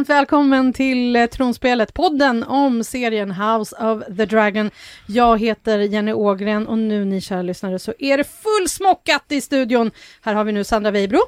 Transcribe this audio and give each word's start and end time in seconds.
Varmt 0.00 0.08
välkommen 0.08 0.72
till 0.72 1.16
eh, 1.16 1.26
Tronspelet, 1.26 1.94
podden 1.94 2.42
om 2.42 2.84
serien 2.84 3.30
House 3.30 3.76
of 3.76 4.16
the 4.16 4.26
Dragon. 4.26 4.70
Jag 5.06 5.40
heter 5.40 5.78
Jenny 5.78 6.12
Ågren 6.12 6.66
och 6.66 6.78
nu 6.78 7.04
ni 7.04 7.20
kära 7.20 7.42
lyssnare 7.42 7.78
så 7.78 7.94
är 7.98 8.18
det 8.18 8.24
fullsmockat 8.24 9.24
i 9.28 9.40
studion. 9.40 9.90
Här 10.22 10.34
har 10.34 10.44
vi 10.44 10.52
nu 10.52 10.64
Sandra 10.64 10.90
Weibro. 10.90 11.20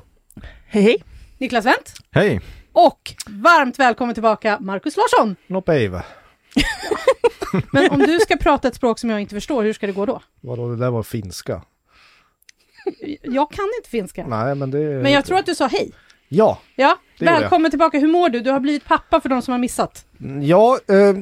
Hej, 0.66 0.82
hej. 0.82 1.04
Niklas 1.38 1.66
Wendt. 1.66 1.92
Hej! 2.10 2.40
Och 2.72 3.14
varmt 3.26 3.78
välkommen 3.78 4.14
tillbaka 4.14 4.58
Markus 4.60 4.96
Larsson. 4.96 5.36
Nopeiva. 5.46 6.02
Men 7.72 7.90
om 7.90 7.98
du 7.98 8.18
ska 8.18 8.36
prata 8.36 8.68
ett 8.68 8.74
språk 8.74 8.98
som 8.98 9.10
jag 9.10 9.20
inte 9.20 9.34
förstår, 9.34 9.62
hur 9.62 9.72
ska 9.72 9.86
det 9.86 9.92
gå 9.92 10.06
då? 10.06 10.22
Vadå, 10.40 10.68
det 10.68 10.76
där 10.76 10.90
var 10.90 11.02
finska? 11.02 11.62
Jag 13.22 13.50
kan 13.50 13.68
inte 13.78 13.90
finska. 13.90 14.26
Nej, 14.26 14.54
men 14.54 14.70
det... 14.70 14.78
Men 14.78 15.12
jag 15.12 15.24
tror 15.24 15.38
att 15.38 15.46
du 15.46 15.54
sa 15.54 15.66
hej. 15.66 15.92
Ja, 16.34 16.58
Ja, 16.76 16.96
välkommen 17.18 17.70
tillbaka. 17.70 17.98
Hur 17.98 18.08
mår 18.08 18.28
du? 18.28 18.40
Du 18.40 18.50
har 18.50 18.60
blivit 18.60 18.84
pappa 18.84 19.20
för 19.20 19.28
de 19.28 19.42
som 19.42 19.52
har 19.52 19.58
missat. 19.58 20.06
ja 20.42 20.78
eh, 20.88 21.12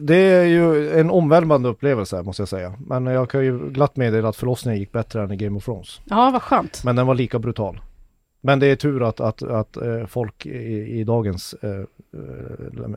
det- 0.00 0.16
är 0.16 0.44
ju 0.44 0.90
en 1.00 1.10
omvälvande 1.10 1.68
upplevelse 1.68 2.22
måste 2.22 2.42
jag 2.42 2.48
säga. 2.48 2.74
Men 2.86 3.06
jag 3.06 3.30
kan 3.30 3.44
ju 3.44 3.70
glatt 3.70 3.96
meddela 3.96 4.28
att 4.28 4.36
förlossningen 4.36 4.80
gick 4.80 4.92
bättre 4.92 5.22
än 5.22 5.32
i 5.32 5.36
Game 5.36 5.56
of 5.56 5.64
Thrones. 5.64 6.00
Ja, 6.04 6.30
vad 6.32 6.42
skönt. 6.42 6.84
Men 6.84 6.96
den 6.96 7.06
var 7.06 7.14
lika 7.14 7.38
brutal. 7.38 7.80
Men 8.40 8.58
det 8.60 8.66
är 8.66 8.76
tur 8.76 9.02
att, 9.08 9.20
att, 9.20 9.42
att 9.42 9.76
eh, 9.76 10.06
folk 10.06 10.46
i, 10.46 11.00
i 11.00 11.04
dagens 11.04 11.54
eh, 11.62 11.84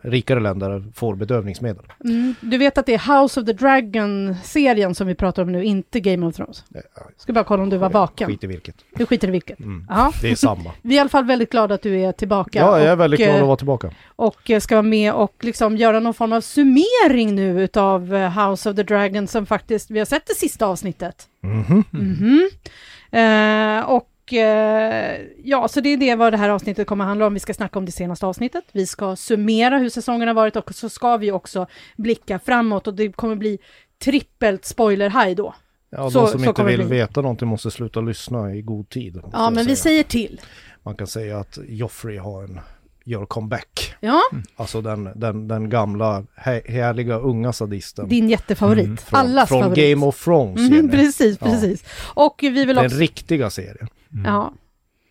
rikare 0.03 0.39
länder 0.39 0.83
får 0.95 1.15
bedövningsmedel. 1.15 1.85
Mm. 2.05 2.35
Du 2.41 2.57
vet 2.57 2.77
att 2.77 2.85
det 2.85 2.93
är 2.93 3.21
House 3.21 3.39
of 3.39 3.45
the 3.45 3.53
Dragon-serien 3.53 4.95
som 4.95 5.07
vi 5.07 5.15
pratar 5.15 5.41
om 5.43 5.51
nu, 5.51 5.63
inte 5.63 5.99
Game 5.99 6.25
of 6.25 6.35
Thrones. 6.35 6.63
Eh, 6.75 6.81
Ska 7.17 7.33
bara 7.33 7.43
kolla 7.43 7.63
om 7.63 7.69
du 7.69 7.77
var 7.77 7.89
vaken. 7.89 8.27
Skit 8.27 8.43
i 8.43 8.47
vilket. 8.47 8.75
Du 8.95 9.05
skiter 9.05 9.27
i 9.27 9.31
vilket. 9.31 9.59
Mm. 9.59 9.87
Det 10.21 10.31
är 10.31 10.35
samma. 10.35 10.71
Vi 10.81 10.93
är 10.93 10.97
i 10.97 10.99
alla 10.99 11.09
fall 11.09 11.25
väldigt 11.25 11.51
glada 11.51 11.75
att 11.75 11.81
du 11.81 11.99
är 11.99 12.11
tillbaka. 12.11 12.59
Ja, 12.59 12.79
jag 12.79 12.87
är 12.87 12.95
väldigt 12.95 13.19
glad 13.19 13.35
eh, 13.35 13.41
att 13.41 13.47
vara 13.47 13.57
tillbaka. 13.57 13.91
Och 14.05 14.49
eh, 14.49 14.59
ska 14.59 14.75
vara 14.75 14.81
med 14.81 15.13
och 15.13 15.35
liksom 15.41 15.77
göra 15.77 15.99
någon 15.99 16.13
form 16.13 16.33
av 16.33 16.41
summering 16.41 17.35
nu 17.35 17.63
utav 17.63 18.15
eh, 18.15 18.49
House 18.49 18.69
of 18.69 18.75
the 18.75 18.83
Dragon 18.83 19.27
som 19.27 19.45
faktiskt, 19.45 19.91
vi 19.91 19.99
har 19.99 20.05
sett 20.05 20.27
det 20.27 20.35
sista 20.35 20.65
avsnittet. 20.65 21.27
Mhm. 21.41 21.83
Mhm. 21.91 22.49
Eh, 23.11 23.89
och 23.89 24.09
eh, 24.33 25.21
ja, 25.43 25.67
så 25.67 25.81
det 25.81 25.89
är 25.89 25.97
det 25.97 26.15
vad 26.15 26.33
det 26.33 26.37
här 26.37 26.49
avsnittet 26.49 26.87
kommer 26.87 27.03
att 27.03 27.07
handla 27.07 27.27
om. 27.27 27.33
Vi 27.33 27.39
ska 27.39 27.53
snacka 27.53 27.79
om 27.79 27.85
det 27.85 27.91
senaste 27.91 28.25
avsnittet. 28.25 28.63
Vi 28.71 28.85
ska 28.85 29.15
summera 29.15 29.77
hur 29.77 29.89
säsongen 29.89 30.27
har 30.27 30.35
varit 30.35 30.55
och 30.55 30.73
så 30.75 30.89
ska 30.89 31.17
vi 31.17 31.31
också 31.31 31.67
blicka 31.97 32.39
framåt 32.39 32.87
och 32.87 32.93
det 32.93 33.11
kommer 33.11 33.35
bli 33.35 33.59
trippelt 34.03 34.65
spoiler-high 34.65 35.35
då. 35.35 35.55
Ja, 35.89 36.09
Så- 36.09 36.19
de 36.21 36.27
som 36.31 36.43
inte 36.45 36.63
vill 36.63 36.77
bli. 36.77 36.85
veta 36.97 37.21
någonting 37.21 37.47
måste 37.47 37.71
sluta 37.71 38.01
lyssna 38.01 38.55
i 38.55 38.61
god 38.61 38.89
tid. 38.89 39.21
Ja, 39.31 39.49
men 39.49 39.65
vi 39.65 39.75
säger 39.75 40.03
till. 40.03 40.41
Man 40.83 40.95
kan 40.95 41.07
säga 41.07 41.39
att 41.39 41.57
Joffrey 41.67 42.17
har 42.17 42.43
en 42.43 42.59
gör 43.05 43.25
comeback. 43.25 43.95
Ja, 43.99 44.21
Alltså 44.55 44.81
den, 44.81 45.09
den, 45.15 45.47
den 45.47 45.69
gamla 45.69 46.23
hä- 46.35 46.71
härliga 46.71 47.15
unga 47.19 47.53
sadisten. 47.53 48.09
din 48.09 48.29
jättefavorit. 48.29 48.85
Mm, 48.85 48.97
från, 48.97 49.19
Allas 49.19 49.49
från 49.49 49.61
favorit. 49.61 49.89
Game 49.91 50.05
of 50.05 50.23
Thrones. 50.23 50.71
Jenny. 50.71 50.89
precis, 50.91 51.37
Ja. 51.41 51.47
precis. 51.47 51.83
Och 52.13 52.35
vi 52.41 52.49
vill 52.49 52.67
Den 52.75 52.85
också... 52.85 52.97
riktiga 52.97 53.49
serien. 53.49 53.87
Ja. 54.25 54.53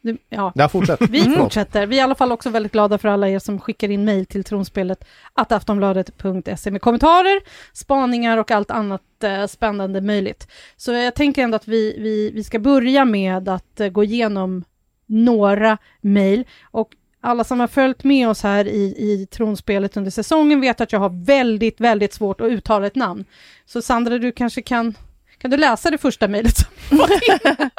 Du, 0.03 0.19
ja. 0.29 0.53
Ja, 0.55 0.69
fortsätt. 0.69 1.01
Vi 1.01 1.23
Förlåt. 1.23 1.39
fortsätter. 1.39 1.87
Vi 1.87 1.97
är 1.97 2.01
i 2.01 2.03
alla 2.03 2.15
fall 2.15 2.33
också 2.33 2.51
väldigt 2.51 2.73
glada 2.73 2.99
för 2.99 3.09
alla 3.09 3.29
er 3.29 3.39
som 3.39 3.61
skickar 3.61 3.91
in 3.91 4.05
mejl 4.05 4.27
till 4.27 4.45
tronspelet 4.45 5.05
att 5.33 5.53
aftonbladet.se 5.53 6.71
med 6.71 6.83
kommentarer, 6.83 7.41
spaningar 7.73 8.39
och 8.39 8.51
allt 8.51 8.71
annat 8.71 9.03
eh, 9.25 9.47
spännande 9.47 10.01
möjligt. 10.01 10.49
Så 10.77 10.93
jag 10.93 11.15
tänker 11.15 11.43
ändå 11.43 11.57
att 11.57 11.69
vi, 11.69 11.97
vi, 11.99 12.31
vi 12.35 12.45
ska 12.45 12.59
börja 12.59 13.05
med 13.05 13.49
att 13.49 13.81
eh, 13.81 13.89
gå 13.89 14.05
igenom 14.05 14.65
några 15.07 15.79
mejl. 16.01 16.45
Och 16.71 16.91
alla 17.21 17.45
som 17.45 17.61
har 17.61 17.69
följt 17.69 18.05
med 18.05 18.29
oss 18.29 18.43
här 18.43 18.69
i, 18.69 18.95
i 18.99 19.27
tronspelet 19.31 19.97
under 19.97 20.11
säsongen 20.11 20.61
vet 20.61 20.81
att 20.81 20.93
jag 20.93 21.01
har 21.01 21.25
väldigt, 21.25 21.81
väldigt 21.81 22.15
svårt 22.15 22.41
att 22.41 22.51
uttala 22.51 22.87
ett 22.87 22.95
namn. 22.95 23.25
Så 23.67 23.83
Sandra, 23.83 24.19
du 24.19 24.33
kanske 24.33 24.63
kan, 24.63 24.95
kan 25.39 25.51
du 25.51 25.57
läsa 25.57 25.91
det 25.91 25.99
första 25.99 26.29
mejlet? 26.29 26.57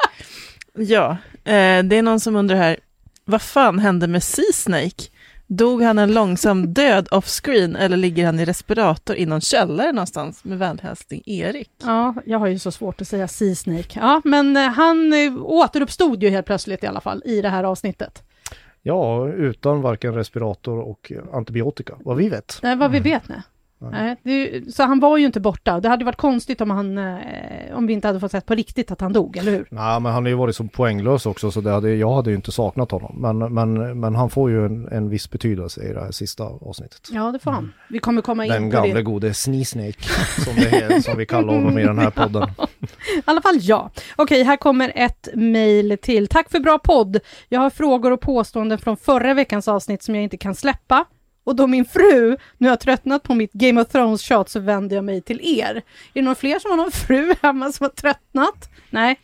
Ja, 0.78 1.10
eh, 1.44 1.82
det 1.84 1.96
är 1.96 2.02
någon 2.02 2.20
som 2.20 2.36
undrar 2.36 2.56
här, 2.56 2.76
vad 3.24 3.42
fan 3.42 3.78
hände 3.78 4.06
med 4.06 4.22
Sea 4.22 4.52
Snake? 4.54 5.04
Dog 5.46 5.82
han 5.82 5.98
en 5.98 6.14
långsam 6.14 6.74
död 6.74 7.08
off-screen 7.10 7.76
eller 7.76 7.96
ligger 7.96 8.26
han 8.26 8.40
i 8.40 8.44
respirator 8.44 9.16
i 9.16 9.26
någon 9.26 9.40
källare 9.40 9.92
någonstans? 9.92 10.44
Med 10.44 10.58
vänlig 10.58 10.82
hälsning 10.82 11.22
Erik. 11.26 11.70
Ja, 11.82 12.14
jag 12.26 12.38
har 12.38 12.46
ju 12.46 12.58
så 12.58 12.70
svårt 12.70 13.00
att 13.00 13.08
säga 13.08 13.28
Sea 13.28 13.54
Snake. 13.54 14.00
Ja, 14.00 14.20
men 14.24 14.56
eh, 14.56 14.62
han 14.62 15.12
eh, 15.12 15.42
återuppstod 15.42 16.22
ju 16.22 16.30
helt 16.30 16.46
plötsligt 16.46 16.84
i 16.84 16.86
alla 16.86 17.00
fall 17.00 17.22
i 17.24 17.40
det 17.40 17.48
här 17.48 17.64
avsnittet. 17.64 18.22
Ja, 18.82 19.28
utan 19.28 19.82
varken 19.82 20.14
respirator 20.14 20.78
och 20.78 21.12
antibiotika. 21.32 21.94
Vad 22.00 22.16
vi 22.16 22.28
vet. 22.28 22.60
Är 22.62 22.76
vad 22.76 22.90
vi 22.90 23.00
vet 23.00 23.28
nu. 23.28 23.42
Nej. 23.90 24.16
Nej, 24.22 24.72
så 24.72 24.82
han 24.82 25.00
var 25.00 25.16
ju 25.16 25.26
inte 25.26 25.40
borta. 25.40 25.80
Det 25.80 25.88
hade 25.88 26.04
varit 26.04 26.16
konstigt 26.16 26.60
om, 26.60 26.70
han, 26.70 26.98
eh, 26.98 27.14
om 27.72 27.86
vi 27.86 27.92
inte 27.92 28.06
hade 28.06 28.20
fått 28.20 28.30
sett 28.30 28.46
på 28.46 28.54
riktigt 28.54 28.90
att 28.90 29.00
han 29.00 29.12
dog, 29.12 29.36
eller 29.36 29.52
hur? 29.52 29.66
Nej, 29.70 30.00
men 30.00 30.12
han 30.12 30.22
har 30.24 30.28
ju 30.30 30.34
varit 30.34 30.56
så 30.56 30.64
poänglös 30.64 31.26
också 31.26 31.50
så 31.50 31.60
det 31.60 31.70
hade, 31.70 31.94
jag 31.94 32.14
hade 32.14 32.30
ju 32.30 32.36
inte 32.36 32.52
saknat 32.52 32.90
honom. 32.90 33.16
Men, 33.18 33.38
men, 33.54 34.00
men 34.00 34.14
han 34.14 34.30
får 34.30 34.50
ju 34.50 34.66
en, 34.66 34.88
en 34.88 35.08
viss 35.08 35.30
betydelse 35.30 35.82
i 35.90 35.92
det 35.92 36.00
här 36.00 36.10
sista 36.10 36.44
avsnittet. 36.44 37.08
Ja, 37.12 37.32
det 37.32 37.38
får 37.38 37.50
han. 37.50 37.72
Vi 37.88 37.98
kommer 37.98 38.22
komma 38.22 38.44
in 38.46 38.52
Den 38.52 38.70
på 38.70 38.76
gamle 38.76 38.94
det. 38.94 39.02
gode 39.02 39.34
Sneesnake 39.34 40.02
som, 40.44 40.52
är, 40.56 41.00
som 41.00 41.18
vi 41.18 41.26
kallar 41.26 41.54
honom 41.54 41.78
i 41.78 41.82
den 41.84 41.98
här 41.98 42.10
podden. 42.10 42.42
I 43.16 43.22
alla 43.24 43.42
fall 43.42 43.58
ja. 43.60 43.90
Okej, 44.16 44.42
här 44.42 44.56
kommer 44.56 44.92
ett 44.94 45.28
mejl 45.34 45.98
till. 46.02 46.28
Tack 46.28 46.50
för 46.50 46.60
bra 46.60 46.78
podd. 46.78 47.20
Jag 47.48 47.60
har 47.60 47.70
frågor 47.70 48.10
och 48.12 48.20
påståenden 48.20 48.78
från 48.78 48.96
förra 48.96 49.34
veckans 49.34 49.68
avsnitt 49.68 50.02
som 50.02 50.14
jag 50.14 50.24
inte 50.24 50.36
kan 50.36 50.54
släppa. 50.54 51.04
Och 51.44 51.56
då 51.56 51.66
min 51.66 51.84
fru 51.84 52.36
nu 52.58 52.68
har 52.68 52.76
tröttnat 52.76 53.22
på 53.22 53.34
mitt 53.34 53.52
Game 53.52 53.80
of 53.80 53.88
Thrones-tjat 53.88 54.48
så 54.48 54.60
vänder 54.60 54.96
jag 54.96 55.04
mig 55.04 55.20
till 55.22 55.40
er. 55.58 55.74
Är 55.76 55.82
det 56.12 56.22
någon 56.22 56.36
fler 56.36 56.58
som 56.58 56.70
har 56.70 56.76
någon 56.76 56.90
fru 56.92 57.34
hemma 57.42 57.72
som 57.72 57.84
har 57.84 57.90
tröttnat? 57.90 58.70
Nej. 58.90 59.20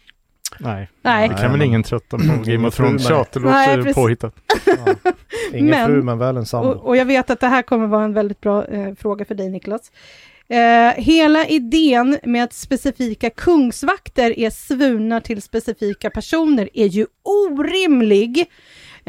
Nej, 0.58 0.88
Nej. 1.02 1.28
det 1.28 1.34
kan 1.34 1.52
väl 1.52 1.62
ingen 1.62 1.82
trötta 1.82 2.18
på 2.18 2.24
Game 2.44 2.68
of 2.68 2.74
Thrones-tjat, 2.76 3.32
det 3.32 3.40
Nej, 3.40 3.76
låter 3.76 3.92
påhittat. 3.94 4.34
Ja. 4.66 4.94
Ingen 5.52 5.66
Men- 5.66 5.86
fru 5.86 6.02
men 6.02 6.18
väl 6.18 6.36
en 6.36 6.46
sambo. 6.46 6.68
Och, 6.68 6.86
och 6.86 6.96
jag 6.96 7.04
vet 7.04 7.30
att 7.30 7.40
det 7.40 7.46
här 7.46 7.62
kommer 7.62 7.86
vara 7.86 8.04
en 8.04 8.12
väldigt 8.14 8.40
bra 8.40 8.66
eh, 8.66 8.94
fråga 8.94 9.24
för 9.24 9.34
dig 9.34 9.48
Niklas. 9.50 9.92
Eh, 10.48 11.02
hela 11.02 11.46
idén 11.46 12.18
med 12.24 12.44
att 12.44 12.52
specifika 12.52 13.30
kungsvakter 13.30 14.38
är 14.38 14.50
svurna 14.50 15.20
till 15.20 15.42
specifika 15.42 16.10
personer 16.10 16.68
är 16.74 16.86
ju 16.86 17.06
orimlig. 17.22 18.46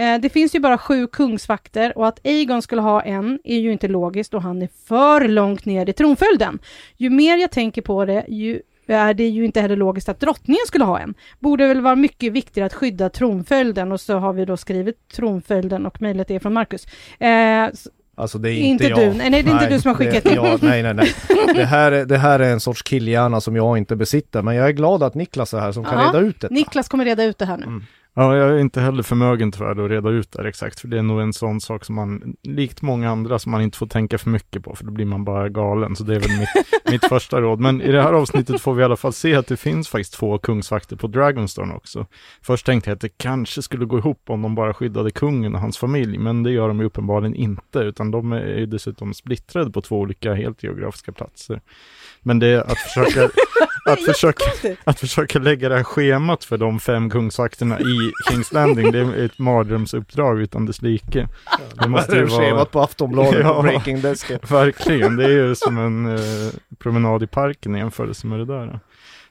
Eh, 0.02 0.22
det 0.22 0.30
finns 0.30 0.56
ju 0.56 0.60
bara 0.60 0.78
sju 0.78 1.08
kungsvakter 1.08 1.98
och 1.98 2.08
att 2.08 2.20
Aegon 2.26 2.62
skulle 2.62 2.82
ha 2.82 3.02
en 3.02 3.40
är 3.44 3.58
ju 3.60 3.72
inte 3.72 3.88
logiskt 3.88 4.34
och 4.34 4.42
han 4.42 4.62
är 4.62 4.70
för 4.88 5.28
långt 5.28 5.66
ner 5.66 5.90
i 5.90 5.94
tronföljden. 5.94 6.60
Ju 6.98 7.10
mer 7.10 7.38
jag 7.38 7.52
tänker 7.52 7.82
på 7.82 8.06
det, 8.06 8.26
ju 8.28 8.62
är 8.88 9.14
det 9.14 9.28
ju 9.28 9.46
inte 9.46 9.62
heller 9.62 9.76
logiskt 9.76 10.10
att 10.10 10.20
drottningen 10.20 10.62
skulle 10.68 10.86
ha 10.86 11.00
en. 11.00 11.14
Borde 11.40 11.68
väl 11.68 11.82
vara 11.82 11.96
mycket 11.96 12.34
viktigare 12.34 12.66
att 12.66 12.74
skydda 12.74 13.10
tronföljden 13.10 13.92
och 13.92 14.02
så 14.02 14.18
har 14.18 14.34
vi 14.34 14.46
då 14.46 14.58
skrivit 14.58 15.08
tronföljden 15.16 15.86
och 15.86 16.02
mejlet 16.02 16.32
är 16.32 16.40
från 16.40 16.54
Marcus. 16.54 16.86
Eh, 17.20 17.70
Alltså 18.16 18.38
det 18.38 18.50
är 18.52 18.54
Inte 18.54 18.84
inte, 18.88 18.96
du. 19.00 19.06
jag. 19.06 19.16
Nej, 19.16 19.30
nej, 19.30 19.44
det 19.44 19.50
är 19.50 19.54
inte 19.54 19.70
du 19.70 19.80
som 19.82 19.90
har 19.90 19.96
skickat 19.96 20.24
det, 20.24 20.30
in. 20.30 20.36
ja, 20.36 20.58
Nej, 20.62 20.84
nej, 20.84 20.94
nej. 20.94 21.10
Det 21.56 21.66
här, 21.66 21.92
är- 21.92 22.06
det 22.06 22.18
här 22.18 22.40
är 22.40 22.52
en 22.54 22.59
sorts 22.59 22.82
killhjärna 22.84 23.42
som 23.42 23.56
jag 23.56 23.78
inte 23.78 23.96
besitter. 23.96 24.42
Men 24.42 24.56
jag 24.56 24.68
är 24.68 24.72
glad 24.72 25.04
att 25.04 25.16
Niklas 25.16 25.54
är 25.54 25.59
här 25.59 25.72
som 25.72 25.84
kan 25.86 26.00
Ja, 26.00 26.08
reda 26.08 26.20
ut 26.28 26.42
detta. 26.42 26.54
Niklas 26.54 26.88
kommer 26.90 27.06
reda 27.06 27.24
ut 27.24 27.38
det 27.38 27.46
här 27.46 27.58
nu. 27.58 27.64
Mm. 27.64 27.84
Ja, 28.13 28.37
jag 28.37 28.49
är 28.49 28.58
inte 28.58 28.81
heller 28.81 29.03
förmögen 29.03 29.52
tyvärr 29.52 29.84
att 29.84 29.91
reda 29.91 30.09
ut 30.09 30.31
det 30.31 30.41
här 30.41 30.49
exakt, 30.49 30.79
för 30.79 30.87
det 30.87 30.97
är 30.97 31.02
nog 31.02 31.22
en 31.22 31.34
sån 31.34 31.61
sak 31.61 31.85
som 31.85 31.96
man, 31.96 32.35
likt 32.43 32.81
många 32.81 33.09
andra, 33.09 33.40
som 33.40 33.52
man 33.52 33.61
inte 33.61 33.78
får 33.78 33.87
tänka 33.87 34.17
för 34.17 34.29
mycket 34.29 34.63
på, 34.63 34.75
för 34.75 34.85
då 34.85 34.91
blir 34.91 35.05
man 35.05 35.25
bara 35.25 35.49
galen. 35.49 35.96
Så 35.96 36.03
det 36.03 36.16
är 36.16 36.19
väl 36.19 36.40
mitt, 36.40 36.49
mitt 36.91 37.05
första 37.05 37.41
råd. 37.41 37.59
Men 37.59 37.81
i 37.81 37.91
det 37.91 38.02
här 38.02 38.13
avsnittet 38.13 38.61
får 38.61 38.73
vi 38.73 38.81
i 38.81 38.85
alla 38.85 38.96
fall 38.96 39.13
se 39.13 39.35
att 39.35 39.47
det 39.47 39.58
finns 39.58 39.90
faktiskt 39.90 40.13
två 40.13 40.37
kungsvakter 40.37 40.96
på 40.96 41.08
Dragonstone 41.08 41.73
också. 41.73 42.05
Först 42.41 42.66
tänkte 42.66 42.90
jag 42.90 42.96
att 42.96 43.02
det 43.02 43.17
kanske 43.17 43.61
skulle 43.61 43.85
gå 43.85 43.97
ihop 43.97 44.29
om 44.29 44.41
de 44.41 44.55
bara 44.55 44.73
skyddade 44.73 45.11
kungen 45.11 45.55
och 45.55 45.61
hans 45.61 45.78
familj, 45.78 46.17
men 46.17 46.43
det 46.43 46.52
gör 46.52 46.67
de 46.67 46.79
ju 46.79 46.85
uppenbarligen 46.85 47.35
inte, 47.35 47.79
utan 47.79 48.11
de 48.11 48.31
är 48.31 48.58
ju 48.58 48.66
dessutom 48.66 49.13
splittrade 49.13 49.72
på 49.72 49.81
två 49.81 49.99
olika 49.99 50.34
helt 50.34 50.63
geografiska 50.63 51.11
platser. 51.11 51.61
Men 52.22 52.40
det 52.40 52.47
är 52.47 52.61
att 52.61 52.78
försöka, 52.78 53.29
att 53.85 54.02
försöka, 54.05 54.46
att 54.84 54.99
försöka 54.99 55.40
lägga 55.40 55.69
det 55.69 55.75
här 55.75 55.84
schemat 55.84 56.43
för 56.43 56.58
de 56.58 56.79
fem 56.79 57.09
kungsvakterna 57.09 57.79
i 57.79 58.01
Kings 58.30 58.52
Landing, 58.53 58.92
det 58.92 59.00
är 59.00 59.26
ett 59.26 59.40
mardrömsuppdrag 59.40 60.42
utan 60.42 60.66
dess 60.66 60.82
like. 60.82 61.28
Det 61.82 61.90
måste 61.90 62.16
ju 62.16 62.26
vara, 62.26 62.42
Schemat 62.42 62.72
på 62.72 62.82
Aftonbladet 62.82 63.40
Ja. 63.44 63.52
och 63.53 63.64
Breaking 63.64 64.02
Desken. 64.02 64.40
verkligen, 64.50 65.16
det 65.16 65.26
är 65.26 65.30
ju 65.30 65.56
som 65.56 65.78
en 65.78 66.06
eh, 66.16 66.52
promenad 66.80 67.24
i 67.24 67.28
parken 67.28 67.76
i 67.76 67.80
jämförelse 67.80 68.28
med 68.28 68.40
det 68.40 68.46
där. 68.46 68.80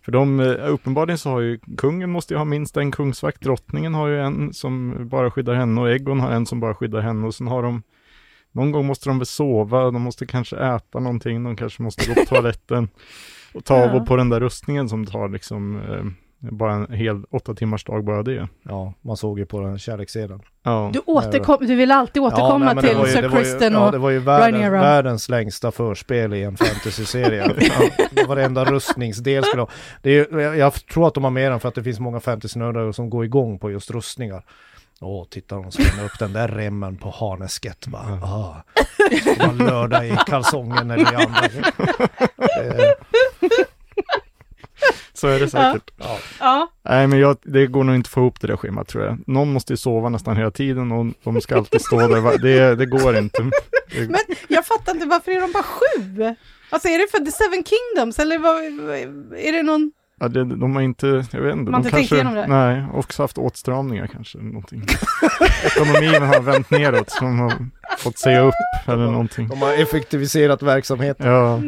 För 0.05 0.13
de, 0.13 0.41
eh, 0.41 0.47
uppenbarligen 0.73 1.19
så 1.19 1.31
har 1.31 1.41
ju 1.41 1.59
kungen 1.79 2.11
måste 2.11 2.35
ju 2.35 2.39
ha 2.39 2.45
minst 2.45 2.77
en 2.77 2.91
kungsvakt, 2.91 3.41
drottningen 3.43 3.95
har 3.95 4.09
ju 4.09 4.21
en 4.21 4.53
som 4.53 4.97
bara 5.09 5.31
skyddar 5.31 5.55
henne 5.55 5.81
och 5.81 5.91
Egon 5.91 6.21
har 6.21 6.31
en 6.31 6.47
som 6.47 6.61
bara 6.61 6.75
skyddar 6.75 7.01
henne 7.01 7.27
och 7.27 7.35
sen 7.35 7.47
har 7.47 7.63
de 7.63 7.83
någon 8.53 8.71
gång 8.73 8.87
måste 8.87 9.09
de 9.09 9.19
väl 9.19 9.27
sova, 9.27 9.91
de 9.91 10.03
måste 10.03 10.27
kanske 10.27 10.57
äta 10.57 11.01
någonting, 11.01 11.45
de 11.45 11.57
kanske 11.57 11.83
måste 11.83 12.09
gå 12.09 12.15
på 12.15 12.27
toaletten 12.27 12.89
och 13.55 13.65
ta 13.65 13.75
av 13.75 13.81
Ja. 13.89 14.01
och 14.01 14.07
på 14.07 14.17
den 14.17 14.29
där 14.29 14.41
rustningen 14.41 14.89
som 14.89 15.07
tar 15.07 15.29
liksom 15.29 15.77
eh, 15.81 16.05
bara 16.41 16.73
en 16.73 16.93
hel 16.93 17.25
åtta 17.31 17.55
timmars 17.55 17.85
dag 17.85 18.05
bara 18.05 18.23
det. 18.23 18.49
Ja, 18.63 18.95
man 19.01 19.17
såg 19.17 19.39
ju 19.39 19.47
på 19.47 19.61
den 19.61 19.79
kärleksscenen. 19.79 20.41
Ja. 20.63 20.91
Du, 20.93 20.99
återkom, 21.07 21.57
du 21.61 21.75
vill 21.75 21.91
alltid 21.91 22.23
återkomma 22.23 22.59
nej, 22.59 22.75
men 22.75 22.85
det 22.85 22.89
till 22.91 22.99
ju- 22.99 23.07
Sir 23.07 23.23
det 23.23 23.29
var 23.29 23.39
ju- 23.39 23.45
Kristen 23.45 23.73
Ja, 23.73 23.87
och... 23.87 23.93
det 23.93 23.99
var 23.99 24.11
ju 24.11 24.19
världens, 24.19 24.53
Rhaenyra. 24.63 24.81
världens 24.81 25.29
längsta 25.29 25.71
förspel 25.71 26.35
i 26.35 26.43
en 26.43 26.57
fantasy-serie. 26.57 27.55
ja, 28.17 28.25
varenda 28.29 28.65
rustningsdel 28.65 29.45
skulle 29.45 29.63
ha. 29.63 29.69
Det 30.03 30.11
är, 30.11 30.39
jag, 30.39 30.57
jag 30.57 30.75
tror 30.75 31.07
att 31.09 31.15
de 31.15 31.25
har 31.25 31.31
med 31.31 31.53
den 31.53 31.61
för 31.61 31.69
att 31.69 31.75
det 31.75 31.83
finns 31.83 32.01
många 32.01 32.21
fantasy-nördar 32.21 32.93
som 32.93 33.11
går 33.11 33.25
igång 33.25 33.59
på 33.59 33.71
just 33.71 33.91
rustningar. 33.91 34.45
Åh, 35.03 35.25
titta 35.31 35.55
de 35.55 35.71
spänner 35.71 36.05
upp 36.05 36.19
den 36.19 36.33
där 36.33 36.49
remmen 36.49 36.97
på 36.97 37.11
harnesket 37.11 37.89
va. 37.89 37.99
Ah. 38.23 38.55
Ska 39.21 39.47
man 39.47 39.57
lördag 39.59 40.07
i 40.09 40.17
kalsongen 40.27 40.91
eller 40.91 41.13
i 41.13 41.17
andra. 41.17 41.41
Så 45.21 45.29
är 45.29 45.41
det 45.41 45.51
säkert. 45.51 45.91
ja. 45.97 46.19
Ja, 46.41 46.71
Nej 46.83 47.07
men 47.07 47.19
jag, 47.19 47.37
det 47.43 47.67
går 47.67 47.85
nog 47.85 47.95
inte 47.95 48.07
att 48.09 48.13
få 48.13 48.21
ihop 48.21 48.41
det 48.41 48.47
där 48.47 48.57
schemat 48.57 48.89
tror 48.89 49.05
jag. 49.05 49.19
Någon 49.27 49.53
måste 49.53 49.73
ju 49.73 49.77
sova 49.77 50.09
nästan 50.09 50.37
hela 50.37 50.51
tiden 50.51 50.93
och 50.93 51.07
de 51.25 51.41
ska 51.41 51.57
alltid 51.57 51.81
stå 51.81 51.99
där. 52.09 52.39
Det, 52.39 52.75
det 52.75 52.87
går 52.87 53.17
inte. 53.17 53.43
Det, 53.93 54.01
men 54.11 54.21
jag 54.49 54.67
fattar 54.67 54.93
inte, 54.95 55.07
varför 55.07 55.33
är 55.33 55.41
de 55.41 55.53
bara 55.53 55.63
sju? 55.63 56.35
Alltså 56.71 56.89
är 56.89 56.99
det 56.99 57.11
för 57.11 57.19
The 57.25 57.31
Seven 57.31 57.65
Kingdoms 57.65 58.19
eller 58.19 58.39
vad, 58.39 58.57
är 59.41 59.53
det 59.53 59.63
någon... 59.63 59.93
ja, 60.21 60.29
det, 60.29 60.45
de 60.45 60.75
har 60.77 60.83
inte, 60.83 61.07
jag 61.07 61.41
vet 61.41 61.53
inte. 61.57 61.71
Man 61.71 61.75
har 61.75 61.81
de 61.83 61.87
inte 61.87 61.91
tänkt 61.97 62.13
igenom 62.13 62.35
det? 62.35 62.47
Nej, 62.47 62.85
också 62.95 63.23
haft 63.23 63.39
åtstramningar 63.39 64.07
kanske. 64.07 64.39
Någonting. 64.39 64.87
Ekonomin 65.65 66.23
har 66.23 66.41
vänt 66.41 66.71
neråt 66.71 67.11
så 67.11 67.25
de 67.25 67.39
har 67.39 67.53
fått 67.99 68.19
säga 68.19 68.41
upp 68.41 68.55
eller 68.87 69.07
någonting. 69.07 69.49
De 69.49 69.63
har 69.63 69.83
effektiviserat 69.83 70.63
verksamheten. 70.63 71.27
Ja, 71.27 71.61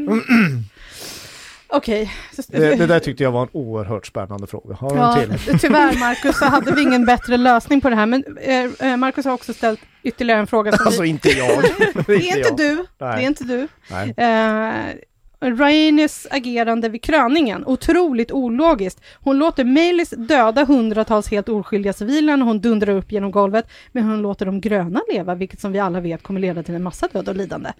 Okej. 1.74 2.12
Det, 2.48 2.74
det 2.74 2.86
där 2.86 2.98
tyckte 2.98 3.22
jag 3.22 3.30
var 3.32 3.42
en 3.42 3.48
oerhört 3.52 4.06
spännande 4.06 4.46
fråga. 4.46 4.74
Har 4.74 4.96
Ja, 4.96 5.14
till? 5.38 5.58
tyvärr 5.58 5.98
Marcus 5.98 6.38
så 6.38 6.44
hade 6.44 6.72
vi 6.72 6.82
ingen 6.82 7.04
bättre 7.04 7.36
lösning 7.36 7.80
på 7.80 7.90
det 7.90 7.96
här, 7.96 8.06
men 8.06 8.24
eh, 8.40 8.90
eh, 8.90 8.96
Marcus 8.96 9.24
har 9.24 9.32
också 9.32 9.54
ställt 9.54 9.80
ytterligare 10.02 10.40
en 10.40 10.46
fråga 10.46 10.72
som 10.72 10.86
Alltså 10.86 11.02
vi... 11.02 11.08
inte 11.08 11.28
jag. 11.28 11.62
Det 12.06 12.12
är 12.12 12.36
inte 12.36 12.38
jag. 12.38 12.56
du, 12.56 12.76
det 12.76 13.04
Nej. 13.04 13.24
är 13.24 13.28
inte 13.28 13.44
du. 13.44 13.68
Nej. 13.90 14.14
Eh, 14.16 14.94
Rhaenys 15.42 16.26
agerande 16.30 16.88
vid 16.88 17.02
kröningen, 17.02 17.64
otroligt 17.66 18.32
ologiskt. 18.32 19.00
Hon 19.20 19.38
låter 19.38 19.64
Mailis 19.64 20.10
döda 20.10 20.64
hundratals 20.64 21.30
helt 21.30 21.48
oskyldiga 21.48 21.92
civila 21.92 22.36
när 22.36 22.46
hon 22.46 22.60
dundrar 22.60 22.92
upp 22.92 23.12
genom 23.12 23.30
golvet, 23.30 23.70
men 23.92 24.04
hon 24.04 24.22
låter 24.22 24.46
de 24.46 24.60
gröna 24.60 25.02
leva, 25.12 25.34
vilket 25.34 25.60
som 25.60 25.72
vi 25.72 25.78
alla 25.78 26.00
vet 26.00 26.22
kommer 26.22 26.40
leda 26.40 26.62
till 26.62 26.74
en 26.74 26.82
massa 26.82 27.08
död 27.12 27.28
och 27.28 27.36
lidande. 27.36 27.72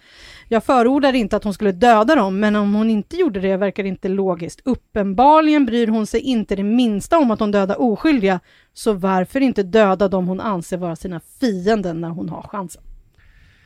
Jag 0.48 0.64
förordar 0.64 1.12
inte 1.12 1.36
att 1.36 1.44
hon 1.44 1.54
skulle 1.54 1.72
döda 1.72 2.14
dem, 2.14 2.40
men 2.40 2.56
om 2.56 2.74
hon 2.74 2.90
inte 2.90 3.16
gjorde 3.16 3.40
det 3.40 3.56
verkar 3.56 3.84
inte 3.84 4.08
logiskt. 4.08 4.60
Uppenbarligen 4.64 5.66
bryr 5.66 5.86
hon 5.86 6.06
sig 6.06 6.20
inte 6.20 6.56
det 6.56 6.62
minsta 6.62 7.18
om 7.18 7.30
att 7.30 7.40
hon 7.40 7.50
dödar 7.50 7.80
oskyldiga, 7.80 8.40
så 8.72 8.92
varför 8.92 9.40
inte 9.40 9.62
döda 9.62 10.08
dem 10.08 10.28
hon 10.28 10.40
anser 10.40 10.76
vara 10.76 10.96
sina 10.96 11.20
fiender 11.40 11.94
när 11.94 12.08
hon 12.08 12.28
har 12.28 12.42
chansen? 12.42 12.82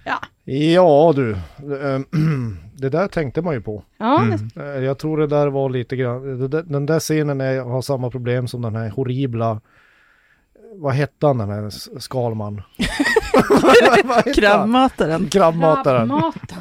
Ja, 0.05 0.19
Ja 0.49 1.13
du, 1.17 1.31
eh, 1.33 2.01
det 2.79 2.89
där 2.89 3.09
tänkte 3.09 3.43
man 3.43 3.55
ju 3.55 3.61
på. 3.61 3.83
ja 3.99 4.23
Mm. 4.23 4.39
det- 4.55 4.63
Eh, 4.77 4.85
Jag 4.85 4.99
tror 4.99 5.19
det 5.19 5.27
där 5.27 5.47
var 5.47 5.71
lite 5.71 5.97
grann, 5.97 6.51
den 6.51 6.87
där 6.87 7.01
scenen 7.01 7.41
är, 7.41 7.61
har 7.61 7.83
samma 7.83 8.11
problem 8.11 8.49
som 8.49 8.63
den 8.63 8.77
här 8.77 8.91
horribla, 8.91 9.61
vad 10.79 10.95
hette 10.95 11.27
han 11.27 11.39
den 11.39 11.49
här 11.51 11.71
Skalman? 12.01 12.63
Krabbmataren. 14.35 15.29
Krabbmataren. 15.29 16.13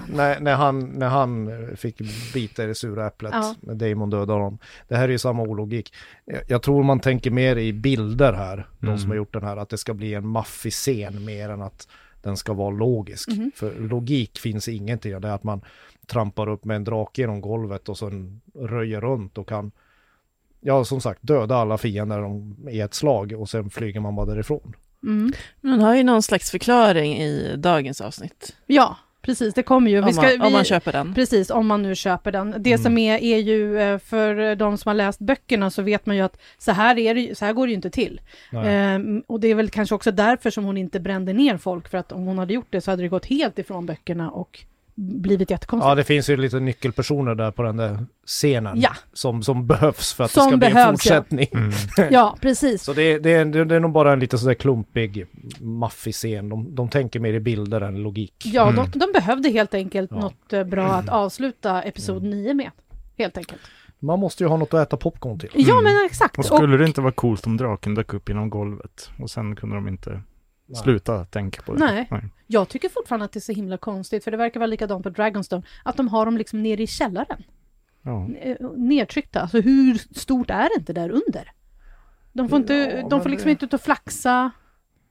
När, 0.07 0.39
när, 0.39 0.55
han, 0.55 0.79
när 0.85 1.07
han 1.07 1.49
fick 1.75 2.01
bita 2.33 2.63
i 2.63 2.67
det 2.67 2.75
sura 2.75 3.07
äpplet, 3.07 3.31
Ja. 3.33 3.55
när 3.61 3.73
Damon 3.75 4.09
dödade 4.09 4.31
honom. 4.33 4.57
Det 4.87 4.95
här 4.95 5.03
är 5.03 5.11
ju 5.11 5.17
samma 5.17 5.43
ologik. 5.43 5.93
Jag, 6.25 6.41
jag 6.47 6.61
tror 6.61 6.83
man 6.83 6.99
tänker 6.99 7.31
mer 7.31 7.55
i 7.55 7.73
bilder 7.73 8.33
här, 8.33 8.67
de 8.79 8.87
Mm. 8.87 8.99
som 8.99 9.09
har 9.09 9.17
gjort 9.17 9.33
den 9.33 9.43
här, 9.43 9.57
att 9.57 9.69
det 9.69 9.77
ska 9.77 9.93
bli 9.93 10.13
en 10.13 10.27
maffig 10.27 10.73
scen 10.73 11.25
mer 11.25 11.49
än 11.49 11.61
att 11.61 11.87
den 12.25 12.37
ska 12.37 12.53
vara 12.53 12.69
logisk. 12.69 13.27
Mhm. 13.29 13.51
För 13.55 13.75
logik 13.79 14.39
finns 14.39 14.67
ingenting, 14.67 15.21
det 15.21 15.27
är 15.27 15.31
att 15.31 15.43
man 15.43 15.61
trampar 16.07 16.49
upp 16.49 16.65
med 16.65 16.75
en 16.75 16.83
drake 16.83 17.21
genom 17.21 17.41
golvet 17.41 17.89
och 17.89 17.97
sen 17.97 18.41
röjer 18.55 19.01
runt 19.01 19.37
och 19.37 19.47
kan, 19.49 19.71
ja 20.61 20.85
som 20.85 21.01
sagt, 21.01 21.19
döda 21.23 21.55
alla 21.55 21.77
fiender 21.77 22.23
om- 22.23 22.67
i 22.71 22.79
ett 22.81 22.93
slag 22.93 23.33
och 23.37 23.49
sen 23.49 23.69
flyger 23.69 23.99
man 23.99 24.15
bara 24.15 24.25
därifrån. 24.25 24.73
Mm. 25.03 25.33
Men 25.61 25.71
hon 25.71 25.81
har 25.81 25.95
ju 25.95 26.03
någon 26.03 26.23
slags 26.23 26.51
förklaring 26.51 27.17
i 27.17 27.55
dagens 27.57 28.01
avsnitt. 28.01 28.55
Ja, 28.65 28.97
precis, 29.25 29.53
det 29.53 29.63
kommer 29.63 29.91
ju. 29.91 29.99
Om, 29.99 30.05
Vi 30.05 30.13
ska, 30.13 30.21
man, 30.21 30.31
vi, 30.31 30.39
om 30.39 30.53
man 30.53 30.63
köper 30.63 30.91
den. 30.91 31.13
Precis, 31.13 31.49
om 31.49 31.67
man 31.67 31.81
nu 31.81 31.95
köper 31.95 32.31
den. 32.31 32.55
Det 32.57 32.77
som 32.77 32.97
är, 32.97 33.17
är 33.23 33.37
ju, 33.37 33.79
eh, 33.79 33.97
för 33.97 34.55
de 34.55 34.77
som 34.77 34.89
har 34.89 34.95
läst 34.95 35.19
böckerna 35.19 35.69
så 35.69 35.81
vet 35.81 36.05
man 36.05 36.15
ju 36.15 36.21
att 36.21 36.41
så 36.57 36.71
här, 36.71 36.97
är 36.97 37.15
det, 37.15 37.37
så 37.37 37.45
här 37.45 37.53
går 37.53 37.67
det 37.67 37.71
ju 37.71 37.75
inte 37.75 37.89
till. 37.89 38.21
Ehm, 38.65 39.23
och 39.27 39.39
det 39.39 39.47
är 39.47 39.55
väl 39.55 39.69
kanske 39.69 39.95
också 39.95 40.11
därför 40.11 40.49
som 40.49 40.63
hon 40.63 40.77
inte 40.77 40.99
brände 40.99 41.33
ner 41.33 41.57
folk, 41.57 41.87
för 41.89 41.97
att 41.97 42.11
om 42.11 42.25
hon 42.25 42.37
hade 42.37 42.53
gjort 42.53 42.67
det 42.69 42.81
så 42.81 42.91
hade 42.91 43.01
det 43.01 43.07
gått 43.09 43.25
helt 43.25 43.59
ifrån 43.59 43.85
böckerna 43.85 44.31
och 44.31 44.65
blivit 44.95 45.51
jättekonstigt. 45.51 45.87
Ja, 45.89 45.95
det 45.95 46.03
finns 46.03 46.29
ju 46.29 46.37
lite 46.37 46.59
nyckelpersoner 46.59 47.35
där 47.35 47.51
på 47.51 47.63
den 47.63 47.77
där 47.77 48.05
scenen 48.25 48.81
Ja. 48.81 48.89
som, 49.13 49.43
som 49.43 49.67
behövs 49.67 50.13
för 50.13 50.23
att 50.23 50.31
Som 50.31 50.43
det 50.43 50.49
ska 50.49 50.57
bli 50.57 50.67
en 50.67 50.73
behövs, 50.73 51.05
ja. 51.05 51.15
fortsättning. 51.15 51.47
Mm. 51.53 51.71
Ja, 52.13 52.37
precis. 52.41 52.83
Så 52.83 52.93
det, 52.93 53.01
är- 53.01 53.19
det, 53.19 53.31
är, 53.33 53.45
det 53.65 53.75
är 53.75 53.79
nog 53.79 53.91
bara 53.91 54.13
en 54.13 54.19
lite 54.19 54.37
sådär 54.37 54.53
klumpig, 54.53 55.25
maffig 55.59 56.13
scen. 56.13 56.49
De, 56.49 56.75
de 56.75 56.89
tänker 56.89 57.19
mer 57.19 57.33
i 57.33 57.39
bilder 57.39 57.81
än 57.81 58.03
logik. 58.03 58.33
Ja, 58.45 58.69
Mm. 58.69 58.75
de, 58.91 58.99
de 58.99 59.11
behövde 59.13 59.49
helt 59.49 59.73
enkelt 59.73 60.11
Ja. 60.11 60.19
något 60.19 60.53
eh, 60.53 60.63
bra 60.63 60.87
att 60.87 61.09
avsluta 61.09 61.81
episod 61.81 62.23
9 62.23 62.53
med. 62.53 62.71
Helt 63.17 63.37
enkelt. 63.37 63.61
Man 63.99 64.19
måste 64.19 64.43
ju 64.43 64.47
ha 64.49 64.57
något 64.57 64.73
att 64.73 64.87
äta 64.87 64.97
popcorn 64.97 65.39
till. 65.39 65.49
Ja, 65.53 65.79
Mm. 65.79 65.83
men 65.93 66.05
exakt. 66.05 66.37
Och 66.37 66.45
skulle 66.45 66.77
det 66.77 66.85
inte 66.85 67.01
vara 67.01 67.11
coolt 67.11 67.47
om 67.47 67.57
draken 67.57 67.95
dök 67.95 68.13
upp 68.13 68.29
genom 68.29 68.49
golvet 68.49 69.09
och 69.19 69.29
sen 69.29 69.55
kunde 69.55 69.75
de 69.75 69.87
inte 69.87 70.21
Nej. 70.65 70.81
sluta 70.83 71.25
tänka 71.25 71.61
på 71.61 71.73
det? 71.73 71.79
Nej. 71.79 72.09
Jag 72.47 72.69
tycker 72.69 72.89
fortfarande 72.89 73.25
att 73.25 73.31
det 73.31 73.39
är 73.39 73.41
så 73.41 73.51
himla 73.51 73.77
konstigt, 73.77 74.23
för 74.23 74.31
det 74.31 74.37
verkar 74.37 74.59
vara 74.59 74.67
likadant 74.67 75.03
på 75.03 75.09
Dragonstone, 75.09 75.63
att 75.83 75.97
de 75.97 76.07
har 76.07 76.25
dem 76.25 76.37
liksom 76.37 76.63
nere 76.63 76.83
i 76.83 76.87
källaren. 76.87 77.43
Ja. 78.01 78.27
eh, 78.41 78.55
nedtryckta. 78.75 79.41
Alltså 79.41 79.59
hur 79.61 79.95
stort 80.19 80.49
är 80.49 80.63
det 80.69 80.75
inte 80.79 80.93
där 80.93 81.09
under? 81.09 81.51
De 82.33 82.49
får, 82.49 82.57
inte, 82.57 82.73
Ja, 82.73 83.07
de 83.09 83.21
får 83.21 83.29
liksom 83.29 83.45
det- 83.47 83.51
inte 83.51 83.65
ut 83.65 83.73
och 83.73 83.81
flaxa. 83.81 84.51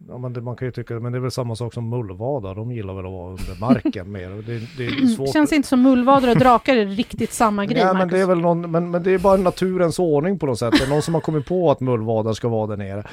Ja, 0.08 0.18
men 0.18 0.32
det, 0.32 0.40
man 0.40 0.56
kan 0.56 0.68
ju 0.68 0.72
tycka, 0.72 0.94
men 1.00 1.12
det 1.12 1.18
är 1.18 1.20
väl 1.20 1.30
samma 1.30 1.56
sak 1.56 1.74
som 1.74 1.88
mullvadar. 1.88 2.54
De 2.54 2.72
gillar 2.72 2.94
väl 2.94 3.06
att 3.06 3.12
vara 3.12 3.30
under 3.30 3.60
marken 3.60 4.12
mer. 4.12 4.30
Det, 4.30 4.58
det 4.76 4.86
är 4.86 5.06
svårt. 5.16 5.32
Känns 5.32 5.52
inte 5.52 5.68
som 5.68 5.82
mullvadar 5.82 6.30
och 6.30 6.36
drakar 6.38 6.76
är 6.76 6.86
riktigt 6.86 7.32
samma 7.32 7.66
grej, 7.66 7.78
Ja, 7.82 7.92
men 7.94 8.08
det 8.08 8.18
är 8.20 8.26
väl 8.26 8.38
någon, 8.40 8.70
men, 8.70 8.90
men 8.90 9.02
det 9.02 9.10
är 9.10 9.18
bara 9.18 9.36
naturens 9.36 9.98
ordning 9.98 10.38
på 10.38 10.46
något 10.46 10.58
sätt. 10.58 10.74
Det 10.78 10.84
är 10.84 10.88
någon 10.88 11.02
som 11.02 11.14
har 11.14 11.20
kommit 11.20 11.46
på 11.46 11.70
att 11.70 11.80
mullvadar 11.80 12.32
ska 12.32 12.48
vara 12.48 12.66
där 12.66 12.76
nere. 12.76 13.04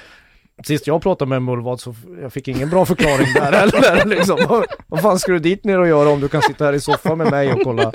Sist 0.67 0.87
jag 0.87 1.01
pratade 1.01 1.29
med 1.29 1.35
en 1.35 1.43
mullvad 1.43 1.79
så 1.79 1.95
jag 2.21 2.33
fick 2.33 2.47
ingen 2.47 2.69
bra 2.69 2.85
förklaring 2.85 3.27
där 3.35 3.51
heller. 3.51 4.05
Liksom. 4.15 4.39
Vad- 4.49 4.65
Vad 4.87 5.01
fan 5.01 5.19
ska 5.19 5.31
du 5.31 5.39
dit 5.39 5.63
ner 5.63 5.79
och 5.79 5.87
göra 5.87 6.09
om 6.09 6.21
du 6.21 6.27
kan 6.27 6.41
sitta 6.41 6.65
här 6.65 6.73
i 6.73 6.79
soffan 6.79 7.17
med 7.17 7.31
mig 7.31 7.53
och 7.53 7.61
kolla, 7.63 7.91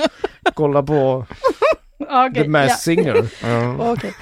kolla 0.55 0.83
på 0.83 1.27
Ja, 1.99 2.29
okej, 2.31 2.43
The 2.43 2.49
Masked 2.49 2.79
Singer? 2.79 3.15
Ja. 3.43 3.49
ja, 3.79 3.93
okej. 3.93 4.13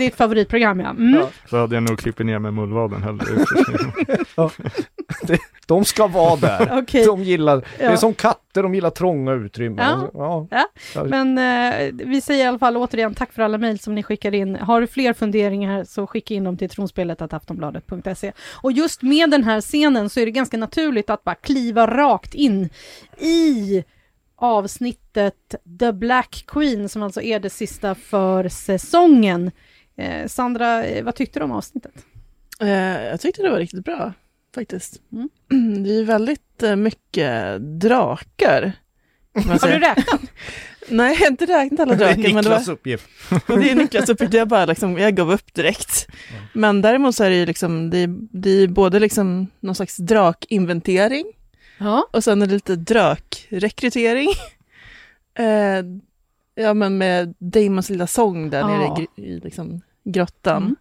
Är 0.00 0.06
ett 0.06 0.14
favoritprogram, 0.14 0.80
ja. 0.80 0.90
Mm. 0.90 1.14
Ja. 1.14 1.28
Så 1.50 1.58
hade 1.58 1.76
jag 1.76 1.82
nog 1.82 1.98
klippt 1.98 2.18
ner 2.18 2.38
med 2.38 2.54
mullvaden 2.54 3.02
hellre. 3.02 3.26
De 5.66 5.84
ska 5.84 6.06
vara 6.06 6.36
där. 6.36 6.78
Okej, 6.82 7.04
De 7.06 7.22
gillar, 7.22 7.64
det 7.78 7.84
är 7.84 7.90
Ja. 7.90 7.96
som 7.96 8.14
katter, 8.14 8.62
de 8.62 8.74
gillar 8.74 8.90
trånga 8.90 9.32
utrymmen. 9.32 9.84
Ja. 10.14 10.46
Ja. 10.50 10.66
Ja. 10.94 11.04
men 11.04 11.38
eh, 11.38 11.90
vi 12.06 12.20
säger 12.20 12.44
i 12.44 12.48
alla 12.48 12.58
fall 12.58 12.76
återigen 12.76 13.14
tack 13.14 13.32
för 13.32 13.42
alla 13.42 13.58
mejl 13.58 13.78
som 13.78 13.94
ni 13.94 14.02
skickar 14.02 14.34
in. 14.34 14.56
Har 14.56 14.80
du 14.80 14.86
fler 14.86 15.12
funderingar 15.12 15.84
så 15.84 16.06
skicka 16.06 16.34
in 16.34 16.44
dem 16.44 16.56
till 16.56 16.68
tronspelet 16.70 17.32
aftonbladet.se. 17.32 18.32
Och 18.62 18.72
just 18.72 19.02
med 19.02 19.30
den 19.30 19.44
här 19.44 19.60
scenen 19.60 20.10
så 20.10 20.20
är 20.20 20.24
det 20.24 20.30
ganska 20.32 20.56
naturligt 20.56 21.10
att 21.10 21.24
bara 21.24 21.34
kliva 21.34 21.86
rakt 21.86 22.34
in 22.34 22.68
i 23.18 23.84
avsnittet 24.42 25.54
The 25.78 25.92
Black 25.92 26.44
Queen 26.46 26.88
som 26.88 27.02
alltså 27.02 27.22
är 27.22 27.40
det 27.40 27.50
sista 27.50 27.94
för 27.94 28.48
säsongen. 28.48 29.50
Eh, 29.96 30.26
Sandra, 30.26 30.84
eh, 30.84 31.04
vad 31.04 31.14
tyckte 31.14 31.38
du 31.38 31.44
om 31.44 31.52
avsnittet? 31.52 31.92
Eh, 32.60 33.04
jag 33.04 33.20
tyckte 33.20 33.42
det 33.42 33.50
var 33.50 33.58
riktigt 33.58 33.84
bra, 33.84 34.12
faktiskt. 34.54 35.00
Mm. 35.12 35.28
Det 35.84 35.90
är 35.90 35.94
ju 35.94 36.04
väldigt 36.04 36.62
eh, 36.62 36.76
mycket 36.76 37.60
drakar. 37.80 38.72
Har 39.34 39.68
du 39.68 39.78
räknat? 39.78 40.20
Nej, 40.88 41.12
jag 41.12 41.20
har 41.20 41.30
inte 41.30 41.46
räknat 41.46 41.80
alla 41.80 41.94
Det 41.96 42.04
är 42.04 42.14
drakar. 42.14 42.22
men 42.22 42.32
det, 42.32 42.50
Niklas 42.50 42.66
var, 42.66 42.74
uppgift. 42.74 43.08
och 43.48 43.58
det 43.58 43.70
är 43.70 43.74
Niklas 43.74 44.08
uppgift. 44.08 44.34
Jag, 44.34 44.48
bara 44.48 44.66
liksom, 44.66 44.98
jag 44.98 45.14
gav 45.14 45.32
upp 45.32 45.54
direkt. 45.54 46.06
Men 46.52 46.82
däremot 46.82 47.14
så 47.14 47.24
är 47.24 47.30
det 47.30 47.36
ju 47.36 47.46
liksom, 47.46 47.90
det 47.90 47.98
är, 47.98 48.08
det 48.30 48.50
är 48.50 48.68
både 48.68 49.00
liksom 49.00 49.46
någon 49.60 49.74
slags 49.74 49.96
drakinventering 49.96 51.24
Ja. 51.78 52.06
och 52.12 52.24
sen 52.24 52.42
är 52.42 52.46
det 52.46 52.52
lite 52.54 52.76
drakrekrytering. 52.76 54.28
Eh, 55.34 55.84
Ja, 56.54 56.74
men 56.74 56.98
med 56.98 57.34
Damons 57.38 57.90
lilla 57.90 58.06
sång 58.06 58.50
där 58.50 58.60
Ja. 58.60 58.66
nere 58.68 59.06
i, 59.16 59.22
i 59.22 59.40
liksom 59.40 59.80
grottan. 60.04 60.76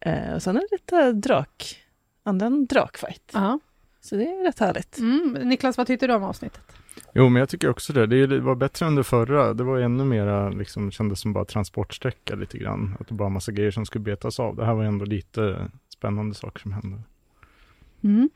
Eh, 0.00 0.34
och 0.34 0.42
sen 0.42 0.56
är 0.56 0.60
det 0.60 0.68
lite 0.72 1.12
drak, 1.12 1.76
andra 2.22 2.46
en 2.46 2.66
drakfight. 2.66 3.30
Ja. 3.32 3.58
Så 4.00 4.16
det 4.16 4.24
är 4.24 4.44
rätt 4.44 4.58
härligt. 4.58 4.98
Mm. 4.98 5.32
Niklas, 5.48 5.76
vad 5.78 5.86
tyckte 5.86 6.06
du 6.06 6.14
om 6.14 6.22
avsnittet? 6.22 6.62
Jo, 7.14 7.28
men 7.28 7.40
jag 7.40 7.48
tycker 7.48 7.68
också 7.70 7.92
det. 7.92 8.06
Det 8.26 8.40
var 8.40 8.54
bättre 8.54 8.86
än 8.86 8.94
det 8.94 9.04
förra. 9.04 9.54
Det 9.54 9.64
var 9.64 9.78
ännu 9.78 10.04
mera, 10.04 10.48
liksom, 10.50 10.90
kändes 10.90 11.20
som 11.20 11.32
bara 11.32 11.44
transportsträcka 11.44 12.34
lite 12.34 12.58
grann. 12.58 12.96
Att 13.00 13.08
det 13.08 13.14
bara 13.14 13.24
var 13.24 13.30
massa 13.30 13.52
grejer 13.52 13.70
som 13.70 13.86
skulle 13.86 14.04
betas 14.04 14.40
av. 14.40 14.56
Det 14.56 14.64
här 14.64 14.74
var 14.74 14.84
ändå 14.84 15.04
lite 15.04 15.70
spännande 15.88 16.34
saker 16.34 16.60
som 16.60 16.72
hände. 16.72 16.98
Mm. 18.04 18.30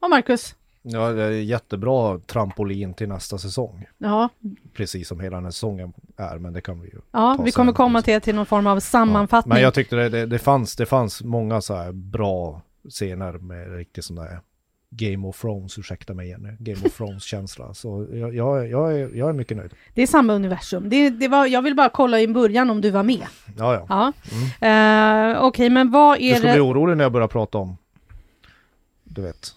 Och 0.00 0.10
Marcus? 0.10 0.54
Ja, 0.88 1.12
det 1.12 1.22
är 1.22 1.30
jättebra 1.30 2.18
trampolin 2.18 2.94
till 2.94 3.08
nästa 3.08 3.38
säsong. 3.38 3.86
Ja, 3.98 4.28
Precis 4.74 5.08
som 5.08 5.20
hela 5.20 5.36
den 5.36 5.44
här 5.44 5.50
säsongen 5.50 5.92
är, 6.16 6.38
men 6.38 6.52
det 6.52 6.60
kan 6.60 6.80
vi 6.80 6.88
ju. 6.88 6.98
ja 7.10 7.38
vi 7.44 7.52
kommer 7.52 7.72
komma 7.72 8.02
till, 8.02 8.20
till 8.20 8.34
någon 8.34 8.46
form 8.46 8.66
av 8.66 8.80
sammanfattning. 8.80 9.54
Men 9.54 9.62
jag 9.62 9.74
tyckte 9.74 9.96
det, 9.96 10.08
det, 10.08 10.26
det, 10.26 10.38
fanns, 10.38 10.76
det 10.76 10.86
fanns 10.86 11.22
många 11.22 11.60
så 11.60 11.74
här 11.74 11.92
bra 11.92 12.62
scener 12.90 13.32
med 13.32 13.76
riktigt 13.76 14.04
sån 14.04 14.16
där 14.16 14.40
Game 14.90 15.28
of 15.28 15.40
Thrones, 15.40 15.78
ursäkta 15.78 16.14
mig 16.14 16.26
igen, 16.26 16.56
Game 16.60 16.78
of 16.86 16.96
Thrones-känsla. 16.96 17.74
Så 17.74 18.06
jag, 18.12 18.34
jag, 18.34 18.68
jag, 18.68 18.92
är, 19.00 19.10
jag 19.14 19.28
är 19.28 19.32
mycket 19.32 19.56
nöjd. 19.56 19.70
Det 19.94 20.02
är 20.02 20.06
samma 20.06 20.32
universum. 20.32 20.88
Det, 20.88 21.10
det 21.10 21.28
var, 21.28 21.46
jag 21.46 21.62
vill 21.62 21.74
bara 21.74 21.88
kolla 21.88 22.20
i 22.20 22.28
början 22.28 22.70
om 22.70 22.80
du 22.80 22.90
var 22.90 23.02
med. 23.02 23.26
Ja, 23.58 23.74
ja. 23.88 24.12
Ja. 24.60 24.68
Eh, 24.68 25.42
Okej, 25.44 25.70
men 25.70 25.90
vad 25.90 26.18
Du 26.18 26.24
är 26.24 26.34
skulle 26.34 26.48
det? 26.52 26.54
bli 26.54 26.60
orolig 26.62 26.96
när 26.96 27.04
jag 27.04 27.12
börjar 27.12 27.28
prata 27.28 27.58
om, 27.58 27.76
du 29.04 29.22
vet, 29.22 29.48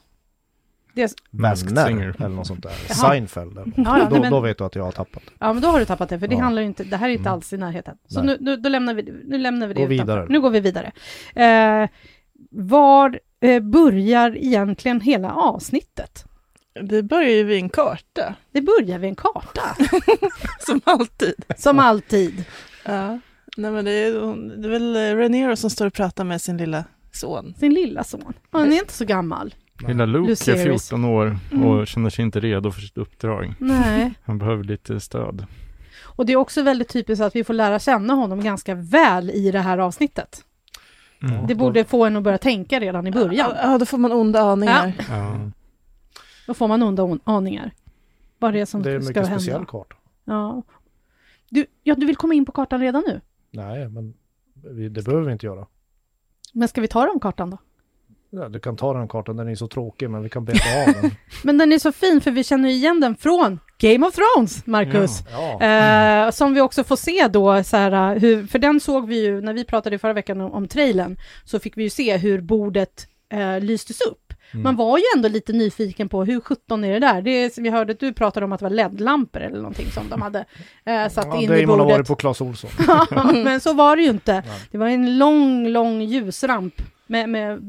det 1.01 1.13
Masked 1.32 1.77
Singer. 1.79 2.15
eller 2.20 2.29
något 2.29 2.48
sånt 2.48 2.63
där. 2.63 2.72
Jaha. 2.88 2.96
Seinfeld. 3.10 3.58
Eller. 3.58 3.74
Ja, 3.77 4.00
ja, 4.00 4.08
då, 4.10 4.22
men- 4.22 4.32
då 4.32 4.39
vet 4.39 4.58
du 4.58 4.63
att 4.63 4.75
jag 4.75 4.84
har 4.84 4.91
tappat. 4.91 5.24
Ja, 5.39 5.53
men 5.53 5.62
då 5.62 5.68
har 5.68 5.79
du 5.79 5.86
tappat 5.86 6.10
det, 6.10 6.20
för 6.20 6.27
det 6.27 6.36
Ja. 6.36 6.41
handlar 6.41 6.62
ju 6.62 6.68
inte, 6.68 6.84
det 6.84 6.98
här 6.98 7.10
är 7.10 7.13
inte 7.13 7.22
Mm. 7.22 7.34
alls 7.34 7.53
i 7.53 7.58
närheten. 7.58 7.98
Så 8.08 8.22
nu, 8.24 8.38
nu, 8.39 8.56
då 8.58 8.70
lämnar 8.70 8.94
vi, 8.94 9.03
nu 9.25 9.38
lämnar 9.38 9.68
vi 9.68 9.74
det 9.74 9.79
Gå 9.82 9.86
vidare. 9.88 10.25
Nu 10.29 10.41
går 10.41 10.50
vi 10.50 10.60
vidare. 10.60 10.91
Eh, 11.36 11.89
var 12.51 13.20
eh, 13.41 13.60
börjar 13.63 14.38
egentligen 14.38 15.01
hela 15.01 15.32
avsnittet? 15.34 16.25
Det 16.82 17.03
börjar 17.03 17.29
ju 17.29 17.44
vid 17.44 17.58
en 17.63 17.70
karta, 17.70 18.36
Det 18.51 18.62
börjar 18.62 19.00
vid 19.00 19.10
en 19.10 19.15
karta, 19.15 19.62
som 20.60 20.82
alltid. 20.84 21.34
som 21.58 21.79
alltid. 21.79 22.44
Ja. 22.86 23.20
Nej, 23.58 23.72
men 23.72 23.86
det, 23.86 23.91
är, 23.91 24.12
det 24.62 24.68
är 24.68 24.72
väl 24.72 24.96
Rhaenyra 25.18 25.56
som 25.56 25.70
står 25.70 25.86
och 25.86 25.94
pratar 25.94 26.24
med 26.24 26.41
sin 26.41 26.58
lilla 26.58 26.84
son. 27.12 27.53
Sin 27.60 27.74
lilla 27.74 28.03
son. 28.03 28.34
Han 28.51 28.72
är 28.74 28.77
inte 28.79 28.94
så 28.94 29.06
gammal. 29.06 29.53
Lilla 29.88 30.06
Luke 30.06 30.26
är 30.26 30.30
Lucerys. 30.30 30.90
14 30.90 31.06
år 31.06 31.38
och 31.52 31.58
Mm. 31.74 31.86
känner 31.86 32.10
sig 32.10 32.26
inte 32.26 32.40
redo 32.40 32.72
för 32.72 32.82
sitt 32.82 32.98
uppdrag. 32.98 33.54
Nej. 33.60 34.14
Han 34.24 34.38
behöver 34.38 34.64
lite 34.64 35.00
stöd. 35.00 35.46
Och 36.04 36.26
det 36.26 36.34
är 36.34 36.38
också 36.38 36.64
väldigt 36.64 36.90
typiskt 36.90 37.22
att 37.24 37.36
vi 37.36 37.44
får 37.44 37.54
lära 37.54 37.80
känna 37.80 38.14
honom 38.14 38.42
ganska 38.44 38.76
väl 38.76 39.30
i 39.30 39.52
det 39.52 39.60
här 39.60 39.78
avsnittet. 39.78 40.44
Mm. 41.24 41.48
Det 41.48 41.56
borde 41.56 41.84
få 41.84 42.06
en 42.06 42.16
att 42.16 42.24
börja 42.24 42.38
tänka 42.38 42.80
redan 42.80 43.08
i 43.08 43.12
början. 43.12 43.52
Ja, 43.64 43.78
då 43.78 43.86
får 43.86 43.98
man 43.98 44.12
onda 44.12 44.42
aningar. 44.42 44.94
Ja. 45.10 45.40
Då 46.48 46.54
får 46.54 46.68
man 46.68 46.84
onda 46.84 47.04
on- 47.04 47.20
aningar. 47.24 47.72
Vad 48.40 48.54
det 48.54 48.60
är 48.60 48.66
som 48.66 48.84
Det 48.84 48.92
är 48.92 48.96
en 48.96 49.02
ska 49.04 49.10
mycket 49.10 49.24
hända. 49.28 49.40
speciell 49.40 49.66
karta. 49.66 49.96
Ja. 50.26 50.64
Du, 51.50 51.66
ja, 51.84 51.96
du 51.96 52.06
vill 52.06 52.16
komma 52.16 52.34
in 52.34 52.46
på 52.46 52.52
kartan 52.52 52.80
redan 52.82 53.04
nu? 53.08 53.22
Nej, 53.52 53.90
men 53.90 54.14
vi, 54.76 54.90
det 54.90 55.02
behöver 55.04 55.26
vi 55.26 55.32
inte 55.32 55.46
göra. 55.46 55.68
Men 56.54 56.68
ska 56.68 56.82
vi 56.82 56.88
ta 56.88 57.06
den 57.06 57.20
kartan 57.20 57.50
då? 57.50 57.58
Ja, 58.32 58.50
du 58.50 58.60
kan 58.60 58.78
ta 58.78 58.94
den 58.94 59.08
kartan, 59.08 59.38
den 59.38 59.48
är 59.48 59.56
så 59.56 59.68
tråkig, 59.68 60.10
men 60.10 60.24
vi 60.24 60.30
kan 60.30 60.46
beta 60.46 60.84
av 60.88 61.02
den. 61.02 61.12
Men 61.44 61.58
den 61.58 61.72
är 61.72 61.80
så 61.80 61.92
fin 61.92 62.22
för 62.22 62.32
vi 62.32 62.44
känner 62.44 62.70
igen 62.70 63.00
den 63.00 63.16
från 63.16 63.60
Game 63.78 64.08
of 64.08 64.16
Thrones, 64.16 64.66
Marcus. 64.66 65.24
Ja. 65.32 65.64
Eh, 65.64 66.32
som 66.32 66.54
vi 66.54 66.62
också 66.62 66.84
får 66.84 66.96
se 66.96 67.28
då, 67.28 67.64
så 67.64 67.78
här, 67.78 68.16
uh, 68.16 68.22
hur, 68.22 68.48
för 68.48 68.60
den 68.60 68.80
såg 68.80 69.08
vi 69.08 69.24
ju, 69.26 69.42
när 69.42 69.54
vi 69.54 69.66
pratade 69.66 70.00
förra 70.00 70.14
veckan 70.14 70.42
om, 70.42 70.52
om 70.52 70.68
trailern, 70.68 71.18
så 71.46 71.60
fick 71.60 71.78
vi 71.78 71.84
ju 71.84 71.90
se 71.90 72.18
hur 72.18 72.42
bordet 72.42 73.08
uh, 73.34 73.60
lystes 73.60 74.02
upp. 74.02 74.34
Mm. 74.52 74.64
Man 74.64 74.76
var 74.76 74.98
ju 74.98 75.04
ändå 75.16 75.30
lite 75.30 75.54
nyfiken 75.54 76.10
på 76.10 76.24
hur 76.26 76.40
17 76.40 76.84
är 76.84 76.94
det 76.94 77.00
där? 77.00 77.22
Det 77.22 77.32
är, 77.32 77.62
vi 77.62 77.70
hörde 77.70 77.94
att 77.94 78.00
du 78.00 78.14
pratade 78.14 78.46
om 78.46 78.52
att 78.52 78.60
det 78.60 78.66
var 78.66 78.70
LED-lampor 78.70 79.42
eller 79.42 79.58
någonting 79.58 79.92
som 79.92 80.10
de 80.10 80.22
hade 80.22 80.40
uh, 80.40 81.10
satt 81.10 81.26
ja, 81.26 81.38
in 81.38 81.54
i 81.54 81.62
Damon 81.62 81.80
har 81.80 81.86
varit 81.86 81.94
bordet. 81.96 82.08
på 82.08 82.16
Clas 82.16 82.42
Ohlson. 82.42 82.70
Men 83.44 83.60
så 83.60 83.74
var 83.74 83.96
det 83.96 84.02
ju 84.02 84.10
inte. 84.10 84.44
Det 84.72 84.78
var 84.78 84.88
en 84.88 85.18
lång, 85.18 85.68
lång 85.68 86.02
ljusramp 86.02 86.74
med, 87.10 87.30
med 87.30 87.60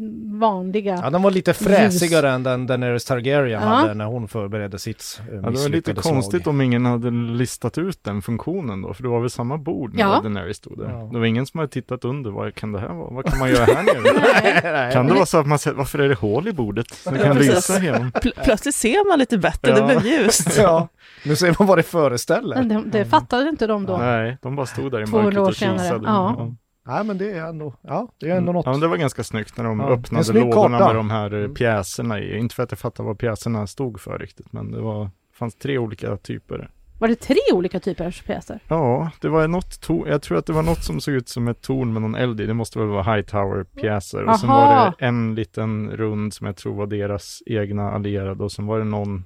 vanliga... 0.40 0.98
Ja, 1.02 1.10
den 1.10 1.22
var 1.22 1.30
lite 1.30 1.54
fräsigare 1.54 2.30
än 2.30 2.42
den 2.42 2.66
Daenerys 2.66 3.04
Targaryen 3.04 3.62
Ja. 3.62 3.68
hade 3.68 3.94
när 3.94 4.04
hon 4.04 4.28
förberedde 4.28 4.78
sitt 4.78 5.20
uh, 5.30 5.34
Ja, 5.34 5.50
det 5.50 5.58
var 5.62 5.68
lite 5.68 5.94
konstigt 5.94 6.46
om 6.46 6.60
ingen 6.60 6.86
hade 6.86 7.10
listat 7.10 7.78
ut 7.78 8.04
den 8.04 8.22
funktionen 8.22 8.82
då, 8.82 8.94
för 8.94 9.02
det 9.02 9.08
var 9.08 9.20
väl 9.20 9.30
samma 9.30 9.58
bord 9.58 9.94
när 9.94 10.00
Ja. 10.00 10.20
Daenerys 10.22 10.56
stod 10.56 10.78
där. 10.78 10.90
Ja. 10.90 11.08
Det 11.12 11.18
var 11.18 11.26
ingen 11.26 11.46
som 11.46 11.60
hade 11.60 11.72
tittat 11.72 12.04
under, 12.04 12.30
vad 12.30 12.54
kan 12.54 12.72
det 12.72 12.80
här 12.80 12.88
vara? 12.94 13.10
Vad 13.14 13.24
kan 13.24 13.38
man 13.38 13.50
göra 13.50 13.64
här 13.64 13.82
nere? 14.72 14.92
Kan 14.92 15.06
det 15.06 15.14
vara 15.14 15.26
så 15.26 15.38
att 15.38 15.46
man 15.46 15.58
säger, 15.58 15.76
varför 15.76 15.98
är 15.98 16.08
det 16.08 16.14
hål 16.14 16.48
i 16.48 16.52
bordet? 16.52 16.86
Så 16.94 17.10
kan 17.10 17.38
lysa 17.38 17.78
igenom. 17.78 18.10
Pl- 18.10 18.44
plötsligt 18.44 18.74
ser 18.74 19.08
man 19.10 19.18
lite 19.18 19.38
bättre, 19.38 19.70
Ja. 19.70 19.76
det 19.86 20.00
blev 20.00 20.06
ljust. 20.12 20.56
ja, 20.58 20.88
nu 21.24 21.36
ser 21.36 21.56
man 21.58 21.68
vad 21.68 21.78
det 21.78 21.82
föreställer. 21.82 22.56
Men 22.56 22.68
det, 22.68 22.98
det 22.98 23.04
fattade 23.04 23.48
inte 23.48 23.66
de 23.66 23.86
då. 23.86 23.96
Nej, 23.96 24.38
de 24.42 24.56
bara 24.56 24.66
stod 24.66 24.92
där 24.92 25.02
i 25.02 25.06
200 25.06 25.40
mörkret 25.40 25.48
och 25.48 25.54
kisade. 25.78 26.00
ja. 26.06 26.54
Nej, 26.90 27.04
men 27.04 27.18
det 27.18 27.30
är 27.32 27.46
ändå, 27.46 27.74
ja, 27.82 28.08
det 28.18 28.30
är 28.30 28.36
ändå 28.36 28.52
något. 28.52 28.66
Ja, 28.66 28.70
men 28.72 28.80
det 28.80 28.88
var 28.88 28.96
ganska 28.96 29.24
snyggt 29.24 29.56
när 29.56 29.64
de 29.64 29.80
Ja, 29.80 29.88
öppnade 29.90 30.32
lådorna 30.32 30.78
karta. 30.78 30.86
med 30.86 30.96
de 30.96 31.10
här 31.10 31.32
eh, 31.34 31.38
Mm. 31.38 31.54
pjäserna 31.54 32.20
i. 32.20 32.38
Inte 32.38 32.54
för 32.54 32.62
att 32.62 32.70
jag 32.72 32.78
fattar 32.78 33.04
vad 33.04 33.18
pjäserna 33.18 33.66
stod 33.66 34.00
för 34.00 34.18
riktigt, 34.18 34.52
men 34.52 34.70
det 34.70 34.80
var, 34.80 35.10
fanns 35.34 35.54
tre 35.54 35.78
olika 35.78 36.16
typer. 36.16 36.70
Var 36.98 37.08
det 37.08 37.14
tre 37.16 37.36
olika 37.52 37.80
typer 37.80 38.06
av 38.06 38.10
pjäser? 38.26 38.60
Ja, 38.68 39.10
det 39.20 39.28
var 39.28 39.48
något 39.48 39.80
torn, 39.80 40.08
jag 40.08 40.22
tror 40.22 40.38
att 40.38 40.46
det 40.46 40.52
var 40.52 40.62
något 40.62 40.84
som 40.84 41.00
såg 41.00 41.14
ut 41.14 41.28
som 41.28 41.48
ett 41.48 41.60
torn 41.62 41.92
med 41.92 42.02
någon 42.02 42.14
eld 42.14 42.40
i. 42.40 42.46
Det 42.46 42.54
måste 42.54 42.78
väl 42.78 42.88
vara 42.88 43.02
Hightower-pjäser. 43.02 44.22
Och 44.28 44.40
sen 44.40 44.50
Aha. 44.50 44.60
var 44.66 44.84
det 44.98 45.06
en 45.06 45.34
liten 45.34 45.90
rund 45.90 46.34
som 46.34 46.46
jag 46.46 46.56
tror 46.56 46.74
var 46.74 46.86
deras 46.86 47.42
egna 47.46 47.90
allierade. 47.92 48.44
Och 48.44 48.52
sen 48.52 48.66
var 48.66 48.78
det 48.78 48.84
någon 48.84 49.24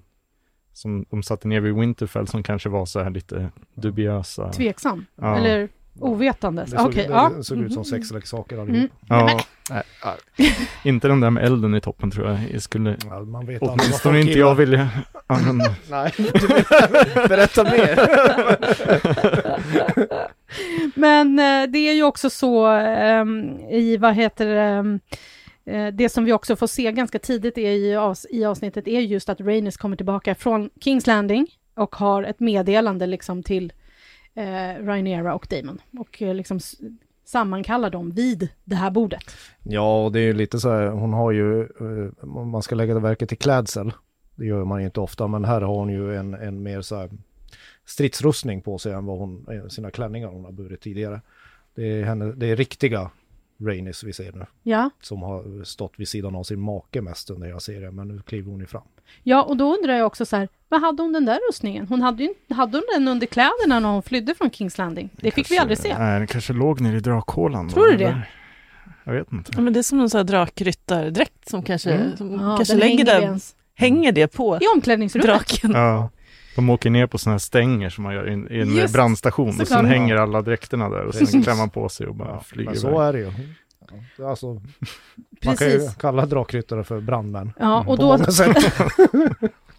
som 0.73 1.04
de 1.11 1.23
satte 1.23 1.49
ner 1.49 1.61
vid 1.61 1.75
Winterfell 1.75 2.26
som 2.28 2.42
kanske 2.42 2.68
var 2.68 2.87
så 2.87 3.00
här 3.00 3.11
lite 3.11 3.50
dubiösa. 3.75 4.52
Tveksam? 4.52 5.06
Ja. 5.16 5.37
Eller 5.37 5.68
ovetandes? 6.00 6.70
Det 6.70 6.78
såg, 6.78 6.86
Okej, 6.88 7.06
det, 7.08 7.12
ja. 7.14 7.32
det 7.36 7.44
såg 7.44 7.58
ut 7.58 7.72
som 7.72 7.80
Mhm. 7.80 7.84
sexleksaker 7.84 8.56
Mm. 8.56 8.68
allihop. 8.68 8.90
Ja, 9.08 9.24
nej, 9.70 9.82
nej. 10.36 10.56
inte 10.84 11.08
den 11.08 11.20
där 11.20 11.30
med 11.30 11.44
elden 11.44 11.74
i 11.74 11.80
toppen 11.80 12.10
tror 12.10 12.28
jag. 12.28 12.38
jag 12.52 12.62
skulle 12.62 12.96
Ja, 13.10 13.20
man 13.20 13.46
vet 13.46 13.62
åtminstone 13.62 14.20
inte 14.20 14.38
jag 14.38 14.54
vilja 14.54 14.88
använda. 15.26 15.74
Nej, 15.90 16.12
berätta 17.28 17.64
mer. 17.64 17.98
Men 20.94 21.38
eh, 21.38 21.70
det 21.70 21.78
är 21.78 21.92
ju 21.94 22.02
också 22.02 22.30
så 22.30 22.66
ehm, 22.66 23.58
i, 23.70 23.96
vad 23.96 24.14
heter 24.14 24.46
det, 24.46 24.98
eh, 25.72 25.86
det 25.94 26.08
som 26.08 26.24
vi 26.24 26.32
också 26.32 26.56
får 26.56 26.66
se 26.66 26.92
ganska 26.92 27.18
tidigt 27.18 27.58
är 27.58 27.70
i, 27.70 27.94
avs- 27.94 28.26
i 28.30 28.44
avsnittet 28.44 28.88
är 28.88 29.00
just 29.00 29.28
att 29.28 29.40
Rhaenys 29.40 29.76
kommer 29.76 29.96
tillbaka 29.96 30.34
från 30.34 30.70
Kings 30.80 31.06
Landing 31.06 31.46
och 31.76 31.96
har 31.96 32.22
ett 32.22 32.40
meddelande 32.40 33.06
liksom 33.06 33.42
till 33.42 33.72
eh, 34.35 34.85
Rhaenyra 34.85 35.35
och 35.35 35.47
Daemon 35.50 35.81
och 35.99 36.23
eh, 36.23 36.35
liksom 36.35 36.57
s- 36.57 36.75
sammankallar 37.25 37.91
dem 37.91 38.11
vid 38.11 38.49
det 38.64 38.75
här 38.76 38.91
bordet. 38.91 39.25
Ja, 39.62 40.05
och 40.05 40.12
det 40.12 40.21
är 40.21 40.25
ju 40.25 40.33
lite 40.33 40.61
så 40.61 40.71
här, 40.71 40.87
hon 40.88 41.12
har 41.12 41.33
ju, 41.33 41.61
eh, 41.62 42.11
om 42.37 42.49
man 42.50 42.62
ska 42.62 42.75
lägga 42.75 42.95
det 42.95 43.00
verket 43.00 43.29
till 43.29 43.38
klädsel, 43.38 43.93
det 44.35 44.47
gör 44.47 44.64
man 44.64 44.81
ju 44.81 44.87
inte 44.87 45.00
ofta, 45.00 45.26
men 45.26 45.45
här 45.45 45.61
har 45.61 45.75
hon 45.75 45.88
ju 45.88 46.17
en, 46.17 46.35
en 46.35 46.62
mer 46.62 46.81
så 46.81 46.97
här 46.97 47.11
stridsrustning 47.87 48.61
på 48.62 48.79
sig 48.79 48.93
än 48.93 49.05
vad 49.07 49.19
hon, 49.19 49.47
eh, 49.50 49.67
sina 49.69 49.91
klänningar 49.91 50.29
hon 50.29 50.45
har 50.45 50.53
burit 50.53 50.81
tidigare. 50.81 51.21
Det 51.75 51.83
är, 52.00 52.05
henne, 52.05 52.33
det 52.33 52.47
är 52.47 52.57
riktiga 52.57 53.11
Rainis 53.61 54.05
vi 54.05 54.12
ser 54.12 54.33
nu, 54.33 54.47
Ja, 54.62 54.91
som 55.00 55.23
har 55.23 55.64
stått 55.64 55.93
vid 55.97 56.09
sidan 56.09 56.37
av 56.37 56.43
sin 56.43 56.61
make 56.61 57.00
mest 57.03 57.31
under 57.31 57.47
hela 57.47 57.61
serien, 57.61 57.95
men 57.95 58.09
nu 58.09 58.21
kliver 58.26 58.50
hon 58.50 58.61
ju 58.61 58.67
fram. 58.67 58.83
Ja 59.23 59.42
och 59.42 59.56
då 59.56 59.75
undrar 59.76 59.94
jag 59.94 60.06
också 60.06 60.26
så 60.26 60.37
här, 60.37 60.49
vad 60.68 60.80
hade 60.80 61.02
hon 61.02 61.12
den 61.12 61.25
där 61.25 61.38
rustningen? 61.50 61.87
Hon 61.88 62.02
hade 62.02 62.23
ju 62.23 62.28
inte- 62.28 62.54
hade 62.54 62.76
hon 62.78 62.84
den 62.94 63.08
under 63.08 63.26
kläderna 63.26 63.80
när 63.80 63.88
hon 63.88 64.02
flydde 64.02 64.34
från 64.34 64.50
Kings 64.50 64.78
Landing? 64.78 65.11
Det 65.16 65.30
fick 65.30 65.50
vi 65.50 65.56
Kanske- 65.56 65.61
aldrig 65.62 65.78
se. 65.78 65.99
Nej, 65.99 66.18
den 66.18 66.26
kanske 66.26 66.52
låg 66.52 66.80
nere 66.80 66.96
i 66.96 67.00
drakhålan. 67.00 67.66
då, 67.68 67.75
Tror 67.75 67.87
du 67.87 67.96
det? 67.96 68.04
eller? 68.04 68.30
Jag 69.04 69.12
vet 69.12 69.32
inte. 69.32 69.52
Ja, 69.54 69.61
men 69.61 69.73
det 69.73 69.78
är 69.78 69.82
som 69.82 69.99
någon 69.99 70.11
sån 70.11 70.18
här 70.18 70.25
drakryttardräkt 70.25 71.49
som 71.49 71.62
kanske, 71.62 71.90
Mm. 71.92 72.16
som 72.16 72.32
Ja, 72.32 72.56
kanske 72.56 72.75
den 72.75 72.80
lägger 72.80 73.06
hänger 73.06 73.20
ens- 73.23 73.54
hänger 73.75 74.12
det 74.12 74.28
på 74.28 74.58
I 74.61 74.66
omklädningsrummet. 74.76 75.26
draken. 75.26 75.70
Ja. 75.75 76.11
De 76.56 76.70
åker 76.70 76.90
ner 76.90 77.06
på 77.06 77.18
sådana 77.18 77.34
här 77.34 77.38
stänger 77.38 77.90
som 77.90 78.04
man 78.04 78.14
gör 78.14 78.28
i 78.28 78.32
en, 78.32 78.52
i 78.52 78.58
en 78.61 78.76
Just, 78.76 78.94
brandstation 78.94 79.61
och 79.61 79.68
sen 79.68 79.87
hänger 79.87 80.16
alla 80.16 80.42
dräkterna 80.42 80.88
där 80.88 81.04
och 81.04 81.14
sen 81.14 81.42
klär 81.42 81.54
man 81.54 81.70
på 81.70 81.88
sig 81.88 82.06
och 82.06 82.14
bara 82.14 82.40
flyger 82.40 82.70
men 82.70 82.80
så 82.80 82.88
iväg. 82.88 83.00
är 83.00 83.12
det 83.12 83.18
ju. 83.18 83.32
Ja, 84.19 84.31
Alltså, 84.31 84.47
man 85.45 85.57
kan 85.57 85.69
ju 85.71 85.79
Precis. 85.79 85.97
kalla 85.97 86.26
drakryttare 86.26 86.85
för 86.85 87.00
brandmän. 87.00 87.53
Ja, 87.59 87.79
och 87.81 87.85
På 87.87 87.97
då, 87.97 88.07
många 88.07 88.25
sätt. 88.26 88.57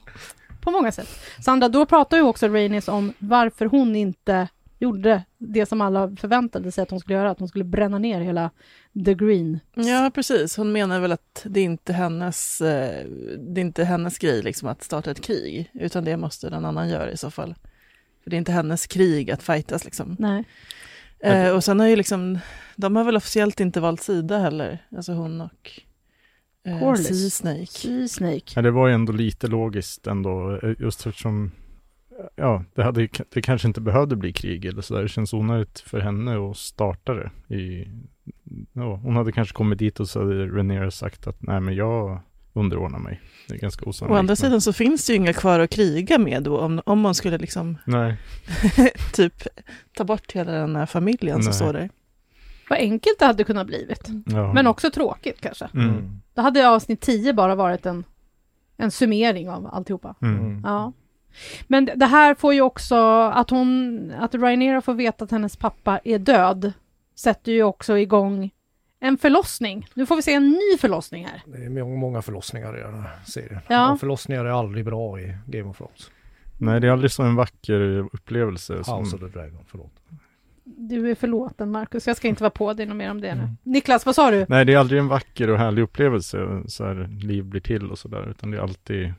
på 0.62 0.72
många 0.72 0.92
sätt. 0.92 1.08
Sandra, 1.42 1.70
då 1.70 1.86
pratar 1.86 2.18
ju 2.18 2.24
också 2.24 2.48
Rainis 2.48 2.88
om 2.88 3.14
varför 3.20 3.66
hon 3.66 3.96
inte 3.96 4.48
gjorde 4.80 5.24
det 5.38 5.66
som 5.66 5.82
alla 5.82 6.16
förväntade 6.16 6.72
sig 6.72 6.82
att 6.82 6.90
hon 6.90 7.00
skulle 7.00 7.18
göra, 7.18 7.32
att 7.32 7.40
hon 7.40 7.48
skulle 7.48 7.64
bränna 7.64 7.98
ner 7.98 8.22
hela 8.22 8.50
The 9.06 9.14
Green. 9.14 9.60
Ja, 9.74 10.12
precis. 10.16 10.58
Hon 10.58 10.72
menar 10.72 11.00
väl 11.00 11.12
att 11.12 11.42
det 11.46 11.60
är 11.60 11.64
inte 11.64 11.94
hennes, 11.94 12.62
eh, 12.62 13.06
det 13.40 13.62
är 13.62 13.66
inte 13.66 13.84
hennes 13.84 14.18
grej 14.18 14.42
liksom 14.42 14.68
att 14.68 14.84
starta 14.84 15.12
ett 15.12 15.22
krig, 15.22 15.72
utan 15.74 16.06
det 16.06 16.18
måste 16.18 16.50
någon 16.50 16.66
annan 16.66 16.90
göra 16.90 17.12
i 17.12 17.18
så 17.18 17.32
fall. 17.32 17.56
För 18.24 18.30
det 18.30 18.36
är 18.36 18.38
inte 18.38 18.52
hennes 18.52 18.88
krig 18.88 19.32
att 19.32 19.44
fightas 19.44 19.86
liksom. 19.86 20.16
Nej. 20.20 20.44
Eh, 21.26 21.56
och 21.56 21.64
sen 21.64 21.80
har 21.80 21.88
ju 21.88 21.96
liksom, 21.96 22.40
de 22.76 22.96
har 22.96 23.04
väl 23.04 23.16
officiellt 23.18 23.60
inte 23.60 23.80
valt 23.80 24.02
sida 24.02 24.38
heller, 24.40 24.80
alltså 24.98 25.14
hon 25.14 25.42
och 25.42 25.72
eh, 26.66 26.80
Corlys. 26.80 27.08
Sea 27.08 27.30
Snake. 27.30 27.66
Sea 27.66 28.08
Snake. 28.08 28.52
Ja, 28.56 28.62
det 28.62 28.72
var 28.72 28.88
ju 28.88 28.94
ändå 28.94 29.14
lite 29.14 29.48
logiskt 29.48 30.08
ändå, 30.08 30.60
eh, 30.64 30.74
just 30.80 31.08
eftersom 31.08 31.52
Ja, 32.36 32.64
det, 32.76 32.84
hade, 32.84 33.08
det 33.30 33.42
kanske 33.42 33.68
inte 33.68 33.82
behövde 33.82 34.16
bli 34.16 34.34
krig 34.34 34.66
eller 34.66 34.82
sådär. 34.82 35.02
Det 35.02 35.08
känns 35.08 35.34
onödigt 35.34 35.80
för 35.80 36.00
henne 36.00 36.50
att 36.50 36.58
starta 36.58 37.14
det. 37.14 37.56
I, 37.56 37.88
ja, 38.74 38.96
hon 38.96 39.16
hade 39.16 39.32
kanske 39.32 39.54
kommit 39.54 39.80
dit 39.80 40.00
och 40.00 40.10
så 40.10 40.20
hade 40.20 40.48
Rhaenyra 40.48 40.92
sagt 40.92 41.28
att 41.28 41.42
nej 41.42 41.62
men 41.62 41.76
jag 41.76 42.20
underordnar 42.54 43.00
mig. 43.00 43.22
Det 43.48 43.54
är 43.54 43.60
ganska 43.60 43.86
osannolikt. 43.86 44.16
Å 44.16 44.20
andra 44.20 44.36
sidan 44.36 44.62
så 44.62 44.74
finns 44.74 45.08
det 45.08 45.14
ju 45.14 45.18
inga 45.18 45.34
kvar 45.34 45.60
att 45.60 45.70
kriga 45.70 46.18
med 46.18 46.44
då, 46.44 46.60
om, 46.60 46.82
om 46.86 47.00
man 47.00 47.16
skulle 47.16 47.38
liksom 47.38 47.78
Nej, 47.86 48.18
typ 49.14 49.48
ta 49.98 50.04
bort 50.04 50.32
hela 50.32 50.52
den 50.52 50.76
här 50.76 50.86
familjen 50.86 51.36
som 51.44 51.50
Nej. 51.50 51.54
står 51.54 51.74
där. 51.74 51.90
Vad 52.70 52.80
enkelt 52.80 53.20
det 53.20 53.26
hade 53.26 53.44
kunnat 53.44 53.68
blivit. 53.68 54.08
ja. 54.26 54.54
Men 54.54 54.68
också 54.68 54.92
tråkigt 54.92 55.42
kanske. 55.42 55.70
Mm. 55.74 56.22
Då 56.34 56.42
hade 56.42 56.70
avsnitt 56.70 57.02
10 57.02 57.34
bara 57.34 57.56
varit 57.56 57.86
en, 57.86 58.04
en 58.78 58.92
summering 58.92 59.50
av 59.50 59.68
alltihopa. 59.74 60.16
Mm. 60.22 60.40
Mm. 60.40 60.62
Ja. 60.66 60.94
Men 61.68 61.90
det 61.96 62.06
här 62.06 62.36
får 62.36 62.54
ju 62.54 62.62
också, 62.62 62.96
att 63.34 63.50
hon, 63.50 64.12
att 64.20 64.36
Rhaenyra 64.36 64.82
får 64.82 64.94
veta 64.94 65.24
att 65.24 65.32
hennes 65.32 65.58
pappa 65.58 66.00
är 66.04 66.20
död, 66.20 66.74
sätter 67.16 67.52
ju 67.52 67.64
också 67.64 67.98
igång 67.98 68.52
en 69.08 69.18
förlossning. 69.18 69.88
Nu 69.94 70.06
får 70.06 70.16
vi 70.16 70.22
se 70.22 70.34
en 70.34 70.50
ny 70.50 70.78
förlossning 70.80 71.26
här. 71.26 71.42
Det 71.46 71.66
är 71.66 71.70
många, 71.70 71.96
många 71.96 72.22
förlossningar 72.22 72.78
i 72.78 72.82
den 72.82 73.02
här 73.02 73.20
serien. 73.26 73.60
Ja. 73.68 73.92
Och 73.92 74.00
förlossningar 74.00 74.46
är 74.46 74.50
aldrig 74.50 74.86
bra 74.86 75.20
i 75.20 75.38
Game 75.46 75.70
of 75.70 75.78
Thrones. 75.78 76.12
Nej, 76.58 76.82
det 76.82 76.88
är 76.88 76.92
aldrig 76.92 77.12
så 77.12 77.24
en 77.24 77.36
vacker 77.36 77.80
upplevelse. 78.14 78.74
House 78.74 78.84
Som, 78.84 79.04
of 79.04 79.12
the 79.12 79.40
Dragon, 79.40 79.66
förlåt. 79.68 79.92
Du 80.64 81.12
är 81.12 81.16
förlåten 81.16 81.72
Marcus, 81.72 82.08
jag 82.08 82.18
ska 82.18 82.28
inte 82.28 82.44
vara 82.44 82.52
på 82.52 82.74
dig 82.74 82.86
något 82.86 82.98
mer 82.98 83.12
om 83.12 83.22
det 83.22 83.36
nu. 83.36 83.42
Mm. 83.42 83.58
Niklas, 83.64 84.06
vad 84.06 84.16
sa 84.16 84.32
du? 84.32 84.46
nej, 84.50 84.66
det 84.66 84.74
är 84.74 84.78
aldrig 84.78 85.00
en 85.00 85.08
vacker 85.08 85.50
och 85.50 85.58
härlig 85.58 85.82
upplevelse. 85.82 86.62
Så 86.68 86.86
här, 86.86 87.08
liv 87.22 87.44
blir 87.44 87.62
till 87.62 87.92
och 87.92 88.00
sådär. 88.00 88.30
Utan 88.30 88.52
det 88.52 88.58
är 88.58 88.62
alltid 88.62 89.14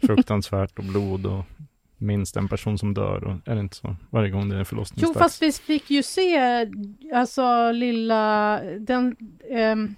fruktansvärt 0.00 0.78
och 0.78 0.84
blod 0.84 1.26
och 1.26 1.44
minst 1.98 2.36
en 2.36 2.48
person 2.48 2.78
som 2.78 2.94
dör. 2.94 3.24
Och, 3.24 3.48
är 3.48 3.54
det 3.54 3.60
inte 3.60 3.76
så? 3.76 3.96
Varje 4.10 4.30
gång 4.30 4.48
det 4.48 4.54
är 4.54 4.58
Jo, 4.58 4.64
förlossningsdags. 4.64 5.18
fast 5.18 5.42
vi 5.42 5.52
fick 5.52 5.90
ju 5.90 6.02
se, 6.02 6.38
alltså 7.14 7.72
lilla, 7.72 8.60
den, 8.78 9.16
um, 9.72 9.94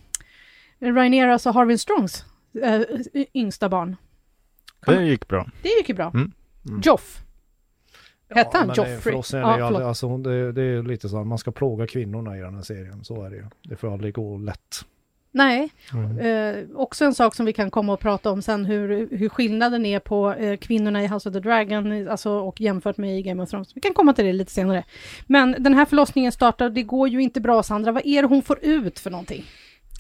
Rhaenyras 0.95 1.47
och 1.47 1.55
Harvin 1.55 1.79
Strongs 1.79 2.25
eh, 2.63 2.81
yngsta 3.35 3.69
barn. 3.69 3.97
Det 4.87 5.05
gick 5.05 5.29
bra. 5.29 5.47
Det 5.63 5.69
gick 5.69 5.89
ju 5.89 5.95
bra. 5.95 6.11
Mm. 6.15 6.33
Mm. 6.69 6.81
Joff. 6.85 7.23
Hette 8.35 8.59
han 8.59 8.67
men 8.67 8.77
Joffrey? 8.77 8.95
det- 8.95 9.01
Förlossningar 9.01 9.45
Ja, 9.47 9.55
är 9.55 9.59
ju 9.59 9.65
aldrig, 9.65 9.77
förlåt. 9.79 9.89
alltså, 9.89 10.17
det, 10.19 10.53
det 10.53 10.63
är 10.63 10.83
lite 10.83 11.09
så 11.09 11.21
att 11.21 11.27
man 11.27 11.39
ska 11.39 11.51
plåga 11.53 11.87
kvinnorna 11.87 12.37
i 12.39 12.41
den 12.41 12.55
här 12.55 12.63
serien. 12.63 13.05
Så 13.05 13.23
är 13.25 13.31
det 13.31 13.37
ju. 13.37 13.45
Det 13.63 13.77
får 13.77 13.93
aldrig 13.93 14.15
gå 14.15 14.39
lätt. 14.39 14.85
Nej, 15.33 15.71
Mm. 15.93 16.19
eh, 16.19 16.77
också 16.77 17.05
en 17.05 17.15
sak 17.15 17.35
som 17.35 17.47
vi 17.47 17.53
kan 17.53 17.71
komma 17.71 17.93
och 17.93 18.01
prata 18.01 18.31
om 18.31 18.43
sen, 18.43 18.65
hur, 18.65 19.09
hur 19.17 19.29
skillnaden 19.29 19.87
är 19.87 19.99
på 20.01 20.33
eh, 20.33 20.57
kvinnorna 20.57 21.03
i 21.05 21.07
House 21.07 21.29
of 21.29 21.33
the 21.33 21.41
Dragon 21.41 22.09
alltså, 22.09 22.31
och 22.31 22.61
jämfört 22.61 22.97
med 22.97 23.19
i 23.19 23.23
Game 23.23 23.43
of 23.43 23.51
Thrones. 23.51 23.77
Vi 23.77 23.81
kan 23.81 23.95
komma 23.95 24.13
till 24.13 24.25
det 24.25 24.33
lite 24.33 24.53
senare. 24.53 24.85
Men 25.27 25.57
den 25.59 25.75
här 25.75 25.85
förlossningen 25.85 26.33
startar, 26.33 26.71
det 26.71 26.83
går 26.83 27.09
ju 27.09 27.23
inte 27.23 27.41
bra 27.41 27.63
Sandra. 27.63 27.93
Vad 27.93 28.07
är 28.07 28.23
det 28.23 28.29
hon 28.29 28.43
får 28.43 28.59
ut 28.65 28.99
för 28.99 29.11
någonting? 29.11 29.45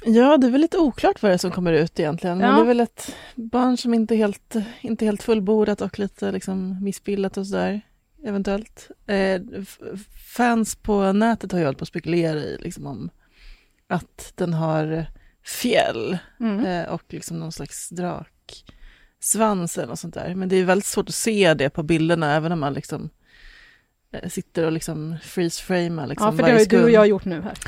Ja, 0.04 0.37
det 0.37 0.46
är 0.46 0.50
väl 0.50 0.60
lite 0.60 0.78
oklart 0.78 1.22
vad 1.22 1.30
det 1.30 1.34
är 1.34 1.38
som 1.38 1.50
kommer 1.50 1.72
ut 1.72 2.00
egentligen. 2.00 2.38
Men 2.38 2.49
Ja. 2.50 2.54
det 2.56 2.60
är 2.62 2.66
väl 2.66 2.80
ett 2.80 3.14
barn 3.34 3.76
som 3.76 3.94
inte 3.94 4.14
är 4.14 4.16
helt, 4.16 4.54
inte 4.80 5.04
helt 5.04 5.22
fullbordat 5.22 5.80
och 5.80 5.99
lite 5.99 6.32
liksom 6.32 6.84
missbildat 6.84 7.37
och 7.37 7.46
sådär. 7.46 7.80
Eventuellt. 8.25 8.88
Eh, 9.06 9.40
fans 10.37 10.76
på 10.76 11.12
nätet 11.12 11.52
har 11.52 11.58
ju 11.58 11.64
hållit 11.64 11.78
på 11.78 11.82
att 11.82 11.88
spekulera 11.88 12.38
i 12.38 12.58
liksom 12.60 12.87
om 12.87 13.10
att 13.88 14.32
den 14.36 14.54
har 14.54 15.06
fjäll 15.50 16.19
Mm. 16.41 16.65
eh, 16.67 16.89
och 16.89 17.02
liksom 17.08 17.39
någon 17.39 17.52
slags 17.52 17.89
draksvans 17.89 19.78
eller 19.78 19.89
något 19.89 19.99
sånt 19.99 20.15
där. 20.15 20.34
Men 20.34 20.49
det 20.49 20.56
är 20.56 20.65
väldigt 20.65 20.86
svårt 20.86 21.08
att 21.08 21.15
se 21.15 21.54
det 21.54 21.71
på 21.71 21.82
bilderna 21.82 22.34
även 22.36 22.52
om 22.52 22.60
man 22.60 22.73
liksom 22.75 23.10
eh, 24.13 24.28
sitter 24.28 24.65
och 24.65 24.73
liksom 24.73 25.17
freeze-framar 25.23 26.06
liksom 26.06 26.26
ja, 26.26 26.32
för 26.32 26.43
det 26.47 26.52
har 26.52 26.58
ju 26.58 26.65
du 26.65 26.82
och 26.82 26.91
jag 26.91 27.06
gjort 27.06 27.25
nu 27.25 27.43
här. 27.43 27.58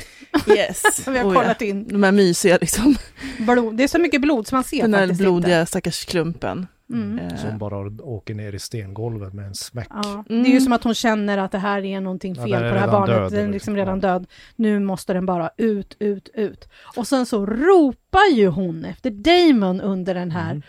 Yes. 0.57 1.07
Vi 1.07 1.17
har 1.17 1.25
Oh, 1.25 1.33
ja. 1.33 1.41
kollat 1.41 1.61
in 1.61 1.87
De 1.87 2.03
här 2.03 2.11
mysiga 2.11 2.57
liksom. 2.61 2.95
blod. 3.39 3.77
Det 3.77 3.83
är 3.83 3.87
så 3.87 3.99
mycket 3.99 4.21
blod 4.21 4.47
som 4.47 4.55
man 4.55 4.63
ser 4.63 4.81
Den 4.81 4.93
faktiskt 4.93 5.21
blodiga 5.21 5.65
stackars 5.65 6.05
klumpen. 6.05 6.67
Mm. 6.93 7.19
Eh, 7.19 7.35
Som 7.35 7.57
bara 7.57 7.77
åker 8.03 8.33
ner 8.35 8.53
i 8.55 8.59
stengolvet 8.59 9.33
med 9.33 9.45
en 9.45 9.55
smäck. 9.55 9.87
Ja, 9.89 10.23
Mm. 10.29 10.43
det 10.43 10.49
är 10.49 10.53
ju 10.53 10.61
som 10.61 10.73
att 10.73 10.83
hon 10.83 10.93
känner 10.93 11.37
att 11.37 11.51
det 11.51 11.57
här 11.57 11.85
är 11.85 12.01
någonting 12.01 12.35
Ja, 12.35 12.43
fel 12.43 12.51
på 12.51 12.57
är 12.57 12.73
det 12.73 12.79
här 12.79 12.87
barnet. 12.91 13.07
död, 13.07 13.31
den 13.31 13.39
är 13.39 13.53
liksom 13.53 13.53
liksom. 13.53 13.75
redan 13.75 13.99
Ja. 13.99 14.07
död. 14.07 14.27
Nu 14.55 14.79
måste 14.79 15.13
den 15.13 15.25
bara 15.25 15.49
ut, 15.57 15.95
ut, 15.99 16.29
ut. 16.33 16.69
Och 16.97 17.07
sen 17.07 17.25
så 17.25 17.45
ropar 17.45 18.33
ju 18.35 18.47
hon 18.47 18.85
efter 18.85 19.09
Damon 19.11 19.81
under 19.81 20.13
den 20.13 20.31
här 20.31 20.61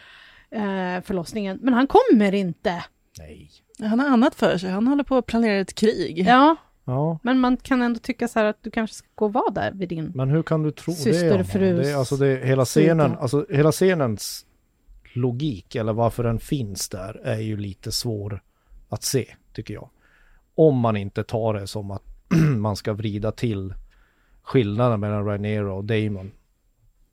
Mm. 0.51 0.97
eh, 0.97 1.03
förlossningen. 1.03 1.59
Men 1.63 1.75
han 1.75 1.87
kommer 1.87 2.35
inte. 2.35 2.85
Nej. 3.19 3.51
Han 3.81 4.01
har 4.01 4.09
annat 4.09 4.35
för 4.35 4.59
sig. 4.59 4.71
Han 4.71 4.87
håller 4.87 5.05
på 5.05 5.17
att 5.17 5.27
planera 5.27 5.61
ett 5.61 5.75
krig. 5.75 6.25
Ja, 6.29 6.57
Ja, 6.87 7.19
men 7.23 7.39
man 7.41 7.57
kan 7.57 7.83
ändå 7.83 8.01
tycka 8.01 8.29
så 8.29 8.39
här 8.39 8.47
att 8.47 8.59
du 8.63 8.71
kanske 8.71 8.97
ska 8.97 9.07
gå 9.15 9.25
och 9.25 9.33
vara 9.33 9.51
där 9.51 9.73
vid 9.75 9.89
din... 9.89 10.13
men 10.15 10.29
hur 10.31 10.43
kan 10.43 10.63
du 10.63 10.71
tro 10.71 10.93
det? 10.93 10.99
Systerfrus 10.99 11.71
Anna? 11.73 11.83
det? 11.83 11.91
är 11.91 11.97
Alltså 11.97 12.17
det, 12.17 12.41
hela 12.47 12.65
scenen, 12.65 13.17
alltså 13.19 13.47
hela 13.51 13.73
scenens 13.73 14.47
logik 15.17 15.75
eller 15.75 15.93
varför 15.93 16.25
den 16.25 16.39
finns 16.39 16.89
där 16.89 17.21
är 17.25 17.41
ju 17.41 17.57
lite 17.57 17.93
svår 17.93 18.43
att 18.89 19.03
se, 19.03 19.27
tycker 19.53 19.75
jag. 19.75 19.89
Om 20.55 20.79
man 20.79 20.97
inte 20.97 21.25
tar 21.25 21.55
det 21.55 21.67
som 21.67 21.91
att 21.91 22.03
man 22.57 22.77
ska 22.77 22.93
vrida 22.93 23.33
till 23.33 23.75
skillnaden 24.43 25.01
mellan 25.01 25.25
Rhaenyra 25.25 25.75
och 25.75 25.85
Damon. 25.85 26.33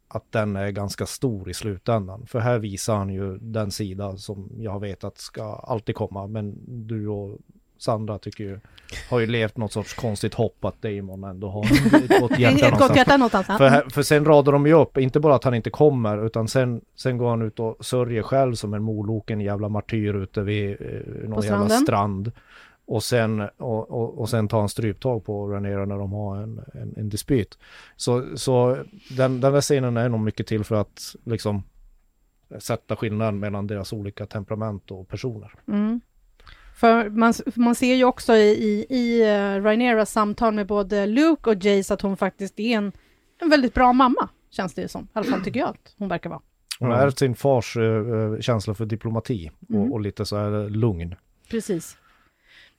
Att 0.08 0.32
den 0.32 0.56
är 0.56 0.72
ganska 0.72 1.06
stor 1.06 1.50
i 1.50 1.54
slutändan. 1.54 2.28
För 2.28 2.40
här 2.40 2.60
visar 2.60 2.96
han 2.96 3.10
ju 3.10 3.38
den 3.38 3.72
sida 3.72 4.18
som 4.18 4.52
jag 4.58 4.80
vet 4.80 5.04
att 5.04 5.18
ska 5.18 5.44
alltid 5.44 5.96
komma. 5.96 6.28
Men 6.28 6.56
du 6.88 7.08
och 7.08 7.40
Sandra 7.82 8.18
tycker 8.18 8.44
ju, 8.44 8.60
har 9.10 9.20
ju 9.20 9.28
levt 9.28 9.58
något 9.58 9.74
sorts 9.74 9.94
konstigt 9.94 10.34
hopp 10.34 10.66
att 10.66 10.82
Damon 10.82 11.24
ändå 11.24 11.50
har 11.50 11.64
ett 12.04 12.22
gott 12.22 12.40
hjärta 12.40 12.56
Ett 12.56 12.62
gott 12.62 12.72
någonstans. 12.72 12.98
hjärta 12.98 13.18
någonstans. 13.18 13.58
För, 13.58 13.90
för 13.90 14.04
sen 14.04 14.26
radar 14.26 14.52
de 14.52 14.68
ju 14.68 14.74
upp, 14.74 14.98
inte 14.98 15.20
bara 15.20 15.36
att 15.36 15.44
han 15.44 15.54
inte 15.54 15.70
kommer, 15.70 16.26
utan 16.26 16.48
sen, 16.48 16.82
sen 16.96 17.18
går 17.18 17.30
han 17.30 17.42
ut 17.42 17.60
och 17.60 17.86
sörjer 17.86 18.24
själv 18.24 18.56
som 18.56 18.74
en 18.74 18.84
moloken 18.84 19.42
jävla 19.42 19.70
martyr 19.70 20.14
ute 20.14 20.42
vid 20.42 20.72
eh, 20.72 21.30
någon 21.30 21.44
jävla 21.44 21.70
strand. 21.70 22.32
Och 22.86 23.04
sen, 23.04 23.42
och, 23.58 23.92
och, 23.92 24.20
och 24.20 24.30
sen 24.30 24.48
tar 24.48 24.60
han 24.60 24.70
stryptag 24.70 25.26
på 25.26 25.48
Ranera 25.48 25.86
när 25.86 25.98
de 25.98 26.12
har 26.14 26.38
en, 26.38 26.62
en, 26.74 26.94
en 26.98 27.10
dispyt. 27.10 27.58
Så, 27.96 28.38
så 28.38 28.78
den, 29.10 29.42
den 29.42 29.54
där 29.54 29.62
scenen 29.62 29.98
är 29.98 30.10
nog 30.10 30.20
mycket 30.20 30.48
till 30.48 30.64
för 30.64 30.76
att 30.76 31.16
liksom 31.24 31.64
sätta 32.60 32.96
skillnaden 32.96 33.40
mellan 33.40 33.68
deras 33.68 33.94
olika 33.94 34.26
temperament 34.26 34.92
och 34.92 35.08
personer. 35.08 35.52
Mm. 35.68 36.02
För 36.82 37.10
man, 37.10 37.34
man 37.56 37.76
ser 37.76 37.96
ju 37.96 38.04
också 38.04 38.34
i, 38.36 38.50
i, 38.50 38.86
i 38.90 39.22
uh, 39.22 39.64
Rhaenyras 39.64 40.12
samtal 40.12 40.54
med 40.54 40.68
både 40.68 41.06
Luke 41.06 41.50
och 41.50 41.66
Jace 41.66 41.94
att 41.94 42.02
hon 42.02 42.18
faktiskt 42.18 42.60
är 42.60 42.78
en, 42.78 42.92
en 43.42 43.50
väldigt 43.50 43.74
bra 43.74 43.94
mamma, 43.94 44.30
känns 44.52 44.74
det 44.74 44.88
som. 44.88 45.04
I 45.04 45.08
alla 45.14 45.26
fall 45.26 45.44
tycker 45.44 45.60
jag 45.60 45.70
att 45.70 45.96
hon 45.98 46.08
verkar 46.08 46.30
vara. 46.30 46.42
Hon 46.80 46.92
har 46.92 46.98
ärvt 46.98 47.20
sin 47.20 47.36
fars 47.36 47.78
eh, 47.78 47.84
eh, 47.84 48.40
känsla 48.40 48.74
för 48.74 48.86
diplomati 48.86 49.52
Mm. 49.70 49.82
och, 49.82 49.92
och 49.92 50.02
lite 50.02 50.26
så 50.26 50.38
här 50.38 50.70
lugn. 50.70 51.16
Precis. 51.50 51.98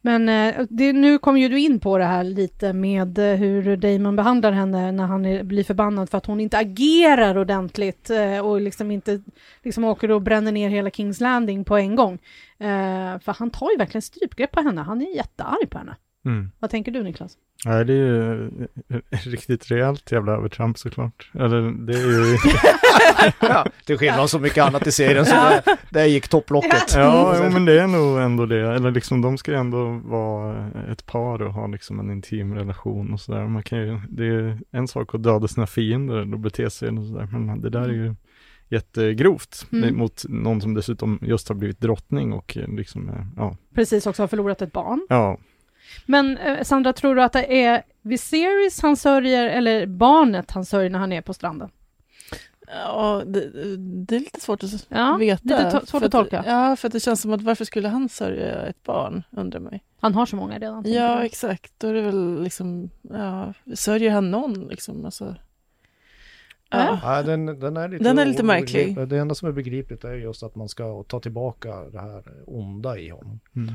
Men 0.05 0.29
eh, 0.29 0.67
det, 0.71 0.93
nu 0.93 1.19
kom 1.19 1.39
ju 1.39 1.49
du 1.49 1.61
in 1.61 1.81
på 1.81 1.99
det 1.99 2.05
här 2.05 2.25
lite 2.25 2.73
med 2.73 3.19
eh, 3.19 3.35
hur 3.35 3.77
Damon 3.77 4.17
behandlar 4.17 4.53
henne 4.53 4.93
när 4.93 5.07
han 5.07 5.27
är, 5.27 5.43
blir 5.43 5.65
förbannad 5.65 6.11
för 6.11 6.19
att 6.19 6.27
hon 6.27 6.41
inte 6.41 6.59
agerar 6.59 7.39
ordentligt 7.39 8.11
eh, 8.11 8.39
och 8.39 8.61
liksom 8.61 8.91
inte 8.91 9.23
liksom 9.63 9.85
åker 9.85 10.11
och 10.11 10.23
bränner 10.23 10.53
ner 10.53 10.69
hela 10.69 10.91
Kings 10.91 11.21
Landing 11.21 11.65
på 11.65 11.77
en 11.77 11.97
gång. 11.97 12.19
För 13.25 13.39
han 13.39 13.51
tar 13.51 13.71
ju 13.71 13.77
verkligen 13.77 14.03
strypgrepp 14.03 14.53
på 14.53 14.61
henne. 14.61 14.81
Han 14.81 15.03
är 15.03 15.17
jättearg 15.17 15.71
på 15.71 15.79
henne. 15.79 15.97
Mm. 16.25 16.51
Vad 16.59 16.71
tänker 16.71 16.93
du 16.93 17.03
Niklas? 17.03 17.37
Nej, 17.65 17.85
det 17.85 17.93
är 17.93 17.97
ju 17.97 18.47
ett 19.11 19.27
riktigt 19.27 19.71
rejält 19.71 20.13
jävla 20.13 20.33
övertramp 20.33 20.79
såklart. 20.79 21.31
Eller 21.35 21.87
det 21.87 21.93
är 21.99 22.09
ju... 22.09 22.37
Ja, 23.41 23.67
till 23.87 23.99
skillnad 23.99 24.19
från 24.19 24.29
så 24.29 24.39
mycket 24.39 24.65
annat 24.65 24.87
i 24.87 24.93
serien 24.93 25.27
så 25.27 25.35
det, 25.35 25.63
det 25.91 26.07
gick 26.07 26.29
topplocket. 26.29 26.95
Ja, 26.95 27.35
jo, 27.45 27.51
men 27.51 27.65
det 27.65 27.81
är 27.83 27.87
nog 27.87 28.19
ändå 28.21 28.47
det. 28.47 28.75
Eller 28.75 28.91
liksom 28.91 29.21
de 29.23 29.39
ska 29.39 29.51
ju 29.51 29.57
ändå 29.57 30.01
vara 30.05 30.71
ett 30.93 31.07
par 31.07 31.43
och 31.43 31.53
ha 31.53 31.67
liksom 31.67 32.01
en 32.01 32.11
intim 32.11 32.55
relation 32.55 33.13
och 33.13 33.21
sådär. 33.21 33.47
Man 33.47 33.63
kan 33.63 33.79
ju, 33.79 34.01
det 34.09 34.27
är 34.27 34.59
en 34.71 34.89
sak 34.89 35.15
att 35.15 35.23
döda 35.23 35.49
sina 35.49 35.67
fiender 35.67 36.33
och 36.33 36.41
bete 36.41 36.71
sig 36.71 36.89
och 36.89 37.07
sådär. 37.07 37.29
Men 37.33 37.61
det 37.61 37.71
där 37.71 37.81
är 37.89 37.93
ju 37.93 38.15
jättegrovt 38.69 39.67
Mm. 39.73 39.83
Det 39.83 39.89
är 39.89 39.93
mot 39.93 40.23
någon 40.29 40.61
som 40.61 40.75
dessutom 40.75 41.19
just 41.23 41.49
har 41.49 41.57
blivit 41.57 41.81
drottning 41.81 42.33
och 42.33 42.57
eh, 42.57 42.69
liksom, 42.69 43.09
eh, 43.09 43.27
ja, 43.37 43.57
Precis 43.75 44.07
också 44.07 44.23
har 44.23 44.29
förlorat 44.29 44.63
ett 44.63 44.73
barn. 44.73 45.07
ja. 45.09 45.39
Men 46.07 46.39
eh, 46.39 46.63
Sandra, 46.63 46.93
tror 46.93 47.15
du 47.15 47.23
att 47.23 47.33
det 47.33 47.63
är 47.65 47.83
Viserys 48.03 48.83
han 48.83 48.97
sörjer 48.97 49.47
eller 49.47 49.87
barnet 49.87 50.51
han 50.51 50.65
sörjer 50.65 50.91
när 50.91 50.99
han 50.99 51.13
är 51.13 51.23
på 51.23 51.35
stranden? 51.35 51.71
Ja, 52.67 53.23
det, 53.27 53.51
det 54.07 54.17
är 54.17 54.21
lite 54.21 54.41
svårt 54.41 54.63
att 54.63 54.87
Ja, 54.89 55.17
veta. 55.17 55.45
lite 55.45 55.71
svårt 55.87 56.01
För 56.01 56.07
att 56.07 56.13
tolka. 56.13 56.45
Ja, 56.47 56.77
för 56.77 56.89
att 56.89 56.93
det 56.93 57.01
känns 57.01 57.21
som 57.21 57.33
att 57.33 57.43
varför 57.43 57.65
skulle 57.65 57.89
han 57.89 58.09
sörja 58.09 58.67
ett 58.67 58.83
barn, 58.83 59.23
undrar 59.31 59.61
mig. 59.61 59.85
Han 60.01 60.15
har 60.15 60.27
så 60.27 60.37
många 60.37 60.59
redan. 60.59 60.85
Ja, 60.87 60.93
jag. 60.93 61.25
exakt. 61.25 61.73
Då 61.79 61.89
är 61.89 61.95
det 61.95 62.03
väl 62.03 62.43
liksom, 62.43 62.91
ja, 63.03 63.53
sörjer 63.75 64.11
han 64.11 64.31
någon 64.31 64.69
liksom? 64.69 65.05
Alltså, 65.05 65.37
ja. 66.71 67.01
Ja, 67.03 67.23
den, 67.23 67.47
den 67.47 67.77
är 67.77 67.89
lite, 67.89 68.05
Den 68.05 68.19
är 68.19 68.27
lite 68.27 68.43
märklig. 68.43 69.09
Det 69.09 69.19
enda 69.19 69.35
som 69.35 69.49
är 69.49 69.53
begripligt 69.53 70.05
är 70.05 70.15
just 70.15 70.43
att 70.43 70.55
man 70.55 70.69
ska 70.69 71.03
ta 71.03 71.21
tillbaka 71.21 71.81
det 71.93 72.01
här 72.01 72.23
onda 72.47 72.99
i 72.99 73.09
honom. 73.09 73.41
Mm. 73.57 73.75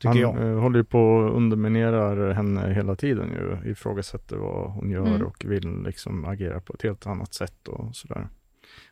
Tycker 0.00 0.08
Han 0.08 0.18
jag. 0.18 0.48
eh, 0.50 0.58
håller 0.60 0.78
ju 0.78 0.84
på 0.84 1.00
och 1.00 1.36
underminerar 1.36 2.32
henne 2.32 2.72
hela 2.74 2.96
tiden 2.96 3.28
ju, 3.28 3.70
ifrågasätter 3.70 4.36
vad 4.36 4.70
hon 4.70 4.90
gör 4.90 5.06
Mm. 5.06 5.22
och 5.26 5.44
vill 5.44 5.82
liksom 5.82 6.24
agera 6.24 6.60
på 6.60 6.72
ett 6.74 6.82
helt 6.82 7.06
annat 7.06 7.34
sätt 7.34 7.68
och 7.68 7.96
sådär. 7.96 8.28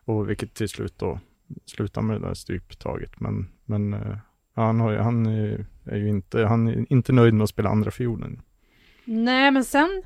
Och 0.05 0.31
vilket 0.31 0.55
till 0.55 0.68
slut 0.68 0.99
då 0.99 1.21
slutar 1.66 2.03
med 2.03 2.21
det 2.21 2.27
där 2.27 2.35
stryptaget. 2.35 3.21
Men, 3.21 3.49
men 3.64 3.94
eh, 3.94 4.16
ja, 4.55 4.62
han, 4.62 4.81
har 4.81 4.90
ju, 4.92 4.99
han 4.99 5.27
är, 5.27 5.66
är 5.85 5.97
ju 5.97 6.09
inte, 6.09 6.44
han 6.44 6.68
är 6.68 6.92
inte 6.92 7.12
nöjd 7.12 7.35
med 7.35 7.44
att 7.44 7.51
spela 7.51 7.68
andra 7.71 7.90
fiolen. 7.90 8.42
Nej, 9.05 9.51
men 9.51 9.64
sen 9.64 10.03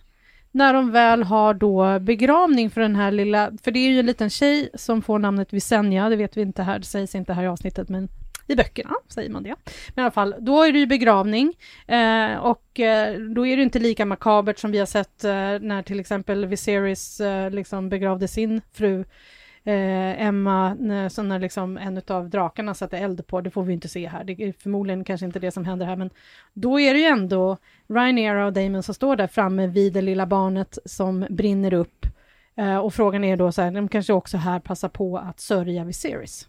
när 0.51 0.75
de 0.75 0.91
väl 0.91 1.23
har 1.23 1.55
då 1.55 1.99
begravning 1.99 2.71
för 2.71 2.81
den 2.81 2.97
här 2.97 3.11
lilla, 3.11 3.53
för 3.63 3.71
det 3.71 3.79
är 3.79 3.91
ju 3.91 4.01
en 4.01 4.07
liten 4.07 4.31
tjej 4.31 4.71
som 4.75 5.03
får 5.03 5.19
namnet 5.19 5.53
Visenya, 5.53 6.09
det 6.09 6.17
vet 6.17 6.37
vi 6.37 6.43
inte 6.43 6.63
här, 6.63 6.79
det 6.79 6.85
sägs 6.85 7.15
inte 7.15 7.33
här 7.33 7.43
i 7.45 7.47
avsnittet, 7.47 7.89
men 7.89 8.09
i 8.47 8.57
böckerna 8.57 8.95
säger 9.09 9.31
man 9.31 9.43
det. 9.43 9.55
Men 9.95 10.03
i 10.03 10.05
alla 10.05 10.11
fall, 10.11 10.35
då 10.39 10.63
är 10.63 10.73
det 10.73 10.79
ju 10.79 10.87
begravning 10.87 11.55
eh, 11.87 12.37
och 12.37 12.81
eh, 12.81 13.19
då 13.19 13.47
är 13.47 13.57
det 13.57 13.63
inte 13.63 13.79
lika 13.79 14.07
makabert 14.07 14.59
som 14.59 14.71
vi 14.71 14.79
har 14.79 14.87
sett 14.87 15.25
eh, 15.25 15.31
när 15.61 15.83
till 15.83 16.01
exempel 16.01 16.47
Viserys 16.47 17.21
eh, 17.21 17.51
liksom 17.51 17.89
begravde 17.89 18.29
sin 18.29 18.61
fru 18.73 19.05
eh, 19.65 20.27
Emma, 20.27 20.75
när, 20.75 21.09
så 21.09 21.23
när 21.23 21.39
liksom 21.39 21.79
en 21.79 22.03
av 22.09 22.31
drakarna 22.31 22.75
satte 22.75 22.99
eld 22.99 23.27
på, 23.27 23.41
det 23.41 23.51
får 23.51 23.63
vi 23.63 23.73
inte 23.73 23.89
se 23.89 24.09
här, 24.09 24.25
det 24.25 24.33
är 24.33 24.55
förmodligen 24.59 25.05
kanske 25.05 25.27
inte 25.27 25.39
det 25.39 25.51
som 25.51 25.65
händer 25.65 25.87
här, 25.87 25.97
men 25.97 26.11
då 26.53 26.81
är 26.81 26.95
det 26.95 27.01
ju 27.01 27.07
ändå 27.07 27.57
Rhaenyra 27.89 28.47
och 28.47 28.53
Damon 28.53 28.83
som 28.83 28.95
står 28.95 29.17
där 29.17 29.27
framme 29.27 29.67
vid 29.67 29.93
det 29.93 30.03
lilla 30.03 30.27
barnet 30.27 30.79
som 30.85 31.27
brinner 31.31 31.75
upp. 31.75 32.07
Eh, 32.57 32.77
och 32.77 32.95
frågan 32.95 33.25
är 33.25 33.37
då 33.37 33.53
så 33.53 33.63
här, 33.63 33.71
de 33.71 33.89
kanske 33.89 34.13
också 34.13 34.37
här 34.37 34.61
passar 34.61 34.89
på 34.89 35.19
att 35.19 35.41
sörja 35.41 35.85
Viserys. 35.85 36.49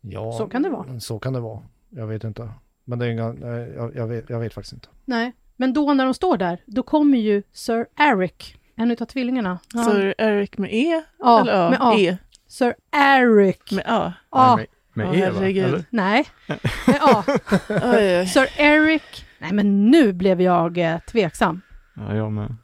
Ja, 0.00 0.32
Så 0.32 0.46
kan 0.46 0.62
det 0.62 0.68
vara. 0.70 1.00
Så 1.00 1.18
kan 1.18 1.32
det 1.32 1.40
vara. 1.40 1.60
Jag 1.90 2.06
vet 2.06 2.24
inte. 2.24 2.50
Men 2.84 2.98
det 2.98 3.06
är 3.06 3.10
inga, 3.10 3.34
jag, 3.76 3.96
jag, 3.96 4.06
vet, 4.06 4.30
jag 4.30 4.40
vet 4.40 4.54
faktiskt 4.54 4.72
inte. 4.72 4.88
Nej, 5.04 5.32
men 5.56 5.72
då 5.72 5.94
när 5.94 6.04
de 6.04 6.14
står 6.14 6.36
där, 6.36 6.62
då 6.66 6.82
kommer 6.82 7.18
ju 7.18 7.42
Sir 7.52 7.86
Eric, 7.98 8.54
en 8.76 8.90
utav 8.90 9.04
tvillingarna. 9.06 9.58
Ja. 9.74 9.84
Så 9.84 10.12
Eric 10.18 10.58
med 10.58 10.70
E? 10.72 11.02
Ja, 11.18 11.40
eller 11.40 11.70
med 11.70 11.78
A. 11.80 11.94
E? 11.98 12.16
Sir 12.46 12.74
Eric. 12.92 13.72
Med 13.72 13.84
A? 13.88 14.12
A. 14.30 14.56
Med, 14.56 14.66
med 14.92 15.08
Åh, 15.08 15.18
Eva, 15.18 15.38
herregud. 15.38 15.64
eller? 15.64 15.84
Nej, 15.90 16.26
med 16.86 16.98
A. 17.02 17.22
Sir 18.26 18.60
Eric. 18.60 19.26
Nej, 19.38 19.52
men 19.52 19.90
nu 19.90 20.12
blev 20.12 20.40
jag 20.40 20.78
eh, 20.78 20.98
tveksam. 21.00 21.60
Ja, 21.94 22.16
jag 22.16 22.32
med. 22.32 22.54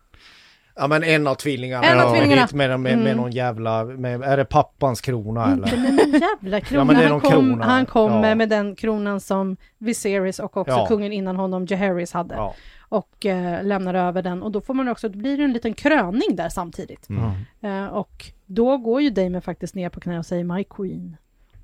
Ja 0.79 0.87
men 0.87 1.03
en 1.05 1.27
av 1.27 1.35
tvillingarna. 1.35 1.87
En 1.87 2.01
av 2.01 2.11
tvillingarna. 2.13 2.49
Med, 2.53 2.69
med, 2.69 2.81
med 2.81 2.93
Mm. 2.93 3.17
någon 3.17 3.31
jävla, 3.31 3.85
med, 3.85 4.23
är 4.23 4.37
det 4.37 4.45
pappans 4.45 5.01
krona 5.01 5.53
Inte 5.53 5.69
eller? 5.71 5.83
med 5.83 5.93
någon 6.13 6.21
jävla 6.21 6.61
krona. 6.61 6.81
Ja, 6.81 6.85
men 6.85 6.97
det 6.97 7.03
är 7.03 7.09
han, 7.09 7.13
någon 7.13 7.21
kom, 7.21 7.31
krona. 7.33 7.65
han 7.65 7.87
kom 7.87 8.13
Ja. 8.25 8.35
med 8.35 8.49
den 8.49 8.75
kronan 8.77 9.21
som 9.21 9.57
Viserys 9.79 10.39
och 10.39 10.57
också 10.57 10.75
Ja. 10.75 10.87
kungen 10.87 11.13
innan 11.13 11.37
honom, 11.37 11.67
Jaehaerys, 11.71 12.13
hade. 12.13 12.35
Ja. 12.35 12.55
och 12.89 13.27
eh, 13.27 13.65
lämnar 13.65 13.95
över 13.95 14.23
den 14.23 14.43
och 14.43 14.53
då 14.53 14.61
får 14.61 14.75
man 14.75 14.89
också, 14.89 15.09
då 15.09 15.19
blir 15.19 15.39
det 15.39 15.45
en 15.45 15.53
liten 15.53 15.75
kröning 15.75 16.37
där 16.37 16.49
samtidigt. 16.49 17.09
Mm. 17.09 17.31
Eh, 17.63 17.87
och 17.93 18.27
då 18.47 18.77
går 18.79 19.01
ju 19.03 19.11
Damon 19.11 19.43
faktiskt 19.43 19.75
ner 19.75 19.89
på 19.89 20.01
knä 20.01 20.19
och 20.19 20.27
säger 20.27 20.45
My 20.45 20.65
Queen. 20.65 21.17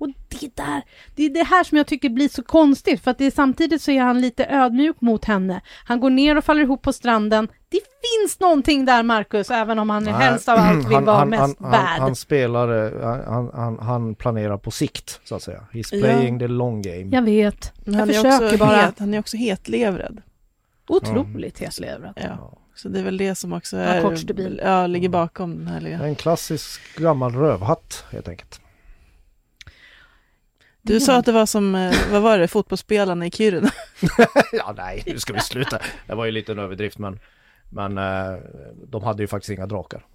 Och 0.03 0.09
det 0.29 0.55
där, 0.55 0.81
det 1.15 1.25
är 1.25 1.29
det 1.29 1.43
här 1.43 1.63
som 1.63 1.77
jag 1.77 1.87
tycker 1.87 2.09
blir 2.09 2.29
så 2.29 2.43
konstigt 2.43 3.01
för 3.03 3.11
att 3.11 3.17
det 3.17 3.25
är, 3.25 3.31
samtidigt 3.31 3.81
så 3.81 3.91
är 3.91 4.01
han 4.01 4.21
lite 4.21 4.45
ödmjuk 4.45 5.01
mot 5.01 5.25
henne. 5.25 5.61
Han 5.85 5.99
går 5.99 6.09
ner 6.09 6.37
och 6.37 6.43
faller 6.43 6.61
ihop 6.61 6.81
på 6.81 6.93
stranden. 6.93 7.47
Det 7.69 7.79
finns 7.79 8.39
någonting 8.39 8.85
där 8.85 9.03
Marcus, 9.03 9.51
även 9.51 9.79
om 9.79 9.89
han 9.89 10.03
Nej, 10.03 10.13
helst 10.13 10.49
av 10.49 10.59
allt 10.59 10.85
vill 10.87 10.95
han, 10.95 11.05
vara 11.05 11.17
han, 11.17 11.29
mest 11.29 11.41
han, 11.59 11.71
bad. 11.71 11.79
han, 11.79 12.01
han 12.01 12.15
spelar, 12.15 12.85
eh, 13.01 13.23
han, 13.33 13.49
han, 13.53 13.79
han 13.79 14.15
planerar 14.15 14.57
på 14.57 14.71
sikt 14.71 15.19
så 15.23 15.35
att 15.35 15.41
säga. 15.43 15.63
He's 15.71 15.89
Ja. 15.95 16.01
playing 16.01 16.39
the 16.39 16.47
long 16.47 16.81
game. 16.81 17.09
jag 17.11 17.21
vet, 17.21 17.71
Men 17.85 17.93
jag 17.93 17.99
han, 17.99 18.09
är 18.09 18.13
försöker 18.13 18.45
också 18.45 18.57
bara. 18.57 18.75
het, 18.75 18.99
han 18.99 19.13
är 19.13 19.19
också 19.19 19.37
hetlevrad. 19.37 20.21
Otroligt 20.87 21.59
hetlevrad. 21.59 22.13
Ja. 22.15 22.57
Så 22.75 22.89
det 22.89 22.99
är 22.99 23.03
väl 23.03 23.17
det 23.17 23.35
som 23.35 23.53
också 23.53 23.77
Ja, 23.77 23.83
är, 23.83 24.59
ja, 24.63 24.87
ligger 24.87 25.09
bakom 25.09 25.57
den 25.57 25.67
här 25.67 25.81
lilla... 25.81 26.05
En 26.07 26.15
klassisk 26.15 26.81
gammal 26.97 27.35
rövhatt 27.35 28.05
helt 28.11 28.27
enkelt. 28.27 28.59
Du 30.85 30.99
sa 30.99 31.17
att 31.17 31.25
det 31.25 31.31
var 31.31 31.45
som, 31.45 31.75
eh, 31.75 31.93
vad 32.11 32.21
var 32.21 32.37
det, 32.37 32.47
fotbollsspelarna 32.47 33.25
i 33.25 33.31
Kiruna? 33.31 33.69
ja 34.51 34.73
nej, 34.77 35.03
nu 35.05 35.19
ska 35.19 35.33
vi 35.33 35.39
sluta. 35.39 35.79
Det 36.07 36.15
var 36.15 36.25
ju 36.25 36.31
lite 36.31 36.51
en 36.51 36.59
överdrift 36.59 36.97
men, 36.97 37.19
men 37.69 37.97
eh, 37.97 38.39
de 38.87 39.03
hade 39.03 39.23
ju 39.23 39.27
faktiskt 39.27 39.51
inga 39.51 39.65
drakar. 39.65 40.05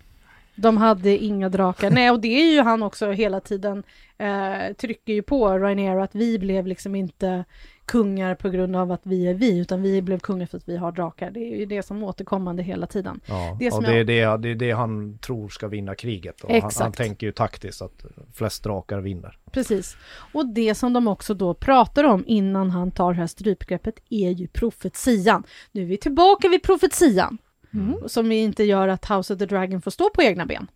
De 0.54 0.76
hade 0.76 1.18
inga 1.18 1.48
drakar. 1.48 1.90
Nej, 1.90 2.10
och 2.10 2.20
det 2.20 2.28
är 2.28 2.52
ju 2.52 2.60
han 2.60 2.82
också 2.82 3.10
hela 3.10 3.40
tiden 3.40 3.82
eh, 4.18 4.74
trycker 4.76 5.12
ju 5.12 5.22
på 5.22 5.58
Rhaenyra 5.58 6.04
att 6.04 6.14
vi 6.14 6.38
blev 6.38 6.66
liksom 6.66 6.94
inte 6.94 7.44
kungar 7.88 8.34
på 8.34 8.48
grund 8.50 8.76
av 8.76 8.92
att 8.92 9.00
vi 9.02 9.26
är 9.26 9.34
vi, 9.34 9.58
utan 9.58 9.82
vi 9.82 10.02
blev 10.02 10.18
kungar 10.18 10.46
för 10.46 10.56
att 10.58 10.68
vi 10.68 10.76
har 10.76 10.92
drakar. 10.92 11.30
Det 11.30 11.40
är 11.40 11.56
ju 11.56 11.66
det 11.66 11.82
som 11.82 12.02
återkommande 12.02 12.62
hela 12.62 12.86
tiden. 12.86 13.20
Ja, 13.26 13.56
Det 13.60 13.70
som 13.70 13.78
och 13.78 13.82
det, 13.90 13.90
jag- 13.90 14.00
är 14.00 14.38
det, 14.38 14.42
det 14.42 14.48
är 14.50 14.54
det 14.68 14.70
han 14.72 15.18
tror 15.18 15.48
ska 15.48 15.68
vinna 15.68 15.94
kriget. 15.94 16.44
Och 16.44 16.50
han, 16.50 16.70
han 16.78 16.92
tänker 16.92 17.26
ju 17.26 17.32
taktiskt 17.32 17.82
att 17.82 18.04
flest 18.34 18.62
drakar 18.64 18.98
vinner. 19.00 19.38
Precis. 19.52 19.96
Och 20.32 20.46
det 20.46 20.74
som 20.74 20.92
de 20.92 21.08
också 21.08 21.34
då 21.34 21.54
pratar 21.54 22.04
om 22.04 22.24
innan 22.26 22.70
han 22.70 22.90
tar 22.90 23.12
det 23.12 23.18
här 23.18 23.26
strypgreppet 23.26 23.94
är 24.10 24.30
ju 24.30 24.46
profetian. 24.48 25.42
Nu 25.72 25.82
är 25.82 25.86
vi 25.86 25.96
tillbaka 25.96 26.48
vid 26.48 26.62
profetian. 26.62 27.38
Mm. 27.74 27.94
Som 28.06 28.32
inte 28.32 28.64
gör 28.64 28.88
att 28.88 29.10
House 29.10 29.32
of 29.34 29.38
the 29.38 29.46
Dragon 29.46 29.82
får 29.82 29.90
stå 29.90 30.10
på 30.10 30.22
egna 30.22 30.46
ben. 30.46 30.66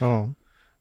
Ja. 0.00 0.30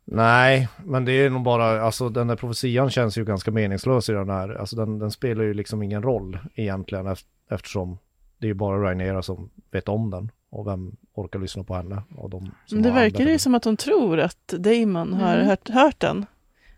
Nej, 0.05 0.69
men 0.85 1.05
det 1.05 1.11
är 1.11 1.29
nog 1.29 1.43
bara, 1.43 1.81
alltså 1.81 2.09
den 2.09 2.27
där 2.27 2.35
profetian 2.35 2.89
känns 2.89 3.17
ju 3.17 3.25
ganska 3.25 3.51
meningslös 3.51 4.09
i 4.09 4.13
den 4.13 4.29
här, 4.29 4.49
alltså 4.55 4.75
den, 4.75 4.99
den 4.99 5.11
spelar 5.11 5.43
ju 5.43 5.53
liksom 5.53 5.83
ingen 5.83 6.03
roll 6.03 6.37
egentligen 6.55 7.07
eft- 7.07 7.25
eftersom 7.49 7.97
det 8.37 8.45
är 8.45 8.47
ju 8.47 8.53
bara 8.53 8.77
Rhaenyra 8.83 9.21
som 9.21 9.49
vet 9.71 9.89
om 9.89 10.09
den 10.09 10.31
och 10.49 10.67
vem 10.67 10.95
orkar 11.13 11.39
lyssna 11.39 11.63
på 11.63 11.75
henne 11.75 12.01
och 12.15 12.29
de 12.29 12.39
som 12.65 12.77
Men 12.77 12.83
det 12.83 12.91
verkar 12.91 13.25
ju 13.25 13.39
som 13.39 13.55
att 13.55 13.65
hon 13.65 13.77
tror 13.77 14.19
att 14.19 14.47
Damon 14.47 15.13
har 15.13 15.35
Mm. 15.35 15.47
hört, 15.47 15.69
hört 15.69 15.99
den. 15.99 16.25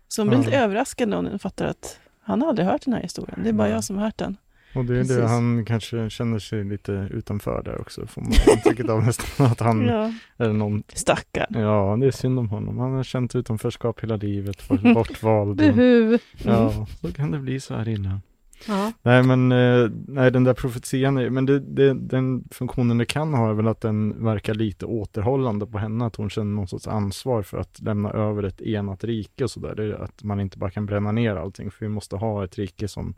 Så 0.08 0.20
hon 0.22 0.28
blir 0.28 0.38
Ja. 0.38 0.44
lite 0.44 0.56
överraskad 0.58 1.08
när 1.08 1.16
hon 1.16 1.38
fattar 1.38 1.66
att 1.66 1.98
han 2.20 2.42
har 2.42 2.48
aldrig 2.48 2.68
hört 2.68 2.84
den 2.84 2.94
här 2.94 3.02
historien. 3.02 3.40
Det 3.42 3.48
är 3.48 3.52
bara 3.52 3.64
Nej. 3.64 3.72
jag 3.72 3.84
som 3.84 3.96
har 3.96 4.04
hört 4.04 4.18
den. 4.18 4.36
Och 4.78 4.84
det 4.84 4.94
är 4.94 5.00
Precis. 5.00 5.16
det 5.16 5.26
han 5.28 5.64
kanske 5.64 6.10
känner 6.10 6.38
sig 6.38 6.64
lite 6.64 7.08
utanför 7.12 7.62
där 7.64 7.80
också, 7.80 8.06
får 8.06 8.22
man 8.22 8.32
intrycket 8.56 8.88
av 8.90 9.02
nästan 9.02 9.46
att 9.52 9.60
han 9.60 9.86
Ja. 9.86 10.12
är 10.36 10.52
någon, 10.52 10.82
Stackarn. 10.94 11.60
ja 11.60 11.96
det 12.00 12.06
är 12.06 12.10
synd 12.10 12.38
om 12.38 12.48
honom. 12.48 12.78
Han 12.78 12.92
har 12.92 13.02
känt 13.04 13.34
utanförskap 13.34 14.02
hela 14.02 14.16
livet, 14.16 14.70
varit 14.70 14.94
bortvald. 14.94 15.56
Buhu! 15.56 16.18
ja, 16.44 16.86
så 17.00 17.12
kan 17.12 17.30
det 17.30 17.38
bli 17.38 17.60
så 17.60 17.74
här 17.74 17.88
illa. 17.88 18.20
Ja. 18.68 18.92
Nej 19.02 19.22
men, 19.22 19.52
eh, 19.52 19.90
nej 20.08 20.30
den 20.30 20.44
där 20.44 20.54
profetian, 20.54 21.16
är, 21.18 21.30
men 21.30 21.46
det, 21.46 21.60
det, 21.60 21.94
den 21.94 22.44
funktionen 22.50 22.98
det 22.98 23.04
kan 23.04 23.34
ha 23.34 23.50
är 23.50 23.54
väl 23.54 23.68
att 23.68 23.80
den 23.80 24.24
verkar 24.24 24.54
lite 24.54 24.86
återhållande 24.86 25.66
på 25.66 25.78
henne, 25.78 26.06
att 26.06 26.16
hon 26.16 26.30
känner 26.30 26.52
någon 26.54 26.68
sorts 26.68 26.86
ansvar 26.88 27.42
för 27.42 27.58
att 27.58 27.80
lämna 27.80 28.10
över 28.10 28.42
ett 28.42 28.60
enat 28.60 29.04
rike 29.04 29.44
och 29.44 29.50
sådär. 29.50 29.98
Att 30.02 30.22
man 30.22 30.40
inte 30.40 30.58
bara 30.58 30.70
kan 30.70 30.86
bränna 30.86 31.12
ner 31.12 31.36
allting, 31.36 31.70
för 31.70 31.84
vi 31.84 31.88
måste 31.88 32.16
ha 32.16 32.44
ett 32.44 32.58
rike 32.58 32.88
som 32.88 33.14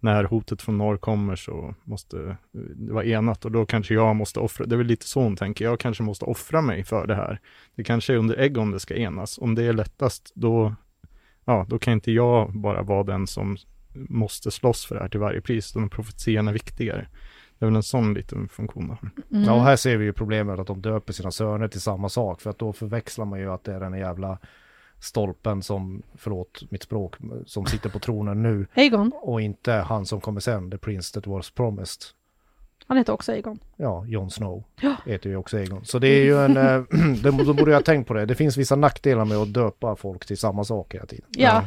när 0.00 0.24
hotet 0.24 0.62
från 0.62 0.78
norr 0.78 0.96
kommer 0.96 1.36
så 1.36 1.74
måste 1.84 2.36
det 2.52 2.92
vara 2.92 3.04
enat 3.04 3.44
och 3.44 3.52
då 3.52 3.66
kanske 3.66 3.94
jag 3.94 4.16
måste 4.16 4.40
offra, 4.40 4.66
det 4.66 4.74
är 4.74 4.76
väl 4.76 4.86
lite 4.86 5.06
så 5.06 5.22
hon 5.22 5.36
tänker, 5.36 5.64
jag 5.64 5.80
kanske 5.80 6.02
måste 6.02 6.24
offra 6.24 6.60
mig 6.60 6.84
för 6.84 7.06
det 7.06 7.14
här. 7.14 7.40
Det 7.74 7.84
kanske 7.84 8.12
är 8.12 8.16
under 8.16 8.40
Egon 8.40 8.70
det 8.70 8.80
ska 8.80 8.94
enas, 8.96 9.38
om 9.38 9.54
det 9.54 9.64
är 9.64 9.72
lättast 9.72 10.32
då, 10.34 10.74
ja, 11.44 11.66
då 11.68 11.78
kan 11.78 11.94
inte 11.94 12.12
jag 12.12 12.52
bara 12.52 12.82
vara 12.82 13.02
den 13.02 13.26
som 13.26 13.56
måste 13.94 14.50
slåss 14.50 14.86
för 14.86 14.94
det 14.94 15.00
här 15.00 15.08
till 15.08 15.20
varje 15.20 15.40
pris, 15.40 15.70
utan 15.70 15.88
profetian 15.88 16.48
är 16.48 16.52
viktigare. 16.52 17.06
Det 17.58 17.64
är 17.64 17.66
väl 17.66 17.76
en 17.76 17.82
sån 17.82 18.14
liten 18.14 18.48
funktion. 18.48 18.96
Mm. 19.30 19.44
Ja, 19.44 19.52
och 19.52 19.62
här 19.62 19.76
ser 19.76 19.96
vi 19.96 20.04
ju 20.04 20.12
problemet 20.12 20.58
att 20.58 20.66
de 20.66 20.82
döper 20.82 21.12
sina 21.12 21.30
söner 21.30 21.68
till 21.68 21.80
samma 21.80 22.08
sak 22.08 22.40
för 22.40 22.50
att 22.50 22.58
då 22.58 22.72
förväxlar 22.72 23.24
man 23.24 23.38
ju 23.38 23.52
att 23.52 23.64
det 23.64 23.74
är 23.74 23.80
den 23.80 23.98
jävla 23.98 24.38
stolpen 25.00 25.62
som, 25.62 26.02
förlåt 26.14 26.62
mitt 26.70 26.82
språk, 26.82 27.14
som 27.46 27.66
sitter 27.66 27.90
på 27.90 27.98
tronen 27.98 28.42
nu 28.42 28.66
Aegon, 28.74 29.12
och 29.14 29.40
inte 29.40 29.72
han 29.72 30.06
som 30.06 30.20
kommer 30.20 30.40
sen, 30.40 30.70
the 30.70 30.78
prince 30.78 31.14
that 31.14 31.26
was 31.26 31.50
promised. 31.50 32.02
han 32.86 32.96
heter 32.96 33.12
också 33.12 33.32
Aegon. 33.32 33.58
Ja, 33.76 34.04
Jon 34.06 34.30
Snow 34.30 34.64
Ja. 34.80 34.94
heter 35.06 35.30
ju 35.30 35.36
också 35.36 35.58
Egon. 35.58 35.84
Så 35.84 35.98
det 35.98 36.08
är 36.08 36.24
ju 36.24 36.44
en, 36.44 36.56
eh, 36.56 36.82
de, 37.22 37.30
de 37.44 37.56
borde 37.56 37.70
ju 37.70 37.74
ha 37.74 37.82
tänkt 37.82 38.08
på 38.08 38.14
det. 38.14 38.26
Det 38.26 38.34
finns 38.34 38.56
vissa 38.56 38.76
nackdelar 38.76 39.24
med 39.24 39.36
att 39.38 39.52
döpa 39.52 39.96
folk 39.96 40.26
till 40.26 40.38
samma 40.38 40.64
sak 40.64 40.94
hela 40.94 41.06
tiden. 41.06 41.26
Ja. 41.30 41.64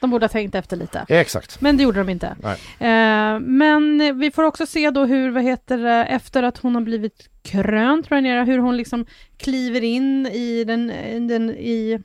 De 0.00 0.10
borde 0.10 0.24
ha 0.24 0.28
tänkt 0.28 0.54
efter 0.54 0.76
lite. 0.76 1.04
Exakt. 1.08 1.60
Men 1.60 1.76
det 1.76 1.82
gjorde 1.82 1.98
de 2.00 2.08
inte. 2.08 2.36
Nej. 2.42 2.58
Eh, 2.78 3.40
men 3.40 4.18
vi 4.20 4.30
får 4.30 4.42
också 4.42 4.66
se 4.66 4.90
då 4.90 5.04
hur, 5.04 5.30
vad 5.30 5.42
heter 5.42 5.78
det, 5.78 6.04
efter 6.04 6.42
att 6.42 6.58
hon 6.58 6.74
har 6.74 6.82
blivit 6.82 7.28
krönt, 7.42 8.10
Rhaenyra, 8.10 8.44
hur 8.44 8.58
hon 8.58 8.76
liksom 8.76 9.06
kliver 9.36 9.84
in 9.84 10.26
i 10.26 10.64
den, 10.64 10.90
i 10.90 11.28
den, 11.28 11.50
i, 11.50 12.02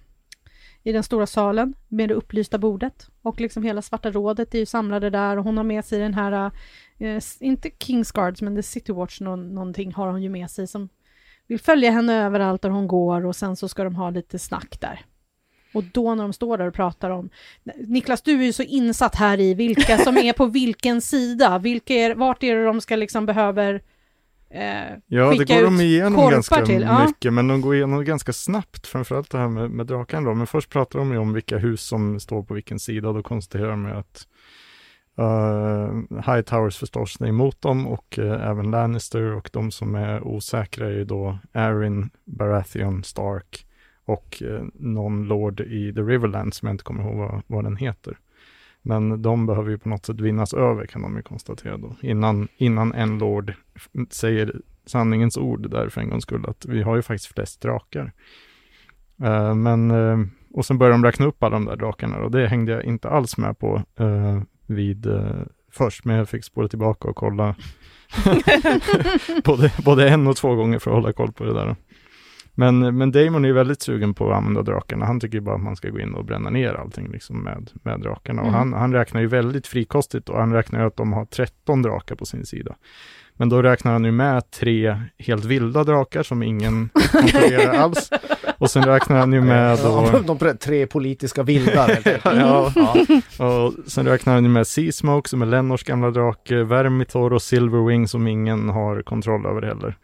i 0.86 0.92
den 0.92 1.04
stora 1.04 1.26
salen 1.28 1.74
med 1.88 2.10
det 2.10 2.16
upplysta 2.16 2.58
bordet. 2.58 3.10
Och 3.22 3.42
liksom 3.42 3.64
hela 3.64 3.82
Svarta 3.82 4.12
rådet 4.12 4.56
är 4.56 4.60
ju 4.60 4.66
samlade 4.66 5.10
där 5.10 5.38
och 5.38 5.44
hon 5.44 5.58
har 5.58 5.64
med 5.64 5.86
sig 5.86 6.00
den 6.00 6.14
här, 6.14 6.52
eh, 6.98 7.22
inte 7.40 7.70
Kings 7.80 8.12
Guards, 8.12 8.42
men 8.42 8.56
The 8.56 8.64
City 8.64 8.92
Watch 8.92 9.22
nå- 9.22 9.36
någonting 9.36 9.94
har 9.94 10.08
hon 10.08 10.24
ju 10.24 10.30
med 10.30 10.52
sig 10.52 10.68
som 10.68 10.90
vill 11.48 11.60
följa 11.60 11.92
henne 11.92 12.26
överallt 12.26 12.62
där 12.62 12.70
hon 12.70 12.88
går 12.88 13.26
och 13.26 13.36
sen 13.36 13.56
så 13.56 13.68
ska 13.68 13.84
de 13.84 13.96
ha 13.96 14.10
lite 14.10 14.40
snack 14.40 14.78
där. 14.82 15.06
Och 15.74 15.84
då 15.84 16.16
när 16.16 16.24
de 16.24 16.34
står 16.34 16.58
där 16.58 16.68
och 16.68 16.74
pratar 16.74 17.10
om 17.10 17.30
Niklas, 17.88 18.22
du 18.22 18.42
är 18.42 18.46
ju 18.46 18.54
så 18.54 18.64
insatt 18.64 19.16
här 19.16 19.40
i 19.40 19.54
vilka 19.54 19.98
som 19.98 20.18
är 20.18 20.34
på 20.34 20.46
vilken 20.46 21.02
sida. 21.02 21.60
Vilka 21.60 21.94
är, 21.94 22.16
vart 22.16 22.44
är 22.44 22.56
det 22.56 22.66
de 22.66 22.82
ska 22.82 22.96
liksom 22.96 23.26
behöver 23.26 23.82
eh, 24.56 24.98
Ja, 25.08 25.30
det 25.30 25.46
går 25.46 25.64
de 25.64 25.82
igenom 25.82 26.32
ganska 26.32 26.66
till? 26.66 26.82
Ja. 26.82 27.06
mycket, 27.08 27.34
men 27.34 27.48
de 27.48 27.62
går 27.62 27.76
igenom 27.76 28.06
ganska 28.06 28.34
snabbt, 28.34 28.88
framförallt 28.88 29.32
det 29.32 29.38
här 29.38 29.48
med, 29.48 29.72
med 29.72 29.86
draken 29.86 30.24
då. 30.24 30.34
Men 30.34 30.48
först 30.48 30.70
pratar 30.70 31.00
de 31.00 31.12
ju 31.12 31.18
om 31.18 31.34
vilka 31.34 31.58
hus 31.58 31.82
som 31.82 32.20
står 32.20 32.44
på 32.44 32.54
vilken 32.54 32.80
sida, 32.80 33.08
och 33.08 33.14
då 33.14 33.24
konstaterar 33.24 33.70
de 33.70 33.86
ju 33.86 33.92
att 33.92 34.28
uh, 35.20 36.32
High 36.34 36.42
Towers 36.42 36.78
förstås 36.78 37.22
är 37.22 37.28
emot 37.28 37.62
dem 37.62 37.88
och 37.88 38.20
eh, 38.20 38.50
även 38.50 38.72
Lannister 38.72 39.22
och 39.22 39.50
de 39.54 39.72
som 39.72 39.96
är 39.96 40.24
osäkra 40.24 40.88
är 40.88 40.92
ju 40.92 41.06
då 41.06 41.40
Arryn, 41.54 42.10
Baratheon, 42.26 43.04
Stark 43.04 43.66
och 44.06 44.44
uh, 44.46 44.64
någon 44.74 45.28
lord 45.28 45.60
i 45.62 45.94
The 45.94 46.02
Riverland 46.02 46.54
som 46.54 46.66
jag 46.66 46.74
inte 46.74 46.84
kommer 46.84 47.04
ihåg 47.04 47.18
vad, 47.18 47.42
vad 47.48 47.64
den 47.64 47.78
heter. 47.78 48.18
Men 48.88 49.22
de 49.22 49.46
behöver 49.46 49.70
ju 49.70 49.78
på 49.78 49.90
något 49.90 50.06
sätt 50.06 50.20
vinnas 50.20 50.54
över 50.54 50.86
kan 50.86 51.02
de 51.02 51.16
ju 51.16 51.22
konstatera 51.22 51.78
då, 51.78 51.96
innan, 52.02 52.48
innan 52.58 52.94
en 52.94 53.18
lord 53.18 53.54
säger 54.10 54.62
sanningens 54.86 55.38
ord 55.38 55.70
där 55.70 55.90
för 55.90 56.02
en 56.02 56.10
gångs 56.10 56.24
skull, 56.24 56.46
att 56.48 56.66
vi 56.66 56.82
har 56.82 56.96
ju 56.96 57.02
faktiskt 57.02 57.34
flest 57.34 57.62
drakar. 57.62 58.12
Eh, 59.24 59.56
men, 59.56 59.92
eh, 59.92 60.18
och 60.54 60.66
sen 60.66 60.78
börjar 60.78 60.92
de 60.92 61.04
räkna 61.04 61.26
upp 61.26 61.44
alla 61.44 61.56
de 61.56 61.66
där 61.66 61.76
drakarna 61.76 62.18
och 62.18 62.32
det 62.32 62.48
hängde 62.48 62.72
jag 62.72 62.84
inte 62.84 63.10
alls 63.10 63.38
med 63.38 63.60
på 63.60 63.84
eh, 64.00 64.42
vid 64.68 65.08
först, 65.72 66.06
men 66.06 66.16
jag 66.16 66.30
fick 66.30 66.44
spåra 66.44 66.68
tillbaka 66.68 67.08
och 67.08 67.16
kolla 67.16 67.56
både, 69.44 69.74
både 69.86 70.10
en 70.10 70.28
och 70.28 70.36
två 70.36 70.56
gånger 70.56 70.80
för 70.80 70.92
att 70.92 70.96
hålla 70.96 71.14
koll 71.14 71.32
på 71.32 71.44
det 71.44 71.54
där. 71.54 71.76
Men, 72.56 72.98
men 72.98 73.12
Damon 73.12 73.46
är 73.46 73.52
väldigt 73.54 73.82
sugen 73.82 74.14
på 74.14 74.32
att 74.32 74.38
använda 74.38 74.62
drakarna. 74.62 75.06
Han 75.06 75.20
tycker 75.20 75.40
bara 75.40 75.56
att 75.56 75.62
man 75.64 75.76
ska 75.76 75.90
gå 75.90 76.00
in 76.00 76.14
och 76.14 76.26
bränna 76.26 76.50
ner 76.50 76.74
allting 76.74 77.12
liksom 77.12 77.44
med, 77.44 77.72
med 77.84 78.00
drakarna. 78.02 78.42
Och 78.42 78.48
Mm. 78.48 78.60
han, 78.60 78.74
han 78.74 78.94
räknar 78.94 79.22
ju 79.22 79.28
väldigt 79.28 79.68
frikostigt 79.68 80.30
och 80.30 80.40
han 80.40 80.54
räknar 80.54 80.80
ju 80.82 80.88
att 80.88 80.98
de 80.98 81.14
har 81.14 81.26
13 81.26 81.82
drakar 81.82 82.16
på 82.16 82.26
sin 82.26 82.46
sida. 82.46 82.76
Men 83.38 83.50
då 83.50 83.62
räknar 83.62 83.92
han 83.92 84.04
ju 84.06 84.12
med 84.12 84.52
tre 84.52 84.98
helt 85.20 85.46
vilda 85.46 85.84
drakar 85.84 86.24
som 86.24 86.44
ingen 86.44 86.90
kontrollerar 87.12 87.74
alls. 87.74 88.10
Och 88.58 88.70
sen 88.72 88.84
räknar 88.86 89.18
han 89.18 89.34
ju 89.34 89.42
med 89.42 89.78
då... 89.84 90.10
Ja, 90.14 90.36
de 90.38 90.58
tre 90.58 90.88
politiska 90.88 91.44
vildar. 91.44 91.88
helt 91.88 92.08
enkelt. 92.08 92.26
Ja, 92.40 92.72
ja. 93.38 93.66
och 93.66 93.74
sen 93.88 94.06
räknar 94.08 94.34
han 94.34 94.44
ju 94.44 94.50
med 94.50 94.68
Seasmoke 94.68 95.30
som 95.30 95.42
är 95.42 95.46
Lennors 95.46 95.84
gamla 95.84 96.12
drake, 96.12 96.64
Vermithor 96.64 97.34
och 97.34 97.42
Silverwing 97.42 98.08
som 98.08 98.28
ingen 98.28 98.70
har 98.70 99.02
kontroll 99.02 99.46
över 99.46 99.62
heller. 99.62 99.98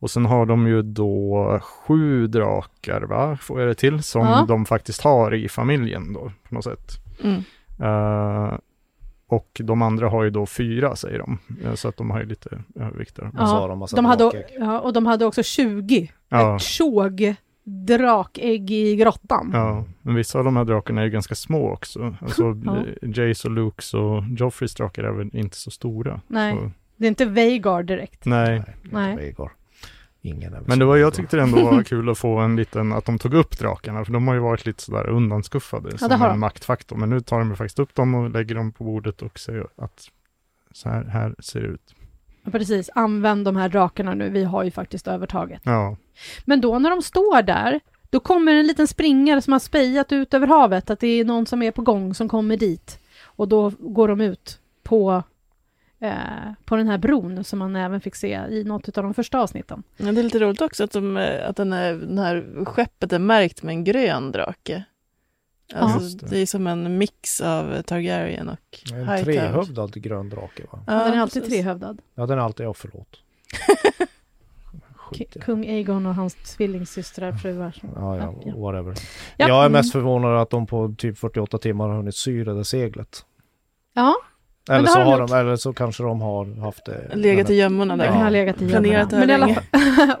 Och 0.00 0.10
sen 0.10 0.26
har 0.26 0.46
de 0.46 0.66
ju 0.66 0.82
då 0.82 1.60
sju 1.62 2.26
drakar, 2.26 3.00
va? 3.02 3.36
Får 3.40 3.60
jag 3.60 3.68
det 3.68 3.74
till? 3.74 4.02
Som 4.02 4.26
Ja. 4.26 4.44
de 4.48 4.64
faktiskt 4.66 5.00
har 5.02 5.34
i 5.34 5.48
familjen 5.48 6.12
då, 6.12 6.32
på 6.48 6.54
något 6.54 6.64
sätt. 6.64 6.92
Mm. 7.24 7.42
Eh, 7.80 8.58
och 9.28 9.60
de 9.64 9.82
andra 9.82 10.08
har 10.08 10.24
ju 10.24 10.30
då 10.30 10.46
fyra, 10.46 10.96
säger 10.96 11.18
de. 11.18 11.38
Eh, 11.64 11.74
så 11.74 11.88
att 11.88 11.96
de 11.96 12.10
har 12.10 12.20
ju 12.20 12.26
lite 12.26 12.58
övervikt 12.74 13.16
där. 13.16 13.30
Så 13.36 13.42
har 13.44 13.68
de 13.68 13.86
de 13.96 14.04
hade, 14.04 14.44
ja, 14.58 14.80
och 14.80 14.92
de 14.92 15.06
hade 15.06 15.24
också 15.26 15.42
20 15.42 16.10
Ja. 16.28 16.56
ett 16.56 16.62
tjog 16.62 17.34
drakägg 17.64 18.70
i 18.70 18.96
grottan. 18.96 19.50
Ja, 19.52 19.84
men 20.02 20.14
vissa 20.14 20.38
av 20.38 20.44
de 20.44 20.56
här 20.56 20.64
drakarna 20.64 21.00
är 21.00 21.04
ju 21.04 21.10
ganska 21.10 21.34
små 21.34 21.72
också. 21.72 22.16
Alltså 22.20 22.42
Ja. 22.64 22.76
Jace 23.02 23.48
och 23.48 23.54
Lukes 23.54 23.94
och 23.94 24.22
Joffreys 24.38 24.74
drakar 24.74 25.04
är 25.04 25.12
väl 25.12 25.30
inte 25.36 25.56
så 25.56 25.70
stora. 25.70 26.20
Nej. 26.26 26.54
Så, 26.54 26.70
Det 26.96 27.06
är 27.06 27.08
inte 27.08 27.24
Veigar 27.24 27.82
direkt. 27.82 28.24
nej. 28.24 28.62
Nej. 28.82 29.10
inte 29.10 29.22
Veigar. 29.22 29.50
Ingen 30.26 30.56
Men 30.66 30.78
det 30.78 30.84
var, 30.84 30.96
jag 30.96 31.14
tyckte 31.14 31.36
det 31.36 31.42
ändå 31.42 31.64
var 31.64 31.82
kul 31.84 32.08
att 32.08 32.18
få 32.18 32.38
en 32.38 32.56
liten, 32.56 32.92
att 32.92 33.04
de 33.04 33.18
tog 33.18 33.34
upp 33.34 33.58
drakarna, 33.58 34.04
för 34.04 34.12
de 34.12 34.28
har 34.28 34.34
ju 34.34 34.40
varit 34.40 34.66
lite 34.66 34.82
sådär 34.82 35.08
undanskuffade 35.08 35.98
som 35.98 36.08
det 36.08 36.14
har 36.14 36.26
en 36.26 36.32
de. 36.32 36.40
maktfaktor. 36.40 36.96
Men 36.96 37.10
nu 37.10 37.20
tar 37.20 37.38
de 37.38 37.56
faktiskt 37.56 37.78
upp 37.78 37.94
dem 37.94 38.14
och 38.14 38.30
lägger 38.30 38.54
dem 38.54 38.72
på 38.72 38.84
bordet 38.84 39.22
och 39.22 39.38
säger 39.38 39.66
att 39.76 40.08
så 40.72 40.88
här, 40.88 41.04
här 41.04 41.34
ser 41.38 41.60
det 41.60 41.66
ut. 41.66 41.94
Ja, 42.44 42.50
Precis, 42.50 42.90
använd 42.94 43.44
de 43.44 43.56
här 43.56 43.68
drakarna 43.68 44.14
nu, 44.14 44.30
vi 44.30 44.44
har 44.44 44.64
ju 44.64 44.70
faktiskt 44.70 45.08
övertaget. 45.08 45.60
Ja, 45.64 45.96
Men 46.44 46.60
då 46.60 46.78
när 46.78 46.90
de 46.90 47.02
står 47.02 47.42
där, 47.42 47.80
då 48.10 48.20
kommer 48.20 48.54
en 48.54 48.66
liten 48.66 48.86
springare 48.86 49.42
som 49.42 49.52
har 49.52 49.60
spejat 49.60 50.12
ut 50.12 50.34
över 50.34 50.46
havet, 50.46 50.90
att 50.90 51.00
det 51.00 51.06
är 51.06 51.24
någon 51.24 51.46
som 51.46 51.62
är 51.62 51.70
på 51.70 51.82
gång 51.82 52.14
som 52.14 52.28
kommer 52.28 52.56
dit. 52.56 53.00
Och 53.24 53.48
då 53.48 53.72
går 53.78 54.08
de 54.08 54.20
ut 54.20 54.58
på, 54.82 55.22
eh, 56.00 56.52
på 56.64 56.76
den 56.76 56.88
här 56.88 56.98
bron 56.98 57.44
som 57.44 57.58
man 57.58 57.76
även 57.76 58.00
fick 58.00 58.14
se 58.14 58.40
i 58.50 58.64
något 58.64 58.98
av 58.98 59.04
de 59.04 59.14
första 59.14 59.40
avsnitten. 59.40 59.82
Ja, 59.96 60.12
det 60.12 60.20
är 60.20 60.24
lite 60.24 60.38
roligt 60.38 60.60
också 60.60 60.84
att, 60.84 60.92
de, 60.92 61.16
eh, 61.16 61.48
att 61.48 61.56
den, 61.56 61.72
här, 61.72 61.92
den 61.92 62.18
här 62.18 62.64
skeppet 62.64 63.12
är 63.12 63.18
märkt 63.18 63.62
med 63.62 63.72
en 63.72 63.84
grön 63.84 64.32
drake. 64.32 64.84
Alltså, 65.74 66.00
Just 66.00 66.20
det. 66.20 66.26
det. 66.26 66.38
är 66.38 66.46
som 66.46 66.66
en 66.66 66.98
mix 66.98 67.40
av 67.40 67.82
Targaryen 67.82 68.48
och 68.48 68.92
En 68.92 69.24
trehövdad 69.24 70.02
grön 70.02 70.28
drake 70.28 70.62
va? 70.72 70.80
Ja, 70.86 70.92
den 70.92 71.12
är 71.14 71.20
alltid 71.20 71.42
precis. 71.42 71.58
trehövdad. 71.58 72.02
Ja 72.14 72.26
den 72.26 72.38
är 72.38 72.42
alltid, 72.42 72.66
ja 72.66 72.74
förlåt. 72.74 73.20
Skit. 74.96 75.36
Kung 75.42 75.66
Aegon 75.68 76.06
och 76.06 76.14
hans 76.14 76.34
tvillingsystrar, 76.34 77.32
fruar. 77.32 77.74
Ja, 77.94 78.16
ja, 78.16 78.34
Ja. 78.44 78.56
whatever. 78.56 78.94
Ja, 79.36 79.48
Jag 79.48 79.56
är 79.56 79.66
mm. 79.66 79.72
mest 79.72 79.92
förvånad 79.92 80.40
att 80.42 80.50
de 80.50 80.66
på 80.66 80.94
typ 80.98 81.18
48 81.18 81.58
timmar 81.58 81.88
har 81.88 81.96
hunnit 81.96 82.16
sy 82.16 82.44
det 82.44 82.54
där 82.54 82.62
seglet. 82.62 83.24
Ja, 83.94 84.14
Eller 84.70 84.86
så, 84.88 85.00
har 85.00 85.18
de 85.18 85.30
har 85.30 85.38
eller 85.40 85.56
så 85.56 85.72
kanske 85.72 86.02
de 86.02 86.20
har 86.20 86.60
haft 86.60 86.84
det. 86.84 87.10
Legat 87.16 87.50
i 87.50 87.54
gömmorna 87.54 87.96
där. 87.96 88.06
kan 88.06 88.16
ha 88.16 88.28
legat 88.28 88.62
i 88.62 88.68
Planerat 88.68 89.10
Men 89.10 89.30
i 89.30 89.32
här 89.32 89.42
alla 89.42 89.54
fall, 89.54 89.64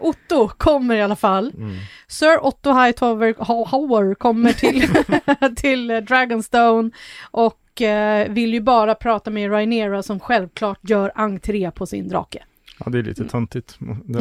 Otto 0.00 0.48
kommer 0.48 0.94
i 0.96 1.02
alla 1.02 1.16
fall. 1.16 1.52
Mm. 1.56 1.76
Sir 2.08 2.44
Otto 2.46 2.72
Hightower 2.72 3.34
Hauer 3.70 4.14
kommer 4.14 4.52
till, 4.52 4.88
till 5.56 5.90
eh, 5.90 5.96
Dragonstone 5.96 6.90
och 7.30 7.82
eh, 7.82 8.28
vill 8.28 8.54
ju 8.54 8.60
bara 8.60 8.94
prata 8.94 9.30
med 9.30 9.50
Rhaenyra 9.50 10.02
som 10.02 10.20
självklart 10.20 10.78
gör 10.82 11.12
entré 11.14 11.70
på 11.70 11.86
sin 11.86 12.08
drake. 12.08 12.38
ja 12.84 12.90
det 12.90 12.98
är 12.98 13.02
lite 13.02 13.24
töntigt. 13.24 13.76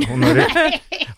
Hon 0.10 0.24
har, 0.24 0.36
ju- 0.36 0.44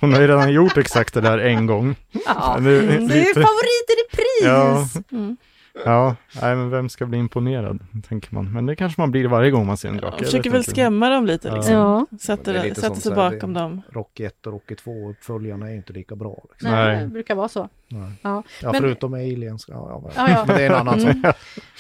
hon 0.02 0.14
har 0.14 0.22
ju 0.22 0.28
redan 0.28 0.54
gjort 0.54 0.78
exakt 0.78 1.14
det 1.14 1.22
där 1.22 1.38
en 1.38 1.66
gång. 1.66 1.96
Ja, 2.26 2.58
Det 2.60 2.70
är 2.72 2.82
det 2.82 2.94
är 2.96 3.00
lite- 3.00 3.34
favorit 3.34 3.88
i 3.90 3.94
repris! 4.04 4.44
Ja, 4.44 4.88
Mm. 5.18 5.38
Ja, 5.86 6.16
nej 6.42 6.56
men 6.56 6.70
vem 6.70 6.90
ska 6.90 7.06
bli 7.06 7.18
imponerad, 7.18 7.80
tänker 8.08 8.34
man. 8.36 8.54
Men 8.54 8.66
det 8.66 8.76
kanske 8.76 9.02
man 9.02 9.12
blir 9.12 9.28
varje 9.28 9.52
gång 9.52 9.66
man 9.68 9.78
ser 9.78 9.90
en 9.90 9.98
drake. 9.98 10.16
Jag 10.18 10.26
försöker 10.26 10.50
väl 10.50 10.64
skrämma 10.64 11.10
dem 11.10 11.26
lite. 11.26 11.48
Ja. 11.48 11.56
Liksom. 11.56 11.74
Ja, 11.74 12.06
Sätter, 12.20 12.54
Det 12.54 12.64
lite 12.64 12.82
sätter 12.82 12.96
sig 13.02 13.16
bakom 13.16 13.54
det- 13.54 13.60
dem. 13.60 13.82
Rocky 13.92 14.24
1 14.24 14.48
och 14.48 14.54
Rocky 14.54 14.76
2 14.76 15.10
uppföljarna 15.10 15.70
är 15.72 15.76
inte 15.76 15.94
lika 15.94 16.16
bra. 16.16 16.46
Liksom. 16.52 16.72
nej, 16.72 16.86
Nej. 16.96 17.04
det 17.04 17.08
brukar 17.10 17.36
vara 17.36 17.48
så. 17.48 17.70
Nej. 17.88 18.12
Ja. 18.22 18.44
Ja, 18.62 18.72
Men- 18.72 18.82
förutom 18.82 19.14
aliens. 19.14 19.66
Ja, 19.70 19.74
ja, 19.90 20.00
men, 20.04 20.12
Ja, 20.28 20.32
ja. 20.38 20.46
men 20.48 20.56
det 20.58 20.64
är 20.64 20.70
en 20.70 20.76
annan 20.76 21.00
sak. 21.02 21.12
Mm. 21.16 21.34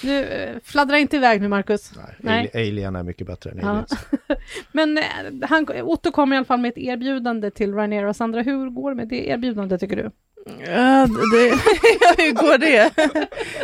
Nu, 0.03 0.23
eh, 0.23 0.55
fladdra 0.63 0.97
inte 0.99 1.15
iväg 1.17 1.41
nu 1.41 1.47
Marcus. 1.47 1.91
Nej, 1.95 2.15
Nej. 2.19 2.51
ali- 2.53 2.67
Alien 2.69 2.95
är 2.95 3.03
mycket 3.03 3.27
bättre 3.27 3.51
än 3.51 3.57
Ja. 3.61 3.69
aliens. 3.69 3.93
Men 4.71 4.97
eh, 4.97 5.03
han, 5.41 5.67
Otto 5.83 6.11
kommer 6.11 6.35
i 6.35 6.37
alla 6.37 6.45
fall 6.45 6.59
med 6.59 6.69
ett 6.69 6.77
erbjudande 6.77 7.51
till 7.51 7.73
Rhaenyra. 7.73 8.13
Sandra, 8.13 8.41
hur 8.41 8.69
går 8.69 8.89
det 8.89 8.95
med 8.95 9.07
det 9.07 9.27
erbjudandet 9.29 9.79
tycker 9.79 9.95
du? 9.95 10.11
Ja, 10.59 11.07
det, 11.07 11.49
hur 12.23 12.31
går 12.33 12.57
det? 12.57 12.91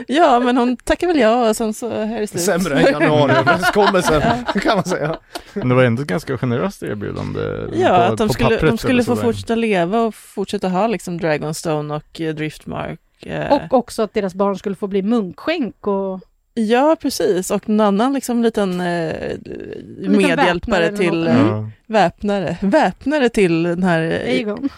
Ja, 0.08 0.40
men 0.40 0.58
hon 0.58 0.78
tackar 0.78 1.08
väl 1.08 1.20
ja 1.20 1.50
och 1.50 1.56
sen 1.56 1.74
så 1.74 1.90
här 1.90 2.22
är 2.22 2.26
slut. 2.26 2.42
Sämre 2.44 2.80
än 2.80 2.92
januariöverenskommelsen 2.92 4.22
kan 4.62 4.76
man 4.76 4.84
säga. 4.86 5.18
Men 5.54 5.70
det 5.70 5.76
var 5.76 5.84
ändå 5.84 6.02
ett 6.02 6.08
ganska 6.08 6.38
generöst 6.38 6.84
erbjudande. 6.84 7.42
Ja, 7.74 7.88
på, 7.90 7.96
att 7.96 8.18
de 8.18 8.30
skulle, 8.30 8.50
pappret 8.50 8.72
de 8.72 8.78
skulle 8.78 9.04
få 9.04 9.16
sådär. 9.16 9.28
fortsätta 9.28 9.56
leva 9.56 10.02
och 10.02 10.16
fortsätta 10.16 10.70
ha 10.70 10.88
liksom 10.88 11.18
Dragonstone 11.18 11.96
och 11.96 12.22
eh, 12.22 12.36
Driftmark. 12.36 13.00
eh. 13.26 13.54
Och 13.54 13.74
också 13.74 14.02
att 14.02 14.14
deras 14.14 14.36
barn 14.36 14.56
skulle 14.58 14.76
få 14.76 14.88
bli 14.88 15.02
munkskänk 15.02 15.88
och... 15.88 16.22
Ja, 16.54 16.98
precis. 17.02 17.52
Och 17.52 17.70
en 17.70 17.80
annan 17.80 18.14
liksom 18.14 18.44
liten 18.44 18.82
eh, 18.82 19.14
väpnare 19.14 20.10
medhjälpare 20.10 20.86
eller 20.88 20.98
till 20.98 21.20
något. 21.24 21.28
eh, 21.30 21.48
Ja. 21.48 21.70
väpnare. 21.88 22.58
Väpnare 22.62 23.30
till 23.30 23.64
den 23.64 23.84
här 23.84 24.02
eh, 24.02 24.10
Aegon. 24.34 24.70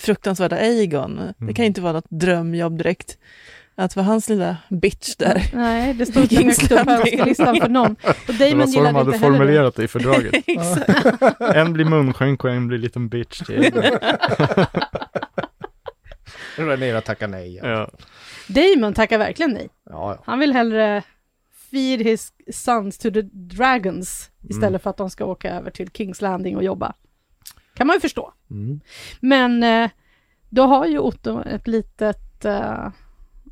fruktansvärda 0.00 0.56
Aegon. 0.56 1.16
Det 1.16 1.34
Mm. 1.40 1.54
kan 1.54 1.62
ju 1.62 1.66
inte 1.66 1.80
vara 1.80 1.92
något 1.92 2.06
drömjobb 2.10 2.78
direkt. 2.78 3.18
Att 3.76 3.96
vara 3.96 4.06
hans 4.06 4.28
lilla 4.28 4.56
bitch 4.70 5.16
där. 5.16 5.42
Nej, 5.54 5.94
det 5.94 6.06
står 6.06 6.22
inte 6.22 6.36
högt 6.36 6.72
upp 6.72 6.84
på 6.84 6.90
önskelistan 6.90 7.56
för 7.60 7.68
någon. 7.68 7.96
Och 8.02 8.14
Det 8.26 8.32
var 8.44 8.50
Damon 8.50 8.68
så 8.68 8.84
de 8.84 8.94
hade 8.94 9.12
det. 9.12 9.18
formulerat 9.18 9.74
det 9.76 9.84
i 9.84 9.88
fördraget. 9.88 10.34
En 11.56 11.72
blir 11.72 11.84
munskänk 11.84 12.44
och 12.44 12.50
en 12.50 12.68
blir 12.68 12.78
liten 12.78 13.08
bitch. 13.08 13.38
till 13.46 13.64
Egon. 13.64 13.82
Rhaenyra 16.56 17.00
tackar 17.00 17.28
nej. 17.28 17.60
Ja. 17.62 17.68
ja. 17.68 17.90
Damon 18.48 18.94
tackar 18.94 19.18
verkligen 19.18 19.50
nej. 19.52 19.68
Ja, 19.90 20.14
ja. 20.16 20.22
Han 20.26 20.38
vill 20.38 20.52
hellre 20.52 21.02
feed 21.74 22.00
his 22.02 22.32
sons 22.52 22.98
to 22.98 23.10
the 23.10 23.22
dragons 23.32 24.30
istället 24.42 24.68
Mm. 24.68 24.80
för 24.80 24.90
att 24.90 24.96
de 24.96 25.10
ska 25.10 25.24
åka 25.24 25.50
över 25.50 25.70
till 25.70 25.90
Kings 25.90 26.20
Landing 26.20 26.56
och 26.56 26.64
jobba. 26.64 26.94
Kan 27.74 27.86
man 27.86 27.96
ju 27.96 28.00
förstå. 28.00 28.32
Mm. 28.50 28.80
Men 29.20 29.62
eh, 29.62 29.90
då 30.48 30.62
har 30.62 30.86
ju 30.86 30.98
Otto 30.98 31.42
ett 31.42 31.66
litet, 31.66 32.44
eh, 32.44 32.88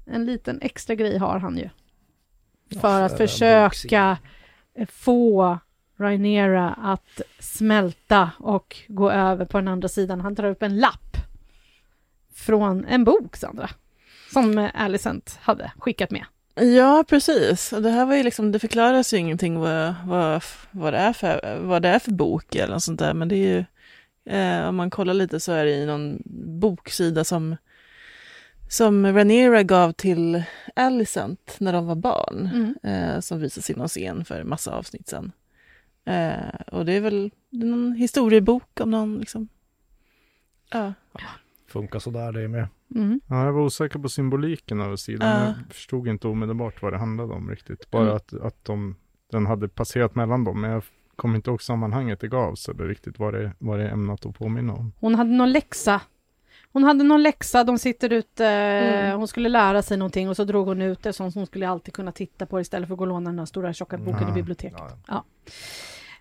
en 0.07 0.25
liten 0.27 0.61
extra 0.63 0.95
grej 0.95 1.19
har 1.19 1.39
han 1.39 1.57
ju. 1.57 1.69
För 2.81 2.99
Ja, 2.99 3.05
att 3.05 3.13
för 3.17 3.19
försöka 3.27 4.19
få 4.89 5.59
Rhaenyra 5.97 6.73
att 6.73 7.21
smälta 7.39 8.31
och 8.39 8.77
gå 8.89 9.11
över 9.11 9.45
på 9.45 9.59
den 9.59 9.69
andra 9.69 9.89
sidan. 9.89 10.21
Han 10.21 10.37
tar 10.37 10.45
upp 10.45 10.63
en 10.63 10.79
lapp 10.79 11.17
från 12.35 12.85
en 12.85 13.05
bok, 13.05 13.37
Sandra, 13.37 13.71
som 14.33 14.71
Alicent 14.75 15.39
hade 15.43 15.73
skickat 15.79 16.11
med. 16.11 16.25
Ja, 16.55 17.05
precis. 17.09 17.73
Och 17.73 17.83
det 17.83 17.91
här 17.91 18.07
var 18.07 18.15
ju 18.15 18.23
liksom, 18.23 18.53
det 18.53 18.59
förklaras 18.59 19.13
ju 19.15 19.17
ingenting 19.17 19.59
vad, 19.59 19.95
vad, 20.07 20.43
vad, 20.71 20.93
det 20.93 20.99
är 20.99 21.13
för, 21.13 21.59
vad 21.61 21.83
det 21.83 21.89
är 21.89 21.99
för 21.99 22.11
bok 22.13 22.55
eller 22.55 22.75
något 22.75 22.83
sånt 22.83 22.99
där, 22.99 23.15
men 23.15 23.29
det 23.29 23.37
är 23.37 23.39
ju, 23.57 23.65
eh, 24.37 24.69
om 24.69 24.77
man 24.77 24.91
kollar 24.91 25.15
lite 25.15 25.41
så 25.41 25.53
är 25.53 25.65
det 25.65 25.71
i 25.71 25.87
någon 25.87 26.23
boksida 26.61 27.25
som, 27.25 27.57
som 28.69 29.07
Rhaenyra 29.07 29.63
gav 29.63 29.93
till 29.93 30.43
Alicent 30.77 31.57
när 31.59 31.73
de 31.73 31.87
var 31.87 31.95
barn, 31.95 32.51
Mm. 32.55 32.75
eh, 33.15 33.21
som 33.21 33.41
visas 33.41 33.71
i 33.71 33.75
någon 33.75 33.89
scen 33.89 34.25
för 34.25 34.45
massa 34.45 34.71
avsnitt 34.71 35.09
sedan. 35.09 35.33
Eh, 36.05 36.61
och 36.67 36.85
det 36.85 36.93
är 36.93 37.01
väl 37.01 37.31
någon 37.51 37.93
historiebok 37.93 38.81
om 38.81 38.91
någon 38.91 39.19
liksom, 39.19 39.49
ja. 40.71 40.93
Funkar 41.73 41.99
sådär 41.99 42.33
det 42.33 42.49
med. 42.49 42.69
Mm. 42.95 43.21
Ja, 43.27 43.45
jag 43.45 43.53
var 43.53 43.61
osäker 43.63 43.99
på 43.99 44.09
symboliken 44.09 44.81
över 44.81 44.97
sidan. 44.97 45.29
Ja. 45.29 45.47
Jag 45.47 45.75
förstod 45.75 46.09
inte 46.09 46.29
omedelbart 46.29 46.83
vad 46.83 46.93
det 46.93 46.99
handlade 46.99 47.33
om 47.35 47.51
riktigt. 47.51 47.91
Bara 47.91 48.03
Mm. 48.03 48.17
att, 48.17 48.35
att 48.35 48.65
de, 48.65 48.97
den 49.31 49.47
hade 49.47 49.69
passerat 49.69 50.15
mellan 50.15 50.45
dem. 50.45 50.61
Men 50.61 50.71
jag 50.71 50.83
kom 51.17 51.35
inte 51.35 51.51
ihåg 51.51 51.63
sammanhanget 51.63 52.21
det 52.21 52.29
gavs 52.29 52.69
eller 52.69 52.85
riktigt 52.85 53.19
vad 53.19 53.35
det, 53.35 53.53
vad 53.59 53.79
det 53.79 53.85
är 53.85 53.93
ämnat 53.93 54.27
att 54.27 54.39
påminna 54.39 54.73
om. 54.73 54.93
Hon 55.01 55.15
hade 55.15 55.31
någon 55.31 55.53
läxa. 55.53 56.01
Hon 56.73 56.85
hade 56.85 57.05
någon 57.05 57.23
läxa, 57.23 57.65
de 57.65 57.79
sitter 57.79 58.13
ute, 58.13 58.47
Mm. 58.47 59.19
hon 59.19 59.29
skulle 59.29 59.49
lära 59.49 59.83
sig 59.83 59.97
någonting 59.97 60.29
och 60.29 60.37
så 60.37 60.45
drog 60.45 60.67
hon 60.67 60.83
ut 60.83 61.03
det 61.03 61.13
som 61.13 61.33
hon 61.35 61.47
skulle 61.47 61.69
alltid 61.69 61.95
kunna 61.95 62.13
titta 62.13 62.47
på 62.47 62.61
istället 62.61 62.89
för 62.89 62.95
att 62.95 62.99
gå 62.99 63.05
och 63.05 63.09
låna 63.09 63.31
den 63.31 63.39
här 63.39 63.47
stora 63.47 63.73
tjocka 63.73 63.99
boken 63.99 64.23
i 64.23 64.29
Ja. 64.29 64.35
biblioteket. 64.35 64.81
Ja. 65.09 65.25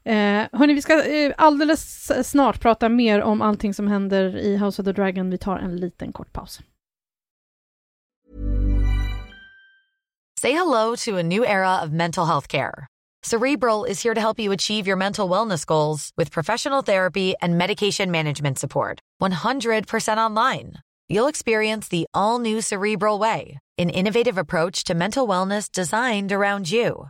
Eh, 0.03 0.47
hörni, 0.51 0.73
vi 0.73 0.81
ska 0.81 1.03
eh, 1.03 1.33
alldeles 1.37 2.11
snart 2.29 2.61
prata 2.61 2.89
mer 2.89 3.21
om 3.21 3.41
allting 3.41 3.73
som 3.73 3.87
händer 3.87 4.37
i 4.37 4.57
House 4.57 4.81
of 4.81 4.85
the 4.85 4.91
Dragon. 4.91 5.29
Vi 5.29 5.37
tar 5.37 5.57
en 5.57 5.75
liten 5.75 6.13
kort 6.13 6.33
paus. 6.33 6.59
Say 10.41 10.51
hello 10.51 10.95
to 10.95 11.17
a 11.17 11.23
new 11.23 11.45
era 11.45 11.83
of 11.83 11.91
mental 11.91 12.25
health 12.25 12.47
care. 12.47 12.87
Cerebral 13.23 13.85
is 13.85 14.03
here 14.03 14.15
to 14.15 14.19
help 14.19 14.39
you 14.39 14.51
achieve 14.51 14.87
your 14.87 14.97
mental 14.97 15.29
wellness 15.29 15.65
goals 15.65 16.11
with 16.17 16.31
professional 16.31 16.81
therapy 16.81 17.35
and 17.41 17.57
medication 17.57 18.11
management 18.11 18.57
support. 18.57 18.99
100% 19.21 20.17
online. 20.17 20.73
You'll 21.07 21.29
experience 21.29 21.87
the 21.89 22.05
all 22.13 22.39
new 22.39 22.61
Cerebral 22.61 23.19
Way, 23.19 23.59
an 23.77 23.91
innovative 23.91 24.39
approach 24.39 24.83
to 24.85 24.95
mental 24.95 25.27
wellness 25.27 25.71
designed 25.71 26.31
around 26.31 26.71
you. 26.71 27.09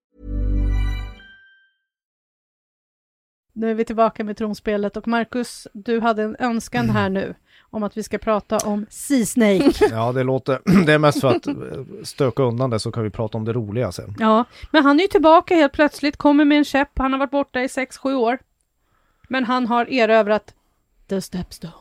Nu 3.53 3.71
är 3.71 3.73
vi 3.73 3.85
tillbaka 3.85 4.23
med 4.23 4.37
tronspelet 4.37 4.97
och 4.97 5.07
Marcus, 5.07 5.67
du 5.73 5.99
hade 5.99 6.23
en 6.23 6.35
önskan 6.39 6.89
här 6.89 7.09
nu 7.09 7.35
om 7.71 7.83
att 7.83 7.97
vi 7.97 8.03
ska 8.03 8.17
prata 8.17 8.57
om 8.57 8.85
Sea 8.89 9.25
Snake. 9.25 9.71
Ja, 9.91 10.11
det 10.11 10.23
låter... 10.23 10.59
Det 10.85 10.93
är 10.93 10.97
mest 10.97 11.21
för 11.21 11.27
att 11.27 11.47
eh, 11.47 11.55
stöka 12.03 12.43
undan 12.43 12.69
det 12.69 12.79
så 12.79 12.91
kan 12.91 13.03
vi 13.03 13.09
prata 13.09 13.37
om 13.37 13.45
det 13.45 13.53
roliga 13.53 13.91
sen. 13.91 14.15
Ja, 14.19 14.45
men 14.71 14.83
han 14.83 14.99
är 14.99 15.01
ju 15.01 15.07
tillbaka 15.07 15.55
helt 15.55 15.73
plötsligt, 15.73 16.17
kommer 16.17 16.45
med 16.45 16.57
en 16.57 16.65
käpp. 16.65 16.89
Han 16.95 17.11
har 17.11 17.19
varit 17.19 17.31
borta 17.31 17.61
i 17.61 17.67
6-7 17.67 18.13
år. 18.13 18.39
Men 19.27 19.45
han 19.45 19.67
har 19.67 19.85
erövrat 19.85 20.53
The 21.09 21.21
Stepstones. 21.21 21.75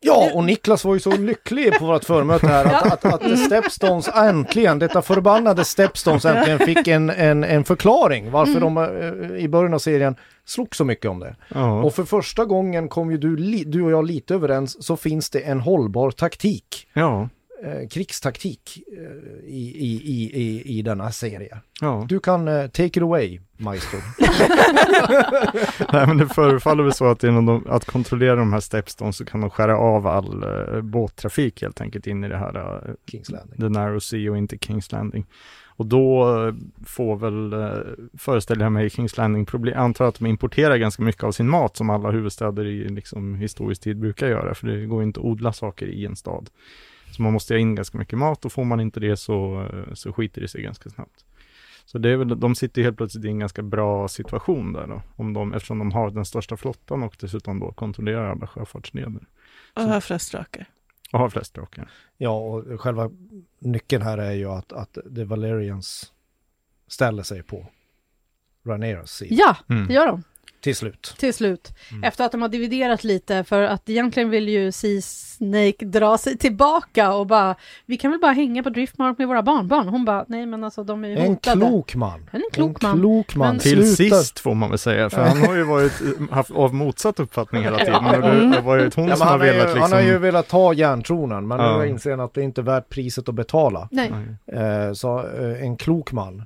Ja, 0.00 0.30
och 0.34 0.44
Niklas 0.44 0.84
var 0.84 0.94
ju 0.94 1.00
så 1.00 1.16
lycklig 1.16 1.72
på 1.78 1.86
vårt 1.86 2.04
förmöte 2.04 2.46
här 2.46 2.64
att, 2.64 3.04
att, 3.04 3.24
att 3.24 3.38
Stepstones 3.38 4.08
äntligen, 4.08 4.78
detta 4.78 5.02
förbannade 5.02 5.64
Stepstones 5.64 6.24
äntligen 6.24 6.58
fick 6.58 6.88
en, 6.88 7.10
en, 7.10 7.44
en 7.44 7.64
förklaring 7.64 8.30
varför 8.30 8.60
de 8.60 8.78
eh, 8.78 9.44
i 9.44 9.48
början 9.48 9.74
av 9.74 9.78
serien 9.78 10.16
slog 10.44 10.76
så 10.76 10.84
mycket 10.84 11.10
om 11.10 11.20
det. 11.20 11.36
Ja, 11.54 11.82
Och 11.82 11.94
för 11.94 12.04
första 12.04 12.44
gången 12.44 12.88
kom 12.88 13.10
ju 13.10 13.18
du, 13.18 13.36
du 13.66 13.82
och 13.82 13.90
jag 13.90 14.06
lite 14.06 14.34
överens 14.34 14.86
så 14.86 14.96
finns 14.96 15.30
det 15.30 15.40
en 15.40 15.60
hållbar 15.60 16.10
taktik, 16.10 16.88
ja, 16.92 17.28
eh, 17.62 17.88
krigstaktik 17.88 18.82
eh, 18.92 19.48
i, 19.48 19.72
i, 19.76 20.02
i, 20.04 20.40
i, 20.42 20.78
i 20.78 20.82
denna 20.82 21.12
serie. 21.12 21.60
ja. 21.80 22.06
Du 22.08 22.20
kan 22.20 22.48
eh, 22.48 22.66
take 22.66 22.86
it 22.86 23.02
away, 23.02 23.40
maestro. 23.56 23.98
Nej 25.92 26.06
men 26.06 26.18
det 26.18 26.28
förefaller 26.28 26.82
väl 26.82 26.92
så 26.92 27.06
att 27.06 27.22
genom 27.22 27.46
de, 27.46 27.66
att 27.68 27.84
kontrollera 27.84 28.36
de 28.36 28.52
här 28.52 28.60
stepstones 28.60 29.16
så 29.16 29.24
kan 29.24 29.40
de 29.40 29.50
skära 29.50 29.78
av 29.78 30.06
all 30.06 30.44
uh, 30.44 30.82
båttrafik 30.82 31.62
helt 31.62 31.80
enkelt 31.80 32.06
in 32.06 32.24
i 32.24 32.28
det 32.28 32.38
här 32.38 32.58
uh, 32.58 32.94
Kings 33.10 33.30
Landing. 33.30 33.60
The 33.60 33.68
Narrow 33.68 33.98
Sea 33.98 34.30
och 34.30 34.38
inte 34.38 34.58
Kings 34.58 34.92
Landing. 34.92 35.26
Och 35.78 35.86
då 35.86 36.36
eh, 36.46 36.54
får 36.86 37.16
väl, 37.16 37.54
föreställer 38.18 38.64
jag 38.64 38.72
mig, 38.72 38.90
Kings 38.90 39.16
Landing 39.16 39.46
problem. 39.46 39.78
Antar 39.78 40.04
att 40.04 40.14
de 40.14 40.26
importerar 40.26 40.76
ganska 40.76 41.02
mycket 41.02 41.24
av 41.24 41.32
sin 41.32 41.48
mat 41.48 41.76
som 41.76 41.90
alla 41.90 42.10
huvudstäder 42.10 42.64
i 42.64 42.88
liksom, 42.88 43.34
historisk 43.34 43.82
tid 43.82 43.98
brukar 43.98 44.28
göra. 44.28 44.54
För 44.54 44.66
det 44.66 44.86
går 44.86 45.02
inte 45.02 45.20
att 45.20 45.26
odla 45.26 45.52
saker 45.52 45.86
i 45.86 46.06
en 46.06 46.16
stad. 46.16 46.50
Så 47.10 47.22
man 47.22 47.32
måste 47.32 47.54
ha 47.54 47.58
in 47.58 47.74
ganska 47.74 47.98
mycket 47.98 48.18
mat 48.18 48.44
och 48.44 48.52
får 48.52 48.64
man 48.64 48.80
inte 48.80 49.00
det 49.00 49.16
så, 49.16 49.62
eh, 49.72 49.94
så 49.94 50.12
skiter 50.12 50.40
det 50.40 50.48
sig 50.48 50.62
ganska 50.62 50.90
snabbt. 50.90 51.24
Så 51.84 51.98
det 51.98 52.10
är 52.10 52.16
väl, 52.16 52.40
de 52.40 52.54
sitter 52.54 52.82
helt 52.82 52.96
plötsligt 52.96 53.24
i 53.24 53.28
en 53.28 53.38
ganska 53.38 53.62
bra 53.62 54.08
situation 54.08 54.72
där 54.72 54.86
då, 54.86 55.02
om 55.16 55.32
de, 55.32 55.52
eftersom 55.54 55.78
de 55.78 55.92
har 55.92 56.10
den 56.10 56.24
största 56.24 56.56
flottan 56.56 57.02
och 57.02 57.16
dessutom 57.20 57.60
då 57.60 57.72
kontrollerar 57.72 58.30
alla 58.30 58.46
sjöfartsleder. 58.46 59.22
Och 59.74 59.82
har 59.82 60.00
flest 60.00 60.32
drakar. 60.32 60.66
Och 61.12 61.18
har 61.18 61.28
flest 61.28 61.54
drakar. 61.54 61.90
Ja, 62.16 62.30
och 62.38 62.80
själva 62.80 63.10
nyckeln 63.58 64.02
här 64.02 64.18
är 64.18 64.32
ju 64.32 64.46
att, 64.50 64.72
att 64.72 64.98
The 65.16 65.24
Valerians 65.24 66.12
ställer 66.88 67.22
sig 67.22 67.42
på 67.42 67.66
Rhaenyras 68.64 69.10
sida 69.10 69.34
Ja, 69.38 69.56
Mm. 69.74 69.86
det 69.88 69.94
gör 69.94 70.06
de. 70.06 70.22
Till 70.66 70.76
slut. 70.76 71.14
Till 71.18 71.34
slut. 71.34 71.72
Mm. 71.90 72.04
Efter 72.04 72.24
att 72.24 72.32
de 72.32 72.42
har 72.42 72.48
dividerat 72.48 73.04
lite, 73.04 73.44
för 73.44 73.62
att 73.62 73.88
egentligen 73.88 74.30
vill 74.30 74.48
ju 74.48 74.72
Sea 74.72 75.00
Snake 75.02 75.84
dra 75.84 76.18
sig 76.18 76.38
tillbaka 76.38 77.12
och 77.12 77.26
bara, 77.26 77.54
vi 77.86 77.96
kan 77.96 78.10
väl 78.10 78.20
bara 78.20 78.32
hänga 78.32 78.62
på 78.62 78.70
Driftmark 78.70 79.18
med 79.18 79.28
våra 79.28 79.42
barnbarn. 79.42 79.88
Hon 79.88 80.04
bara, 80.04 80.24
nej 80.28 80.46
men 80.46 80.64
alltså 80.64 80.84
de 80.84 81.04
är 81.04 81.08
ju 81.08 81.16
En 81.16 81.26
hotade. 81.26 81.66
klok 81.66 81.94
man. 81.94 82.30
En 82.32 82.42
klok 82.52 82.82
man. 82.82 82.98
klok 82.98 83.36
man. 83.36 83.48
Men- 83.48 83.58
Till 83.58 83.96
Sluta- 83.96 84.16
sist 84.16 84.38
får 84.40 84.54
man 84.54 84.70
väl 84.70 84.78
säga, 84.78 85.10
för 85.10 85.22
han 85.22 85.38
har 85.42 85.54
ju 85.54 85.62
varit, 85.62 85.92
haft 86.30 86.50
av 86.50 86.74
motsatt 86.74 87.20
uppfattning 87.20 87.62
hela 87.62 87.78
tiden. 87.78 87.94
Ja. 88.04 88.16
Det 88.20 88.54
har 88.56 88.62
varit 88.62 88.94
hon 88.94 89.08
Ja, 89.08 89.16
som 89.16 89.26
har 89.26 89.32
han, 89.32 89.40
har 89.40 89.46
velat 89.46 89.60
ju, 89.62 89.64
liksom... 89.64 89.82
han 89.82 89.92
har 89.92 90.00
ju 90.00 90.18
velat 90.18 90.48
ta 90.48 90.72
järntronen 90.72 91.48
men 91.48 91.58
Ja. 91.60 91.78
nu 91.78 91.88
inser 91.88 92.10
han 92.10 92.20
att 92.20 92.34
det 92.34 92.42
inte 92.42 92.60
är 92.60 92.62
värt 92.62 92.88
priset 92.88 93.28
att 93.28 93.34
betala. 93.34 93.88
Nej. 93.92 94.12
Eh, 94.52 94.92
så 94.92 95.18
eh, 95.18 95.62
en 95.62 95.76
klok 95.76 96.12
man, 96.12 96.42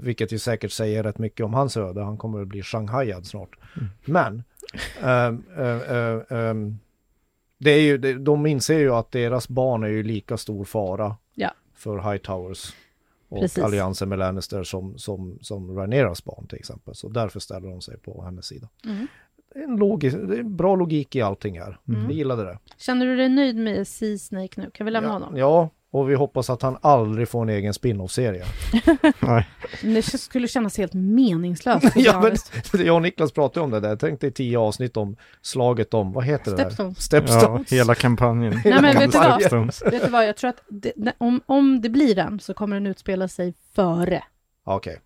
vilket 0.00 0.32
ju 0.32 0.38
säkert 0.38 0.72
säger 0.72 1.02
rätt 1.02 1.18
mycket 1.18 1.46
om 1.46 1.54
hans 1.54 1.76
öde, 1.76 2.02
han 2.02 2.16
kommer 2.16 2.42
att 2.42 2.48
bli 2.48 2.62
shanghajad 2.62 3.26
snart. 3.26 3.56
Mm. 3.76 3.88
Men, 4.04 4.42
ehm, 5.02 5.44
ehm, 5.56 6.22
ehm, 6.30 6.78
det 7.58 7.70
är 7.70 7.80
ju, 7.80 7.98
det, 7.98 8.14
de 8.14 8.46
inser 8.46 8.78
ju 8.78 8.94
att 8.94 9.10
deras 9.10 9.48
barn 9.48 9.82
är 9.84 9.88
ju 9.88 10.02
lika 10.02 10.36
stor 10.36 10.64
fara 10.64 11.16
Ja. 11.34 11.50
för 11.74 12.10
Hightowers 12.12 12.74
och 13.28 13.40
Precis. 13.40 13.64
alliansen 13.64 14.08
med 14.08 14.18
Lannister 14.18 14.64
som, 14.64 14.98
som, 14.98 15.38
som 15.40 15.76
Rhaenyras 15.76 16.24
barn 16.24 16.46
till 16.46 16.58
exempel. 16.58 16.94
Så 16.94 17.08
därför 17.08 17.40
ställer 17.40 17.68
de 17.68 17.80
sig 17.80 17.98
på 17.98 18.22
hennes 18.22 18.46
sida. 18.46 18.68
Mm. 18.84 19.06
Det 19.54 19.58
är 19.58 19.64
en, 19.64 19.76
logis, 19.76 20.14
det 20.14 20.34
är 20.34 20.38
en 20.40 20.56
bra 20.56 20.76
logik 20.76 21.16
i 21.16 21.20
allting 21.20 21.60
här. 21.60 21.78
Mm. 21.88 22.08
Vi 22.08 22.14
gillade 22.14 22.44
det. 22.44 22.58
Känner 22.76 23.06
du 23.06 23.16
dig 23.16 23.28
nöjd 23.28 23.56
med 23.56 23.88
Sea 23.88 24.18
Snake 24.18 24.60
nu? 24.60 24.70
Kan 24.70 24.84
vi 24.84 24.90
lämna 24.90 25.08
ja, 25.08 25.12
honom? 25.12 25.36
Ja, 25.36 25.70
Och 25.94 26.10
vi 26.10 26.14
hoppas 26.14 26.50
att 26.50 26.62
han 26.62 26.76
aldrig 26.80 27.28
får 27.28 27.42
en 27.42 27.48
egen 27.48 27.74
spin-off-serie. 27.74 28.44
Nej. 29.20 29.48
Det 29.82 30.02
skulle 30.02 30.48
kännas 30.48 30.78
helt 30.78 30.94
meningslöst. 30.94 31.86
ja, 31.96 32.20
men, 32.72 32.86
jag 32.86 32.96
och 32.96 33.02
Niklas 33.02 33.32
pratade 33.32 33.64
om 33.64 33.70
det 33.70 33.80
där. 33.80 33.96
Tänk 33.96 34.20
dig 34.20 34.30
tio 34.32 34.58
avsnitt 34.58 34.96
om 34.96 35.16
slaget 35.42 35.94
om, 35.94 36.12
vad 36.12 36.24
heter 36.24 36.50
det 36.50 36.56
där? 36.56 36.94
Stepstones. 37.00 37.72
Ja, 37.72 37.76
hela 37.76 37.94
kampanjen. 37.94 38.60
Nej, 38.64 38.78
men 38.82 38.98
vet 38.98 39.12
du 39.12 39.18
vad? 39.18 39.42
Vet 39.90 40.04
du 40.04 40.10
vad, 40.10 40.28
jag 40.28 40.36
tror 40.36 40.50
att 40.50 40.62
det, 40.68 40.92
det- 40.96 41.12
om, 41.18 41.40
om 41.46 41.80
det 41.80 41.88
blir 41.88 42.14
den 42.14 42.40
så 42.40 42.54
kommer 42.54 42.76
den 42.76 42.86
utspela 42.86 43.28
sig 43.28 43.54
före. 43.74 44.22
Okej. 44.64 44.98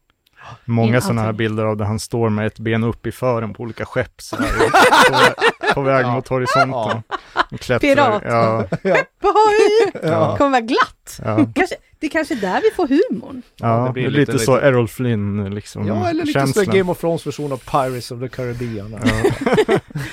Många 0.65 1.01
sådana 1.01 1.23
här 1.23 1.33
bilder 1.33 1.65
av 1.65 1.77
där 1.77 1.85
han 1.85 1.99
står 1.99 2.29
med 2.31 2.47
ett 2.47 2.59
ben 2.59 2.85
upp 2.85 3.07
i 3.07 3.13
fören 3.13 3.55
på 3.55 3.63
olika 3.63 3.85
skepp 3.85 4.21
så 4.23 4.37
här, 4.37 4.47
på, 5.69 5.75
på 5.75 5.81
väg 5.83 6.05
Ja. 6.07 6.15
mot 6.15 6.29
horisonten. 6.29 7.03
Och 7.53 7.61
Klättrar. 7.61 7.79
Pirat. 7.79 8.23
Ja, 8.27 8.65
Boy! 9.23 10.01
Ja. 10.03 10.37
Kommer 10.37 10.51
vara 10.51 10.61
glatt. 10.61 11.21
ja, 11.25 11.37
Kanske, 11.55 11.77
det 12.01 12.07
är 12.07 12.11
kanske 12.11 12.35
är 12.35 12.41
där 12.41 12.61
vi 12.63 12.71
får 12.77 12.89
humorn. 12.89 13.43
Ja, 13.57 13.85
det 13.87 13.93
blir 13.93 14.11
lite- 14.11 14.33
lite, 14.33 14.45
så 14.45 14.57
Errol 14.57 14.89
Flynn 14.89 15.55
liksom. 15.55 15.87
Ja, 15.87 16.09
eller 16.09 16.25
lite 16.25 16.39
känslan. 16.39 16.65
som 16.65 16.75
Game 16.75 16.93
of 16.93 16.99
Thrones 17.01 17.27
version 17.27 17.53
av 17.53 17.57
Pirates 17.57 18.11
of 18.11 18.21
the 18.21 18.29
Caribbean. 18.29 18.95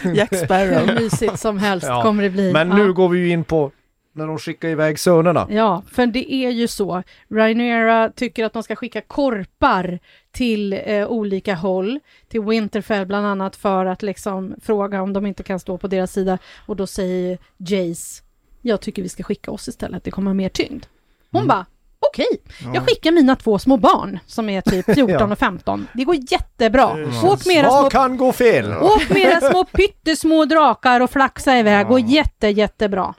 Jack 0.15 0.35
Sparrow. 0.35 0.87
Hur 0.87 0.99
mysigt 0.99 1.39
som 1.39 1.57
helst 1.57 1.87
Ja. 1.87 2.01
kommer 2.03 2.23
det 2.23 2.29
bli. 2.29 2.53
Men 2.53 2.69
Ja. 2.69 2.75
nu 2.75 2.93
går 2.93 3.09
vi 3.09 3.19
ju 3.19 3.29
in 3.29 3.43
på 3.43 3.71
när 4.15 4.27
de 4.27 4.37
skickar 4.39 4.67
iväg 4.69 4.99
sönerna. 4.99 5.47
Ja, 5.49 5.83
för 5.91 6.05
det 6.05 6.33
är 6.33 6.49
ju 6.51 6.67
så. 6.67 7.03
Rhaenyra 7.29 8.09
tycker 8.15 8.45
att 8.45 8.53
de 8.53 8.63
ska 8.63 8.75
skicka 8.75 9.01
korpar 9.01 9.99
till 10.33 10.73
eh, 10.85 11.07
olika 11.07 11.55
håll, 11.55 11.99
till 12.27 12.41
Winterfell 12.41 13.05
bland 13.05 13.25
annat 13.27 13.55
för 13.55 13.85
att 13.85 14.01
liksom 14.01 14.55
fråga 14.61 15.01
om 15.01 15.13
de 15.13 15.25
inte 15.25 15.43
kan 15.43 15.59
stå 15.59 15.77
på 15.77 15.87
deras 15.87 16.11
sida. 16.11 16.37
Och 16.65 16.75
då 16.75 16.87
säger 16.87 17.37
Jace, 17.57 18.23
jag 18.61 18.81
tycker 18.81 19.01
vi 19.01 19.09
ska 19.09 19.23
skicka 19.23 19.51
oss 19.51 19.67
istället, 19.67 20.03
det 20.03 20.11
kommer 20.11 20.29
ha 20.29 20.33
mer 20.33 20.49
tyngd. 20.49 20.85
Hon 21.31 21.47
bara, 21.47 21.65
okej, 21.99 22.25
Ja. 22.63 22.71
jag 22.73 22.83
skickar 22.89 23.11
mina 23.11 23.35
två 23.35 23.59
små 23.59 23.77
barn 23.77 24.19
som 24.25 24.49
är 24.49 24.61
typ 24.61 24.85
14 24.95 25.09
Ja. 25.09 25.31
och 25.31 25.39
15. 25.39 25.87
Det 25.93 26.03
går 26.03 26.15
jättebra. 26.31 26.99
Ja. 26.99 27.29
Åk 27.33 27.45
med 27.45 27.55
era 27.55 27.69
små 27.69 27.81
Vad 27.81 27.91
kan 27.91 28.17
gå 28.17 28.31
fel? 28.31 28.73
Åk 28.81 29.09
med 29.09 29.17
era 29.21 29.41
små 29.41 29.65
pyttesmå 29.65 30.45
drakar 30.45 31.01
och 31.01 31.09
flaxa 31.11 31.59
iväg. 31.59 31.87
Går 31.87 31.99
jätte, 31.99 32.47
jättebra. 32.47 33.13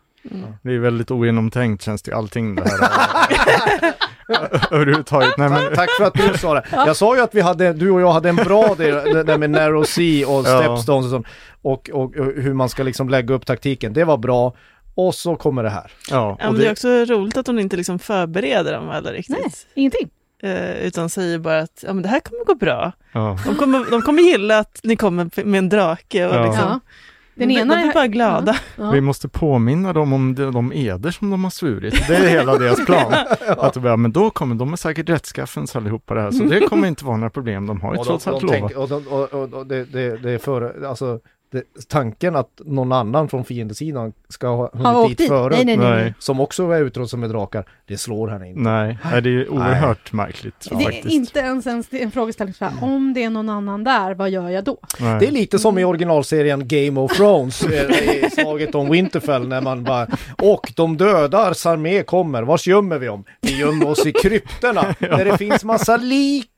Det 0.63 0.75
är 0.75 0.79
väldigt 0.79 1.11
ogenomtänkt 1.11 1.83
känns 1.83 2.03
det 2.03 2.13
allting 2.13 2.55
det 2.55 2.63
här. 2.69 3.95
Överhuvudtaget. 4.71 5.39
Nej, 5.39 5.49
men, 5.49 5.75
Tack 5.75 5.91
för 5.91 6.05
att 6.05 6.15
du 6.15 6.39
sa 6.39 6.55
det. 6.55 6.65
Jag 6.73 6.97
sa 6.97 7.17
ju 7.17 7.23
att 7.23 7.35
vi 7.35 7.41
hade, 7.41 7.73
du 7.73 7.91
och 7.91 8.01
jag 8.01 8.13
hade 8.13 8.29
en 8.29 8.37
bra 8.37 8.75
del, 8.75 8.95
det 9.15 9.23
där 9.23 9.39
med 9.39 9.51
Narrow 9.51 9.85
Sea 9.85 10.29
och. 10.29 10.47
Stepstones 10.47 11.05
och, 11.05 11.11
sånt, 11.11 11.27
och, 11.63 11.91
och, 11.93 12.17
och 12.17 12.33
hur 12.37 12.55
man 12.55 12.69
ska 12.69 12.83
liksom 12.83 13.09
lägga 13.09 13.35
upp 13.35 13.47
taktiken. 13.47 13.93
Det 13.93 14.05
var 14.05 14.17
bra. 14.17 14.55
Och 14.95 15.15
så 15.15 15.37
kommer 15.37 15.63
det 15.63 15.71
här. 15.71 15.93
ja, 16.11 16.37
Ja, 16.41 16.47
men 16.47 16.55
det 16.55 16.63
är 16.63 16.67
det, 16.67 16.73
också 16.73 16.89
roligt 16.89 17.37
att 17.37 17.47
hon 17.47 17.59
inte 17.59 17.77
liksom 17.77 17.99
förbereder 17.99 18.73
dem 18.73 18.91
eller 18.91 19.13
riktigt. 19.13 19.37
Nej, 19.39 19.51
ingenting. 19.75 20.11
Eh, 20.43 20.87
utan 20.87 21.09
säger 21.11 21.39
bara 21.39 21.59
att 21.61 21.85
ja, 21.87 21.93
men 21.93 22.03
det 22.03 22.09
här 22.09 22.21
kommer 22.21 22.45
gå 22.45 22.55
bra. 22.55 22.93
ja. 23.13 23.39
De 23.47 23.55
kommer, 23.55 23.91
de 23.91 24.03
kommer 24.03 24.23
gilla 24.23 24.59
att 24.59 24.81
ni 24.83 24.97
kommer 24.97 25.45
med 25.45 25.59
en 25.59 25.69
drake. 25.69 26.27
Och 26.27 26.35
Ja. 26.35 26.45
liksom, 26.47 26.65
Ja. 26.69 26.81
Den 27.35 27.49
de, 27.49 27.55
ena 27.55 27.75
de 27.75 27.81
blir 27.81 27.91
är- 27.91 27.95
bara 27.95 28.07
glada. 28.07 28.57
Ja. 28.77 28.91
Vi 28.93 29.01
måste 29.01 29.29
påminna 29.29 29.93
dem 29.93 30.13
om 30.13 30.35
de, 30.35 30.53
de 30.53 30.73
eder 30.73 31.11
som 31.11 31.31
de 31.31 31.45
har 31.45 31.51
svurit. 31.51 32.09
Det 32.09 32.17
är 32.17 32.29
hela 32.29 32.59
deras 32.59 32.85
plan. 32.87 33.15
Att 33.59 33.77
ja, 33.77 33.97
men 33.97 34.13
då 34.13 34.31
kommer 34.31 34.55
de 34.55 34.73
är 34.73 34.77
säkert 34.77 35.09
rättskaffens 35.09 35.77
allihopa 35.77 36.15
det 36.15 36.21
här, 36.21 36.31
så 36.31 36.45
det 36.45 36.61
kommer 36.61 36.89
inte 36.89 37.05
vara 37.05 37.17
några 37.17 37.31
problem. 37.31 37.67
De 37.67 37.81
har 37.81 37.95
ju 37.97 38.05
trots 38.05 38.25
de, 38.25 38.31
allt 38.31 38.41
de 38.41 38.47
lovat. 38.61 38.73
och, 38.73 38.89
de, 38.89 39.07
och, 39.09 39.35
och, 39.35 39.53
och 39.55 39.67
det, 39.67 39.85
det, 39.85 40.17
det 40.17 40.31
är 40.31 40.39
för, 40.39 40.85
alltså, 40.85 41.21
det, 41.55 41.89
tanken 41.89 42.37
att 42.37 42.61
någon 42.65 42.93
annan 42.93 43.29
från 43.29 43.45
fiendesidan 43.45 44.13
ska 44.29 44.49
ha 44.49 44.71
hunnit 44.73 45.09
dit 45.09 45.19
dit? 45.19 45.29
före, 45.29 45.55
Nej, 45.55 45.65
nej, 45.65 45.77
nej. 45.77 45.91
nej. 45.91 46.03
Nej. 46.03 46.15
som 46.19 46.41
också 46.41 46.71
är 46.71 46.81
utrustad 46.81 47.17
med 47.17 47.31
drakar, 47.31 47.65
det 47.87 47.99
slår 47.99 48.29
henne 48.29 48.49
inte. 48.49 48.61
Nej, 48.61 48.99
nej, 49.05 49.23
det 49.23 49.31
är 49.31 49.49
oerhört 49.49 50.13
märkligt 50.13 50.67
Det 50.71 50.75
är 50.75 50.81
faktiskt. 50.85 51.07
inte 51.07 51.39
ens 51.39 51.67
en, 51.67 51.85
en 51.91 52.11
frågeställning 52.11 52.55
så 52.55 52.65
här, 52.65 52.73
om 52.85 53.15
det 53.15 53.25
är 53.25 53.31
någon 53.31 53.49
annan 53.49 53.85
där, 53.85 54.15
vad 54.15 54.31
gör 54.31 54.49
jag 54.49 54.65
då? 54.65 54.79
Nej. 55.01 55.21
Det 55.21 55.27
är 55.27 55.31
lite 55.33 55.59
som 55.59 55.79
i 55.79 55.85
originalserien 55.85 56.69
Game 56.69 57.01
of 57.01 57.13
Thrones, 57.17 57.63
eh, 57.65 58.25
i 58.25 58.31
slaget 58.31 58.75
om 58.75 58.91
Winterfell, 58.91 59.49
när 59.49 59.61
man 59.61 59.85
bara 59.85 60.07
Och 60.43 60.73
de 60.77 60.97
dödars 60.97 61.67
armé 61.67 62.03
kommer, 62.03 62.43
vars 62.43 62.67
gömmer 62.67 62.99
vi 62.99 63.07
dem? 63.07 63.25
Vi 63.41 63.59
gömmer 63.59 63.89
oss 63.89 64.07
i 64.07 64.13
krypterna, 64.13 64.83
där 64.99 65.25
det 65.25 65.39
finns 65.39 65.65
massa 65.65 65.97
lik! 65.97 66.51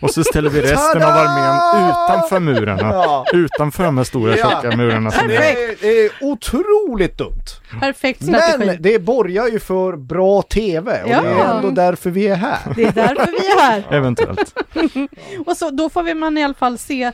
Och 0.00 0.10
så 0.10 0.24
ställer 0.24 0.50
vi 0.50 0.60
resten 0.62 1.02
av 1.02 1.08
armén 1.08 1.90
utanför 1.90 2.40
murarna. 2.40 2.88
Ja. 2.94 3.24
Utanför 3.32 3.84
de 3.84 3.96
här 3.96 4.04
stora 4.04 4.36
Ja. 4.36 4.50
tjocka 4.50 4.76
murarna. 4.76 5.10
Som 5.10 5.28
Det 5.28 5.36
är. 5.36 5.70
är, 5.70 5.76
det 5.80 6.04
är 6.04 6.10
otroligt 6.20 7.18
dumt! 7.18 7.42
Perfekt 7.80 8.24
strategi. 8.24 8.66
Men 8.66 8.76
det 8.82 8.98
borgar 8.98 9.48
ju 9.48 9.58
för 9.60 9.96
bra 9.96 10.42
TV 10.42 11.02
och 11.02 11.08
det 11.08 11.14
är 11.14 11.38
Ja. 11.38 11.54
ändå 11.56 11.70
därför 11.70 12.10
vi 12.10 12.28
är 12.28 12.34
här. 12.36 12.58
Det 12.76 12.84
är 12.84 12.92
därför 12.92 13.26
vi 13.32 13.46
är 13.46 13.60
här. 13.60 13.84
Eventuellt. 13.90 14.54
Och 15.46 15.56
så, 15.56 15.70
då 15.70 15.90
får 15.90 16.02
vi 16.02 16.14
man 16.14 16.38
i 16.38 16.44
alla 16.44 16.54
fall 16.54 16.78
se, 16.78 17.02
eh, 17.02 17.12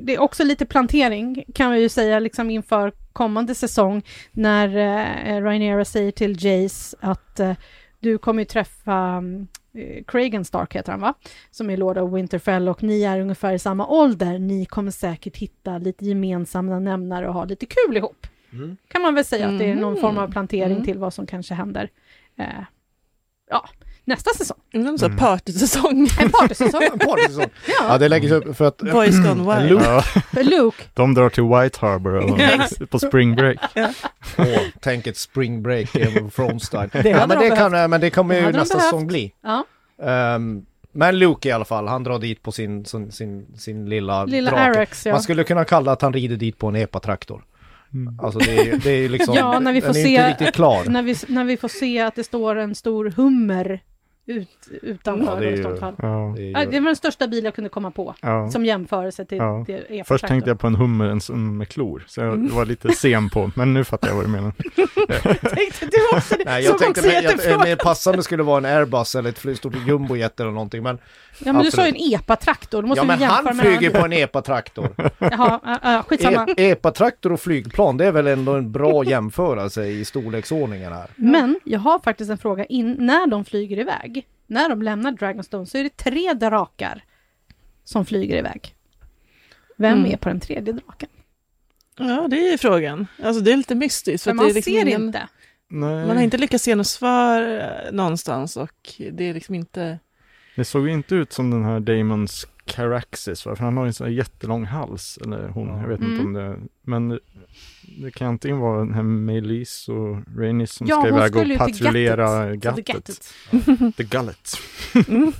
det 0.00 0.14
är 0.14 0.20
också 0.20 0.44
lite 0.44 0.66
plantering 0.66 1.44
kan 1.54 1.70
vi 1.72 1.80
ju 1.80 1.88
säga 1.88 2.18
liksom 2.18 2.50
inför 2.50 2.92
kommande 3.12 3.54
säsong 3.54 4.02
när 4.32 4.68
eh, 4.68 5.40
Rhaenyra 5.42 5.84
säger 5.84 6.10
till 6.12 6.44
Jace 6.44 6.96
att 7.00 7.40
eh, 7.40 7.52
du 8.00 8.18
kommer 8.18 8.42
ju 8.42 8.46
träffa 8.46 8.92
mm, 8.94 9.46
Cragen 10.06 10.44
Stark 10.44 10.74
heter 10.76 10.92
han 10.92 11.00
va? 11.00 11.14
Som 11.50 11.70
är 11.70 11.76
Lord 11.76 11.98
of 11.98 12.12
Winterfell 12.12 12.68
och 12.68 12.82
ni 12.82 13.02
är 13.02 13.20
ungefär 13.20 13.52
i 13.54 13.58
samma 13.58 13.86
ålder. 13.86 14.38
Ni 14.38 14.64
kommer 14.66 14.90
säkert 14.90 15.36
hitta 15.36 15.78
lite 15.78 16.04
gemensamma 16.06 16.78
nämnare 16.78 17.28
och 17.28 17.34
ha 17.34 17.44
lite 17.44 17.66
kul 17.66 17.96
ihop. 17.96 18.26
Mm. 18.52 18.76
Kan 18.88 19.02
man 19.02 19.14
väl 19.14 19.24
säga 19.24 19.48
att 19.48 19.58
det 19.58 19.64
är 19.70 19.74
någon 19.74 19.92
Mhm. 19.92 20.00
form 20.00 20.18
av 20.18 20.32
plantering 20.32 20.72
Mm. 20.72 20.84
till 20.84 20.98
vad 20.98 21.14
som 21.14 21.26
kanske 21.26 21.54
händer. 21.54 21.90
Eh, 22.36 22.46
ja, 23.50 23.68
nästa 24.04 24.30
säsong. 24.34 24.56
Mm, 24.74 24.96
Mm. 25.02 25.16
partysäsong. 25.16 26.08
En 26.20 26.30
partysäsong. 26.40 26.98
Partysäsong. 26.98 27.46
Ja, 27.66 27.74
ja, 27.88 27.98
det 27.98 28.08
läggs 28.08 28.32
upp 28.32 28.56
för 28.56 28.64
att 28.64 28.78
Boys 28.78 29.18
gone 29.18 29.56
wild. 29.56 29.70
Luke. 29.70 29.84
Ja, 29.84 30.02
för 30.32 30.44
Luke. 30.44 30.82
de 30.94 31.14
drar 31.14 31.28
till 31.28 31.42
White 31.44 31.78
Harbor 31.80 32.86
på 32.86 32.98
spring 32.98 33.34
break. 33.34 33.58
Åh, 34.38 34.46
tänk 34.80 35.06
ett 35.06 35.16
spring 35.16 35.62
break 35.62 35.90
Thrones 36.34 36.62
style. 36.64 36.88
Det 36.92 37.08
ja, 37.08 37.26
men 37.26 37.38
de 37.38 37.48
det, 37.48 37.56
kan, 37.56 37.90
men 37.90 38.00
det 38.00 38.10
kommer 38.10 38.34
ju 38.34 38.40
nästa 38.52 38.74
behövt. 38.74 38.82
säsong 38.84 39.06
bli. 39.06 39.32
Ja. 39.42 39.64
Ehm, 40.02 40.62
men 40.94 41.18
Luke 41.18 41.48
i 41.48 41.52
alla 41.52 41.64
fall, 41.64 41.88
han 41.88 42.04
drar 42.04 42.18
dit 42.18 42.42
på 42.42 42.52
sin, 42.52 42.84
sin, 42.84 43.12
sin, 43.12 43.46
sin 43.56 43.88
lilla, 43.88 44.24
Lilla 44.24 44.50
drake. 44.50 44.62
Arax, 44.78 45.06
ja. 45.06 45.12
Man 45.12 45.22
skulle 45.22 45.44
kunna 45.44 45.64
kalla 45.64 45.92
att 45.92 46.02
han 46.02 46.12
rider 46.12 46.36
dit 46.36 46.58
på 46.58 46.66
en 46.68 46.76
epatraktor. 46.76 47.44
Mm. 47.94 48.20
Alltså 48.20 48.38
det 48.38 48.58
är 48.70 48.76
det 48.76 48.90
är 48.90 49.08
liksom, 49.08 49.34
Ja, 49.34 49.58
när 49.60 49.72
vi 49.72 49.80
får 49.80 49.88
den 49.92 49.96
är 49.96 50.04
se- 50.04 50.10
inte 50.14 50.28
riktigt 50.30 50.54
klar. 50.54 50.84
När 50.86 51.02
vi, 51.02 51.16
när 51.28 51.44
vi 51.44 51.56
får 51.56 51.68
se 51.68 52.00
att 52.00 52.14
det 52.14 52.24
står 52.24 52.56
en 52.56 52.74
stor 52.74 53.12
hummer 53.16 53.80
ut, 54.26 54.48
utanför. 54.82 55.34
Ja, 55.34 55.40
det 55.40 55.46
är 55.46 55.52
i 55.52 55.56
ju- 55.56 55.62
sånt 55.62 55.80
fall. 55.80 55.94
Ja, 55.98 56.32
Det 56.36 56.42
är 56.42 56.46
ju- 56.46 56.50
Ja, 56.52 56.64
det 56.64 56.80
var 56.80 56.86
den 56.86 56.96
största 56.96 57.26
bil 57.28 57.44
jag 57.44 57.54
kunde 57.54 57.70
komma 57.70 57.90
på, 57.90 58.14
ja. 58.20 58.50
som 58.50 58.64
jämförelse 58.64 59.24
till, 59.24 59.38
Ja. 59.38 59.64
till 59.64 59.74
epatraktorn. 59.74 60.04
Först 60.04 60.26
tänkte 60.26 60.50
jag 60.50 60.60
på 60.60 60.66
en 60.66 60.74
hummer 60.74 61.30
med 61.36 61.68
klor, 61.68 62.04
så 62.06 62.20
jag 62.20 62.36
var 62.50 62.64
lite 62.66 62.92
sen 62.92 63.30
på, 63.30 63.50
men 63.56 63.74
nu 63.74 63.84
fattar 63.84 64.08
jag 64.08 64.14
vad 64.14 64.24
du 64.24 64.28
menar. 64.30 64.52
Tänkte 65.54 65.86
du 65.86 66.16
också 66.16 66.34
det? 66.38 66.44
Nej, 66.46 66.64
jag 66.64 66.78
tänkte 66.78 67.00
också 67.00 67.06
mer, 67.10 67.14
jag, 67.14 67.22
jättefrågan. 67.22 67.60
mer 67.68 67.76
passande 67.76 68.22
skulle 68.22 68.42
vara 68.42 68.58
en 68.58 68.64
Airbus 68.78 69.14
eller 69.14 69.30
ett 69.50 69.56
stort 69.58 69.74
jumbojet 69.86 70.40
eller 70.40 70.50
någonting. 70.50 70.82
Men, 70.82 70.98
Ja, 71.44 71.52
men 71.52 71.62
du 71.62 71.70
sa 71.70 71.82
ju 71.86 71.88
absolut. 71.90 72.12
en 72.12 72.20
epatraktor, 72.20 72.82
då 72.82 72.88
måste 72.88 73.04
ja, 73.06 73.12
vi 73.14 73.18
men 73.18 73.28
han 73.28 73.54
flyger 73.56 73.90
på 73.90 74.04
en 74.04 74.12
epatraktor. 74.12 74.94
Jaha, 75.18 75.60
ja, 75.64 75.78
ja, 75.82 76.02
skitsamma. 76.08 76.46
E- 76.56 76.70
epatraktor 76.70 77.32
och 77.32 77.40
flygplan, 77.40 77.96
det 77.96 78.06
är 78.06 78.12
väl 78.12 78.26
ändå 78.26 78.52
en 78.54 78.72
bra 78.72 79.04
jämförelse 79.04 79.84
i 79.86 80.04
storleksordningen 80.04 80.92
här. 80.92 81.10
Men 81.16 81.60
jag 81.64 81.80
har 81.80 81.98
faktiskt 81.98 82.30
en 82.30 82.38
fråga. 82.38 82.64
In, 82.64 82.96
när 82.98 83.26
de 83.26 83.44
flyger 83.44 83.78
iväg, 83.78 84.26
när 84.46 84.68
de 84.68 84.82
lämnar 84.82 85.12
Dragonstone, 85.12 85.66
så 85.66 85.78
är 85.78 85.82
det 85.82 85.96
tre 85.96 86.32
drakar 86.32 87.04
som 87.84 88.04
flyger 88.06 88.36
iväg. 88.36 88.74
Vem 89.76 89.98
Mm. 89.98 90.12
är 90.12 90.16
på 90.16 90.28
den 90.28 90.40
tredje 90.40 90.72
draken? 90.72 91.08
Ja, 91.98 92.26
det 92.30 92.36
är 92.46 92.50
ju 92.50 92.58
frågan. 92.58 93.06
Alltså 93.22 93.42
det 93.42 93.52
är 93.52 93.56
lite 93.56 93.74
mystiskt. 93.74 94.24
För 94.24 94.30
det 94.30 94.34
man 94.34 94.46
är 94.46 94.52
liksom 94.54 94.72
ser 94.72 94.86
ingen, 94.86 95.02
inte. 95.06 95.28
Nej, 95.68 96.06
Man 96.06 96.16
har 96.16 96.22
inte 96.22 96.38
lyckats 96.38 96.64
se 96.64 96.74
något 96.74 96.86
svar 96.86 97.42
eh, 97.42 97.92
någonstans 97.92 98.56
och 98.56 98.92
det 99.12 99.24
är 99.28 99.34
liksom 99.34 99.54
inte... 99.54 99.98
det 100.56 100.64
såg 100.64 100.86
ju 100.86 100.92
inte 100.92 101.14
ut 101.14 101.32
som 101.32 101.50
den 101.50 101.64
här 101.64 101.80
Damons 101.80 102.46
Caraxes, 102.64 103.46
va? 103.46 103.56
för 103.56 103.64
han 103.64 103.76
har 103.76 103.84
ju 103.84 103.88
en 103.88 103.94
sån 103.94 104.06
här 104.06 104.14
jättelång 104.14 104.64
hals, 104.64 105.18
eller 105.22 105.48
hon, 105.48 105.68
jag 105.68 105.88
vet 105.88 106.00
inte 106.00 106.12
Mm. 106.22 106.26
om 106.26 106.32
det, 106.32 106.56
men 106.82 107.08
det, 107.08 107.18
det 108.02 108.10
kan 108.10 108.28
antingen 108.28 108.58
vara 108.58 108.78
den 108.78 108.94
här 108.94 109.02
Melis 109.02 109.88
och 109.88 110.38
Rainis 110.38 110.72
som 110.72 110.86
Ja, 110.86 111.00
ska 111.00 111.08
iväg 111.08 111.36
och 111.36 111.58
patrullera 111.58 112.56
gattet. 112.56 112.86
gattet. 112.86 113.34
Gattet. 113.50 113.96
The 113.96 114.04
Gullet. 114.04 114.48
Mm. 115.08 115.32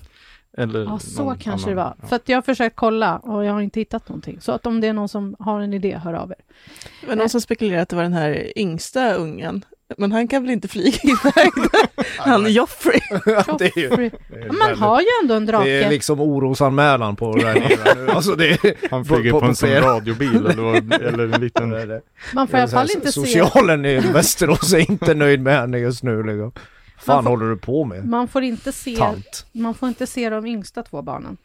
Eller 0.59 0.85
Ja, 0.85 0.99
så 0.99 1.37
kanske 1.41 1.51
annan, 1.51 1.69
det 1.69 1.75
var. 1.75 1.95
ja. 2.03 2.09
För 2.09 2.17
att 2.17 2.29
jag 2.29 2.37
har 2.37 2.43
försökt 2.43 2.77
kolla 2.77 3.19
och 3.19 3.45
jag 3.45 3.53
har 3.53 3.61
inte 3.61 3.81
hittat 3.81 4.09
någonting. 4.09 4.41
Så 4.41 4.53
att 4.53 4.67
om 4.67 4.81
det 4.81 4.87
är 4.87 4.93
någon 4.93 5.09
som 5.09 5.37
har 5.39 5.61
en 5.61 5.75
idé, 5.75 5.97
hör 6.05 6.15
av 6.15 6.31
er. 6.31 6.37
Det 7.01 7.07
var 7.07 7.17
någon 7.17 7.29
som 7.29 7.41
spekulerade 7.41 7.83
att 7.83 7.89
det 7.89 7.97
var 7.97 8.03
den 8.03 8.13
här 8.13 8.59
yngsta 8.59 9.15
ungen 9.15 9.65
Men 9.99 10.13
han 10.13 10.29
kan 10.29 10.43
väl 10.43 10.51
inte 10.51 10.69
flyga 10.69 10.99
iväg? 11.03 11.51
han 12.19 12.47
är 12.47 12.51
Joffrey. 12.51 13.01
det 13.59 13.65
är 13.77 13.79
ju, 13.79 13.89
det 13.89 14.05
är 14.37 14.47
Man 14.49 14.59
väldigt- 14.59 14.79
har 14.79 15.01
ju 15.01 15.07
ändå 15.23 15.35
en 15.35 15.47
Det 15.47 15.53
är 15.53 15.81
drake. 15.81 15.91
liksom 15.91 16.21
orosanmälan 16.21 17.17
på 17.17 17.33
nu. 17.33 17.43
Alltså 18.09 18.35
det 18.37 18.49
är... 18.51 18.89
Han 18.91 19.05
flyger 19.05 19.31
På- 19.31 19.37
på, 19.37 19.41
på 19.41 19.47
en 19.49 19.57
sån 19.57 19.71
radiobil 19.71 20.47
eller, 20.47 20.63
vad- 20.63 20.93
eller 20.93 21.35
en 21.35 21.41
liten... 21.41 21.71
Man 22.35 22.49
får 22.49 22.59
i 22.59 22.63
alla 22.63 22.71
fall 22.71 22.89
inte 22.95 23.13
se... 23.13 23.21
Socialen 23.21 23.85
i 23.85 23.99
Västerås 24.01 24.73
är 24.73 24.91
inte 24.91 25.15
nöjd 25.15 25.41
med 25.41 25.61
henne 25.61 25.79
just 25.79 26.03
nu. 26.03 26.23
Liksom. 26.23 26.53
Fan 26.99 27.15
Man 27.17 27.25
får- 27.25 27.31
håller 27.31 27.47
du 27.47 27.57
på 27.57 27.85
med? 27.85 28.05
Man 28.09 28.29
får 28.29 28.43
inte 28.43 28.73
se, 28.73 28.97
Tant. 28.97 29.47
man 29.53 29.75
får 29.75 29.89
inte 29.89 30.07
se 30.07 30.31
de 30.31 30.47
yngsta 30.47 30.83
två 30.83 31.03
barnen. 31.03 31.37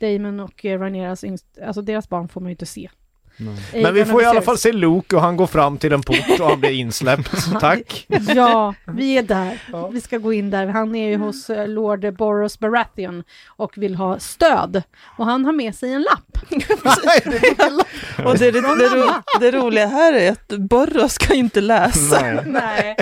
Damon 0.00 0.40
och 0.40 0.64
eh, 0.64 0.78
Rhaenyras 0.78 1.24
yngsta, 1.24 1.66
alltså 1.66 1.82
deras 1.82 2.08
barn 2.08 2.28
får 2.28 2.40
man 2.40 2.48
ju 2.48 2.52
inte 2.52 2.66
se. 2.66 2.90
Nej. 3.36 3.82
Men 3.82 3.94
vi 3.94 4.04
får 4.04 4.22
i 4.22 4.24
alla 4.24 4.42
fall 4.42 4.58
se 4.58 4.72
Luke 4.72 5.16
och 5.16 5.22
han 5.22 5.36
går 5.36 5.46
fram 5.46 5.78
till 5.78 5.92
en 5.92 6.02
port 6.02 6.40
och 6.40 6.48
han 6.48 6.60
blir 6.60 6.70
insläppt. 6.70 7.30
Tack! 7.60 8.06
Ja, 8.34 8.74
vi 8.86 9.18
är 9.18 9.22
där. 9.22 9.62
Ja. 9.72 9.88
Vi 9.88 10.00
ska 10.00 10.18
gå 10.18 10.32
in 10.32 10.50
där. 10.50 10.66
Han 10.66 10.94
är 10.94 11.08
ju 11.08 11.16
hos 11.16 11.50
eh, 11.50 11.68
Lord 11.68 12.16
Boros 12.16 12.58
Baratheon 12.58 13.24
och 13.46 13.72
vill 13.76 13.94
ha 13.94 14.18
stöd. 14.18 14.82
Och 15.18 15.24
han 15.24 15.44
har 15.44 15.52
med 15.52 15.74
sig 15.74 15.92
en 15.92 16.02
lapp. 16.02 16.38
Och 18.24 18.38
det, 18.38 18.50
det, 18.50 18.60
det, 18.60 18.88
ro, 18.88 19.10
det 19.40 19.50
roliga 19.50 19.86
här 19.86 20.12
är 20.12 20.32
att 20.32 20.48
Borros 20.48 21.18
kan 21.18 21.36
ju 21.36 21.42
inte 21.42 21.60
läsa. 21.60 22.20
Nej. 22.20 22.42
Nej, 22.46 22.96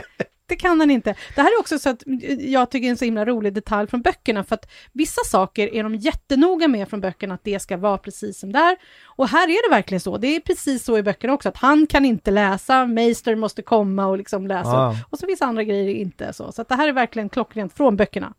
det 0.50 0.56
kan 0.56 0.80
han 0.80 0.90
inte. 0.90 1.14
Det 1.34 1.40
här 1.40 1.56
är 1.56 1.60
också 1.60 1.78
så 1.78 1.90
att 1.90 2.02
jag 2.38 2.70
tycker 2.70 2.86
är 2.86 2.90
en 2.90 2.96
så 2.96 3.04
himla 3.04 3.24
rolig 3.24 3.52
detalj 3.52 3.88
från 3.88 4.02
böckerna, 4.02 4.44
för 4.44 4.54
att 4.54 4.70
vissa 4.92 5.24
saker 5.24 5.74
är 5.74 5.82
de 5.82 5.94
jättenoga 5.94 6.68
med 6.68 6.88
från 6.88 7.00
böckerna, 7.00 7.34
att 7.34 7.44
det 7.44 7.60
ska 7.60 7.76
vara 7.76 7.98
precis 7.98 8.38
som 8.38 8.52
där. 8.52 8.76
Och 9.04 9.28
här 9.28 9.48
är 9.48 9.70
det 9.70 9.76
verkligen 9.76 10.00
så. 10.00 10.18
Det 10.18 10.36
är 10.36 10.40
precis 10.40 10.84
så 10.84 10.98
i 10.98 11.02
böckerna 11.02 11.32
också, 11.32 11.48
att 11.48 11.56
han 11.56 11.86
kan 11.86 12.04
inte 12.04 12.30
läsa, 12.30 12.86
Meister 12.86 13.36
måste 13.36 13.62
komma 13.62 14.06
och 14.06 14.18
liksom 14.18 14.46
läsa. 14.46 14.70
Ah. 14.70 14.96
Och 15.10 15.18
så 15.18 15.26
vissa 15.26 15.44
andra 15.44 15.64
grejer 15.64 15.94
inte 15.94 16.32
så. 16.32 16.52
Så 16.52 16.64
det 16.68 16.74
här 16.74 16.88
är 16.88 16.92
verkligen 16.92 17.28
klockrent 17.28 17.72
från 17.72 17.96
böckerna, 17.96 18.34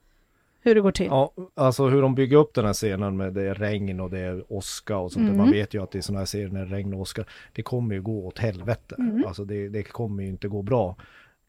hur 0.61 0.75
det 0.75 0.81
går 0.81 0.91
till. 0.91 1.05
Ja, 1.05 1.33
alltså 1.55 1.87
hur 1.87 2.01
de 2.01 2.15
bygger 2.15 2.37
upp 2.37 2.53
den 2.53 2.65
här 2.65 2.73
scenen 2.73 3.17
med 3.17 3.33
det 3.33 3.43
är 3.43 3.55
regn 3.55 3.99
och 3.99 4.09
det 4.09 4.19
är 4.19 4.43
åska 4.53 4.97
och 4.97 5.11
sånt. 5.11 5.25
Mm. 5.25 5.37
Man 5.37 5.51
vet 5.51 5.73
ju 5.73 5.83
att 5.83 5.95
i 5.95 6.01
sådana 6.01 6.19
här 6.19 6.49
det 6.49 6.59
är 6.59 6.65
regn 6.65 6.93
och 6.93 6.99
åska, 6.99 7.23
det 7.53 7.63
kommer 7.63 7.95
ju 7.95 8.01
gå 8.01 8.27
åt 8.27 8.39
helvete. 8.39 8.95
Mm. 8.99 9.25
Alltså 9.27 9.45
det, 9.45 9.69
det 9.69 9.83
kommer 9.83 10.23
ju 10.23 10.29
inte 10.29 10.47
gå 10.47 10.61
bra. 10.61 10.95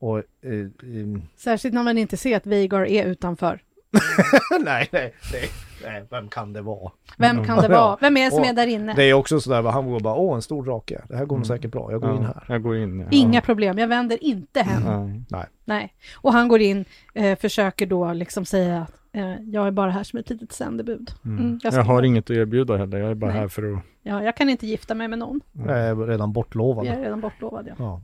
Och, 0.03 0.19
eh, 0.19 0.53
eh, 0.53 1.23
Särskilt 1.37 1.75
när 1.75 1.83
man 1.83 1.99
inte 1.99 2.17
ser 2.17 2.37
att 2.37 2.47
Veigar 2.47 2.87
är 2.87 3.05
utanför. 3.07 3.63
nej, 4.65 4.89
nej, 4.93 5.15
nej, 5.33 5.49
nej, 5.85 6.05
vem 6.11 6.29
kan 6.29 6.53
det 6.53 6.63
vara? 6.63 6.93
Vem 7.19 7.45
kan 7.45 7.63
det 7.63 7.69
vara? 7.79 7.97
Vem 8.01 8.17
är 8.17 8.25
det 8.25 8.31
som 8.31 8.41
Och 8.41 8.47
är 8.47 8.53
där 8.53 8.67
inne? 8.67 8.95
Det 8.95 9.03
är 9.05 9.15
också 9.15 9.41
sådär, 9.41 9.63
han 9.63 9.91
går 9.91 10.01
bara, 10.01 10.15
åh 10.15 10.37
en 10.37 10.43
stor 10.43 10.65
drake, 10.65 11.03
det 11.09 11.17
här 11.17 11.25
går 11.25 11.37
nog 11.37 11.47
Mm. 11.47 11.57
säkert 11.59 11.71
bra, 11.73 11.93
jag 11.93 12.01
går 12.01 12.11
in 12.17 12.23
Ja, 12.23 12.27
här. 12.27 12.45
Jag 12.49 12.63
går 12.63 12.77
in. 12.77 13.01
Ja. 13.01 13.07
Inga 13.11 13.41
problem, 13.41 13.79
jag 13.79 13.89
vänder 13.89 14.25
inte 14.25 14.61
hem. 14.63 14.83
Nej. 15.31 15.47
Nej. 15.65 15.95
Och 16.17 16.33
han 16.33 16.49
går 16.49 16.61
in, 16.61 16.85
eh, 17.15 17.39
försöker 17.39 17.87
då 17.87 18.13
liksom 18.13 18.45
säga 18.45 18.81
att 18.83 18.95
eh, 19.13 19.35
jag 19.43 19.67
är 19.67 19.71
bara 19.71 19.91
här 19.91 20.03
som 20.05 20.19
ett 20.19 20.31
litet 20.31 20.53
sändebud. 20.53 21.11
Mm. 21.25 21.39
Mm, 21.39 21.61
jag 21.63 21.75
jag, 21.75 21.83
har 21.85 22.03
inget 22.03 22.25
att 22.25 22.37
erbjuda 22.37 22.77
heller, 22.77 22.99
jag 22.99 23.11
är 23.11 23.15
bara 23.15 23.31
Nej. 23.31 23.41
här 23.41 23.49
för 23.49 23.73
att... 23.73 23.79
Ja, 24.03 24.23
jag 24.23 24.37
kan 24.37 24.49
inte 24.49 24.67
gifta 24.67 24.95
mig 24.95 25.09
med 25.09 25.19
någon. 25.19 25.41
Jag 25.53 25.79
är 25.79 25.97
redan 25.97 26.33
bortlovad. 26.33 26.87
Jag 26.87 26.95
är 26.95 27.01
redan 27.01 27.21
bortlovad. 27.21 27.67
Ja. 27.69 27.75
Ja. 27.79 28.01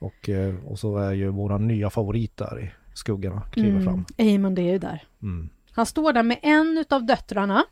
Och, 0.00 0.28
eh, 0.28 0.54
och 0.66 0.78
så 0.78 0.98
är 0.98 1.12
ju 1.12 1.28
våran 1.28 1.66
nya 1.68 1.90
favorit 1.90 2.36
där 2.36 2.60
i 2.64 2.70
skuggorna, 2.94 3.42
kliver 3.52 3.70
Mm, 3.70 3.84
fram. 3.84 4.04
Aemond 4.18 4.58
är 4.58 4.62
ju 4.72 4.78
där. 4.78 5.04
Mm. 5.22 5.48
Han 5.72 5.86
står 5.86 6.12
där 6.12 6.22
med 6.22 6.38
en 6.42 6.78
utav 6.78 7.06
döttrarna 7.06 7.64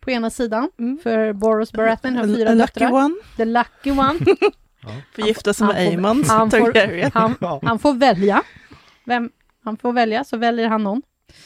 på 0.00 0.10
ena 0.10 0.30
sidan. 0.30 0.70
Mm. 0.78 0.98
För 1.02 1.32
Boros 1.32 1.72
Baratheon 1.72 2.16
har 2.16 2.24
fyra 2.24 2.54
döttrar. 2.54 2.92
one. 2.92 3.14
The 3.36 3.44
lucky 3.44 3.90
one. 3.90 4.18
Får 5.14 5.26
gifta 5.26 5.52
sig 5.54 5.66
med 5.66 5.76
han 5.76 5.84
får- 5.84 5.90
Aemon 5.92 6.24
han 6.28 6.50
får-. 6.50 7.10
Han, 7.14 7.34
Ja. 7.40 7.60
han 7.62 7.78
får 7.78 7.94
välja. 7.94 8.42
Vem 9.04 9.30
han 9.64 9.76
får 9.76 9.92
välja, 9.92 10.24
så 10.24 10.36
väljer 10.36 10.68
han 10.68 10.82
någon. 10.82 11.02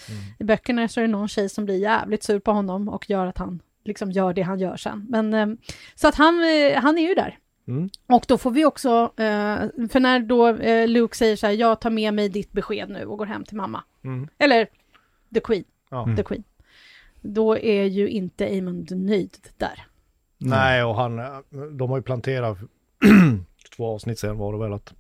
Mm. 0.09 0.23
I 0.39 0.45
böckerna 0.45 0.89
så 0.89 1.01
är 1.01 1.03
det 1.03 1.11
någon 1.11 1.29
tjej 1.29 1.49
som 1.49 1.65
blir 1.65 1.77
jävligt 1.79 2.23
sur 2.23 2.39
på 2.39 2.53
honom 2.53 2.89
och 2.89 3.11
gör 3.11 3.27
att 3.27 3.39
han 3.39 3.61
liksom 3.85 4.11
gör 4.13 4.33
det 4.33 4.43
han 4.43 4.59
gör 4.59 4.77
sen. 4.77 5.07
Men, 5.09 5.35
eh, 5.35 5.47
så 5.95 6.09
att 6.09 6.15
han, 6.15 6.35
eh, 6.35 6.81
han 6.83 6.99
är 6.99 7.09
ju 7.09 7.15
där. 7.15 7.39
Mm. 7.67 7.89
Och 8.07 8.25
då 8.29 8.39
får 8.39 8.51
vi 8.51 8.65
också, 8.65 8.89
eh, 9.17 9.89
för 9.91 10.01
när 10.01 10.21
då 10.21 10.49
eh, 10.49 10.89
Luke 10.89 11.17
säger 11.17 11.37
så 11.37 11.47
här, 11.47 11.55
jag 11.55 11.81
tar 11.81 11.91
med 11.91 12.15
mig 12.15 12.29
ditt 12.29 12.53
besked 12.53 12.91
nu 12.91 13.05
och 13.05 13.19
går 13.19 13.27
hem 13.27 13.45
till 13.45 13.57
mamma. 13.57 13.85
Mm. 14.05 14.29
Eller 14.39 14.67
the 15.35 15.41
Queen, 15.41 15.65
Ja. 15.91 16.09
The 16.17 16.23
Queen. 16.23 16.45
Då 17.21 17.59
är 17.59 17.85
ju 17.85 18.09
inte 18.09 18.45
Aemond 18.45 18.91
nöjd 18.97 19.37
där. 19.57 19.87
Nej, 20.39 20.85
och 20.85 20.95
han, 20.95 21.21
de 21.79 21.91
har 21.91 21.97
ju 21.99 22.03
planterat 22.03 22.59
två 23.77 23.87
avsnitt 23.95 24.19
sen 24.19 24.39
var 24.39 24.53
det 24.53 24.59
väl 24.59 24.73
att 24.73 24.95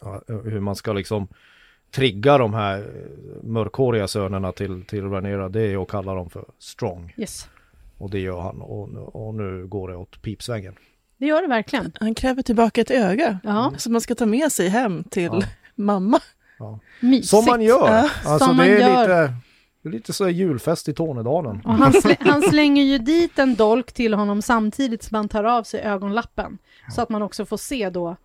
ja, 0.00 0.22
hur 0.28 0.60
man 0.60 0.76
ska 0.76 0.92
liksom 0.92 1.28
trigga 1.90 2.38
de 2.38 2.54
här 2.54 2.78
eh, 2.78 3.42
mörkhåriga 3.44 4.08
sönerna 4.08 4.52
till, 4.52 4.84
till 4.84 5.04
Rhaenyra, 5.10 5.48
det 5.48 5.60
är 5.62 5.82
att 5.82 5.88
kalla 5.88 6.14
dem 6.14 6.30
för 6.30 6.44
strong. 6.58 7.14
Yes. 7.16 7.48
Och 7.98 8.10
det 8.10 8.18
gör 8.20 8.40
han 8.40 8.60
och, 8.62 8.88
nu- 8.88 8.98
och 8.98 9.34
nu 9.34 9.66
går 9.66 9.88
det 9.88 9.96
åt 9.96 10.22
pipsvängen. 10.22 10.74
Det 11.18 11.26
gör 11.26 11.42
det 11.42 11.48
verkligen. 11.48 11.92
Han 12.00 12.14
kräver 12.14 12.42
tillbaka 12.42 12.80
ett 12.80 12.90
öga 12.90 13.38
Ja, 13.44 13.72
som 13.76 13.92
man 13.92 14.00
ska 14.00 14.14
ta 14.14 14.26
med 14.26 14.52
sig 14.52 14.68
hem 14.68 15.04
till 15.04 15.22
Ja. 15.32 15.42
mamma. 15.74 16.20
mysigt. 17.00 17.28
Som 17.28 17.44
man 17.44 17.62
gör! 17.62 17.88
Ja, 17.96 18.10
alltså 18.30 18.46
som 18.46 18.56
det 18.56 18.64
är 18.64 18.78
gör. 18.80 19.00
lite, 19.00 19.34
det 19.82 19.88
är 19.88 19.92
lite 19.92 20.12
så 20.12 20.28
julfest 20.28 20.88
i 20.88 20.94
Tornedalen. 20.94 21.60
Och 21.64 21.74
han, 21.74 21.92
slä, 21.92 22.16
han 22.20 22.42
slänger 22.42 22.82
ju 22.84 22.98
dit 22.98 23.38
en 23.38 23.54
dolk 23.54 23.92
till 23.92 24.14
honom 24.14 24.42
samtidigt 24.42 25.02
som 25.02 25.14
han 25.14 25.28
tar 25.28 25.44
av 25.44 25.62
sig 25.62 25.80
ögonlappen. 25.80 26.58
Så 26.94 27.02
att 27.02 27.08
man 27.08 27.22
också 27.22 27.44
får 27.46 27.56
se 27.56 27.90
då 27.90 28.16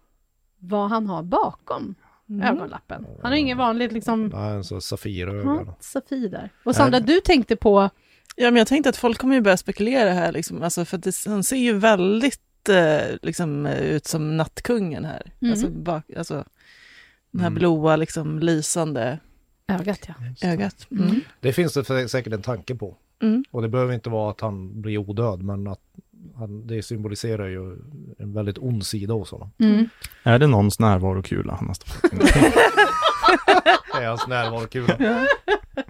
vad 0.60 0.90
han 0.90 1.08
har 1.08 1.24
bakom 1.24 1.96
Mm. 2.30 2.56
ögonlappen. 2.56 3.06
Han 3.22 3.32
har 3.32 3.38
ingen 3.38 3.58
vanligt 3.58 3.92
liksom 3.92 4.28
Nej, 4.28 4.52
en 4.52 4.64
sån 4.64 4.82
safirögon. 4.82 5.64
ja, 5.68 5.76
Safir 5.80 6.30
där. 6.30 6.50
Och 6.64 6.76
Sandra, 6.76 7.00
du 7.00 7.20
tänkte 7.22 7.56
på, 7.56 7.90
Ja, 8.36 8.46
men 8.52 8.56
jag 8.56 8.68
tänkte 8.68 8.90
att 8.90 8.98
folk 8.98 9.18
kommer 9.18 9.36
ju 9.36 9.42
börja 9.42 9.58
spekulera 9.58 10.10
här, 10.14 10.32
liksom, 10.32 10.64
alltså, 10.64 10.86
för 10.86 10.98
det, 10.98 11.16
han 11.28 11.44
ser 11.44 11.56
ju 11.58 11.74
väldigt 11.74 12.42
liksom, 13.22 13.66
eh, 13.66 13.80
ut 13.82 14.06
som 14.08 14.38
nattkungen 14.38 15.06
här. 15.06 15.32
Mm. 15.42 15.52
Alltså, 15.52 15.70
bak, 15.70 16.04
alltså, 16.18 16.34
den 17.32 17.42
här 17.42 17.48
Mm. 17.48 17.60
blåa, 17.60 17.96
liksom, 17.96 18.40
lysande 18.40 19.20
ögat 19.68 20.00
ja. 20.08 20.14
ögat. 20.50 20.88
Mm. 20.92 21.22
Det 21.40 21.54
finns 21.54 21.74
det 21.74 21.82
sä- 21.82 22.08
säkert 22.08 22.34
en 22.34 22.42
tanke 22.42 22.76
på. 22.76 22.96
Mm. 23.22 23.44
Och 23.52 23.62
det 23.62 23.70
behöver 23.70 23.94
inte 23.94 24.10
vara 24.10 24.32
att 24.32 24.42
han 24.42 24.82
blir 24.82 24.98
odöd, 24.98 25.44
men 25.44 25.68
att 25.68 25.82
han, 26.36 26.68
det 26.68 26.84
symboliserar 26.84 27.48
ju 27.48 27.78
en 28.18 28.34
väldigt 28.34 28.58
ond 28.58 28.86
sida 28.86 29.14
hos 29.14 29.32
honom. 29.32 29.52
Mm. 29.60 29.90
Är 30.24 30.40
det 30.40 30.48
någons 30.48 30.80
närvarokula 30.80 31.54
han 31.56 31.68
har 31.68 31.74
stoppat 31.74 32.12
in? 32.14 32.20
Det 33.94 34.04
är 34.04 34.08
hans 34.08 34.28
närvarokula. 34.28 34.96
Ja, 35.00 35.26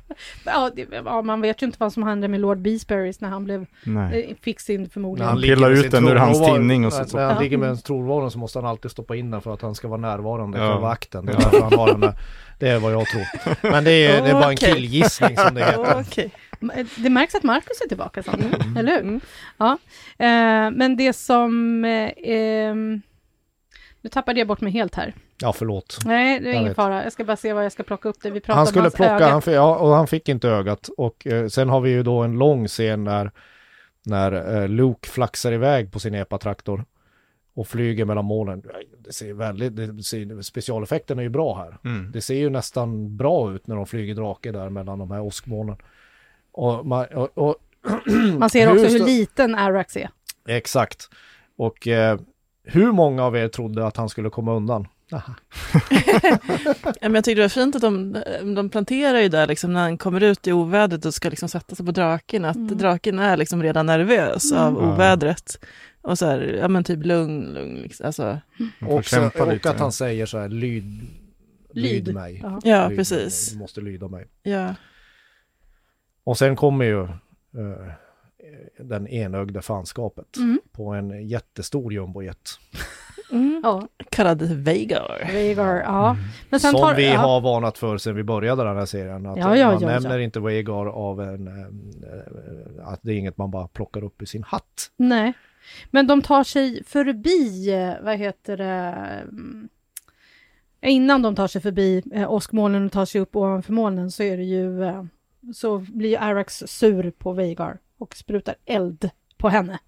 det, 0.75 0.87
ja, 1.05 1.21
man 1.21 1.41
vet 1.41 1.61
ju 1.61 1.65
inte 1.65 1.77
vad 1.79 1.93
som 1.93 2.03
hände 2.03 2.27
med 2.27 2.39
Lord 2.39 2.57
Beesberries 2.57 3.21
när 3.21 3.29
han 3.29 3.43
blev, 3.45 3.65
Nej. 3.83 4.27
eh, 4.29 4.35
fick 4.41 4.59
sin 4.59 4.81
När 4.81 4.89
förmodligen. 4.89 5.29
han 5.29 5.41
Pillar 5.41 5.71
ut 5.71 5.91
den 5.91 6.07
ur 6.07 6.15
hans 6.15 6.45
tinning 6.45 6.85
och 6.85 6.93
så- 6.93 6.99
När, 6.99 7.13
när 7.15 7.25
han 7.25 7.35
Ja. 7.35 7.41
ligger 7.41 7.57
med 7.57 7.69
en 7.69 7.77
tronvaro 7.77 8.29
så 8.29 8.37
måste 8.37 8.59
han 8.59 8.65
alltid 8.65 8.91
stoppa 8.91 9.15
in 9.15 9.31
den 9.31 9.41
för 9.41 9.53
att 9.53 9.61
han 9.61 9.75
ska 9.75 9.87
vara 9.87 10.01
närvarande 10.01 10.59
Ja. 10.59 10.71
själva 10.71 10.89
akten. 10.89 11.25
Det 11.25 11.31
är, 11.31 11.35
Ja. 11.35 11.41
därför 11.51 11.61
han 11.61 11.73
har 11.79 11.87
den 11.87 11.99
där. 11.99 12.13
det 12.59 12.67
är 12.69 12.79
vad 12.79 12.93
jag 12.93 13.05
tror. 13.05 13.71
Men 13.71 13.83
det 13.83 13.91
är, 13.91 14.21
det 14.21 14.29
är 14.29 14.33
bara 14.33 14.49
en 14.51 14.57
killgissning 14.75 15.37
som 15.37 15.55
det 15.55 15.65
heter. 15.65 15.99
Okej. 16.09 16.31
Det 16.95 17.09
märks 17.09 17.35
att 17.35 17.43
Markus 17.43 17.81
är 17.83 17.87
tillbaka, 17.87 18.23
Sandra. 18.23 18.47
Mm. 18.57 18.77
eller 18.77 18.91
hur? 18.91 19.01
Mm. 19.01 19.21
Ja. 19.57 19.77
Eh, 20.17 20.71
men 20.71 20.95
det 20.97 21.13
som... 21.13 21.85
Eh, 21.85 22.11
ehm, 22.23 23.01
nu 24.01 24.09
tappade 24.09 24.39
jag 24.39 24.47
bort 24.47 24.61
mig 24.61 24.71
helt 24.71 24.95
här. 24.95 25.13
Ja, 25.41 25.53
förlåt. 25.53 25.99
Nej, 26.05 26.39
det 26.39 26.45
är 26.45 26.47
Jag 26.47 26.55
ingen 26.55 26.67
vet. 26.67 26.75
fara. 26.75 27.03
Jag 27.03 27.13
ska 27.13 27.23
bara 27.23 27.37
se 27.37 27.53
vad 27.53 27.65
jag 27.65 27.71
ska 27.71 27.83
plocka 27.83 28.09
upp 28.09 28.21
det. 28.21 28.29
Vi 28.29 28.39
pratar 28.39 28.53
Han 28.53 28.61
om 28.61 28.67
skulle 28.67 28.81
hans 28.83 28.93
plocka, 28.95 29.15
öga. 29.15 29.27
han, 29.29 29.41
fick- 29.41 29.53
ja, 29.55 29.75
och 29.77 29.89
han 29.89 30.07
fick 30.07 30.29
inte 30.29 30.49
ögat. 30.49 30.89
Och 30.97 31.27
eh, 31.27 31.47
sen 31.47 31.69
har 31.69 31.81
vi 31.81 31.89
ju 31.89 32.03
då 32.03 32.19
en 32.19 32.31
lång 32.39 32.67
scen 32.67 33.03
när, 33.03 33.31
när 34.05 34.61
eh, 34.61 34.67
Luke 34.69 35.09
flaxar 35.09 35.51
iväg 35.51 35.91
på 35.91 35.99
sin 35.99 36.13
epatraktor 36.15 36.85
och 37.53 37.67
flyger 37.67 38.05
mellan 38.05 38.25
molnen. 38.25 38.63
Det 38.99 39.13
ser 39.13 39.33
väldigt, 39.33 39.75
det 39.75 40.03
ser, 40.03 40.41
specialeffekten 40.41 41.19
är 41.19 41.23
ju 41.23 41.29
bra 41.29 41.57
här. 41.57 41.77
Mm. 41.91 42.11
Det 42.11 42.21
ser 42.21 42.35
ju 42.35 42.49
nästan 42.49 43.17
bra 43.17 43.53
ut 43.53 43.67
när 43.67 43.75
de 43.75 43.85
flyger 43.85 44.15
drake 44.15 44.51
där 44.51 44.69
mellan 44.69 44.99
de 44.99 45.11
här 45.11 45.21
åskmolnen. 45.21 45.75
Och, 46.51 46.85
man, 46.85 47.05
och, 47.05 47.29
och 47.37 47.55
Man 48.37 48.49
ser 48.49 48.71
också 48.71 48.85
hur 48.87 49.05
liten 49.05 49.55
Arax 49.55 49.97
är. 49.97 50.09
Exakt. 50.47 51.09
Och 51.57 51.87
eh, 51.87 52.19
hur 52.71 52.91
många 52.91 53.23
av 53.23 53.37
er 53.37 53.47
trodde 53.47 53.87
att 53.87 53.97
han 53.97 54.09
skulle 54.09 54.29
komma 54.29 54.53
undan? 54.55 54.87
Ja, 56.83 57.09
men 57.09 57.15
jag 57.15 57.23
tyckte 57.23 57.35
det 57.41 57.41
var 57.41 57.49
fint 57.49 57.75
att 57.75 57.81
de, 57.81 58.17
de 58.55 58.69
planterar 58.69 59.19
ju 59.19 59.29
där 59.29 59.47
liksom, 59.47 59.73
när 59.73 59.81
han 59.81 59.97
kommer 59.97 60.23
ut 60.23 60.47
i 60.47 60.51
ovädret 60.51 61.05
och 61.05 61.13
ska 61.13 61.29
liksom 61.29 61.49
sätta 61.49 61.75
sig 61.75 61.85
på 61.85 61.91
draken, 61.91 62.45
att 62.45 62.55
Mm. 62.55 62.77
draken 62.77 63.19
är 63.19 63.37
liksom 63.37 63.63
redan 63.63 63.85
nervös 63.85 64.51
av 64.53 64.77
Mm. 64.77 64.89
ovädret. 64.89 65.65
Och 66.01 66.17
så 66.17 66.25
här, 66.25 66.57
ja 66.61 66.67
men 66.67 66.83
typ 66.83 67.05
lugn, 67.05 67.53
lugn 67.53 67.75
liksom. 67.75 68.05
Alltså, 68.05 68.39
får 68.79 68.87
Och, 68.87 69.05
så, 69.05 69.25
och 69.25 69.65
att 69.65 69.79
han 69.79 69.91
säger 69.91 70.25
så 70.25 70.37
här, 70.37 70.49
lyd, 70.49 70.83
lyd, 71.73 72.05
Lyd. 72.05 72.13
mig. 72.15 72.39
Ja. 72.43 72.59
ja, 72.63 72.87
Lyd 72.87 72.97
precis. 72.97 73.47
Mig. 73.51 73.55
Du 73.57 73.59
måste 73.59 73.81
lyda 73.81 74.07
mig. 74.07 74.27
Ja. 74.43 74.75
Och 76.23 76.37
sen 76.37 76.55
kommer 76.55 76.85
ju 76.85 77.03
eh, 77.03 77.91
den 78.83 79.07
enögde 79.07 79.61
fanskapet 79.61 80.37
Mm. 80.37 80.59
på 80.71 80.89
en 80.89 81.27
jättestor 81.27 81.93
jumbojet. 81.93 82.49
Mm. 83.31 83.61
Ja, 83.63 83.87
Kallad 84.09 84.41
Veigar. 84.41 85.19
Vhagar, 85.33 85.75
ja. 85.81 86.17
Men 86.49 86.59
sen 86.59 86.71
Som 86.71 86.79
tar, 86.81 86.95
vi 86.95 87.07
ja. 87.07 87.17
har 87.19 87.41
varnat 87.41 87.77
för 87.77 87.97
sedan 87.97 88.15
vi 88.15 88.23
började 88.23 88.63
den 88.63 88.77
här 88.77 88.85
serien. 88.85 89.25
Att 89.25 89.37
Ja, 89.37 89.57
ja, 89.57 89.71
man 89.71 89.81
ja, 89.81 89.87
nämner 89.89 90.17
ja. 90.17 90.23
inte 90.23 90.39
Vhagar 90.39 90.85
av 90.85 91.21
en... 91.21 91.47
eh, 91.47 92.87
att 92.87 92.99
det 93.03 93.11
är 93.13 93.17
inget 93.17 93.37
man 93.37 93.51
bara 93.51 93.67
plockar 93.67 94.03
upp 94.03 94.21
i 94.21 94.25
sin 94.25 94.43
hatt. 94.43 94.91
Nej, 94.97 95.33
men 95.91 96.07
de 96.07 96.21
tar 96.21 96.43
sig 96.43 96.83
förbi, 96.83 97.69
eh, 97.73 97.93
vad 98.05 98.17
heter 98.17 98.57
det, 98.57 98.73
mm, 99.23 99.69
innan 100.81 101.21
de 101.21 101.35
tar 101.35 101.47
sig 101.47 101.61
förbi 101.61 102.03
eh, 102.13 102.31
åskmolnen 102.31 102.85
och 102.85 102.91
tar 102.91 103.05
sig 103.05 103.21
upp 103.21 103.35
ovanför 103.35 103.73
molnen 103.73 104.11
så 104.11 104.23
är 104.23 104.37
det 104.37 104.43
ju, 104.43 104.83
eh, 104.83 105.03
så 105.53 105.77
blir 105.77 106.09
ju 106.09 106.15
Arax 106.15 106.63
sur 106.67 107.11
på 107.11 107.33
Veigar 107.33 107.77
och 107.99 108.15
sprutar 108.15 108.55
eld 108.65 109.09
på 109.37 109.49
henne. 109.49 109.79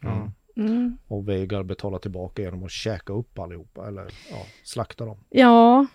Ja. 0.00 0.32
Mm. 0.56 0.98
Och 1.08 1.28
Vhagar 1.28 1.62
betalar 1.62 1.98
tillbaka 1.98 2.42
genom 2.42 2.64
att 2.64 2.70
käka 2.70 3.12
upp 3.12 3.38
allihopa. 3.38 3.88
Eller 3.88 4.02
ja, 4.30 4.36
slakta 4.64 5.04
dem. 5.04 5.16
Ja, 5.30 5.86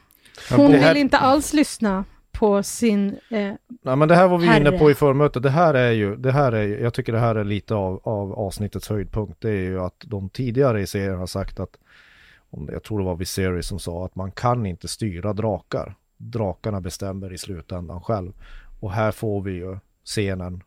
hon 0.52 0.72
här- 0.72 0.94
vill 0.94 1.02
inte 1.02 1.18
alls 1.18 1.54
lyssna 1.54 2.04
på 2.32 2.64
sin, 2.64 3.10
eh, 3.10 3.54
Nej 3.82 3.96
men 3.96 4.08
det 4.08 4.16
här 4.16 4.28
var 4.28 4.38
vi 4.38 4.46
Herre. 4.48 4.68
inne 4.68 4.80
på 4.80 4.92
i 4.92 4.94
förmötet. 4.94 5.44
Det 5.44 5.50
här 5.50 5.74
är 5.74 5.92
ju, 5.92 6.16
det 6.16 6.32
här 6.32 6.52
är 6.52 6.68
jag 6.84 6.94
tycker 6.94 7.14
det 7.14 7.20
här 7.20 7.36
är 7.36 7.44
lite 7.44 7.76
av, 7.76 8.02
av 8.04 8.34
avsnittets 8.34 8.90
höjdpunkt. 8.90 9.42
Det 9.42 9.50
är 9.50 9.64
ju 9.64 9.80
att 9.82 10.04
de 10.06 10.30
tidigare 10.30 10.82
i 10.82 10.88
serien 10.88 11.18
har 11.20 11.28
sagt 11.28 11.60
att, 11.60 11.78
om 12.50 12.70
jag 12.72 12.84
tror 12.84 13.00
det 13.00 13.06
var 13.06 13.16
Viserys 13.16 13.68
som 13.68 13.80
sa 13.80 14.06
att 14.06 14.16
man 14.16 14.32
kan 14.32 14.66
inte 14.66 14.88
styra 14.88 15.34
drakar. 15.34 15.96
Drakarna 16.18 16.82
bestämmer 16.82 17.34
i 17.34 17.38
slutändan 17.38 18.02
själv. 18.02 18.32
Och 18.80 18.92
här 18.92 19.12
får 19.12 19.42
vi 19.42 19.52
ju 19.52 19.78
scenen 20.04 20.64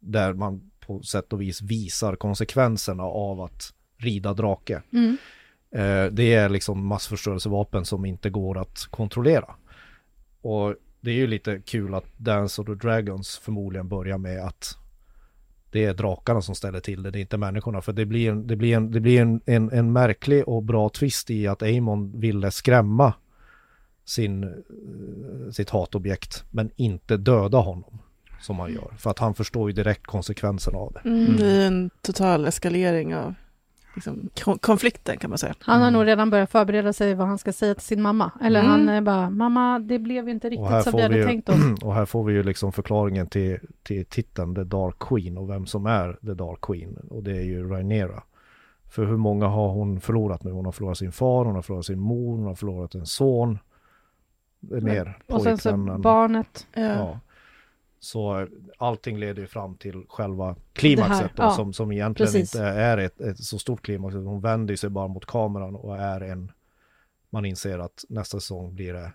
där 0.00 0.32
man 0.32 0.70
på 0.80 1.02
sätt 1.02 1.32
och 1.32 1.40
vis 1.40 1.62
visar 1.62 2.16
konsekvenserna 2.16 3.02
av 3.02 3.40
att 3.40 3.74
rida 3.96 4.34
drake. 4.34 4.82
mm, 4.92 5.16
Eh, 5.70 6.06
det 6.12 6.34
är 6.34 6.48
liksom 6.48 6.86
massförstörelsevapen 6.86 7.84
som 7.84 8.04
inte 8.04 8.30
går 8.30 8.58
att 8.58 8.86
kontrollera. 8.90 9.54
Och 10.40 10.74
det 11.00 11.10
är 11.10 11.14
ju 11.14 11.26
lite 11.26 11.60
kul 11.60 11.94
att 11.94 12.04
Dance 12.16 12.60
of 12.60 12.66
the 12.66 12.74
Dragons 12.74 13.38
förmodligen 13.38 13.88
börjar 13.88 14.18
med 14.18 14.46
att 14.46 14.76
det 15.70 15.84
är 15.84 15.94
drakarna 15.94 16.42
som 16.42 16.54
ställer 16.54 16.80
till 16.80 17.02
det, 17.02 17.10
det 17.10 17.18
är 17.18 17.20
inte 17.20 17.36
människorna. 17.36 17.80
För 17.80 17.92
det 17.92 18.06
blir 18.06 18.30
en, 18.30 18.46
det 18.46 18.56
blir 18.56 18.76
en, 18.76 18.90
det 18.90 19.00
blir 19.00 19.20
en, 19.20 19.40
en, 19.46 19.70
en 19.70 19.92
märklig 19.92 20.48
och 20.48 20.62
bra 20.62 20.88
twist 20.88 21.30
i 21.30 21.46
att 21.46 21.62
Aemon 21.62 22.20
ville 22.20 22.50
skrämma 22.50 23.14
sin, 24.04 24.44
eh, 24.44 25.50
sitt 25.52 25.70
hatobjekt, 25.70 26.44
men 26.50 26.70
inte 26.76 27.16
döda 27.16 27.58
honom 27.58 27.98
som 28.40 28.58
han 28.58 28.72
gör. 28.72 28.90
För 28.98 29.10
att 29.10 29.18
han 29.18 29.34
förstår 29.34 29.70
ju 29.70 29.72
direkt 29.76 30.06
konsekvenserna 30.06 30.78
av 30.78 30.92
det. 30.92 31.08
Mm. 31.08 31.36
Det 31.36 31.46
är 31.46 31.66
en 31.66 31.90
total 32.02 32.46
eskalering 32.46 33.14
av 33.16 33.34
liksom, 33.94 34.28
ko- 34.44 34.58
konflikten 34.58 35.16
kan 35.18 35.30
man 35.30 35.38
säga. 35.38 35.54
han 35.60 35.80
har 35.80 35.88
Mm. 35.88 35.98
nog 36.00 36.06
redan 36.06 36.30
börjat 36.30 36.50
förbereda 36.50 36.92
sig 36.92 37.14
vad 37.14 37.26
han 37.26 37.38
ska 37.38 37.52
säga 37.52 37.74
till 37.74 37.84
sin 37.86 38.02
mamma. 38.02 38.30
Eller 38.42 38.60
Mm. 38.60 38.70
han 38.70 38.88
är 38.88 39.00
bara, 39.00 39.30
mamma 39.30 39.78
det 39.78 39.98
blev 39.98 40.28
inte 40.28 40.48
riktigt 40.50 40.82
som 40.84 40.92
vi 40.96 41.02
hade 41.02 41.14
vi 41.14 41.20
ju- 41.20 41.26
tänkt 41.26 41.48
oss. 41.48 41.56
Och 41.82 41.94
här 41.94 42.04
får 42.06 42.24
vi 42.24 42.32
ju 42.32 42.42
liksom 42.42 42.72
förklaringen 42.72 43.26
till, 43.26 43.58
till 43.82 44.04
titeln 44.04 44.54
The 44.54 44.64
Dark 44.64 44.98
Queen 44.98 45.38
och 45.38 45.50
vem 45.50 45.66
som 45.66 45.86
är 45.86 46.12
The 46.26 46.34
Dark 46.34 46.60
Queen. 46.60 46.96
Och 47.10 47.22
det 47.22 47.36
är 47.36 47.42
ju 47.44 47.68
Rhaenyra. 47.68 48.22
För 48.90 49.04
hur 49.06 49.16
många 49.16 49.46
har 49.46 49.68
hon 49.68 50.00
förlorat 50.00 50.44
nu? 50.44 50.50
Hon 50.50 50.64
har 50.64 50.72
förlorat 50.72 50.98
sin 50.98 51.12
far, 51.12 51.44
hon 51.44 51.54
har 51.54 51.62
förlorat 51.62 51.86
sin 51.86 52.00
mor, 52.00 52.36
hon 52.36 52.46
har 52.46 52.54
förlorat 52.54 52.94
en 52.94 53.06
son. 53.06 53.58
Det 54.60 54.76
är 54.76 54.80
mer 54.80 55.18
Och 55.26 55.42
sen 55.42 55.58
så 55.58 55.76
barnet. 55.98 56.66
Ja. 56.74 56.80
Ja. 56.82 57.20
Så 58.00 58.46
allting 58.78 59.18
leder 59.18 59.42
ju 59.42 59.46
fram 59.48 59.76
till 59.76 60.04
själva 60.08 60.56
klimaxet 60.72 61.30
då, 61.34 61.42
ja. 61.42 61.50
som, 61.50 61.72
som 61.72 61.92
egentligen 61.92 62.32
Precis. 62.32 62.54
inte 62.54 62.66
är 62.66 62.98
ett, 62.98 63.20
ett 63.20 63.38
så 63.38 63.58
stort 63.58 63.82
klimax. 63.82 64.14
Hon 64.14 64.40
vänder 64.40 64.76
sig 64.76 64.90
bara 64.90 65.08
mot 65.08 65.26
kameran 65.26 65.76
och 65.76 65.96
är 65.96 66.20
en... 66.20 66.52
Man 67.30 67.44
inser 67.44 67.78
att 67.78 68.04
nästa 68.08 68.40
säsong 68.40 68.74
blir 68.74 68.92
det 68.92 69.12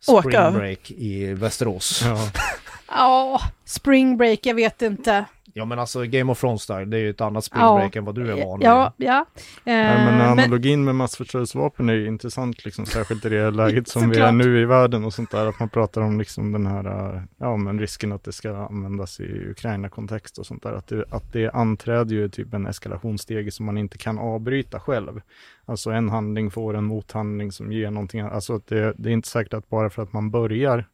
Spring. 0.00 0.52
Break 0.52 0.90
i 0.90 1.34
Västerås. 1.34 2.02
Ja. 2.04 2.30
Ja, 2.88 3.40
spring 3.64 4.16
break, 4.16 4.46
jag 4.46 4.54
vet 4.54 4.82
inte. 4.82 5.24
Ja 5.56 5.64
men 5.64 5.78
alltså 5.78 6.02
Game 6.04 6.32
of 6.32 6.40
Thrones 6.40 6.62
style, 6.62 6.84
det 6.84 6.96
är 6.96 7.00
ju 7.00 7.10
ett 7.10 7.20
annat 7.20 7.44
spring 7.44 7.62
Ja. 7.62 7.90
än 7.94 8.04
vad 8.04 8.14
du 8.14 8.30
är 8.32 8.46
van 8.46 8.58
vid. 8.58 8.68
Ja, 8.68 8.92
ja. 8.96 9.26
Eh, 9.64 9.72
Ja, 9.74 9.94
men 9.94 10.18
men, 10.18 10.28
analogin 10.38 10.84
med 10.84 10.94
massförstörelsevapen 10.94 11.88
är 11.88 11.94
ju 11.94 12.06
intressant, 12.06 12.64
liksom, 12.64 12.86
särskilt 12.86 13.24
i 13.24 13.28
det 13.28 13.50
läget 13.50 13.88
som 13.88 14.10
vi 14.10 14.18
är 14.18 14.32
nu 14.32 14.60
i 14.60 14.64
världen 14.64 15.04
och 15.04 15.14
sånt 15.14 15.30
där, 15.30 15.46
att 15.46 15.58
man 15.60 15.68
pratar 15.68 16.00
om 16.00 16.18
liksom 16.18 16.52
den 16.52 16.66
här, 16.66 17.14
äh, 17.14 17.22
ja 17.38 17.56
men 17.56 17.78
risken 17.80 18.12
att 18.12 18.24
det 18.24 18.32
ska 18.32 18.56
användas 18.56 19.20
i 19.20 19.50
Ukraina-kontext 19.50 20.38
och 20.38 20.46
sånt 20.46 20.62
där, 20.62 20.72
att 20.72 20.86
det, 20.86 21.04
att 21.10 21.32
det 21.32 21.50
anträder 21.50 22.14
ju 22.14 22.28
typ 22.28 22.54
en 22.54 22.66
eskalationssteg 22.66 23.52
som 23.52 23.66
man 23.66 23.78
inte 23.78 23.98
kan 23.98 24.18
avbryta 24.18 24.80
själv. 24.80 25.20
Alltså 25.64 25.90
en 25.90 26.08
handling 26.08 26.50
får 26.50 26.76
en 26.76 26.84
mothandling 26.84 27.52
som 27.52 27.72
ger 27.72 27.90
någonting, 27.90 28.20
alltså 28.20 28.54
att 28.54 28.66
det, 28.66 28.94
det 28.98 29.08
är 29.08 29.12
inte 29.12 29.28
säkert 29.28 29.54
att 29.54 29.68
bara 29.68 29.90
för 29.90 30.02
att 30.02 30.12
man 30.12 30.30
börjar 30.30 30.84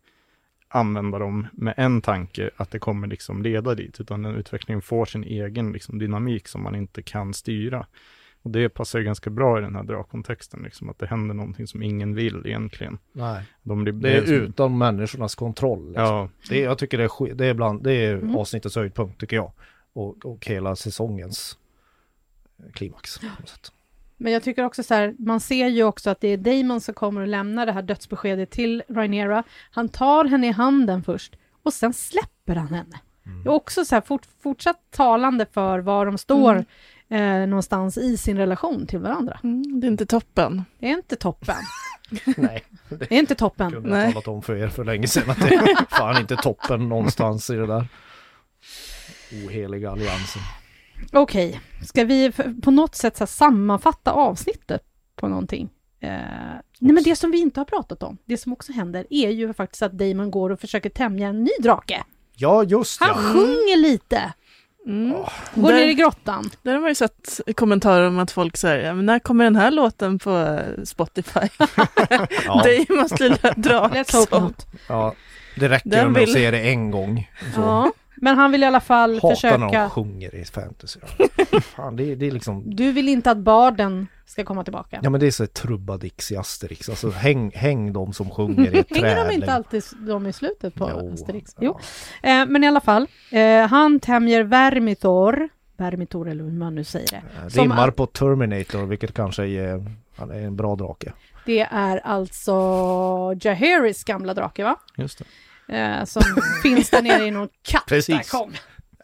använda 0.72 1.18
dem 1.18 1.46
med 1.52 1.74
en 1.76 2.02
tanke 2.02 2.50
att 2.56 2.70
det 2.70 2.78
kommer 2.78 3.06
liksom 3.08 3.42
leda 3.42 3.74
dit, 3.74 4.00
utan 4.00 4.22
den 4.22 4.34
utvecklingen 4.34 4.82
får 4.82 5.04
sin 5.04 5.24
egen 5.24 5.72
liksom 5.72 5.98
dynamik 5.98 6.48
som 6.48 6.62
man 6.62 6.74
inte 6.74 7.02
kan 7.02 7.34
styra. 7.34 7.86
Och 8.42 8.50
det 8.50 8.68
passar 8.68 8.98
ju 8.98 9.04
ganska 9.04 9.30
bra 9.30 9.58
i 9.58 9.60
den 9.62 9.74
här 9.76 9.82
drakkontexten, 9.82 10.62
liksom, 10.62 10.88
att 10.88 10.98
det 10.98 11.06
händer 11.06 11.34
någonting 11.34 11.66
som 11.66 11.82
ingen 11.82 12.14
vill 12.14 12.42
egentligen. 12.46 12.98
Nej, 13.12 13.42
De 13.62 13.84
blir, 13.84 13.92
det 13.92 14.10
är 14.12 14.24
som- 14.26 14.34
utan 14.34 14.78
människornas 14.78 15.34
kontroll. 15.34 15.86
Liksom. 15.88 16.04
Ja, 16.04 16.28
Det 16.48 16.60
är, 16.60 16.64
jag 16.64 16.78
tycker 16.78 16.98
det 16.98 17.04
är, 17.04 17.34
det 17.34 17.46
är, 17.46 17.54
bland, 17.54 17.82
det 17.82 17.92
är 17.92 18.14
Mm. 18.14 18.36
avsnittets 18.36 18.76
höjdpunkt 18.76 19.20
tycker 19.20 19.36
jag. 19.36 19.52
Och, 19.92 20.26
och 20.26 20.46
hela 20.46 20.76
säsongens 20.76 21.58
eh, 22.58 22.72
klimax. 22.72 23.18
på 23.18 23.26
något 23.40 23.48
sätt. 23.48 23.72
Men 24.20 24.32
jag 24.32 24.42
tycker 24.42 24.64
också 24.64 24.82
så 24.82 24.94
här, 24.94 25.14
man 25.18 25.40
ser 25.40 25.66
ju 25.68 25.84
också 25.84 26.10
att 26.10 26.20
det 26.20 26.28
är 26.28 26.36
Damon 26.36 26.80
som 26.80 26.94
kommer 26.94 27.22
att 27.22 27.28
lämna 27.28 27.66
det 27.66 27.72
här 27.72 27.82
dödsbeskedet 27.82 28.50
till 28.50 28.82
Rhaenyra. 28.88 29.42
Han 29.70 29.88
tar 29.88 30.24
henne 30.24 30.46
i 30.48 30.50
handen 30.52 31.02
först 31.02 31.36
och 31.62 31.72
sen 31.72 31.92
släpper 31.92 32.54
han 32.56 32.68
henne. 32.74 33.00
Mm. 33.26 33.42
Det 33.44 33.48
är 33.48 33.52
också 33.52 33.84
så 33.84 33.94
här 33.94 34.02
fort, 34.02 34.26
fortsatt 34.42 34.76
talande 34.90 35.46
för 35.52 35.78
var 35.78 36.06
de 36.06 36.18
står 36.18 36.64
Mm. 37.08 37.42
eh, 37.42 37.48
någonstans 37.48 37.98
i 37.98 38.16
sin 38.16 38.36
relation 38.36 38.86
till 38.86 38.98
varandra. 38.98 39.40
Mm, 39.42 39.80
det 39.80 39.86
är 39.86 39.88
inte 39.90 40.06
toppen. 40.06 40.64
Det 40.78 40.86
är 40.86 40.90
inte 40.92 41.16
toppen. 41.16 41.56
Nej, 42.36 42.64
Det 42.88 43.12
är 43.14 43.18
inte 43.18 43.34
toppen. 43.34 43.72
kunde 43.72 43.88
jag 43.88 43.96
Nej. 43.98 44.12
talat 44.12 44.28
om 44.28 44.42
för 44.42 44.56
er 44.56 44.68
för 44.68 44.84
länge 44.84 45.06
sedan 45.08 45.30
att 45.30 45.38
det 45.40 45.54
är 45.54 45.96
fan 45.96 46.20
inte 46.20 46.36
toppen 46.36 46.88
någonstans 46.88 47.50
i 47.50 47.54
det 47.54 47.66
där 47.66 47.88
oheliga 49.46 49.90
alliansen. 49.90 50.42
Okej, 51.12 51.60
ska 51.86 52.04
vi 52.04 52.32
på 52.62 52.70
något 52.70 52.94
sätt 52.94 53.16
så 53.16 53.26
sammanfatta 53.26 54.12
avsnittet 54.12 54.82
på 55.16 55.28
någonting? 55.28 55.70
Eh, 56.00 56.10
nej 56.78 56.92
men 56.92 57.02
det 57.02 57.16
som 57.16 57.30
vi 57.30 57.40
inte 57.40 57.60
har 57.60 57.64
pratat 57.64 58.02
om, 58.02 58.18
det 58.24 58.36
som 58.36 58.52
också 58.52 58.72
händer, 58.72 59.06
är 59.10 59.30
ju 59.30 59.52
faktiskt 59.54 59.82
att 59.82 59.92
Damon 59.92 60.30
går 60.30 60.50
och 60.50 60.60
försöker 60.60 60.90
tämja 60.90 61.28
en 61.28 61.44
ny 61.44 61.50
drake. 61.62 62.02
Ja, 62.36 62.64
just 62.64 63.00
Han 63.00 63.08
ja. 63.08 63.32
sjunger 63.32 63.76
lite, 63.76 64.32
Mm. 64.86 65.12
går 65.54 65.72
ner 65.72 65.88
i 65.88 65.94
grottan. 65.94 66.50
där 66.62 66.72
har 66.72 66.80
man 66.80 66.88
ju 66.90 66.94
sett 66.94 67.40
kommentarer 67.56 68.08
om 68.08 68.18
att 68.18 68.30
folk 68.30 68.56
säger, 68.56 68.94
när 68.94 69.18
kommer 69.18 69.44
den 69.44 69.56
här 69.56 69.70
låten 69.70 70.18
på 70.18 70.58
Spotify? 70.84 71.40
Ja, 72.46 72.64
Damons 72.88 73.20
lilla 73.20 73.36
Let's 73.36 73.48
hope 73.48 73.60
draksång. 73.60 74.42
not. 74.42 74.66
ja, 74.88 75.14
det 75.56 75.68
räcker 75.68 75.90
Den 75.90 76.12
med 76.12 76.22
att 76.22 76.28
vill- 76.28 76.34
se 76.34 76.50
det 76.50 76.58
en 76.60 76.90
gång. 76.90 77.30
Så. 77.54 77.60
Ja, 77.60 77.92
men 78.20 78.38
han 78.38 78.52
vill 78.52 78.62
i 78.62 78.66
alla 78.66 78.80
fall 78.80 79.14
Hatar 79.14 79.28
när 79.28 79.34
försöka... 79.34 79.58
de 79.82 79.90
sjunger 79.90 80.34
i 80.34 80.44
fantasy. 80.44 81.00
Fan, 81.62 81.96
det, 81.96 82.12
är- 82.12 82.16
det 82.16 82.26
är 82.26 82.30
liksom 82.30 82.62
Du 82.76 82.92
vill 82.92 83.08
inte 83.08 83.30
att 83.30 83.38
barden 83.38 84.06
ska 84.26 84.44
komma 84.44 84.64
tillbaka? 84.64 85.00
Ja 85.02 85.10
men 85.10 85.20
det 85.20 85.26
är 85.26 85.30
så 85.30 85.46
trubbadix 85.46 86.32
i 86.32 86.36
Asterix, 86.36 86.88
alltså 86.88 87.10
häng, 87.10 87.50
häng 87.54 87.92
de 87.92 88.12
som 88.12 88.30
sjunger 88.30 88.74
i 88.74 88.78
ett 88.78 88.88
träd. 88.88 89.04
Hänger 89.04 89.28
de 89.28 89.34
inte 89.34 89.52
alltid 89.52 89.82
de 89.98 90.26
i 90.26 90.32
slutet 90.32 90.74
på 90.74 90.90
Jo, 90.90 91.12
Asterix? 91.14 91.54
ja. 91.58 91.62
Jo. 92.22 92.30
Eh, 92.30 92.46
men 92.46 92.64
i 92.64 92.68
alla 92.68 92.80
fall, 92.80 93.06
eh, 93.30 93.66
han 93.66 94.00
tämjer 94.00 94.42
Vermithor, 94.44 95.48
Vermithor 95.76 96.28
eller 96.28 96.44
hur 96.44 96.50
man 96.52 96.74
nu 96.74 96.84
säger 96.84 97.10
det. 97.10 97.16
Eh, 97.42 97.48
Som 97.48 97.62
Rimmar 97.62 97.82
all- 97.84 97.92
på 97.92 98.06
Terminator, 98.06 98.86
vilket 98.86 99.14
kanske 99.14 99.46
är, 99.46 99.84
han 100.16 100.30
är 100.30 100.40
en 100.42 100.56
bra 100.56 100.76
drake. 100.76 101.12
Det 101.46 101.60
är 101.60 101.98
alltså 102.06 102.52
Jaharis 103.40 104.04
gamla 104.04 104.34
drake 104.34 104.64
va? 104.64 104.76
just 104.96 105.18
det. 105.18 105.24
Eh, 105.72 106.04
som 106.04 106.22
finns 106.62 106.90
där 106.90 107.02
nere 107.02 107.24
i 107.24 107.30
någon 107.30 107.48
katt. 107.62 107.86
Precis. 107.86 108.16
Där 108.30 108.38
kom. 108.38 108.52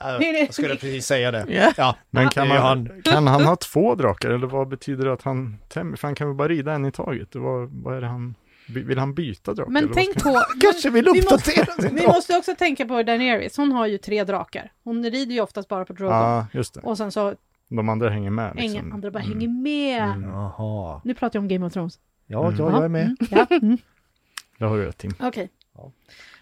Ja, 0.00 0.06
Nej, 0.20 0.32
nej. 0.32 0.44
Jag 0.44 0.54
skulle 0.54 0.68
precis 0.74 1.06
säga 1.06 1.30
det. 1.30 1.44
Ja. 1.48 1.72
Ja, 1.76 1.96
Men 2.10 2.28
kan 2.28 2.50
är 2.50 2.56
han, 2.56 3.02
kan 3.04 3.26
han 3.26 3.44
ha 3.44 3.56
två 3.56 3.94
drakar 3.94 4.30
eller 4.30 4.46
vad 4.46 4.68
betyder 4.68 5.04
det 5.04 5.12
att 5.12 5.22
han 5.22 5.56
tämjer? 5.68 5.96
För 5.96 6.08
han 6.08 6.14
kan 6.14 6.26
väl 6.28 6.36
bara 6.36 6.48
rida 6.48 6.72
en 6.72 6.84
i 6.86 6.92
taget? 6.92 7.34
Var, 7.34 7.82
vad 7.84 7.96
är 7.96 8.00
det 8.00 8.06
han, 8.06 8.34
vill 8.68 8.98
han 8.98 9.14
byta 9.14 9.54
drake? 9.54 9.70
Men 9.70 9.86
vad 9.86 9.94
tänk 9.94 10.22
på... 10.22 10.42
Kanske 10.60 10.90
vill 10.90 11.04
vi 11.04 11.22
måste- 11.22 11.34
uppdatera 11.34 11.90
Vi 11.92 12.06
måste 12.06 12.36
också 12.36 12.54
tänka 12.54 12.86
på 12.86 13.02
Daenerys, 13.02 13.56
hon 13.56 13.72
har 13.72 13.86
ju 13.86 13.98
tre 13.98 14.24
drakar. 14.24 14.72
Hon 14.84 15.04
rider 15.10 15.34
ju 15.34 15.40
oftast 15.40 15.68
bara 15.68 15.84
på 15.84 15.92
Drogon. 15.92 16.14
Ja, 16.16 16.46
just 16.52 16.74
det. 16.74 16.80
Och 16.80 16.96
sen 16.98 17.12
så, 17.12 17.34
De 17.68 17.88
andra 17.88 18.10
hänger 18.10 18.30
med 18.30 18.52
liksom. 18.56 18.72
ingen 18.72 18.92
andra 18.92 19.10
bara 19.10 19.22
Mm. 19.22 19.32
hänger 19.38 19.48
med. 19.62 20.02
Mm. 20.02 20.30
Jaha. 20.30 21.00
Nu 21.04 21.14
pratar 21.14 21.36
jag 21.36 21.42
om 21.42 21.48
Game 21.48 21.66
of 21.66 21.72
Thrones. 21.72 21.98
Ja, 22.26 22.46
Mm. 22.46 22.58
ja, 22.58 22.70
jag 22.70 22.84
är 22.84 22.88
med. 22.88 23.02
Mm, 23.04 23.16
ja, 23.30 23.46
mm. 23.50 23.78
Det 24.58 24.64
har 24.64 24.76
du 24.78 24.84
rätt 24.84 24.98
Tim. 24.98 25.14
Okej. 25.20 25.50
Ja. 25.77 25.93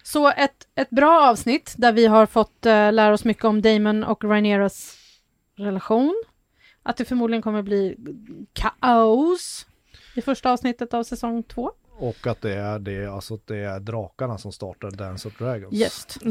Så 0.03 0.29
ett, 0.31 0.67
ett 0.75 0.89
bra 0.89 1.29
avsnitt 1.29 1.73
där 1.77 1.91
vi 1.91 2.05
har 2.05 2.25
fått 2.25 2.65
eh, 2.65 2.93
lära 2.93 3.13
oss 3.13 3.25
mycket 3.25 3.43
om 3.45 3.61
Damon 3.61 4.03
och 4.03 4.23
Rhaenyras 4.23 4.97
relation. 5.55 6.23
Att 6.83 6.97
det 6.97 7.05
förmodligen 7.05 7.41
kommer 7.41 7.61
bli 7.61 7.95
kaos 8.53 9.65
i 10.15 10.21
första 10.21 10.51
avsnittet 10.51 10.93
av 10.93 11.03
säsong 11.03 11.43
två. 11.43 11.71
Och 11.97 12.27
att 12.27 12.41
det 12.41 12.53
är 12.53 12.79
det, 12.79 13.05
alltså 13.05 13.33
att 13.33 13.47
det 13.47 13.57
är 13.57 13.79
drakarna 13.79 14.37
som 14.37 14.51
startar 14.51 14.91
Dance 14.91 15.27
of 15.27 15.37
Dragons. 15.37 15.73
Just. 15.73 16.17
Ja, 16.21 16.29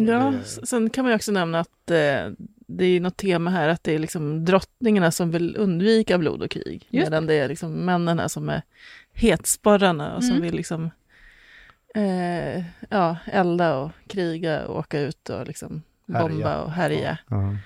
Det- 0.61 0.67
sen 0.67 0.91
kan 0.91 1.05
man 1.05 1.11
ju 1.13 1.17
också 1.17 1.33
nämna 1.33 1.61
att 1.61 1.91
eh, 1.91 2.31
det 2.67 2.85
är 2.85 3.01
något 3.01 3.17
tema 3.17 3.51
här 3.51 3.69
att 3.69 3.85
det 3.85 3.93
är 3.93 3.99
liksom 3.99 4.45
drottningarna 4.45 5.11
som 5.11 5.31
vill 5.31 5.57
undvika 5.57 6.19
blod 6.19 6.43
och 6.43 6.51
krig. 6.51 6.87
Just 6.91 7.07
medan 7.11 7.27
det 7.27 7.35
är 7.35 7.49
liksom 7.49 7.73
männen 7.85 8.19
här 8.19 8.29
som 8.29 8.49
är 8.49 8.63
hetsporrarna 9.13 10.17
och 10.17 10.23
som 10.25 10.31
Mm. 10.33 10.43
vill 10.43 10.55
liksom 10.55 10.91
eh, 11.95 12.63
ja, 12.89 13.17
elda 13.27 13.77
och 13.79 13.91
kriga 14.09 14.67
och 14.67 14.79
åka 14.79 15.01
ut 15.01 15.29
och 15.31 15.47
liksom 15.47 15.83
Härja. 16.13 16.29
bomba 16.29 16.61
och 16.61 16.71
härja. 16.71 17.19
Ja. 17.31 17.57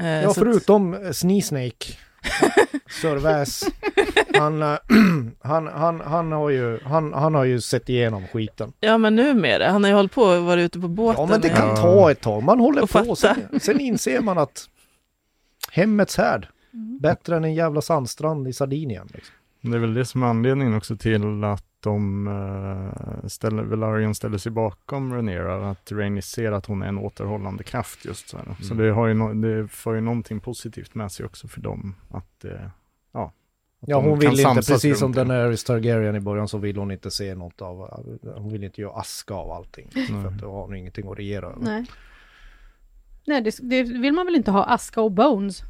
Eh, 0.00 0.06
Ja, 0.08 0.22
så 0.22 0.30
att- 0.30 0.36
förutom 0.36 0.94
eh, 0.94 1.10
Sneesnake. 1.12 1.92
Sörväs. 3.02 3.64
Han, 4.38 4.62
eh, 4.62 4.78
han, 5.40 5.66
han, 5.66 6.00
han, 6.00 6.32
har 6.32 6.50
ju, 6.50 6.80
han, 6.84 7.12
han 7.12 7.34
har 7.34 7.44
ju 7.44 7.60
sett 7.60 7.88
igenom 7.88 8.26
skiten. 8.26 8.72
Ja, 8.80 8.98
men 8.98 9.16
numera. 9.16 9.70
Han 9.70 9.84
har 9.84 9.90
ju 9.90 9.96
hållit 9.96 10.12
på 10.12 10.22
och 10.22 10.42
varit 10.44 10.62
ute 10.64 10.80
på 10.80 10.88
båten. 10.88 11.20
Ja, 11.22 11.26
men 11.30 11.40
det 11.40 11.48
kan 11.48 11.68
Ja. 11.68 11.76
ta 11.76 12.10
ett 12.10 12.20
tag. 12.20 12.42
Man 12.42 12.60
håller 12.60 12.86
på. 13.04 13.16
Sen, 13.16 13.60
sen 13.60 13.80
inser 13.80 14.20
man 14.20 14.38
att 14.38 14.68
hemmets 15.72 16.16
härd. 16.16 16.48
Bättre 17.00 17.36
än 17.36 17.44
en 17.44 17.54
jävla 17.54 17.80
sandstrand 17.80 18.48
i 18.48 18.52
Sardinien. 18.52 19.08
Liksom. 19.14 19.34
Det 19.60 19.74
är 19.76 19.78
väl 19.80 19.94
det 19.94 20.04
som 20.04 20.22
är 20.22 20.26
anledningen 20.26 20.74
också 20.74 20.96
till 20.96 21.44
att 21.44 21.64
de 21.80 22.28
uh, 22.28 23.26
ställer, 23.26 23.62
Velaryon 23.62 24.14
ställer 24.14 24.38
sig 24.38 24.52
bakom 24.52 25.12
Rhaenyra, 25.12 25.70
att 25.70 25.92
Rhaenys 25.92 26.26
ser 26.26 26.52
att 26.52 26.66
hon 26.66 26.82
är 26.82 26.86
en 26.86 26.98
återhållande 26.98 27.64
kraft 27.64 28.04
just 28.04 28.28
så 28.28 28.36
här. 28.36 28.56
Så 28.62 28.74
Mm. 28.74 28.86
det, 28.86 28.92
har 28.92 29.06
ju 29.06 29.14
no, 29.14 29.34
det 29.34 29.68
får 29.68 29.94
ju 29.94 30.00
någonting 30.00 30.40
positivt 30.40 30.94
med 30.94 31.12
sig 31.12 31.26
också 31.26 31.48
för 31.48 31.60
dem, 31.60 31.94
att, 32.10 32.44
eh, 32.44 32.50
ja. 33.12 33.24
att 33.82 33.88
Ja, 33.88 34.00
hon 34.00 34.18
vill 34.18 34.40
inte, 34.40 34.54
precis 34.54 34.98
som 34.98 35.12
det. 35.12 35.24
Daenerys 35.24 35.64
Targaryen 35.64 36.16
i 36.16 36.20
början 36.20 36.48
så 36.48 36.58
vill 36.58 36.76
hon 36.76 36.90
inte 36.90 37.10
se 37.10 37.34
något 37.34 37.62
av, 37.62 38.04
hon 38.36 38.52
vill 38.52 38.64
inte 38.64 38.80
göra 38.80 38.92
aska 38.92 39.34
av 39.34 39.50
allting. 39.50 39.90
Nej. 39.94 40.06
För 40.06 40.26
att 40.26 40.38
då 40.38 40.52
har 40.52 40.62
hon 40.62 40.74
ingenting 40.76 41.08
att 41.12 41.18
regera 41.18 41.46
över. 41.46 41.60
Nej. 41.60 41.86
Nej, 43.26 43.40
det, 43.42 43.58
det 43.62 43.82
vill 43.82 44.12
man 44.12 44.26
väl 44.26 44.34
inte 44.34 44.50
ha 44.50 44.64
aska 44.64 45.00
och 45.00 45.12
bones. 45.12 45.62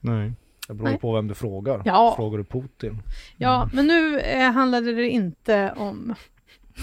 Nej. 0.00 0.32
Det 0.66 0.74
beror 0.74 0.88
Nej. 0.88 0.98
på 0.98 1.14
vem 1.14 1.28
du 1.28 1.34
frågar. 1.34 1.82
Ja. 1.84 2.14
Frågar 2.16 2.38
du 2.38 2.44
Putin? 2.44 3.02
Ja, 3.36 3.68
men 3.72 3.86
nu 3.86 4.20
eh, 4.20 4.50
handlade 4.50 4.92
det 4.92 5.08
inte 5.08 5.74
om 5.76 6.14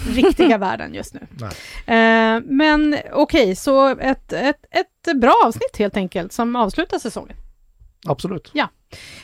riktiga 0.08 0.58
världen 0.58 0.94
just 0.94 1.14
nu. 1.14 1.20
Eh, 1.94 2.40
men 2.44 2.96
okej, 3.12 3.56
så 3.56 3.88
ett, 3.88 4.32
ett, 4.32 4.64
ett 4.70 5.16
bra 5.20 5.34
avsnitt 5.44 5.76
helt 5.78 5.96
enkelt 5.96 6.32
som 6.32 6.56
avslutar 6.56 6.98
säsongen. 6.98 7.36
Absolut. 8.06 8.50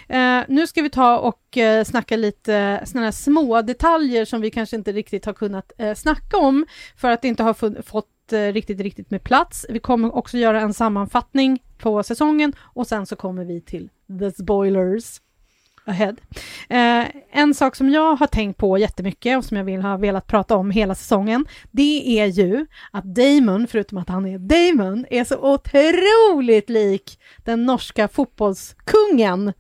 Eh, 0.09 0.41
nu 0.49 0.67
ska 0.67 0.83
vi 0.83 0.91
ta 0.91 1.19
och 1.19 1.57
eh, 1.57 1.85
snacka 1.85 2.17
lite 2.17 2.83
sådana 2.85 3.07
här 3.07 3.13
små 3.13 3.63
detaljer 3.63 4.25
som 4.25 4.41
vi 4.41 4.51
kanske 4.51 4.77
inte 4.77 4.93
riktigt 4.93 5.25
har 5.25 5.33
kunnat 5.33 5.73
eh, 5.79 5.95
snacka 5.95 6.37
om 6.37 6.67
för 6.97 7.11
att 7.11 7.23
det 7.23 7.29
inte 7.29 7.43
har 7.43 7.83
fått 7.83 8.33
eh, 8.33 8.39
riktigt, 8.39 8.81
riktigt 8.81 9.11
med 9.11 9.23
plats. 9.23 9.67
Vi 9.69 9.79
kommer 9.79 10.15
också 10.17 10.39
göra 10.39 10.61
en 10.61 10.75
sammanfattning 10.75 11.63
på 11.81 12.03
säsongen 12.03 12.53
och 12.59 12.87
sen 12.87 13.07
så 13.07 13.17
kommer 13.17 13.45
vi 13.45 13.61
till 13.61 13.89
the 14.21 14.31
spoilers 14.31 15.21
ahead. 15.85 16.17
Eh, 16.69 17.07
en 17.31 17.55
sak 17.55 17.77
som 17.77 17.91
jag 17.91 18.17
har 18.17 18.27
tänkt 18.27 18.57
på 18.57 18.79
jättemycket 18.79 19.39
och 19.39 19.45
som 19.45 19.57
jag 19.57 19.65
vill 19.65 19.83
ha 19.83 19.97
velat 19.97 20.27
prata 20.27 20.57
om 20.57 20.71
hela 20.71 20.95
säsongen, 20.95 21.47
det 21.71 22.21
är 22.21 22.27
ju 22.27 22.67
att 22.91 23.05
Damon, 23.05 23.67
förutom 23.67 23.99
att 23.99 24.09
han 24.09 24.27
är 24.27 24.39
Damon, 24.39 25.07
är 25.11 25.25
så 25.25 25.53
otroligt 25.55 26.71
lik 26.71 27.21
den 27.45 27.67
norska 27.67 28.09
fotbollskungen 28.09 29.53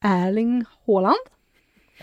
Erling 0.00 0.64
Haaland. 0.86 1.35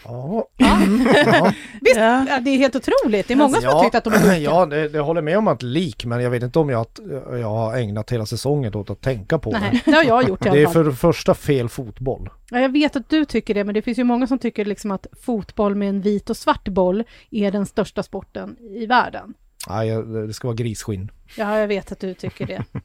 Ja. 0.05 0.47
Ja. 0.57 0.79
ja. 1.25 1.53
Visst, 1.81 1.95
Ja. 1.97 2.25
ja, 2.29 2.39
det 2.39 2.49
är 2.49 2.57
helt 2.57 2.75
otroligt. 2.75 3.27
Det 3.27 3.33
är 3.33 3.35
många 3.35 3.61
som 3.61 3.65
har 3.65 3.71
Ja, 3.73 3.83
tyckt 3.83 3.95
att 3.95 4.03
de 4.03 4.13
är 4.13 4.19
lika. 4.19 4.37
Ja, 4.51 4.65
det, 4.65 4.89
det 4.89 4.99
håller 4.99 5.21
med 5.21 5.37
om 5.37 5.47
att 5.47 5.63
lik, 5.63 6.05
men 6.05 6.21
jag 6.21 6.29
vet 6.29 6.43
inte 6.43 6.59
om 6.59 6.69
jag, 6.69 6.85
jag 7.31 7.49
har 7.49 7.77
ägnat 7.77 8.11
hela 8.11 8.25
säsongen 8.25 8.75
åt 8.75 8.89
att 8.89 9.01
tänka 9.01 9.39
på 9.39 9.51
Nej, 9.51 9.81
det. 9.85 9.91
det 9.91 9.97
har 9.97 10.03
jag 10.03 10.29
gjort 10.29 10.41
i 10.41 10.43
Det 10.43 10.49
alla 10.49 10.59
är 10.59 10.63
fall. 10.65 10.73
för 10.73 10.83
det 10.83 10.95
första 10.95 11.33
fel 11.33 11.69
fotboll. 11.69 12.29
Ja, 12.51 12.59
jag 12.59 12.69
vet 12.69 12.95
att 12.95 13.09
du 13.09 13.25
tycker 13.25 13.53
det, 13.53 13.63
men 13.63 13.73
det 13.75 13.81
finns 13.81 13.97
ju 13.99 14.03
många 14.03 14.27
som 14.27 14.39
tycker 14.39 14.65
liksom 14.65 14.91
att 14.91 15.07
fotboll 15.21 15.75
med 15.75 15.89
en 15.89 16.01
vit 16.01 16.29
och 16.29 16.37
svart 16.37 16.67
boll 16.67 17.03
är 17.31 17.51
den 17.51 17.65
största 17.65 18.03
sporten 18.03 18.55
i 18.75 18.85
världen. 18.85 19.33
Nej, 19.69 19.87
jag- 19.87 20.27
det 20.27 20.33
ska 20.33 20.47
vara 20.47 20.55
grisskinn. 20.55 21.11
Ja, 21.37 21.59
jag 21.59 21.67
vet 21.67 21.91
att 21.91 21.99
du 21.99 22.13
tycker 22.13 22.45
det. 22.47 22.63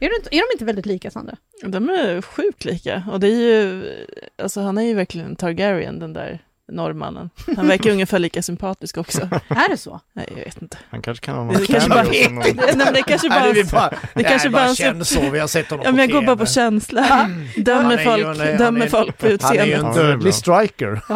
Är, 0.00 0.16
inte, 0.16 0.28
är 0.36 0.38
de 0.48 0.54
inte 0.54 0.64
väldigt 0.64 0.86
lika, 0.86 1.10
Sandra? 1.10 1.36
De 1.66 1.88
är 1.88 2.22
sjukt 2.22 2.64
lika. 2.64 3.02
Och 3.12 3.20
det 3.20 3.26
är 3.28 3.30
ju, 3.62 3.84
alltså 4.42 4.60
han 4.60 4.78
är 4.78 4.82
ju 4.82 4.94
verkligen 4.94 5.36
Targaryen, 5.36 5.98
den 5.98 6.12
där 6.12 6.42
norrmannen. 6.68 7.30
Han 7.56 7.68
verkar 7.68 7.90
ungefär 7.90 8.18
lika 8.18 8.42
sympatisk 8.42 8.96
också. 8.98 9.20
Är 9.48 9.68
det 9.68 9.76
så? 9.76 10.00
Nej, 10.12 10.26
jag 10.36 10.44
vet 10.44 10.62
inte. 10.62 10.78
Han 10.90 11.02
kanske 11.02 11.24
kan 11.24 11.34
ha 11.34 11.44
Det 11.44 11.58
någon 11.58 11.66
kanske 11.66 11.88
bara- 11.90 12.04
som 12.04 12.34
någon- 12.34 12.44
Nej, 12.56 12.74
men 12.76 12.92
det 12.94 13.02
kanske 13.02 13.28
bara... 13.28 13.40
Nej, 13.40 13.52
det, 13.52 13.72
bara, 13.72 13.92
det 14.14 14.22
kanske 14.24 14.50
bara 14.50 14.62
bara 14.62 14.68
en- 14.68 14.74
känns 14.76 15.08
så, 15.08 15.30
vi 15.30 15.38
har 15.38 15.46
sett 15.46 15.70
honom 15.70 15.84
Ja, 15.86 15.92
men 15.92 16.00
jag 16.00 16.10
går 16.10 16.22
bara 16.26 16.36
på 16.36 16.46
känsla. 16.46 17.02
Han 17.02 17.48
Dömer 17.56 17.96
folk, 18.04 18.40
en- 18.40 18.58
dömer 18.58 18.86
är- 18.86 18.88
folk 18.90 19.18
på 19.18 19.26
Han 19.26 19.56
är 19.56 19.66
ju 19.66 19.72
utseendet. 19.74 19.78
en 19.82 19.84
det 19.94 20.02
dödlig 20.02 20.34
striker. 20.34 21.00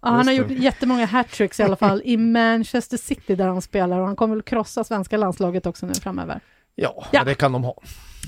Ja, 0.00 0.12
han 0.12 0.26
har 0.26 0.34
gjort 0.34 0.48
det. 0.48 0.54
jättemånga 0.54 1.06
hattricks 1.06 1.60
i 1.60 1.62
alla 1.62 1.76
fall 1.76 2.02
i 2.04 2.16
Manchester 2.16 2.96
City 2.96 3.34
där 3.34 3.46
han 3.46 3.62
spelar 3.62 3.98
och 4.00 4.06
han 4.06 4.16
kommer 4.16 4.34
väl 4.34 4.42
krossa 4.42 4.84
svenska 4.84 5.16
landslaget 5.16 5.66
också 5.66 5.86
nu 5.86 5.94
framöver. 5.94 6.40
Ja, 6.76 7.06
Ja. 7.12 7.24
det 7.24 7.34
kan 7.34 7.52
de 7.52 7.64
ha. 7.64 7.74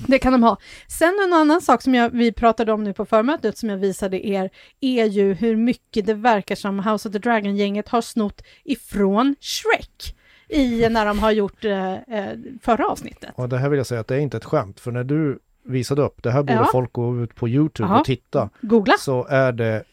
Det 0.07 0.19
kan 0.19 0.31
de 0.31 0.43
ha. 0.43 0.57
Sen 0.87 1.19
en 1.27 1.33
annan 1.33 1.61
sak 1.61 1.81
som 1.81 1.95
jag, 1.95 2.09
vi 2.09 2.31
pratade 2.31 2.71
om 2.73 2.83
nu 2.83 2.93
på 2.93 3.05
förmötet 3.05 3.57
som 3.57 3.69
jag 3.69 3.77
visade 3.77 4.27
er 4.27 4.49
är 4.81 5.05
ju 5.05 5.33
hur 5.33 5.55
mycket 5.55 6.05
det 6.05 6.13
verkar 6.13 6.55
som 6.55 6.79
House 6.79 7.07
of 7.09 7.13
the 7.13 7.19
Dragon-gänget 7.19 7.89
har 7.89 8.01
snott 8.01 8.41
ifrån 8.63 9.35
Shrek 9.39 10.15
i 10.47 10.89
när 10.89 11.05
de 11.05 11.19
har 11.19 11.31
gjort 11.31 11.65
eh, 11.65 11.93
eh, 11.93 12.29
förra 12.61 12.87
avsnittet. 12.87 13.29
Och 13.35 13.49
det 13.49 13.57
här 13.57 13.69
vill 13.69 13.77
jag 13.77 13.87
säga 13.87 14.01
att 14.01 14.07
det 14.07 14.15
är 14.15 14.19
inte 14.19 14.37
ett 14.37 14.45
skämt, 14.45 14.79
för 14.79 14.91
när 14.91 15.03
du 15.03 15.39
visade 15.65 16.01
upp, 16.01 16.23
det 16.23 16.31
här 16.31 16.43
borde 16.43 16.53
Ja. 16.53 16.69
folk 16.71 16.93
gå 16.93 17.23
ut 17.23 17.35
på 17.35 17.49
YouTube 17.49 17.89
Ja. 17.89 17.99
och 17.99 18.05
titta, 18.05 18.49
Googla. 18.61 18.93
så 18.99 19.25
är 19.27 19.51
det 19.51 19.83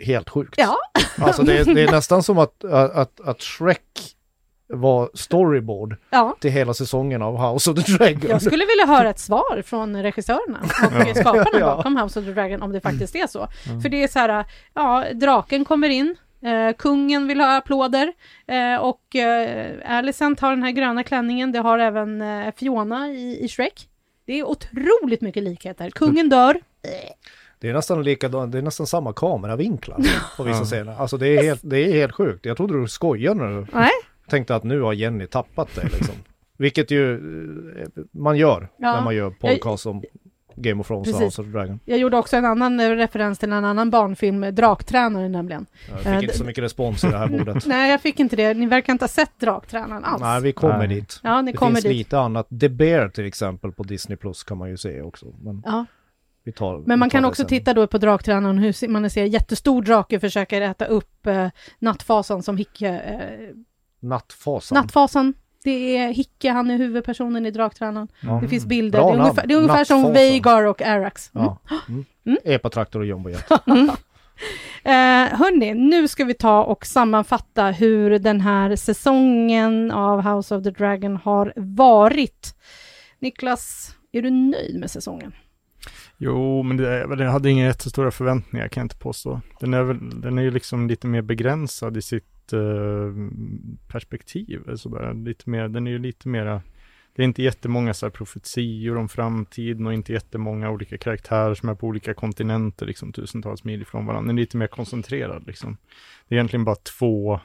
helt 0.00 0.28
sjukt. 0.30 0.54
Ja. 0.56 0.76
Alltså 1.18 1.42
det 1.42 1.58
är, 1.58 1.64
det 1.74 1.82
är 1.82 1.90
nästan 1.90 2.22
som 2.22 2.38
att, 2.38 2.64
att, 2.64 3.20
att 3.20 3.42
Shrek 3.42 4.15
var 4.68 5.10
storyboard 5.14 5.96
Ja, 6.10 6.36
till 6.40 6.50
hela 6.50 6.74
säsongen 6.74 7.22
av 7.22 7.52
House 7.52 7.70
of 7.70 7.84
the 7.84 7.92
Dragon. 7.92 8.30
jag 8.30 8.42
skulle 8.42 8.64
vilja 8.66 8.86
höra 8.86 9.10
ett 9.10 9.18
svar 9.18 9.62
från 9.66 10.02
regissörerna 10.02 10.58
och 10.62 11.16
skaparna 11.16 11.58
Ja. 11.60 11.76
bakom 11.76 11.96
House 11.96 12.18
of 12.20 12.24
the 12.26 12.32
Dragon 12.32 12.62
om 12.62 12.72
det 12.72 12.80
faktiskt 12.80 13.16
är 13.16 13.26
så. 13.26 13.48
För 13.82 13.88
det 13.88 14.02
är 14.02 14.08
så 14.08 14.18
här, 14.18 14.44
ja, 14.74 15.04
draken 15.14 15.64
kommer 15.64 15.88
in, 15.88 16.16
eh, 16.42 16.76
kungen 16.78 17.26
vill 17.28 17.40
ha 17.40 17.56
applåder 17.56 18.12
eh, 18.46 18.80
och 18.80 19.16
eh, 19.16 19.96
Alicent 19.98 20.40
har 20.40 20.50
den 20.50 20.62
här 20.62 20.70
gröna 20.70 21.02
klänningen, 21.02 21.52
det 21.52 21.58
har 21.58 21.78
även 21.78 22.22
eh, 22.22 22.54
Fiona 22.56 23.08
i, 23.08 23.44
i 23.44 23.48
Shrek. 23.48 23.88
Det 24.26 24.38
är 24.38 24.44
otroligt 24.44 25.20
mycket 25.20 25.42
likheter. 25.42 25.90
Kungen 25.90 26.28
dör. 26.28 26.60
Det 27.60 27.68
är 27.68 27.72
nästan 27.74 28.02
likadant, 28.02 28.52
det 28.52 28.58
är 28.58 28.62
nästan 28.62 28.86
samma 28.86 29.12
kameravinklar 29.12 29.96
på 30.36 30.42
vissa 30.42 30.58
Ja. 30.58 30.64
scener. 30.64 31.00
Alltså 31.00 31.16
det 31.16 31.28
är, 31.28 31.42
helt, 31.42 31.60
det 31.64 31.78
är 31.78 31.92
helt 31.92 32.12
sjukt. 32.14 32.44
Jag 32.46 32.56
trodde 32.56 32.80
du 32.80 32.88
skojade 32.88 33.40
du 33.60 33.66
Nej, 33.72 33.90
tänkte 34.28 34.54
att 34.56 34.64
nu 34.64 34.80
har 34.80 34.92
Jenny 34.92 35.26
tappat 35.26 35.68
det 35.74 35.82
liksom. 35.84 36.14
Vilket 36.58 36.90
ju 36.90 37.14
eh, 37.82 37.86
man 38.10 38.36
gör 38.36 38.68
Ja. 38.78 38.92
när 38.96 39.02
man 39.04 39.14
gör 39.16 39.30
podcast 39.30 39.86
om 39.86 40.02
Game 40.58 40.80
of 40.80 40.86
Thrones 40.86 41.08
och 41.08 41.12
Precis. 41.20 41.26
House 41.38 41.42
of 41.42 41.48
Dragon. 41.48 41.80
jag 41.84 41.98
gjorde 41.98 42.16
också 42.16 42.36
en 42.36 42.44
annan 42.44 42.80
eh, 42.80 42.90
referens 42.90 43.38
till 43.38 43.52
en 43.52 43.64
annan 43.64 43.90
barnfilm, 43.90 44.44
eh, 44.44 44.52
Draktränaren 44.52 45.32
nämligen. 45.32 45.66
Jag 45.90 45.98
fick 45.98 46.06
Eh, 46.06 46.22
inte 46.22 46.38
så 46.38 46.44
mycket 46.44 46.64
respons 46.64 47.04
i 47.04 47.06
det 47.06 47.18
här 47.18 47.28
bordet. 47.28 47.66
Nej, 47.66 47.90
jag 47.90 48.00
fick 48.00 48.20
inte 48.20 48.36
det. 48.36 48.54
Ni 48.54 48.66
verkar 48.66 48.92
inte 48.92 49.02
ha 49.02 49.08
sett 49.08 49.38
Draktränaren 49.40 50.04
alls. 50.04 50.22
Nej, 50.22 50.42
vi 50.42 50.52
kommer 50.52 50.78
Nej. 50.78 50.88
dit. 50.88 51.20
Ja, 51.22 51.42
ni 51.42 51.52
Det 51.52 51.58
kommer 51.58 51.72
finns 51.72 51.82
dit. 51.84 51.92
lite 51.96 52.18
annat. 52.18 52.48
The 52.60 52.68
Bear 52.68 53.08
till 53.08 53.26
exempel 53.26 53.72
på 53.72 53.82
Disney 53.82 54.16
Plus 54.16 54.44
kan 54.44 54.58
man 54.58 54.70
ju 54.70 54.76
se 54.76 55.02
också. 55.02 55.26
Men 55.42 55.62
Ja. 55.66 55.86
vi 56.44 56.52
tar, 56.52 56.78
Men 56.86 56.98
man 56.98 57.06
vi 57.08 57.10
tar 57.10 57.18
kan 57.18 57.24
också 57.24 57.42
sen. 57.42 57.48
titta 57.48 57.74
då 57.74 57.86
på 57.86 57.98
Draktränaren 57.98 58.58
hur 58.58 58.88
man 58.88 59.10
ser 59.10 59.24
jättestor 59.24 59.82
drake 59.82 60.20
försöker 60.20 60.60
äta 60.60 60.84
upp 60.86 61.26
eh, 61.26 61.48
nattfasan 61.78 62.42
som 62.42 62.56
Hicke... 62.56 62.88
Eh, 62.88 63.56
Nattfasan. 64.08 64.76
nattfasan, 64.76 65.34
det 65.64 65.96
är 65.96 66.12
Hicke, 66.12 66.50
han 66.50 66.70
är 66.70 66.78
huvudpersonen 66.78 67.46
i 67.46 67.50
Draktränaren. 67.50 68.08
Ja. 68.20 68.38
Det 68.42 68.48
finns 68.48 68.66
bilder. 68.66 68.98
Bra 68.98 69.10
Det 69.10 69.16
är 69.16 69.20
ungefär, 69.20 69.46
det 69.46 69.54
är 69.54 69.58
ungefär 69.58 69.84
som. 69.84 70.12
Veigar 70.12 70.64
och 70.64 70.82
Arax. 70.82 71.30
Mm. 71.34 71.46
Ja. 71.46 71.58
Mm. 71.88 72.04
Mm. 72.26 72.38
Epatraktor 72.44 73.00
och 73.00 73.06
jumbojet. 73.06 73.50
Eh, 74.84 75.38
hörni, 75.38 75.74
nu 75.74 76.08
ska 76.08 76.24
vi 76.24 76.34
ta 76.34 76.64
och 76.64 76.86
sammanfatta 76.86 77.64
hur 77.70 78.18
den 78.18 78.40
här 78.40 78.76
säsongen 78.76 79.90
av 79.90 80.20
House 80.20 80.56
of 80.56 80.64
the 80.64 80.70
Dragon 80.70 81.16
har 81.16 81.52
varit. 81.56 82.54
Niklas, 83.18 83.94
är 84.12 84.22
du 84.22 84.30
nöjd 84.30 84.80
med 84.80 84.90
säsongen? 84.90 85.32
Jo, 86.16 86.62
men 86.62 86.76
det, 86.76 86.98
jag 87.24 87.30
hade 87.30 87.50
inga 87.50 87.64
jättestora 87.64 88.10
förväntningar 88.10 88.68
kan 88.68 88.80
jag 88.80 88.84
inte 88.84 88.98
påstå. 88.98 89.40
Den 89.60 89.74
är, 89.74 89.82
väl, 89.82 90.20
den 90.20 90.38
är 90.38 90.42
ju 90.42 90.50
liksom 90.50 90.88
lite 90.88 91.06
mer 91.06 91.22
begränsad 91.22 91.96
i 91.96 92.02
sitt 92.02 92.35
eh, 92.52 93.12
perspektiv. 93.88 94.62
Alltså 94.68 94.90
sådär. 94.90 95.14
Lite 95.14 95.50
mer, 95.50 95.68
den 95.68 95.86
är 95.86 95.90
ju 95.90 95.98
lite 95.98 96.28
mera 96.28 96.62
det 97.16 97.22
är 97.22 97.24
inte 97.24 97.42
jättemånga 97.42 97.94
så 97.94 98.06
här 98.06 98.10
profetior 98.10 98.96
om 98.96 99.08
framtiden 99.08 99.86
och 99.86 99.94
inte 99.94 100.12
jättemånga 100.12 100.70
olika 100.70 100.98
karaktärer 100.98 101.54
som 101.54 101.68
är 101.68 101.74
på 101.74 101.86
olika 101.86 102.14
kontinenter, 102.14 102.86
liksom 102.86 103.12
tusentals 103.12 103.64
mil 103.64 103.82
ifrån 103.82 104.06
varandra. 104.06 104.28
Den 104.28 104.38
är 104.38 104.42
lite 104.42 104.56
mer 104.56 104.66
koncentrerad 104.66 105.46
liksom. 105.46 105.76
Det 106.28 106.34
är 106.34 106.36
egentligen 106.36 106.64
bara 106.64 106.76
två, 106.76 107.40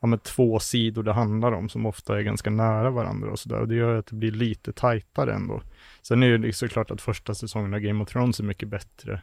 ja 0.00 0.06
men 0.06 0.18
två 0.18 0.58
sidor 0.58 1.02
det 1.02 1.12
handlar 1.12 1.52
om 1.52 1.68
som 1.68 1.86
ofta 1.86 2.18
är 2.18 2.22
ganska 2.22 2.50
nära 2.50 2.90
varandra 2.90 3.30
och 3.30 3.38
sådär. 3.38 3.60
Och 3.60 3.68
det 3.68 3.74
gör 3.74 3.98
att 3.98 4.06
det 4.06 4.16
blir 4.16 4.32
lite 4.32 4.72
tajtare 4.72 5.34
ändå. 5.34 5.62
Sen 6.02 6.22
är 6.22 6.38
det 6.38 6.52
såklart 6.52 6.90
att 6.90 7.00
första 7.00 7.34
säsongen 7.34 7.74
av 7.74 7.80
Game 7.80 8.02
of 8.02 8.08
Thrones 8.08 8.40
är 8.40 8.44
mycket 8.44 8.68
bättre 8.68 9.22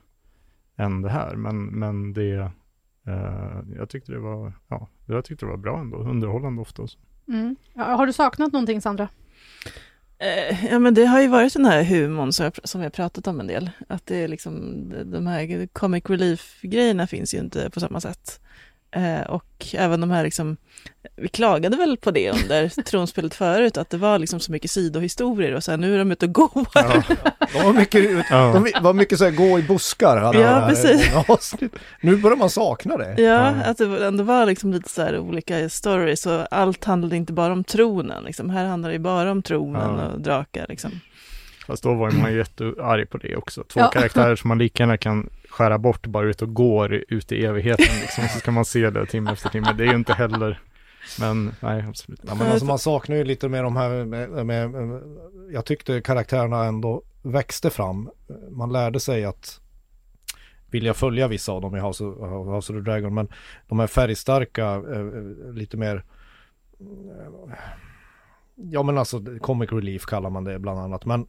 än 0.76 1.02
det 1.02 1.10
här, 1.10 1.36
men, 1.36 1.66
men 1.66 2.14
det, 2.14 2.52
jag 3.78 3.90
tyckte 3.90 4.12
det 4.12 4.20
var, 4.20 4.54
ja, 4.68 4.88
jag 5.06 5.26
tyckte 5.26 5.46
det 5.46 5.50
var 5.50 5.58
bra 5.58 5.80
ändå, 5.80 5.98
underhållande 5.98 6.62
ofta. 6.62 6.88
Mm. 7.28 7.56
Har 7.76 8.08
du 8.08 8.14
saknat 8.14 8.54
någonting 8.54 8.82
Sandra? 8.82 9.10
Eh, 10.20 10.66
Ja 10.66 10.80
men 10.80 10.94
det 10.94 11.06
har 11.06 11.22
ju 11.22 11.28
varit 11.28 11.54
den 11.54 11.66
här 11.66 11.84
humorn 11.84 12.32
som 12.32 12.44
jag, 12.44 12.54
som 12.64 12.82
jag 12.82 12.94
pratat 12.94 13.28
om 13.28 13.40
en 13.40 13.48
del. 13.48 13.70
Att 13.90 14.06
det 14.06 14.16
är 14.24 14.28
liksom, 14.28 14.84
de 15.06 15.28
här 15.28 15.68
comic 15.68 16.04
relief-grejerna 16.10 17.08
finns 17.08 17.34
ju 17.34 17.38
inte 17.40 17.70
på 17.70 17.80
samma 17.80 18.00
sätt. 18.02 18.42
Eh, 18.92 19.22
och 19.22 19.66
även 19.74 20.02
de 20.02 20.12
här 20.12 20.24
liksom, 20.24 20.58
vi 21.16 21.28
klagade 21.28 21.78
väl 21.78 21.98
på 21.98 22.12
det 22.12 22.32
under 22.32 22.70
tronspelet 22.84 23.34
förut, 23.36 23.78
att 23.78 23.90
det 23.90 23.98
var 23.98 24.20
liksom 24.20 24.40
så 24.40 24.52
mycket 24.52 24.72
sidohistorier 24.72 25.54
och 25.56 25.64
sen 25.64 25.82
nu 25.82 25.94
är 25.96 25.98
de 25.98 26.12
ute 26.12 26.26
och 26.26 26.34
går. 26.34 26.68
Ja, 26.74 27.04
De 27.54 27.64
var 27.64 27.74
mycket, 27.74 28.26
ja. 28.30 28.52
de 28.74 28.84
var 28.84 28.94
mycket 28.94 29.18
så 29.18 29.24
här 29.26 29.32
gå 29.32 29.60
i 29.60 29.64
buskar. 29.64 30.18
hade 30.18 30.40
Ja, 30.40 30.48
här 30.48 30.70
precis. 30.70 31.12
Nu 32.02 32.18
börjar 32.18 32.38
man 32.38 32.50
sakna 32.50 32.98
det. 32.98 33.10
Ja, 33.22 33.24
Ja. 33.24 33.46
att 33.66 33.78
det 33.78 34.08
ändå 34.08 34.24
var 34.24 34.46
liksom 34.46 34.74
lite 34.74 34.90
så 34.90 35.02
här 35.02 35.20
olika 35.20 35.70
stories 35.70 36.26
och 36.26 36.54
allt 36.54 36.84
handlade 36.86 37.16
inte 37.16 37.34
bara 37.34 37.54
om 37.54 37.64
tronen. 37.64 38.24
Liksom. 38.24 38.50
Här 38.50 38.66
handlar 38.66 38.90
det 38.90 38.94
ju 38.96 39.00
bara 39.00 39.32
om 39.32 39.42
tronen 39.44 39.98
Ja. 40.00 40.06
och 40.06 40.22
drakar. 40.22 40.66
Liksom. 40.70 40.92
Fast 41.68 41.84
då 41.84 41.94
var 41.94 42.12
man 42.12 42.32
ju 42.32 42.38
jättearg 42.38 43.10
på 43.10 43.18
det 43.18 43.36
också. 43.36 43.64
Två 43.64 43.80
Ja. 43.80 43.88
karaktärer 43.90 44.36
som 44.36 44.48
man 44.48 44.58
lika 44.58 44.84
gärna 44.84 44.98
kan 44.98 45.30
skära 45.58 45.78
bort 45.78 46.08
bara 46.08 46.30
ut 46.30 46.42
och 46.42 46.54
går 46.54 46.94
ut 46.94 47.32
i 47.32 47.46
evigheten 47.46 47.96
liksom. 48.02 48.28
Så 48.28 48.40
ska 48.40 48.52
man 48.52 48.66
se 48.66 48.90
det 48.90 49.06
timme 49.06 49.32
efter 49.32 49.50
timme. 49.50 49.74
Det 49.78 49.84
är 49.84 49.88
ju 49.88 49.96
inte 49.96 50.14
heller, 50.14 50.62
men 51.20 51.52
nej 51.60 51.86
absolut. 51.90 52.20
Ja, 52.28 52.36
men 52.36 52.48
alltså 52.48 52.66
man 52.66 52.80
saknar 52.80 53.16
ju 53.16 53.24
lite 53.24 53.50
med 53.50 53.64
de 53.64 53.76
här, 53.76 54.06
med, 54.06 54.30
med, 54.30 54.70
med, 54.72 55.02
jag 55.52 55.66
tyckte 55.66 56.02
karaktärerna 56.02 56.64
ändå 56.64 57.04
växte 57.22 57.70
fram. 57.70 58.10
Man 58.50 58.72
lärde 58.72 59.00
sig 59.00 59.26
att 59.26 59.62
vilja 60.72 60.94
följa 60.94 61.28
vissa 61.28 61.52
av 61.52 61.62
dem 61.62 61.76
i 61.76 61.80
House 61.80 62.04
of, 62.04 62.18
House 62.56 62.74
of 62.74 62.78
the 62.80 62.92
Dragon, 62.92 63.14
men 63.14 63.28
de 63.68 63.80
här 63.80 63.88
färgstarka, 63.88 64.66
eh, 64.66 65.00
eh, 65.00 65.54
lite 65.54 65.78
mer, 65.78 66.04
eh, 66.80 67.54
ja 68.56 68.84
men 68.84 68.98
alltså 68.98 69.22
comic 69.42 69.72
relief 69.72 70.06
kallar 70.06 70.30
man 70.30 70.44
det 70.44 70.60
bland 70.60 70.80
annat, 70.80 71.06
men 71.06 71.28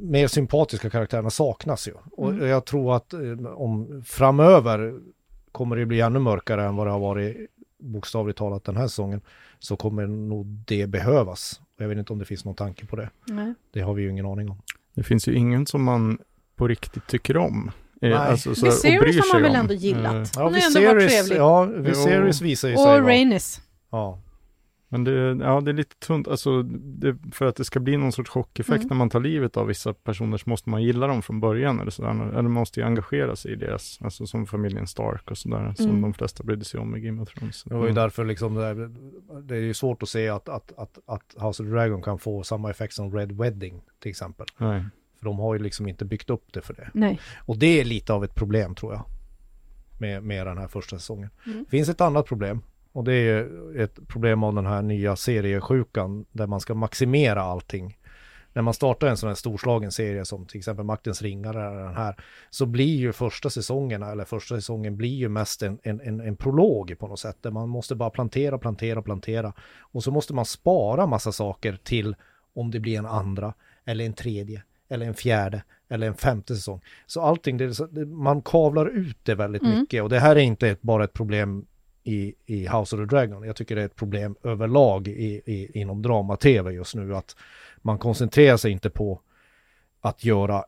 mer 0.00 0.26
sympatiska 0.28 0.90
karaktärerna 0.90 1.30
saknas 1.30 1.88
ju. 1.88 1.92
Och 2.12 2.30
Mm. 2.30 2.48
jag 2.48 2.64
tror 2.64 2.96
att 2.96 3.12
eh, 3.12 3.20
om 3.54 4.02
framöver 4.06 4.94
kommer 5.52 5.76
det 5.76 5.86
bli 5.86 6.00
ännu 6.00 6.18
mörkare 6.18 6.64
än 6.66 6.76
vad 6.76 6.86
det 6.86 6.90
har 6.90 6.98
varit 7.00 7.36
bokstavligt 7.78 8.38
talat 8.38 8.64
den 8.64 8.76
här 8.76 8.86
säsongen 8.88 9.20
så 9.58 9.76
kommer 9.76 10.06
nog 10.06 10.46
det 10.46 10.86
behövas. 10.86 11.60
Och 11.76 11.82
Jag 11.82 11.88
vet 11.88 11.98
inte 11.98 12.12
om 12.12 12.18
det 12.18 12.24
finns 12.24 12.44
någon 12.44 12.54
tanke 12.54 12.86
på 12.86 12.96
det. 12.96 13.10
Nej. 13.26 13.54
Det 13.72 13.80
har 13.80 13.94
vi 13.94 14.02
ju 14.02 14.10
ingen 14.10 14.26
aning 14.26 14.50
om. 14.50 14.62
Det 14.94 15.02
finns 15.02 15.28
ju 15.28 15.34
ingen 15.34 15.66
som 15.66 15.84
man 15.84 16.18
på 16.56 16.68
riktigt 16.68 17.06
tycker 17.06 17.36
om. 17.36 17.70
Eh, 18.02 18.08
Nej. 18.08 18.14
alltså, 18.14 18.54
så, 18.54 18.66
och 18.66 18.72
Viserys 18.72 19.16
har 19.20 19.32
man 19.40 19.42
väl 19.42 19.54
ändå 19.60 19.74
gillat? 19.74 20.32
Ja, 20.36 20.42
ändå 20.46 20.80
varit 20.88 21.02
Viserys, 21.04 21.30
ja, 21.30 21.64
Viserys 21.64 22.40
visar 22.40 22.68
ju 22.68 22.76
sig 22.76 22.84
Och. 23.00 23.06
Rainis. 23.06 23.60
Ja. 23.90 24.18
Men 24.90 25.04
det, 25.04 25.12
ja, 25.44 25.60
det 25.60 25.70
är 25.70 25.72
lite 25.74 25.96
tunt, 25.96 26.28
alltså 26.28 26.62
det, 26.62 27.16
för 27.32 27.46
att 27.46 27.56
det 27.56 27.64
ska 27.64 27.80
bli 27.80 27.96
någon 27.96 28.12
sorts 28.12 28.30
chockeffekt 28.30 28.76
Mm. 28.84 28.88
när 28.88 28.96
man 28.96 29.10
tar 29.10 29.20
livet 29.20 29.56
av 29.56 29.66
vissa 29.66 29.94
personer 29.94 30.36
så 30.36 30.50
måste 30.50 30.70
man 30.70 30.82
gilla 30.82 31.06
dem 31.06 31.22
från 31.22 31.40
början 31.40 31.80
eller 31.80 31.90
sådär. 31.90 32.30
Eller 32.38 32.42
måste 32.48 32.80
ju 32.80 32.86
engagera 32.86 33.36
sig 33.36 33.52
i 33.52 33.56
deras, 33.56 33.98
alltså 34.02 34.26
som 34.26 34.46
familjen 34.46 34.86
Stark 34.86 35.30
och 35.30 35.38
sådär, 35.38 35.74
som 35.76 35.86
Mm. 35.88 36.02
de 36.02 36.14
flesta 36.14 36.44
brydde 36.44 36.64
sig 36.64 36.80
om 36.80 36.96
i 36.96 37.00
Game 37.00 37.22
of 37.22 37.28
Thrones. 37.28 37.64
Det 37.64 37.74
var 37.74 37.86
ju 37.86 37.92
därför 37.92 38.24
liksom 38.24 38.54
det, 38.54 38.60
där, 38.74 38.90
det 39.42 39.56
är 39.56 39.60
ju 39.60 39.74
svårt 39.74 40.02
att 40.02 40.08
se 40.08 40.28
att, 40.28 40.48
att, 40.48 40.72
att, 40.78 40.98
att 41.06 41.34
House 41.46 41.62
of 41.62 41.68
Dragon 41.68 42.02
kan 42.02 42.18
få 42.18 42.42
samma 42.42 42.70
effekt 42.70 42.94
som 42.94 43.16
Red 43.16 43.32
Wedding 43.32 43.80
till 44.02 44.10
exempel. 44.10 44.46
Nej. 44.58 44.84
För 45.18 45.24
de 45.24 45.38
har 45.38 45.54
ju 45.54 45.62
liksom 45.62 45.88
inte 45.88 46.04
byggt 46.04 46.30
upp 46.30 46.52
det 46.52 46.60
för 46.60 46.74
det. 46.74 46.90
Nej. 46.94 47.20
Och 47.46 47.58
det 47.58 47.80
är 47.80 47.84
lite 47.84 48.12
av 48.12 48.24
ett 48.24 48.34
problem 48.34 48.74
tror 48.74 48.92
jag. 48.92 49.04
Med, 50.00 50.22
med 50.22 50.46
den 50.46 50.58
här 50.58 50.68
första 50.68 50.98
säsongen. 50.98 51.30
Mm. 51.46 51.64
Det 51.64 51.70
finns 51.70 51.88
ett 51.88 52.00
annat 52.00 52.26
problem. 52.26 52.60
Och 52.92 53.04
det 53.04 53.14
är 53.14 53.80
ett 53.80 54.08
problem 54.08 54.42
av 54.42 54.54
den 54.54 54.66
här 54.66 54.82
nya 54.82 55.16
seriesjukan 55.16 56.24
där 56.32 56.46
man 56.46 56.60
ska 56.60 56.74
maximera 56.74 57.42
allting. 57.42 57.98
När 58.52 58.62
man 58.62 58.74
startar 58.74 59.06
en 59.06 59.16
sån 59.16 59.28
här 59.28 59.34
storslagen 59.34 59.92
serie 59.92 60.24
som 60.24 60.46
till 60.46 60.58
exempel 60.58 60.84
Maktens 60.84 61.22
ringar 61.22 61.54
eller 61.54 61.84
den 61.84 61.94
här 61.94 62.16
så 62.50 62.66
blir 62.66 62.96
ju 62.96 63.12
första 63.12 63.50
säsongerna 63.50 64.12
eller 64.12 64.24
första 64.24 64.54
säsongen 64.54 64.96
blir 64.96 65.14
ju 65.14 65.28
mest 65.28 65.62
en, 65.62 65.78
en, 65.82 66.00
en, 66.00 66.20
en 66.20 66.36
prolog 66.36 66.98
på 66.98 67.06
något 67.06 67.20
sätt 67.20 67.36
där 67.40 67.50
man 67.50 67.68
måste 67.68 67.94
bara 67.94 68.10
plantera, 68.10 68.58
plantera, 68.58 69.02
plantera 69.02 69.52
och 69.80 70.04
så 70.04 70.10
måste 70.10 70.34
man 70.34 70.44
spara 70.44 71.06
massa 71.06 71.32
saker 71.32 71.78
till 71.84 72.16
om 72.54 72.70
det 72.70 72.80
blir 72.80 72.98
en 72.98 73.06
andra 73.06 73.54
eller 73.84 74.04
en 74.04 74.12
tredje 74.12 74.62
eller 74.88 75.06
en 75.06 75.14
fjärde 75.14 75.62
eller 75.88 76.06
en 76.06 76.14
femte 76.14 76.54
säsong. 76.54 76.80
Så 77.06 77.22
allting, 77.22 77.56
det, 77.56 78.06
man 78.06 78.42
kavlar 78.42 78.86
ut 78.86 79.18
det 79.22 79.34
väldigt 79.34 79.62
Mm. 79.62 79.80
mycket 79.80 80.02
och 80.02 80.08
det 80.08 80.18
här 80.18 80.36
är 80.36 80.40
inte 80.40 80.76
bara 80.80 81.04
ett 81.04 81.12
problem 81.12 81.66
i, 82.08 82.34
i 82.46 82.66
House 82.66 82.96
of 82.96 83.00
the 83.00 83.16
Dragon. 83.16 83.42
Jag 83.42 83.56
tycker 83.56 83.76
det 83.76 83.82
är 83.82 83.86
ett 83.86 83.96
problem 83.96 84.36
överlag 84.42 85.08
i, 85.08 85.42
i, 85.46 85.70
inom 85.80 86.02
drama-tv 86.02 86.72
just 86.72 86.94
nu 86.94 87.16
att 87.16 87.36
man 87.82 87.98
koncentrerar 87.98 88.56
sig 88.56 88.72
inte 88.72 88.90
på 88.90 89.20
att 90.00 90.24
göra 90.24 90.64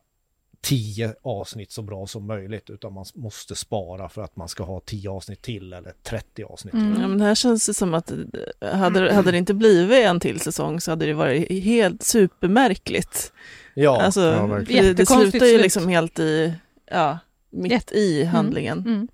tio 0.61 1.15
avsnitt 1.21 1.71
så 1.71 1.81
bra 1.81 2.07
som 2.07 2.27
möjligt 2.27 2.69
utan 2.69 2.93
man 2.93 3.05
måste 3.15 3.55
spara 3.55 4.09
för 4.09 4.21
att 4.21 4.35
man 4.35 4.47
ska 4.47 4.63
ha 4.63 4.79
tio 4.79 5.09
avsnitt 5.09 5.41
till 5.41 5.73
eller 5.73 5.93
30 6.03 6.43
avsnitt 6.43 6.71
till. 6.71 6.81
Mm. 6.81 7.01
Ja, 7.01 7.07
men 7.07 7.17
det 7.17 7.25
här 7.25 7.35
känns 7.35 7.65
det 7.65 7.73
som 7.73 7.93
att 7.93 8.11
eh, 8.11 8.73
hade, 8.73 9.13
hade 9.13 9.31
det 9.31 9.37
inte 9.37 9.53
blivit 9.53 10.05
en 10.05 10.19
till 10.19 10.39
säsong 10.39 10.81
så 10.81 10.91
hade 10.91 11.05
det 11.05 11.13
varit 11.13 11.63
helt 11.63 12.03
supermärkligt. 12.03 13.33
Ja, 13.73 14.01
alltså, 14.01 14.21
ja, 14.21 14.63
det, 14.67 14.93
det 14.93 15.05
slutar 15.05 15.45
ju 15.45 15.57
liksom 15.57 15.87
helt 15.87 16.19
i, 16.19 16.53
ja, 16.91 17.19
mitt 17.49 17.71
Jätte- 17.71 17.95
i 17.95 18.23
handlingen. 18.23 18.79
Mm. 18.79 19.07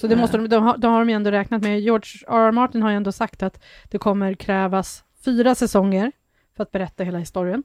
Så 0.00 0.06
det 0.06 0.16
måste 0.16 0.36
de, 0.36 0.48
de, 0.48 0.64
har, 0.64 0.76
de 0.76 0.92
har 0.92 0.98
de 0.98 1.08
ju 1.08 1.14
ändå 1.14 1.30
räknat 1.30 1.62
med. 1.62 1.80
George 1.80 2.08
R. 2.28 2.48
R. 2.48 2.52
Martin 2.52 2.82
har 2.82 2.90
ju 2.90 2.96
ändå 2.96 3.12
sagt 3.12 3.42
att 3.42 3.62
det 3.90 3.98
kommer 3.98 4.34
krävas 4.34 5.04
fyra 5.24 5.54
säsonger 5.54 6.12
för 6.56 6.62
att 6.62 6.72
berätta 6.72 7.04
hela 7.04 7.18
historien. 7.18 7.62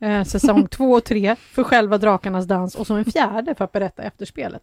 Eh, 0.00 0.24
säsong 0.24 0.66
två 0.70 0.92
och 0.92 1.04
tre 1.04 1.36
för 1.36 1.62
själva 1.64 1.98
Drakarnas 1.98 2.46
dans 2.46 2.74
och 2.74 2.86
så 2.86 2.94
en 2.94 3.04
fjärde 3.04 3.54
för 3.54 3.64
att 3.64 3.72
berätta 3.72 4.02
efterspelet. 4.02 4.62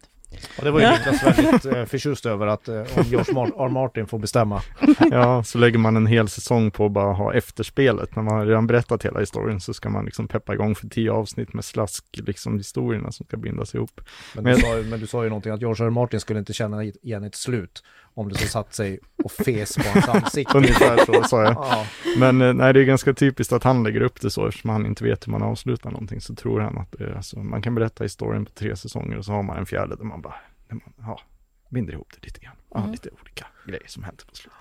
och 0.58 0.64
det 0.64 0.70
var 0.70 0.80
ju. 0.80 0.86
Niklas 0.90 1.22
väldigt 1.38 1.64
eh, 1.64 1.84
förtjust 1.84 2.26
över 2.26 2.46
att 2.46 2.68
eh, 2.68 2.74
om 2.76 3.02
George 3.04 3.34
Mar- 3.34 3.64
R. 3.64 3.68
Martin 3.68 4.06
får 4.06 4.18
bestämma. 4.18 4.62
Ja, 5.10 5.42
så 5.44 5.58
lägger 5.58 5.78
man 5.78 5.96
en 5.96 6.06
hel 6.06 6.28
säsong 6.28 6.70
på 6.70 6.86
att 6.86 6.92
bara 6.92 7.12
ha 7.12 7.34
efterspelet. 7.34 8.16
När 8.16 8.22
man 8.22 8.34
har 8.38 8.46
redan 8.46 8.66
berättat 8.66 9.04
hela 9.04 9.20
historien 9.20 9.60
så 9.60 9.74
ska 9.74 9.88
man 9.90 10.04
liksom 10.04 10.28
peppa 10.28 10.54
igång 10.54 10.74
för 10.74 10.88
tio 10.88 11.12
avsnitt 11.12 11.52
med 11.54 11.64
slask, 11.64 12.04
liksom 12.12 12.56
historierna 12.58 13.12
som 13.12 13.26
ska 13.26 13.36
bindas 13.36 13.74
ihop. 13.74 14.00
Men 14.34 14.44
Men- 14.44 14.54
du, 14.54 14.60
sa, 14.60 14.76
ju- 14.78 14.84
men 14.84 15.00
du 15.00 15.06
sa 15.06 15.22
ju 15.24 15.28
någonting 15.28 15.52
att 15.52 15.60
George 15.60 15.84
R. 15.84 15.86
R. 15.86 15.90
Martin 15.90 16.20
skulle 16.20 16.38
inte 16.38 16.52
känna 16.52 16.84
igen 16.84 17.24
ett 17.24 17.34
slut 17.34 17.82
om 18.14 18.28
det 18.28 18.38
så 18.38 18.46
satt 18.46 18.74
sig 18.74 18.98
och 19.24 19.32
fes 19.32 19.76
på 19.76 19.82
hans 19.82 20.08
ansikte. 20.08 20.58
Ungefär 20.58 21.04
så 21.06 21.24
sa 21.24 21.42
jag. 21.42 21.52
Ja, 21.54 21.86
Men 22.18 22.40
eh, 22.42 22.52
nej, 22.54 22.72
det 22.72 22.80
är 22.80 22.84
ganska 22.84 23.12
typiskt 23.14 23.52
att 23.52 23.64
han 23.64 23.82
lägger 23.84 24.00
upp 24.00 24.20
det 24.20 24.30
så 24.30 24.46
eftersom 24.46 24.70
han 24.70 24.86
inte 24.86 25.04
vet 25.04 25.26
hur 25.26 25.30
man 25.32 25.42
avslutar 25.42 25.90
någonting 25.90 26.20
så 26.20 26.34
tror 26.34 26.60
han 26.60 26.78
att 26.78 26.92
det 26.92 27.04
är, 27.04 27.12
alltså, 27.16 27.38
man 27.38 27.62
kan 27.62 27.74
berätta 27.74 28.04
historien 28.04 28.44
på 28.44 28.50
tre 28.52 28.76
säsonger 28.76 29.18
och 29.18 29.24
så 29.24 29.32
har 29.32 29.42
man 29.42 29.58
en 29.58 29.66
fjärde 29.66 29.96
där 29.96 30.04
man 30.04 30.20
bara, 30.22 30.34
där 30.68 30.74
man, 30.74 30.92
ja, 31.06 31.20
binder 31.68 31.92
ihop 31.92 32.12
det 32.20 32.26
lite 32.26 32.40
grann. 32.40 32.56
Ja, 32.74 32.78
Mm. 32.78 32.90
lite 32.92 33.08
olika 33.20 33.46
grejer 33.66 33.86
som 33.86 34.02
händer 34.04 34.24
på 34.24 34.34
slutet. 34.34 34.58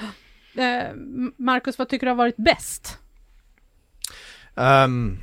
Eh, 0.56 0.94
Marcus, 1.36 1.78
vad 1.78 1.88
tycker 1.88 2.06
du 2.06 2.10
har 2.10 2.16
varit 2.16 2.36
bäst? 2.36 2.98
Ehm, 4.56 5.18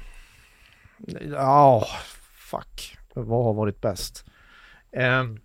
ja, 1.32 1.88
fuck. 2.34 2.98
Vad 3.14 3.44
har 3.46 3.54
varit 3.54 3.82
bäst? 3.82 4.26
Ehm, 4.92 5.40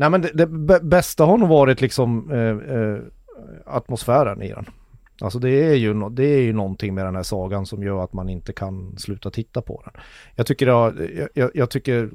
nej 0.00 0.10
men 0.10 0.20
det, 0.22 0.32
det 0.32 0.46
bästa 0.82 1.24
har 1.24 1.38
nog 1.38 1.48
varit 1.48 1.80
liksom 1.80 2.30
eh, 2.30 2.76
eh, 2.78 2.98
atmosfären 3.66 4.42
i 4.42 4.48
den. 4.48 4.64
Alltså 5.20 5.38
det 5.38 5.50
är, 5.50 5.74
ju, 5.74 6.08
det 6.10 6.24
är 6.24 6.40
ju 6.40 6.52
någonting 6.52 6.94
med 6.94 7.04
den 7.04 7.16
här 7.16 7.22
sagan 7.22 7.66
som 7.66 7.82
gör 7.82 8.04
att 8.04 8.12
man 8.12 8.28
inte 8.28 8.52
kan 8.52 8.98
sluta 8.98 9.30
titta 9.30 9.62
på 9.62 9.82
den. 9.84 10.02
Jag 10.34 10.46
tycker, 10.46 10.66
har, 10.66 11.08
jag- 11.16 11.28
jag, 11.34 11.50
jag 11.54 11.70
tycker 11.70 12.10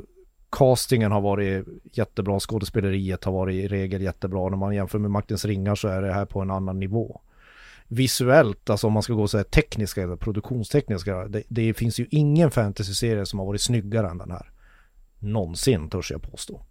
castingen 0.52 1.12
har 1.12 1.22
varit 1.22 1.66
jättebra, 1.92 2.40
skådespeleriet 2.40 3.24
har 3.24 3.32
varit 3.32 3.56
i 3.56 3.68
regel 3.68 4.02
jättebra. 4.02 4.50
När 4.50 4.58
man 4.58 4.76
jämför 4.76 5.00
med 5.00 5.12
Maktens 5.12 5.46
ringar 5.46 5.76
så 5.76 5.88
är 5.88 6.02
det 6.02 6.14
här 6.14 6.26
på 6.26 6.42
en 6.42 6.52
annan 6.52 6.80
nivå 6.80 7.22
visuellt, 7.88 8.70
alltså 8.70 8.88
om 8.88 8.94
man 8.94 9.04
ska 9.04 9.14
gå 9.14 9.28
så 9.28 9.38
här 9.38 9.44
tekniska 9.44 10.04
eller 10.04 10.16
produktionstekniska, 10.16 11.28
det, 11.28 11.44
det 11.48 11.74
finns 11.74 12.00
ju 12.00 12.08
ingen 12.12 12.52
fantasy-serie 12.52 13.26
som 13.26 13.40
har 13.40 13.46
varit 13.46 13.62
snyggare 13.62 14.10
än 14.10 14.18
den 14.18 14.32
här. 14.32 14.50
Någonsin 15.20 15.90
törs 15.90 16.12
jag 16.12 16.22
påstå. 16.22 16.62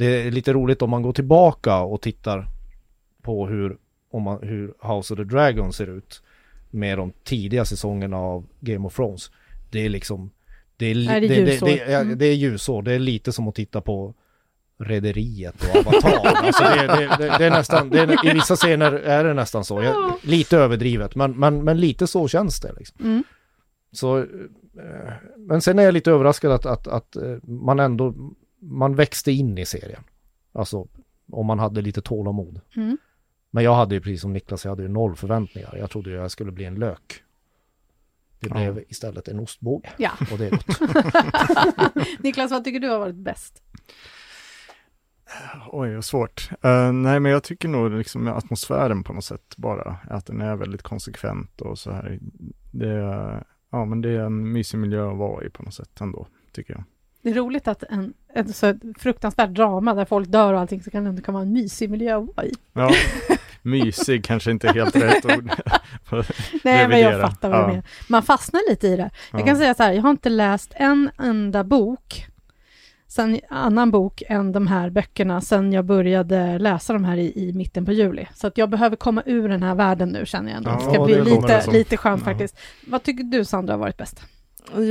Det 0.00 0.26
är 0.26 0.30
lite 0.30 0.52
roligt 0.52 0.82
om 0.82 0.90
man 0.90 1.02
går 1.02 1.12
tillbaka 1.12 1.80
och 1.80 2.00
tittar 2.02 2.46
på 3.22 3.46
hur, 3.46 3.76
om 4.10 4.22
man, 4.22 4.38
hur 4.42 4.74
House 4.82 5.14
of 5.14 5.18
the 5.18 5.24
Dragon 5.24 5.72
ser 5.72 5.86
ut 5.86 6.22
med 6.70 6.98
de 6.98 7.12
tidiga 7.24 7.64
säsongerna 7.64 8.16
av 8.16 8.46
Game 8.60 8.86
of 8.86 8.96
Thrones. 8.96 9.30
Det 9.70 9.84
är 9.84 9.88
liksom, 9.88 10.30
det 10.76 10.86
är, 10.86 11.10
Är 11.10 11.20
det 11.20 11.28
det, 11.28 11.44
det, 11.44 11.50
ljusår? 11.52 11.66
det, 11.66 11.76
ja, 11.76 11.98
Mm. 12.00 12.18
det 12.18 12.26
är 12.26 12.34
ljusår. 12.34 12.82
Det 12.82 12.92
är 12.92 12.98
lite 12.98 13.32
som 13.32 13.48
att 13.48 13.54
titta 13.54 13.80
på 13.80 14.14
Rederiet 14.78 15.54
och 15.64 15.76
Avatar. 15.76 16.26
alltså 16.44 16.62
det, 16.64 16.86
det, 16.86 17.16
det, 17.18 17.38
det 17.38 17.44
är 17.46 17.50
nästan, 17.50 17.90
det 17.90 17.98
är, 18.00 18.26
i 18.30 18.34
vissa 18.34 18.56
scener 18.56 18.92
är 18.92 19.24
det 19.24 19.34
nästan 19.34 19.64
så. 19.64 19.82
Jag, 19.82 20.12
lite 20.22 20.56
överdrivet, 20.58 21.14
men, 21.14 21.32
men, 21.38 21.64
men 21.64 21.80
lite 21.80 22.06
så 22.06 22.28
känns 22.28 22.60
det 22.60 22.72
liksom. 22.78 23.04
Mm. 23.04 23.24
Så, 23.92 24.18
eh, 24.18 24.24
men 25.36 25.60
sen 25.60 25.78
är 25.78 25.82
jag 25.82 25.94
lite 25.94 26.10
överraskad 26.10 26.52
att, 26.52 26.66
att, 26.66 26.86
att 26.86 27.16
eh, 27.16 27.36
man 27.42 27.80
ändå, 27.80 28.14
man 28.60 28.94
växte 28.94 29.32
in 29.32 29.58
i 29.58 29.66
serien. 29.66 30.02
Alltså, 30.52 30.88
om 31.32 31.46
man 31.46 31.58
hade 31.58 31.82
lite 31.82 32.02
tålamod. 32.02 32.60
Mm. 32.76 32.98
Men 33.50 33.64
jag 33.64 33.74
hade 33.74 33.94
ju 33.94 34.00
precis 34.00 34.20
som 34.20 34.32
Niklas, 34.32 34.64
jag 34.64 34.72
hade 34.72 34.82
ju 34.82 34.88
noll 34.88 35.16
förväntningar. 35.16 35.76
Jag 35.78 35.90
trodde 35.90 36.10
ju 36.10 36.16
jag 36.16 36.30
skulle 36.30 36.52
bli 36.52 36.64
en 36.64 36.74
lök. 36.74 37.22
Det 38.40 38.48
Ja. 38.48 38.54
blev 38.54 38.84
istället 38.88 39.28
en 39.28 39.38
ostbåge. 39.40 39.90
Ja. 39.98 40.10
Och 40.32 40.38
det 40.38 40.46
är 40.46 40.50
gott. 40.50 42.18
Niklas, 42.22 42.50
vad 42.50 42.64
tycker 42.64 42.80
du 42.80 42.88
har 42.88 42.98
varit 42.98 43.14
bäst? 43.14 43.62
Oj, 45.72 45.94
vad 45.94 46.04
svårt. 46.04 46.50
Eh, 46.62 46.92
nej, 46.92 47.20
men 47.20 47.32
jag 47.32 47.42
tycker 47.42 47.68
nog 47.68 47.90
liksom 47.90 48.24
med 48.24 48.36
atmosfären 48.36 49.02
på 49.04 49.12
något 49.12 49.24
sätt 49.24 49.54
bara, 49.56 49.96
att 50.10 50.26
den 50.26 50.40
är 50.40 50.56
väldigt 50.56 50.82
konsekvent 50.82 51.60
och 51.60 51.78
så 51.78 51.90
här. 51.90 52.18
Det 52.70 52.88
är, 52.90 53.44
ja, 53.70 53.84
men 53.84 54.00
det 54.00 54.10
är 54.10 54.20
en 54.20 54.52
mysig 54.52 54.78
miljö 54.78 55.10
att 55.10 55.16
vara 55.18 55.44
i 55.44 55.50
på 55.50 55.62
något 55.62 55.74
sätt 55.74 56.00
ändå, 56.00 56.26
tycker 56.52 56.72
jag. 56.74 56.84
Det 57.22 57.30
är 57.30 57.34
roligt 57.34 57.68
att 57.68 57.82
en, 57.82 58.12
en 58.34 58.52
så 58.52 58.74
fruktansvärt 58.98 59.50
drama 59.50 59.94
där 59.94 60.04
folk 60.04 60.28
dör 60.28 60.52
och 60.54 60.60
allting 60.60 60.82
så 60.82 60.90
kan 60.90 61.04
det 61.04 61.10
ändå 61.10 61.22
kan 61.22 61.34
vara 61.34 61.42
en 61.44 61.52
mysig 61.52 61.90
miljö 61.90 62.16
att 62.18 62.28
vara 62.36 62.46
i. 62.46 62.52
Ja, 62.72 62.92
mysig 63.62 64.24
kanske 64.24 64.50
inte 64.50 64.68
är 64.68 64.74
helt 64.74 64.96
rätt 64.96 65.24
ord. 65.24 65.50
Nej, 66.64 66.88
men 66.88 67.00
jag 67.00 67.20
fattar 67.20 67.48
vad 67.50 67.58
du 67.58 67.62
Ja. 67.62 67.66
menar. 67.68 67.82
Man 68.08 68.22
fastnar 68.22 68.70
lite 68.70 68.86
i 68.88 68.96
det. 68.96 69.10
Jag 69.32 69.40
Ja. 69.40 69.46
kan 69.46 69.56
säga 69.56 69.74
så 69.74 69.82
här, 69.82 69.92
jag 69.92 70.02
har 70.02 70.10
inte 70.10 70.28
läst 70.28 70.72
en 70.76 71.10
enda 71.18 71.64
bok, 71.64 72.26
sen 73.08 73.40
annan 73.48 73.90
bok 73.90 74.22
än 74.28 74.52
de 74.52 74.66
här 74.66 74.90
böckerna, 74.90 75.40
sen 75.40 75.72
jag 75.72 75.84
började 75.84 76.58
läsa 76.58 76.92
de 76.92 77.04
här 77.04 77.16
i, 77.16 77.48
i 77.48 77.52
mitten 77.52 77.84
på 77.86 77.92
juli. 77.92 78.26
Så 78.34 78.46
att 78.46 78.58
jag 78.58 78.70
behöver 78.70 78.96
komma 78.96 79.22
ur 79.26 79.48
den 79.48 79.62
här 79.62 79.74
världen 79.74 80.08
nu 80.08 80.26
känner 80.26 80.48
jag 80.50 80.56
ändå. 80.56 80.70
Det 80.70 80.80
ska 80.80 80.94
Ja, 80.94 81.04
bli 81.04 81.20
lite, 81.24 81.70
lite 81.70 81.96
skönt 81.96 82.20
Ja. 82.20 82.24
faktiskt. 82.24 82.58
Vad 82.86 83.02
tycker 83.02 83.24
du 83.24 83.44
Sandra 83.44 83.72
har 83.72 83.78
varit 83.78 83.96
bäst? 83.96 84.22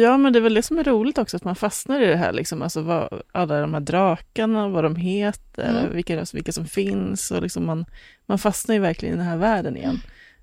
Ja, 0.01 0.17
men 0.17 0.33
det 0.33 0.39
är 0.39 0.41
väl 0.41 0.53
det 0.53 0.61
som 0.63 0.77
är 0.79 0.83
roligt 0.83 1.17
också, 1.17 1.37
att 1.37 1.43
man 1.43 1.55
fastnar 1.55 2.01
i 2.01 2.05
det 2.05 2.15
här, 2.15 2.33
liksom, 2.33 2.61
alltså 2.61 2.81
vad, 2.81 3.21
alla 3.31 3.61
de 3.61 3.73
här 3.73 3.81
drakarna, 3.81 4.67
vad 4.69 4.83
de 4.83 4.95
heter, 4.95 5.79
Mm. 5.79 5.93
vilka, 5.95 6.25
vilka 6.33 6.51
som 6.51 6.65
finns 6.65 7.31
och 7.31 7.41
liksom 7.41 7.65
man, 7.65 7.85
man 8.25 8.39
fastnar 8.39 8.75
ju 8.75 8.81
verkligen 8.81 9.15
i 9.15 9.17
den 9.17 9.25
här 9.27 9.37
världen 9.37 9.77
igen. 9.77 9.97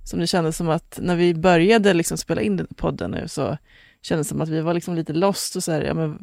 Som 0.04 0.20
det 0.20 0.26
kändes 0.26 0.56
som 0.56 0.68
att 0.68 0.98
när 1.02 1.16
vi 1.16 1.34
började 1.34 1.94
liksom 1.94 2.18
spela 2.18 2.40
in 2.42 2.56
den 2.56 2.66
podden 2.76 3.10
nu 3.10 3.28
så 3.28 3.58
kändes 4.02 4.26
det 4.26 4.28
som 4.28 4.40
att 4.40 4.48
vi 4.48 4.60
var 4.60 4.74
liksom 4.74 4.94
lite 4.94 5.12
lost 5.12 5.56
och 5.56 5.64
så 5.64 5.72
här, 5.72 5.82
ja 5.82 5.94
men 5.94 6.18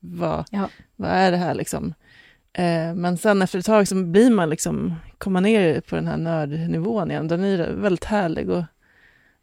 vad, 0.00 0.44
Ja. 0.50 0.68
vad 0.96 1.10
är 1.10 1.30
det 1.30 1.36
här 1.36 1.54
liksom? 1.54 1.94
Eh, 2.52 2.94
men 2.94 3.18
sen 3.18 3.42
efter 3.42 3.58
ett 3.58 3.64
tag 3.66 3.88
så 3.88 3.94
blir 4.04 4.30
man 4.30 4.50
liksom, 4.50 4.94
komma 5.18 5.40
ner 5.40 5.80
på 5.80 5.96
den 5.96 6.06
här 6.06 6.16
nördnivån 6.16 7.10
igen, 7.10 7.28
den 7.28 7.44
är 7.44 7.72
väldigt 7.72 8.04
härlig 8.04 8.50
att 8.50 8.64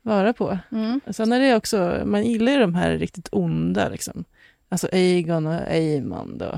vara 0.05 0.33
på. 0.33 0.57
Mm. 0.71 1.01
Sen 1.09 1.31
är 1.31 1.39
det 1.39 1.55
också, 1.55 2.01
man 2.05 2.23
gillar 2.25 2.51
ju 2.51 2.59
de 2.59 2.75
här 2.75 2.91
riktigt 2.97 3.29
onda 3.31 3.89
liksom. 3.89 4.23
Alltså 4.69 4.87
Aegon 4.91 5.47
och 5.47 5.53
Aemond 5.53 6.41
och 6.41 6.57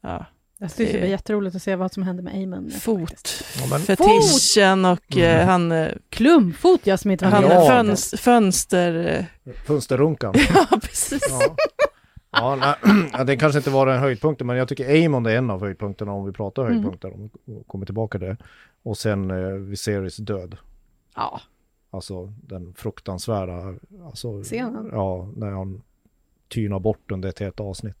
ja, 0.00 0.26
Jag 0.58 0.74
tyckte 0.74 0.92
det 0.92 0.98
var 0.98 1.06
Det- 1.06 1.10
jätteroligt 1.10 1.56
att 1.56 1.62
se 1.62 1.76
vad 1.76 1.92
som 1.92 2.02
hände 2.02 2.22
med 2.22 2.34
Eamon. 2.40 2.70
fot, 2.70 3.44
Ja, 3.70 3.78
fetischen 3.78 4.84
och 4.84 5.16
eh, 5.16 5.34
Mm. 5.34 5.48
han, 5.48 5.72
eh, 5.72 5.88
Klumfot 6.08 6.80
ja, 6.86 6.96
som 6.96 7.10
inte 7.10 7.24
var 7.24 7.32
han. 7.32 7.44
Ja. 7.44 7.66
föns, 7.66 8.14
fönster... 8.18 9.18
eh, 9.44 9.52
Fönsterrunkan. 9.66 10.34
Ja, 10.54 10.66
precis. 10.82 11.22
Ja. 11.30 11.56
Ja, 12.32 12.56
nej, 12.56 13.24
det 13.26 13.36
kanske 13.36 13.58
inte 13.58 13.70
var 13.70 13.86
en 13.86 13.98
höjdpunkt, 14.00 14.42
men 14.44 14.56
jag 14.56 14.68
tycker 14.68 15.06
Amon 15.06 15.26
är 15.26 15.30
en 15.36 15.50
av 15.50 15.60
höjdpunkterna 15.60 16.12
om 16.12 16.26
vi 16.26 16.32
pratar 16.32 16.62
Mm. 16.62 16.72
höjdpunkter. 16.74 17.14
Om 17.14 17.30
vi 17.44 17.62
kommer 17.66 17.86
tillbaka 17.86 18.18
till 18.18 18.28
det. 18.28 18.36
Och 18.82 18.98
sen 18.98 19.30
eh, 19.30 19.48
Viserys 19.52 20.16
död. 20.16 20.56
Ja, 21.16 21.40
Alltså 21.90 22.32
den 22.42 22.74
fruktansvärda, 22.74 23.74
alltså, 24.04 24.42
Scenen. 24.42 24.88
ja, 24.92 25.28
när 25.36 25.50
han 25.50 25.82
tynar 26.48 26.78
bort 26.78 27.10
under 27.10 27.28
ett 27.28 27.38
helt 27.38 27.60
avsnitt. 27.60 27.96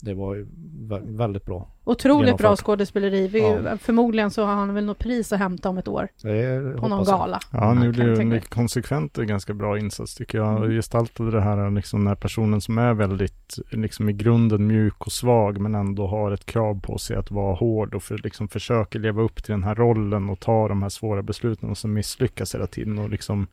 Det 0.00 0.14
var 0.14 0.34
ju 0.34 0.46
vä- 0.80 1.16
väldigt 1.16 1.44
bra. 1.44 1.68
otroligt 1.84 2.36
bra 2.36 2.46
Genomfört. 2.46 2.64
skådespeleri. 2.66 3.28
Vi, 3.28 3.40
Ja. 3.40 3.76
Förmodligen 3.76 4.30
så 4.30 4.44
har 4.44 4.54
han 4.54 4.74
väl 4.74 4.84
något 4.84 4.98
pris 4.98 5.32
att 5.32 5.38
hämta 5.38 5.68
om 5.68 5.78
ett 5.78 5.88
år 5.88 6.08
Det 6.22 6.76
på 6.80 6.88
någon 6.88 7.04
gala. 7.04 7.38
Ja, 7.52 7.58
han 7.64 7.82
gjorde 7.82 8.02
ju 8.04 8.16
en 8.20 8.40
konsekvent 8.40 9.18
och 9.18 9.26
ganska 9.26 9.54
bra 9.54 9.78
insats 9.78 10.14
tycker 10.14 10.38
jag. 10.38 10.56
Mm. 10.56 10.70
Gestaltade 10.70 11.30
det 11.30 11.40
här 11.40 11.70
liksom 11.70 12.04
när 12.04 12.14
personen 12.14 12.60
som 12.60 12.78
är 12.78 12.94
väldigt, 12.94 13.58
liksom 13.70 14.08
i 14.08 14.12
grunden 14.12 14.66
mjuk 14.66 15.06
och 15.06 15.12
svag 15.12 15.58
men 15.60 15.74
ändå 15.74 16.06
har 16.06 16.32
ett 16.32 16.46
krav 16.46 16.80
på 16.80 16.98
sig 16.98 17.16
att 17.16 17.30
vara 17.30 17.54
hård 17.54 17.94
och 17.94 18.02
för, 18.02 18.18
liksom 18.18 18.48
försöker 18.48 18.98
leva 18.98 19.22
upp 19.22 19.44
till 19.44 19.52
den 19.52 19.62
här 19.64 19.74
rollen 19.74 20.28
och 20.30 20.40
ta 20.40 20.68
de 20.68 20.82
här 20.82 20.88
svåra 20.88 21.22
besluten 21.22 21.70
och 21.70 21.78
som 21.78 21.92
misslyckas 21.92 22.54
hela 22.54 22.66
tiden 22.66 22.98
och 22.98 23.10
liksom 23.10 23.46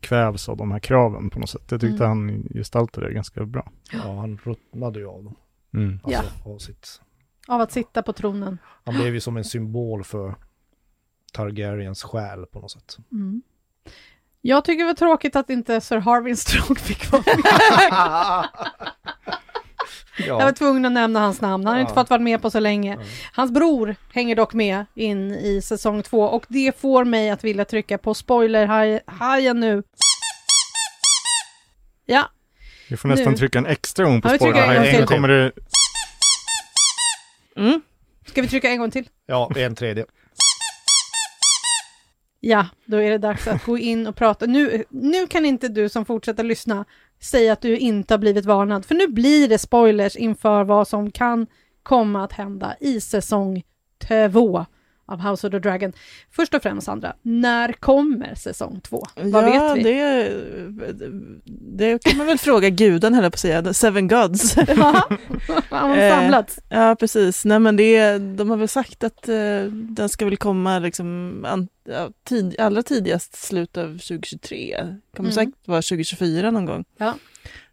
kvävs 0.00 0.48
av 0.48 0.56
de 0.56 0.70
här 0.72 0.78
kraven 0.78 1.30
på 1.30 1.38
något 1.38 1.48
sätt. 1.48 1.62
Jag 1.70 1.80
tyckte 1.80 2.04
Mm. 2.04 2.18
han 2.18 2.48
gestaltade 2.54 3.06
det 3.08 3.14
ganska 3.14 3.44
bra. 3.44 3.70
Ja, 3.92 4.14
han 4.20 4.38
ruttnade 4.44 4.98
ju 4.98 5.06
av 5.06 5.24
dem. 5.24 5.34
Mm. 5.74 6.00
Alltså, 6.04 6.22
av 6.50 6.58
sitt. 6.58 7.00
Av 7.48 7.60
att 7.60 7.72
sitta 7.72 8.02
på 8.02 8.12
tronen. 8.12 8.58
Han 8.84 8.94
blev 8.94 9.14
ju 9.14 9.20
som 9.20 9.36
en 9.36 9.44
symbol 9.44 10.04
för 10.04 10.34
Targaryens 11.32 12.02
själ 12.02 12.46
på 12.46 12.60
något 12.60 12.70
sätt. 12.70 12.96
Mm. 13.12 13.42
Jag 14.40 14.64
tycker 14.64 14.78
det 14.84 14.86
var 14.86 14.94
tråkigt 14.94 15.36
att 15.36 15.50
inte 15.50 15.80
Sir 15.80 15.98
Harvin 15.98 16.36
Strong 16.36 16.76
fick 16.76 17.12
vara 17.12 17.22
med. 17.26 17.44
Jag 20.26 20.34
var 20.34 20.42
ja. 20.42 20.52
tvungen 20.52 20.84
att 20.84 20.92
nämna 20.92 21.20
hans 21.20 21.40
namn. 21.40 21.66
Han 21.66 21.72
har 21.74 21.78
Ja. 21.78 21.80
inte 21.82 21.94
fått 21.94 22.10
vara 22.10 22.20
med 22.20 22.42
på 22.42 22.50
så 22.50 22.60
länge. 22.60 22.98
Hans 23.32 23.50
bror 23.50 23.96
hänger 24.12 24.36
dock 24.36 24.52
med 24.54 24.84
in 24.94 25.32
i 25.32 25.62
säsong 25.62 26.02
två 26.02 26.22
och 26.22 26.44
det 26.48 26.80
får 26.80 27.04
mig 27.04 27.30
att 27.30 27.44
vilja 27.44 27.64
trycka 27.64 27.98
på 27.98 28.14
spoilerhajen 28.14 29.60
nu. 29.60 29.82
Ja, 32.06 32.30
Vi 32.92 32.96
får 32.96 33.08
nästan 33.08 33.32
Nu. 33.32 33.38
trycka 33.38 33.58
en 33.58 33.66
extra 33.66 34.04
gång 34.04 34.20
på 34.20 34.28
Ja, 34.28 34.32
en 34.32 34.38
spåren. 34.38 34.52
gång 34.54 34.62
Här 34.62 34.96
till. 34.96 35.06
kommer 35.06 35.28
det 35.28 35.52
Mm. 37.56 37.80
ska 38.26 38.42
vi 38.42 38.48
trycka 38.48 38.70
en 38.70 38.78
gång 38.78 38.90
till? 38.90 39.08
ja, 39.26 39.50
en 39.56 39.74
tredje. 39.74 40.04
Ja, 42.40 42.66
då 42.84 42.96
är 42.96 43.10
det 43.10 43.18
dags 43.18 43.48
att 43.48 43.64
gå 43.64 43.78
in 43.78 44.06
och 44.06 44.16
prata. 44.16 44.46
Nu, 44.46 44.84
nu 44.88 45.26
kan 45.26 45.44
inte 45.46 45.68
du 45.68 45.88
som 45.88 46.04
fortsätter 46.04 46.44
lyssna 46.44 46.84
säga 47.20 47.52
att 47.52 47.60
du 47.60 47.78
inte 47.78 48.14
har 48.14 48.18
blivit 48.18 48.44
varnad, 48.44 48.84
för 48.84 48.94
nu 48.94 49.06
blir 49.08 49.48
det 49.48 49.58
spoilers 49.58 50.16
inför 50.16 50.64
vad 50.64 50.88
som 50.88 51.10
kan 51.10 51.46
komma 51.82 52.24
att 52.24 52.32
hända 52.32 52.76
i 52.80 53.00
säsong 53.00 53.62
två 54.08 54.66
av 55.06 55.20
House 55.20 55.46
of 55.46 55.50
the 55.50 55.58
Dragon. 55.58 55.92
Först 56.30 56.54
och 56.54 56.62
främst, 56.62 56.84
Sandra, 56.86 57.12
när 57.22 57.72
kommer 57.72 58.34
säsong 58.34 58.80
två? 58.80 59.02
Vad 59.16 59.44
ja, 59.48 59.74
vet 59.74 59.86
vi? 59.86 59.92
Det, 59.92 60.32
det 61.78 62.04
kan 62.04 62.18
man 62.18 62.26
väl 62.26 62.38
fråga 62.48 62.68
guden, 62.68 63.14
höll 63.14 63.22
jag 63.24 63.32
på 63.32 63.36
att 63.36 63.40
säga, 63.40 63.72
seven 63.74 64.08
gods. 64.08 64.56
Ja, 64.68 64.74
har 65.70 65.88
man 65.88 65.98
Eh, 65.98 66.10
samlats? 66.20 66.58
Ja, 66.68 66.96
precis. 67.00 67.44
Nej, 67.44 67.58
men 67.58 67.76
det, 67.76 68.18
de 68.18 68.50
har 68.50 68.56
väl 68.56 68.68
sagt 68.68 69.04
att 69.04 69.28
eh, 69.28 69.64
den 69.72 70.08
ska 70.08 70.24
väl 70.24 70.36
komma 70.36 70.78
liksom, 70.78 71.44
an, 71.48 71.68
ja, 71.84 72.08
tid, 72.24 72.60
allra 72.60 72.82
tidigast 72.82 73.34
slut 73.36 73.76
av 73.76 73.86
2023. 73.86 74.76
Kommer 75.16 75.30
Mm. 75.30 75.32
säkert 75.32 75.68
vara 75.68 75.82
2024 75.82 76.50
någon 76.50 76.66
gång. 76.66 76.84
Ja. 76.96 77.14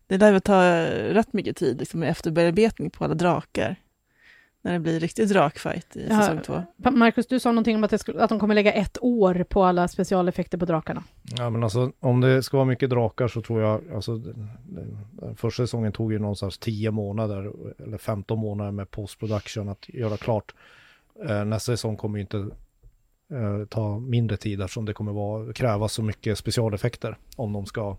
Det 0.08 0.18
lär 0.18 0.32
väl 0.32 0.42
ta 0.42 0.64
rätt 0.90 1.34
mycket 1.34 1.58
tid 1.58 1.80
liksom, 1.80 2.00
med 2.00 2.10
efterbearbetning 2.10 2.90
på 2.90 3.04
alla 3.04 3.14
drakar. 3.14 3.76
När 4.62 4.74
det 4.74 4.80
blir 4.80 5.00
riktig 5.00 5.28
drakfight 5.28 5.96
i 5.96 6.08
Ja. 6.10 6.20
säsong 6.22 6.40
två. 6.46 6.64
Marcus, 6.92 7.28
du 7.28 7.40
sa 7.40 7.52
någonting 7.52 7.76
om 7.76 7.84
att, 7.84 7.92
det 7.92 7.98
skulle, 7.98 8.24
att 8.24 8.30
de 8.30 8.40
kommer 8.40 8.56
lägga 8.56 8.74
ett 8.74 8.98
år 9.02 9.46
på 9.50 9.64
alla 9.64 9.88
specialeffekter 9.88 10.58
på 10.58 10.66
drakarna. 10.66 11.04
Ja 11.38 11.50
men 11.50 11.64
alltså 11.64 11.92
om 12.00 12.22
det 12.22 12.44
ska 12.44 12.58
vara 12.58 12.68
mycket 12.68 12.90
drakar 12.90 13.28
så 13.28 13.42
tror 13.42 13.62
jag, 13.62 13.82
alltså 13.96 14.18
den, 14.18 15.36
första 15.36 15.64
säsongen 15.64 15.92
tog 15.92 16.14
ju 16.14 16.20
någonstans 16.20 16.58
10 16.58 16.92
månader 16.92 17.52
eller 17.84 17.98
15 17.98 18.40
månader 18.40 18.72
med 18.72 18.92
postproduktion 18.92 19.70
att 19.70 19.90
göra 19.90 20.18
klart. 20.18 20.54
Eh, 21.30 21.46
nästa 21.46 21.72
säsong 21.72 21.98
kommer 21.98 22.18
ju 22.18 22.22
inte 22.22 22.38
eh, 23.32 23.66
ta 23.70 24.00
mindre 24.00 24.38
tid 24.38 24.62
eftersom 24.62 24.86
det 24.86 24.94
kommer 24.94 25.12
vara, 25.12 25.54
krävas 25.54 25.94
så 25.94 26.04
mycket 26.04 26.38
specialeffekter 26.38 27.18
om 27.36 27.54
de 27.54 27.66
ska 27.66 27.98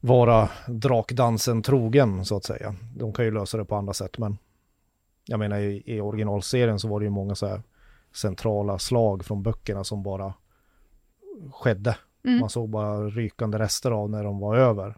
vara 0.00 0.48
drakdansen 0.68 1.62
trogen 1.62 2.24
så 2.24 2.36
att 2.36 2.44
säga. 2.44 2.74
De 2.96 3.12
kan 3.12 3.24
ju 3.24 3.30
lösa 3.30 3.58
det 3.58 3.64
på 3.64 3.76
andra 3.76 3.92
sätt 3.92 4.18
men 4.18 4.38
jag 5.26 5.38
menar 5.38 5.58
i, 5.58 5.82
i 5.86 6.00
originalserien 6.00 6.78
så 6.78 6.88
var 6.88 7.00
det 7.00 7.04
ju 7.04 7.10
många 7.10 7.34
så 7.34 7.46
här 7.46 7.62
centrala 8.14 8.78
slag 8.78 9.24
från 9.24 9.42
böckerna 9.42 9.84
som 9.84 10.02
bara 10.02 10.34
skedde. 11.52 11.96
Mm. 12.24 12.40
Man 12.40 12.50
såg 12.50 12.68
bara 12.68 13.04
rykande 13.08 13.58
rester 13.58 13.90
av 13.90 14.10
när 14.10 14.24
de 14.24 14.38
var 14.38 14.56
över. 14.56 14.96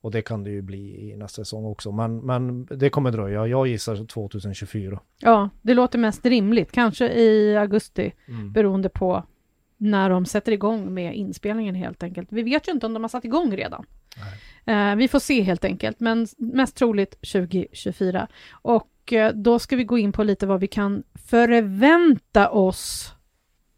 Och 0.00 0.10
det 0.10 0.22
kan 0.22 0.44
det 0.44 0.50
ju 0.50 0.62
bli 0.62 1.10
i 1.10 1.16
nästa 1.16 1.44
säsong 1.44 1.64
också. 1.64 1.92
Men, 1.92 2.16
men 2.18 2.64
det 2.64 2.90
kommer 2.90 3.10
dröja. 3.10 3.46
Jag 3.46 3.66
gissar 3.66 4.06
2024. 4.06 5.00
Ja, 5.18 5.48
det 5.62 5.74
låter 5.74 5.98
mest 5.98 6.26
rimligt. 6.26 6.72
Kanske 6.72 7.08
i 7.12 7.56
augusti, 7.56 8.12
Mm. 8.28 8.52
beroende 8.52 8.88
på 8.88 9.24
när 9.76 10.10
de 10.10 10.26
sätter 10.26 10.52
igång 10.52 10.94
med 10.94 11.14
inspelningen 11.16 11.74
helt 11.74 12.02
enkelt. 12.02 12.28
Vi 12.32 12.42
vet 12.42 12.68
ju 12.68 12.72
inte 12.72 12.86
om 12.86 12.94
de 12.94 13.02
har 13.04 13.08
satt 13.08 13.24
igång 13.24 13.56
redan. 13.56 13.86
Eh, 14.64 14.96
vi 14.96 15.08
får 15.08 15.18
se 15.18 15.42
helt 15.42 15.64
enkelt, 15.64 16.00
men 16.00 16.26
mest 16.38 16.76
troligt 16.76 17.10
2024. 17.32 18.28
Och 18.52 18.88
eh, 19.12 19.32
då 19.32 19.58
ska 19.58 19.76
vi 19.76 19.84
gå 19.84 19.98
in 19.98 20.12
på 20.12 20.22
lite 20.24 20.46
vad 20.46 20.60
vi 20.60 20.66
kan 20.66 21.02
förvänta 21.28 22.50
oss 22.50 23.10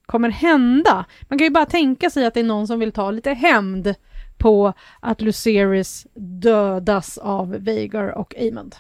kommer 0.07 0.29
hända. 0.29 1.05
Man 1.23 1.39
kan 1.39 1.45
ju 1.47 1.51
bara 1.51 1.67
tänka 1.67 2.11
sig 2.11 2.27
att 2.27 2.35
det 2.35 2.41
är 2.41 2.45
någon 2.45 2.67
som 2.67 2.81
vill 2.81 2.93
ta 2.93 3.11
lite 3.11 3.31
hämnd 3.33 3.95
på 4.39 4.73
att 5.01 5.21
Luceris 5.21 6.07
dödas 6.43 7.19
av 7.19 7.51
Veigar 7.51 8.09
och 8.19 8.35
Amond. 8.41 8.77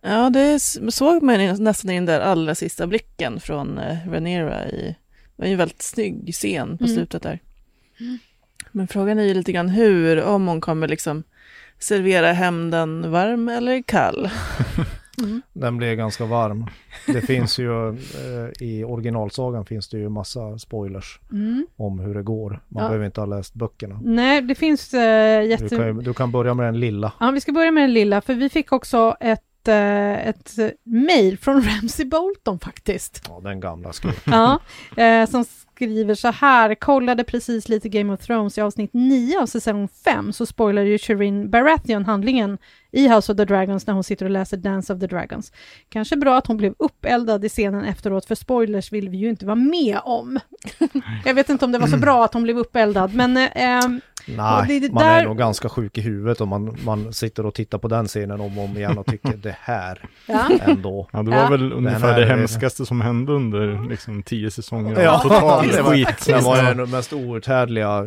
Ja, 0.00 0.30
det 0.30 0.58
såg 0.92 1.22
man 1.22 1.44
ju 1.44 1.52
nästan 1.52 1.90
i 1.90 1.94
den 1.94 2.06
där 2.06 2.20
allra 2.20 2.54
sista 2.54 2.86
blicken 2.86 3.40
från 3.40 3.78
eh, 3.78 4.08
Rhaenyra 4.10 4.68
i, 4.68 4.96
det 5.36 5.42
var 5.42 5.46
ju 5.46 5.52
en 5.52 5.58
väldigt 5.58 5.82
snygg 5.82 6.34
scen 6.34 6.78
på 6.78 6.84
Mm. 6.84 6.96
slutet 6.96 7.22
där. 7.22 7.38
Men 8.72 8.88
frågan 8.88 9.18
är 9.18 9.22
ju 9.22 9.34
lite 9.34 9.52
grann 9.52 9.68
hur, 9.68 10.22
om 10.22 10.46
hon 10.48 10.60
kommer 10.60 10.88
liksom 10.88 11.22
servera 11.78 12.32
hämnden 12.32 13.10
varm 13.10 13.48
eller 13.48 13.82
kall. 13.82 14.30
Den 15.52 15.76
blir 15.76 15.94
ganska 15.94 16.24
varm. 16.26 16.66
Det 17.06 17.20
finns 17.20 17.58
ju 17.58 17.88
eh, 17.88 17.96
i 18.60 18.84
originalsagan 18.84 19.64
finns 19.66 19.88
det 19.88 19.98
ju 19.98 20.08
massa 20.08 20.58
spoilers 20.58 21.20
Mm. 21.32 21.66
om 21.76 21.98
hur 21.98 22.14
det 22.14 22.22
går. 22.22 22.50
Man 22.68 22.82
Ja. 22.82 22.88
behöver 22.88 23.06
inte 23.06 23.20
ha 23.20 23.26
läst 23.26 23.54
böckerna. 23.54 24.00
Nej, 24.04 24.42
det 24.42 24.54
finns 24.54 24.94
eh, 24.94 25.40
Du 25.42 25.46
jätte... 25.48 25.68
kan, 25.76 25.86
ju- 25.86 25.92
du 26.02 26.14
kan 26.14 26.32
börja 26.32 26.54
med 26.54 26.66
den 26.66 26.80
lilla. 26.80 27.12
Ja, 27.20 27.30
vi 27.30 27.40
ska 27.40 27.52
börja 27.52 27.70
med 27.70 27.82
den 27.82 27.92
lilla, 27.92 28.20
för 28.20 28.34
vi 28.34 28.48
fick 28.48 28.72
också 28.72 29.16
ett, 29.20 29.68
eh, 29.68 30.28
ett 30.28 30.58
eh, 30.58 30.68
mail 30.84 31.38
från 31.38 31.62
Ramsey 31.62 32.06
Bolton 32.06 32.58
faktiskt. 32.58 33.22
Ja, 33.28 33.40
den 33.44 33.60
gamla 33.60 33.92
skrev. 33.92 34.12
Ja, 34.24 34.58
eh, 34.96 35.26
som 35.28 35.44
skriver 35.76 36.14
så 36.14 36.28
här, 36.28 36.74
kollade 36.74 37.24
precis 37.24 37.68
lite 37.68 37.88
Game 37.88 38.12
of 38.12 38.20
Thrones 38.20 38.58
i 38.58 38.60
avsnitt 38.60 38.90
9 38.92 39.40
av 39.40 39.46
säsong 39.46 39.88
5, 40.04 40.32
så 40.32 40.46
spoilar 40.46 40.82
ju 40.82 40.98
Shireen 40.98 41.50
Baratheon 41.50 42.04
handlingen 42.04 42.58
i 42.92 43.08
House 43.08 43.32
of 43.32 43.36
the 43.38 43.44
Dragons 43.44 43.86
när 43.86 43.94
hon 43.94 44.04
sitter 44.04 44.24
och 44.24 44.30
läser 44.30 44.56
Dance 44.56 44.92
of 44.92 45.00
the 45.00 45.06
Dragons. 45.06 45.52
Kanske 45.88 46.16
bra 46.16 46.38
att 46.38 46.46
hon 46.46 46.56
blev 46.56 46.74
uppeldad 46.78 47.44
i 47.44 47.48
scenen 47.48 47.84
efteråt, 47.84 48.24
för 48.24 48.34
spoilers 48.34 48.92
vill 48.92 49.08
vi 49.08 49.16
ju 49.16 49.28
inte 49.28 49.46
vara 49.46 49.54
med 49.54 49.98
om. 50.04 50.38
Jag 51.24 51.34
vet 51.34 51.48
inte 51.48 51.64
om 51.64 51.72
det 51.72 51.78
var 51.78 51.86
så 51.86 51.96
bra 51.96 52.24
att 52.24 52.34
hon 52.34 52.42
blev 52.42 52.58
uppeldad, 52.58 53.14
men 53.14 53.36
eh, 53.36 53.50
ehm, 53.54 54.00
Nej, 54.28 54.64
det 54.80 54.80
det 54.88 54.94
man 54.94 55.04
där- 55.04 55.20
är 55.20 55.24
nog 55.24 55.38
ganska 55.38 55.68
sjuk 55.68 55.98
i 55.98 56.00
huvudet 56.00 56.40
om 56.40 56.48
man, 56.48 56.76
man 56.84 57.12
sitter 57.12 57.46
och 57.46 57.54
tittar 57.54 57.78
på 57.78 57.88
den 57.88 58.06
scenen 58.06 58.40
om 58.40 58.58
och 58.58 58.64
om 58.64 58.76
igen 58.76 58.98
och 58.98 59.06
tycker 59.06 59.36
det 59.36 59.56
här 59.60 60.00
ja. 60.26 60.48
ändå. 60.66 61.08
Ja, 61.12 61.22
det 61.22 61.30
var 61.30 61.36
Ja. 61.38 61.48
väl 61.48 61.72
ungefär 61.72 62.08
här 62.12 62.20
det 62.20 62.26
är- 62.26 62.36
hemskaste 62.36 62.86
som 62.86 63.00
hände 63.00 63.32
under 63.32 63.88
liksom 63.88 64.22
tio 64.22 64.50
säsonger. 64.50 65.00
Ja, 65.02 65.18
Total 65.18 65.68
det 65.68 65.82
var- 65.82 65.90
skit. 65.92 66.24
Det 66.26 66.40
var 66.44 66.74
den 66.74 66.90
mest 66.90 67.12
outhärdliga 67.12 68.06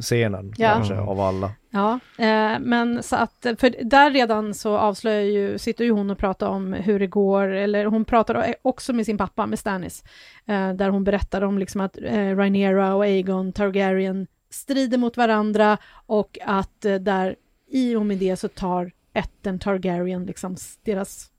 scenen 0.00 0.54
Ja. 0.56 0.72
kanske 0.74 0.94
av 0.98 1.20
alla. 1.20 1.50
Ja, 1.70 1.98
eh, 2.18 2.58
men 2.60 3.02
så 3.02 3.16
att, 3.16 3.46
för 3.58 3.84
där 3.90 4.10
redan 4.10 4.54
så 4.54 4.78
avslöjar 4.78 5.20
ju, 5.22 5.58
sitter 5.58 5.84
ju 5.84 5.90
hon 5.90 6.10
och 6.10 6.18
pratar 6.18 6.46
om 6.48 6.72
hur 6.72 6.98
det 6.98 7.06
går, 7.06 7.48
eller 7.48 7.84
hon 7.84 8.04
pratar 8.04 8.54
också 8.62 8.92
med 8.92 9.06
sin 9.06 9.18
pappa, 9.18 9.46
med 9.46 9.58
Stannis, 9.58 10.04
eh, 10.46 10.72
där 10.72 10.88
hon 10.88 11.04
berättar 11.04 11.42
om 11.42 11.58
liksom 11.58 11.80
att 11.80 11.98
eh, 11.98 12.36
Rhaenyra 12.36 12.94
och 12.94 13.02
Aegon 13.04 13.52
Targaryen 13.52 14.26
strider 14.54 14.98
mot 14.98 15.16
varandra 15.16 15.78
och 16.06 16.38
att 16.46 16.84
eh, 16.84 16.94
där 16.94 17.36
i 17.70 17.94
och 17.94 18.06
med 18.06 18.18
det 18.18 18.36
så 18.36 18.48
tar 18.48 18.90
ätten 19.14 19.58
Targaryen, 19.58 20.26
liksom 20.26 20.56
deras 20.84 21.30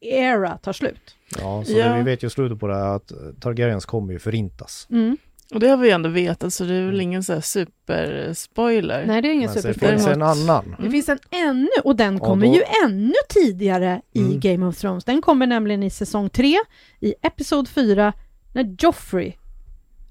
era 0.00 0.58
tar 0.58 0.72
slut. 0.72 1.16
Ja, 1.38 1.64
så 1.66 1.72
Ja. 1.72 1.88
Det, 1.88 1.98
vi 1.98 2.02
vet 2.02 2.22
ju 2.22 2.30
slutet 2.30 2.60
på 2.60 2.66
det 2.66 2.74
här 2.74 2.96
att 2.96 3.12
Targaryens 3.40 3.84
kommer 3.86 4.12
ju 4.12 4.18
förintas. 4.18 4.86
Mm. 4.90 5.16
Och 5.54 5.60
det 5.60 5.68
har 5.68 5.76
vi 5.76 5.86
ju 5.88 5.92
ändå 5.94 6.08
vetat, 6.08 6.54
så 6.54 6.64
det 6.64 6.74
är 6.74 6.86
väl 6.86 7.00
ingen 7.00 7.22
så 7.24 7.32
här 7.32 7.40
superspoiler. 7.40 9.06
Nej, 9.06 9.22
det 9.22 9.28
är 9.28 9.32
ingen 9.32 9.50
Men 9.54 9.62
superspoiler. 9.62 9.96
finns 9.96 10.06
en 10.08 10.22
annan. 10.22 10.76
Det 10.82 10.90
finns 10.90 11.08
en 11.08 11.18
ännu, 11.30 11.68
och 11.84 11.96
den 11.96 12.14
Och 12.16 12.22
kommer 12.26 12.46
då- 12.46 12.54
ju 12.54 12.62
ännu 12.84 13.12
tidigare 13.28 14.02
i 14.12 14.18
Mm. 14.20 14.40
Game 14.40 14.66
of 14.66 14.76
Thrones. 14.78 15.04
Den 15.04 15.22
kommer 15.22 15.46
nämligen 15.46 15.82
i 15.82 15.90
säsong 15.90 16.30
3, 16.30 16.56
i 17.00 17.14
episod 17.22 17.68
4, 17.68 18.12
när 18.52 18.76
Joffrey, 18.78 19.32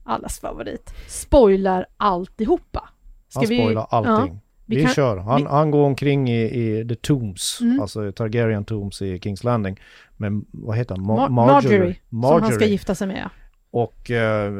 allas 0.03 0.39
favorit, 0.39 0.93
spoilar 1.07 1.85
alltihopa. 1.97 2.89
Ska 3.29 3.39
Han 3.39 3.45
spoilar 3.47 3.87
allting. 3.89 4.39
vi 4.65 4.75
vi 4.75 4.83
kan- 4.83 4.93
kör. 4.93 5.17
Han, 5.17 5.41
vi- 5.41 5.47
han 5.49 5.71
går 5.71 5.83
omkring 5.85 6.29
i, 6.29 6.41
i 6.43 6.87
The 6.89 6.95
Tombs, 6.95 7.57
Mm. 7.61 7.79
alltså 7.81 8.11
Targaryen 8.11 8.65
Tombs 8.65 9.01
i 9.01 9.19
Kings 9.19 9.43
Landing. 9.43 9.79
Men 10.17 10.45
vad 10.51 10.77
heter 10.77 10.95
han? 10.95 11.05
Mar- 11.05 11.27
Ma- 11.27 11.29
Marjorie, 11.29 11.95
Marjorie. 12.09 12.39
som 12.39 12.43
han 12.43 12.53
ska 12.53 12.65
gifta 12.65 12.95
sig 12.95 13.07
med. 13.07 13.21
ja. 13.23 13.29
Och, 13.71 14.11
eh, 14.11 14.51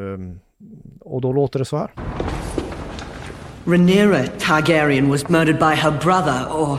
och 1.00 1.20
då 1.20 1.32
låter 1.32 1.58
det 1.58 1.64
så 1.64 1.76
här. 1.76 1.90
Rhaenyra 3.64 4.24
Targaryen 4.38 5.08
was 5.10 5.28
murdered 5.28 5.58
by 5.58 5.74
her 5.74 5.90
brother, 5.90 6.46
or 6.52 6.78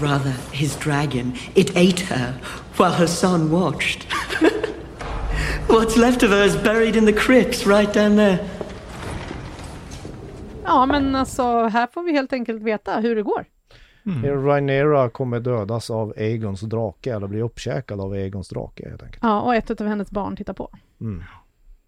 rather, 0.00 0.32
his 0.52 0.76
dragon. 0.76 1.32
It 1.54 1.70
ate 1.70 2.14
her 2.14 2.32
while 2.78 2.90
her 2.98 3.06
son 3.06 3.50
watched. 3.50 4.06
What's 5.68 5.96
left 5.96 6.22
of 6.22 6.30
her 6.30 6.46
is 6.46 6.62
buried 6.62 6.96
in 6.96 7.06
the 7.06 7.12
crypts 7.12 7.66
right 7.66 7.94
down 7.94 8.16
there. 8.16 8.38
Ja, 10.64 10.86
men 10.86 11.14
alltså 11.14 11.42
här 11.66 11.86
får 11.86 12.02
vi 12.02 12.12
helt 12.12 12.32
enkelt 12.32 12.62
veta 12.62 13.00
hur 13.00 13.16
det 13.16 13.22
går. 13.22 13.44
Mm. 14.06 14.44
Rhaenyra 14.46 15.10
kommer 15.10 15.40
dödas 15.40 15.90
av 15.90 16.12
Aegons 16.16 16.60
drake 16.60 17.14
eller 17.14 17.26
bli 17.26 17.42
uppkäkad 17.42 18.00
av 18.00 18.12
Aegons 18.12 18.48
drake 18.48 18.88
helt 18.88 19.02
enkelt. 19.02 19.22
Ja, 19.22 19.40
och 19.40 19.54
ett 19.54 19.80
av 19.80 19.86
hennes 19.86 20.10
barn 20.10 20.36
tittar 20.36 20.52
på. 20.52 20.70
Mm. 21.00 21.22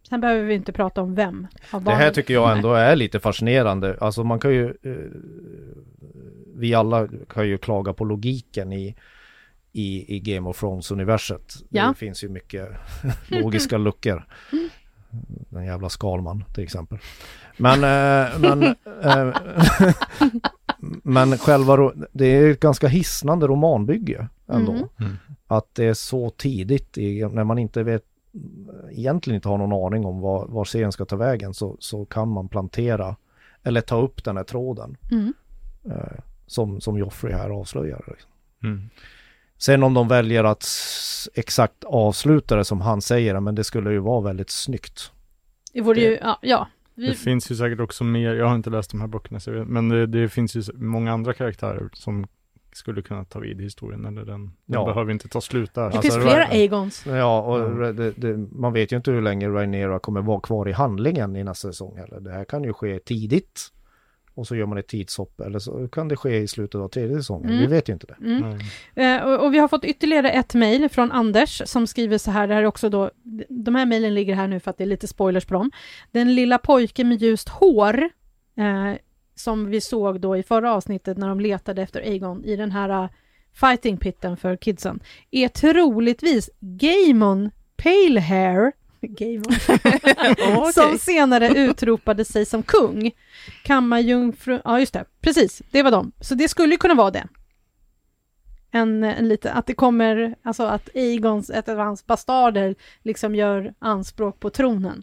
Sen 0.09 0.21
behöver 0.21 0.43
vi 0.43 0.55
inte 0.55 0.73
prata 0.73 1.03
om 1.03 1.15
vem 1.15 1.47
av 1.71 1.85
Det 1.85 1.91
här 1.91 2.11
tycker 2.11 2.35
jag 2.35 2.57
ändå 2.57 2.75
är 2.75 2.97
lite 2.97 3.21
fascinerande. 3.21 3.97
Alltså 4.01 4.25
man 4.25 4.41
kan 4.41 4.51
ju, 4.51 4.67
eh, 4.67 4.93
vi 6.55 6.75
alla 6.75 7.09
kan 7.29 7.49
ju 7.49 7.59
klaga 7.59 7.93
på 7.93 8.05
logiken 8.05 8.73
i, 8.73 8.97
i, 9.73 10.17
i 10.17 10.21
Game 10.21 10.49
of 10.49 10.63
Thrones-universet. 10.63 11.55
Ja. 11.69 11.89
Det 11.89 11.95
finns 11.95 12.25
ju 12.25 12.29
mycket 12.29 12.69
logiska 13.29 13.79
luckor. 13.79 14.27
Den 15.49 15.65
jävla 15.65 15.89
Skalman 15.89 16.45
till 16.55 16.65
exempel. 16.65 16.99
Men, 17.57 17.75
eh, 17.75 18.39
men, 18.41 18.63
eh, 19.03 19.37
men 21.03 21.39
själva, 21.39 21.93
det 22.13 22.27
är 22.27 22.51
ett 22.51 22.61
ganska 22.61 22.89
hisnande 22.89 23.47
romanbygge 23.47 24.29
ändå. 24.49 24.73
Mm. 24.73 24.89
Mm. 25.01 25.17
Att 25.47 25.75
det 25.75 25.85
är 25.85 25.95
så 25.95 26.31
tidigt 26.31 26.99
i, 26.99 27.29
när 27.33 27.45
man 27.45 27.59
inte 27.59 27.83
vet 27.83 28.05
egentligen 28.91 29.35
inte 29.35 29.49
har 29.49 29.59
någon 29.59 29.87
aning 29.87 30.05
om 30.07 30.21
var, 30.21 30.47
var 30.47 30.65
serien 30.65 30.93
ska 30.93 31.05
ta 31.05 31.17
vägen 31.17 31.55
så, 31.55 31.77
så 31.81 32.05
kan 32.05 32.29
man 32.29 32.49
plantera 32.49 33.17
eller 33.63 33.81
ta 33.81 34.01
upp 34.03 34.25
den 34.25 34.37
här 34.37 34.45
tråden 34.45 34.97
Mm. 35.11 35.33
eh, 35.91 36.19
som, 36.47 36.81
som 36.81 36.99
Joffrey 36.99 37.33
här 37.35 37.51
avslöjar. 37.51 38.05
Liksom. 38.09 38.31
Mm. 38.65 38.91
Sen 39.59 39.83
om 39.83 39.95
de 39.95 40.09
väljer 40.09 40.45
att 40.45 40.67
exakt 41.35 41.85
avsluta 41.85 42.57
det 42.57 42.65
som 42.65 42.81
han 42.81 43.03
säger, 43.03 43.41
men 43.41 43.55
det 43.55 43.65
skulle 43.65 43.93
ju 43.93 43.99
vara 43.99 44.21
väldigt 44.21 44.51
snyggt. 44.51 45.13
Det 45.73 45.81
vore 45.81 46.01
ju, 46.01 46.19
ja, 46.23 46.39
ja. 46.43 46.69
Vi, 46.95 47.07
Det 47.09 47.15
finns 47.15 47.51
ju 47.51 47.55
säkert 47.57 47.81
också 47.81 48.05
mer, 48.05 48.35
jag 48.35 48.47
har 48.47 48.55
inte 48.55 48.71
läst 48.71 48.91
de 48.91 49.01
här 49.01 49.09
böckerna, 49.09 49.41
så 49.41 49.51
jag 49.51 49.59
vet, 49.59 49.69
men 49.69 49.89
det, 49.89 50.07
det 50.07 50.29
finns 50.29 50.55
ju 50.57 50.63
många 50.75 51.13
andra 51.13 51.33
karaktärer 51.33 51.89
som 51.93 52.27
skulle 52.73 53.03
kunna 53.03 53.25
ta 53.25 53.39
vid 53.39 53.61
historien, 53.61 54.05
eller 54.05 54.25
den, 54.25 54.45
den 54.45 54.53
Ja. 54.67 54.85
behöver 54.87 55.13
inte 55.13 55.29
ta 55.29 55.41
slut 55.41 55.75
där. 55.75 55.83
det 55.83 55.87
alltså, 55.87 56.03
finns 56.03 56.25
flera 56.25 56.45
Aegons. 56.45 57.07
Ja, 57.07 57.43
och 57.43 57.59
Ja. 57.61 57.93
Det, 57.93 58.11
det, 58.11 58.37
man 58.53 58.73
vet 58.73 58.93
ju 58.93 58.97
inte 58.97 59.11
hur 59.11 59.23
länge 59.23 59.49
Rhaenyra 59.49 59.99
kommer 59.99 60.21
vara 60.23 60.41
kvar 60.41 60.69
i 60.69 60.73
handlingen 60.73 61.37
i 61.37 61.45
nästa 61.45 61.69
säsong 61.69 61.97
heller. 61.97 62.21
Det 62.21 62.31
här 62.31 62.45
kan 62.45 62.65
ju 62.65 62.73
ske 62.73 62.99
tidigt 62.99 63.73
och 64.39 64.47
så 64.47 64.57
gör 64.57 64.67
man 64.67 64.79
ett 64.79 64.89
tidshopp 64.89 65.41
eller 65.41 65.59
så 65.59 65.89
kan 65.89 66.09
det 66.09 66.17
ske 66.17 66.37
i 66.37 66.49
slutet 66.49 66.81
av 66.81 66.89
tredje 66.89 67.17
säsongen. 67.17 67.51
Mm. 67.51 67.61
Vi 67.61 67.67
vet 67.67 67.89
ju 67.89 67.93
inte 67.93 68.07
det. 68.07 68.17
Mm. 68.27 68.59
Eh, 68.95 69.27
och, 69.27 69.45
och 69.45 69.55
vi 69.55 69.59
har 69.59 69.69
fått 69.69 69.85
ytterligare 69.85 70.31
ett 70.31 70.55
mejl 70.55 70.89
från 70.89 71.13
Anders 71.13 71.63
som 71.67 71.87
skriver 71.87 72.19
så 72.19 72.31
här, 72.31 72.49
det 72.49 72.55
här 72.55 72.63
är 72.63 72.67
också 72.67 72.89
då, 72.89 73.11
de 73.49 73.75
här 73.75 73.87
mejlen 73.87 74.15
ligger 74.15 74.35
här 74.35 74.49
nu 74.49 74.61
för 74.61 74.71
att 74.71 74.79
det 74.79 74.85
är 74.85 74.89
lite 74.89 75.09
spoilers 75.09 75.45
på 75.45 75.55
dem. 75.55 75.71
Den 76.11 76.35
lilla 76.35 76.59
pojken 76.59 77.09
med 77.09 77.23
ljust 77.23 77.49
hår, 77.49 78.03
eh, 78.57 78.99
som 79.35 79.71
vi 79.71 79.81
såg 79.81 80.21
då 80.21 80.37
i 80.37 80.43
förra 80.43 80.75
avsnittet 80.75 81.19
när 81.19 81.29
de 81.29 81.41
letade 81.41 81.83
efter 81.83 82.01
Aegon 82.01 82.45
i 82.45 82.57
den 82.57 82.71
här 82.71 83.03
uh, 83.03 83.11
fighting 83.55 83.97
pitten 83.97 84.37
för 84.37 84.57
kidsen, 84.57 85.01
är 85.31 85.49
troligtvis 85.49 86.51
Gaemon 86.61 87.51
Palehair, 87.77 88.73
Gaemon, 89.01 89.45
Okej. 90.59 90.73
som 90.73 90.99
senare 90.99 91.49
utropade 91.49 92.25
sig 92.25 92.45
som 92.47 92.63
kung. 92.63 93.11
Kammarjungfru, 93.65 94.61
ja 94.65 94.81
just 94.81 94.93
det, 94.93 95.05
precis, 95.21 95.63
det 95.71 95.83
var 95.83 95.91
de. 95.91 96.13
Så 96.21 96.35
det 96.35 96.49
skulle 96.49 96.73
ju 96.73 96.79
kunna 96.79 96.95
vara 96.95 97.11
det. 97.11 97.27
En, 98.71 99.05
en 99.05 99.29
lite, 99.29 99.53
att 99.53 99.67
det 99.67 99.75
kommer, 99.75 100.35
alltså 100.43 100.63
att 100.63 100.89
Aegons, 100.97 101.51
ett 101.51 101.69
av 101.69 101.79
hans 101.79 102.07
bastarder, 102.07 102.75
liksom 103.03 103.35
gör 103.35 103.75
anspråk 103.79 104.41
på 104.41 104.51
tronen. 104.51 105.03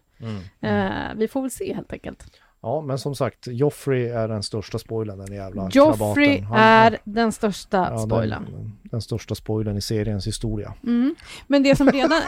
Eh, 0.61 0.89
vi 1.15 1.27
får 1.27 1.41
väl 1.41 1.51
se 1.51 1.73
helt 1.73 1.93
enkelt. 1.93 2.25
Ja, 2.61 2.81
men 2.81 2.99
som 2.99 3.15
sagt, 3.15 3.47
Joffrey 3.47 4.05
är 4.07 4.27
den 4.27 4.43
största 4.43 4.79
spoilern, 4.79 5.17
den 5.17 5.33
jävla 5.33 5.69
Joffrey 5.73 6.37
krabaten. 6.37 6.43
Han- 6.43 6.59
är 6.59 6.97
den 7.03 7.31
största 7.31 7.87
ja, 7.91 7.97
spoilern. 7.97 8.43
Den, 8.45 8.53
den 8.53 8.71
största 9.01 9.35
spoilern 9.35 9.77
i 9.77 9.81
seriens 9.81 10.27
historia. 10.27 10.73
Mm. 10.83 11.15
Men 11.47 11.63
det 11.63 11.75
som 11.75 11.91
redan... 11.91 12.21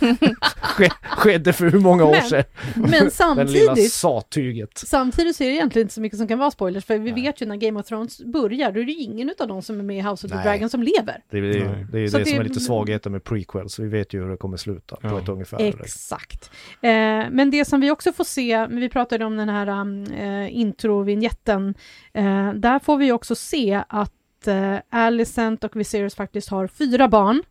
Ske, 0.62 0.88
skedde 1.02 1.52
för 1.52 1.70
hur 1.70 1.80
många 1.80 2.04
år 2.04 2.10
Men- 2.12 2.22
sedan? 2.22 2.44
Men 2.74 2.90
Den 3.36 3.46
lilla 3.46 3.66
samtidigt, 3.74 3.92
sattyget. 3.92 4.78
samtidigt 4.78 5.36
så 5.36 5.44
är 5.44 5.48
det 5.48 5.54
egentligen 5.54 5.84
inte 5.84 5.94
så 5.94 6.00
mycket 6.00 6.18
som 6.18 6.28
kan 6.28 6.38
vara 6.38 6.50
spoilers, 6.50 6.84
för 6.84 6.98
vi 6.98 7.12
Nej. 7.12 7.22
vet 7.22 7.42
ju 7.42 7.46
när 7.46 7.56
Game 7.56 7.80
of 7.80 7.86
Thrones 7.86 8.24
börjar, 8.24 8.72
då 8.72 8.80
är 8.80 8.84
det 8.84 8.92
ingen 8.92 9.32
av 9.38 9.48
de 9.48 9.62
som 9.62 9.78
är 9.78 9.84
med 9.84 9.96
i 9.98 10.00
House 10.00 10.26
of 10.26 10.30
the 10.30 10.36
Nej. 10.36 10.44
Dragon 10.44 10.70
som 10.70 10.82
lever. 10.82 11.22
Det 11.30 11.38
är 11.38 11.42
det, 11.42 11.48
är- 11.58 11.86
det, 11.92 12.00
är 12.00 12.08
Så 12.08 12.18
det 12.18 12.24
det- 12.24 12.30
som 12.30 12.40
är 12.40 12.44
lite 12.44 12.60
svagheten 12.60 13.12
med 13.12 13.24
prequels. 13.24 13.78
Vi 13.78 13.88
vet 13.88 14.14
ju 14.14 14.22
hur 14.22 14.30
det 14.30 14.36
kommer 14.36 14.56
sluta 14.56 14.96
på 14.96 15.06
Ja. 15.08 15.18
ett 15.22 15.28
ungefär. 15.28 15.60
Exakt. 15.60 16.50
Eh, 16.82 16.90
men 17.30 17.50
det 17.50 17.64
som 17.64 17.80
vi 17.80 17.90
också 17.90 18.12
får 18.12 18.24
se, 18.24 18.66
vi 18.66 18.88
pratade 18.88 19.24
om 19.24 19.36
den 19.36 19.48
här 19.48 19.68
um, 19.80 20.04
eh, 20.04 20.56
introvinjetten, 20.56 21.74
eh, 22.12 22.52
där 22.52 22.78
får 22.78 22.96
vi 22.96 23.12
också 23.12 23.34
se 23.34 23.82
att 23.88 24.12
eh, 24.48 24.76
Alicent 24.90 25.64
och 25.64 25.76
Viserys 25.76 26.14
faktiskt 26.14 26.48
har 26.48 26.66
fyra 26.66 27.08
barn. 27.08 27.42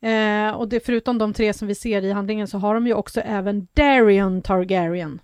Eh, 0.00 0.54
och 0.56 0.68
det, 0.68 0.80
förutom 0.86 1.18
de 1.18 1.32
tre 1.32 1.52
som 1.52 1.68
vi 1.68 1.74
ser 1.74 2.04
i 2.04 2.12
handlingen 2.12 2.48
så 2.48 2.58
har 2.58 2.74
de 2.74 2.86
ju 2.86 2.94
också 2.94 3.20
även 3.20 3.66
Darion 3.74 4.42
Targaryen. 4.42 5.20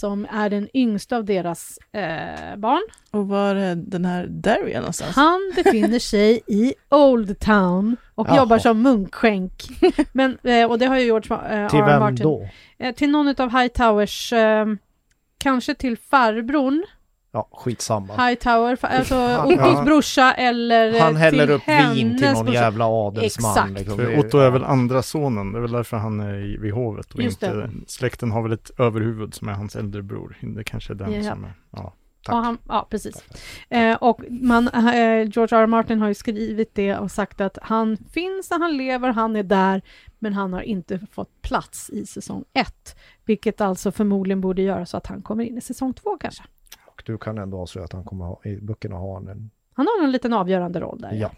Som 0.00 0.26
är 0.32 0.50
den 0.50 0.68
yngsta 0.74 1.16
av 1.16 1.24
deras 1.24 1.78
eh, 1.92 2.56
barn. 2.56 2.80
Och 3.10 3.28
var 3.28 3.54
är 3.54 3.74
den 3.74 4.04
här 4.04 4.26
Darian 4.26 4.80
någonstans? 4.80 5.16
Han 5.16 5.52
befinner 5.56 5.98
sig 5.98 6.40
i 6.46 6.74
Old 6.90 7.38
Town 7.40 7.96
och 8.14 8.28
Jaha. 8.28 8.36
jobbar 8.36 8.58
som 8.58 8.82
munkskänk. 8.82 9.52
Men, 10.12 10.38
eh, 10.42 10.70
och 10.70 10.78
det 10.78 10.86
har 10.86 10.96
ju 10.98 11.04
George 11.04 11.34
eh, 11.62 11.68
Till 11.68 11.82
vem 11.82 12.00
Martin. 12.00 12.22
då? 12.22 12.48
Eh, 12.78 12.94
till 12.94 13.10
någon 13.10 13.34
av 13.38 13.58
Hightowers, 13.60 14.32
eh, 14.32 14.66
kanske 15.38 15.74
till 15.74 15.96
farbrorn, 15.96 16.84
Ja, 17.32 17.48
skitsamma. 17.52 18.26
Hightower, 18.28 18.78
alltså 18.84 19.14
Ottos 19.46 19.84
brorsa 19.84 20.32
eller 20.32 20.94
eh, 20.94 21.02
Han 21.02 21.16
häller 21.16 21.46
till 21.46 21.54
upp 21.54 21.68
vin 21.68 22.18
till 22.18 22.32
någon 22.32 22.44
brorsa. 22.44 22.60
jävla 22.60 22.84
adelsman. 22.86 23.50
Exakt. 23.52 23.70
liksom. 23.78 23.96
För 23.96 24.18
Otto 24.18 24.38
är 24.38 24.50
väl 24.50 24.64
andra 24.64 25.02
sonen, 25.02 25.52
det 25.52 25.58
är 25.58 25.62
väl 25.62 25.72
därför 25.72 25.96
han 25.96 26.20
är 26.20 26.34
i- 26.34 26.56
vid 26.56 26.72
hovet 26.72 27.14
och 27.14 27.22
Just 27.22 27.42
inte, 27.42 27.70
släkten 27.86 28.30
har 28.30 28.42
väl 28.42 28.52
ett 28.52 28.70
överhuvud 28.78 29.34
som 29.34 29.48
är 29.48 29.52
hans 29.52 29.76
äldre 29.76 30.02
bror. 30.02 30.36
Det 30.40 30.64
kanske 30.64 30.92
är 30.92 30.94
den 30.94 31.12
Ja. 31.24 31.30
som 31.30 31.44
är, 31.44 31.52
ja. 31.70 31.94
Tack. 32.24 32.34
Ja, 32.34 32.40
han, 32.40 32.58
ja, 32.68 32.86
precis. 32.90 33.16
Eh, 33.68 33.96
och 33.96 34.20
man, 34.30 34.68
eh, 34.68 35.28
George 35.28 35.58
R. 35.58 35.62
R. 35.62 35.66
Martin 35.66 36.00
har 36.00 36.08
ju 36.08 36.14
skrivit 36.14 36.74
det 36.74 36.96
och 36.96 37.10
sagt 37.10 37.40
att 37.40 37.58
han 37.62 37.96
finns 38.12 38.50
när 38.50 38.58
han 38.58 38.76
lever, 38.76 39.12
han 39.12 39.36
är 39.36 39.42
där, 39.42 39.82
men 40.18 40.32
han 40.34 40.52
har 40.52 40.60
inte 40.60 41.00
fått 41.12 41.42
plats 41.42 41.90
i 41.90 42.06
säsong 42.06 42.44
ett. 42.52 42.96
Vilket 43.24 43.60
alltså 43.60 43.92
förmodligen 43.92 44.40
borde 44.40 44.62
göra 44.62 44.86
så 44.86 44.96
att 44.96 45.06
han 45.06 45.22
kommer 45.22 45.44
in 45.44 45.58
i 45.58 45.60
säsong 45.60 45.94
två 45.94 46.16
kanske. 46.20 46.42
Och 47.00 47.12
du 47.12 47.18
kan 47.18 47.38
ändå 47.38 47.60
avslöja 47.60 47.84
att 47.84 47.92
han 47.92 48.04
kommer 48.04 48.24
ha, 48.24 48.40
i 48.44 48.56
böckerna 48.56 48.96
ha 48.96 49.14
han 49.14 49.28
en... 49.28 49.50
Han 49.74 49.86
har 49.86 50.04
en 50.04 50.12
liten 50.12 50.32
avgörande 50.32 50.80
roll 50.80 51.00
där. 51.00 51.12
Ja. 51.12 51.30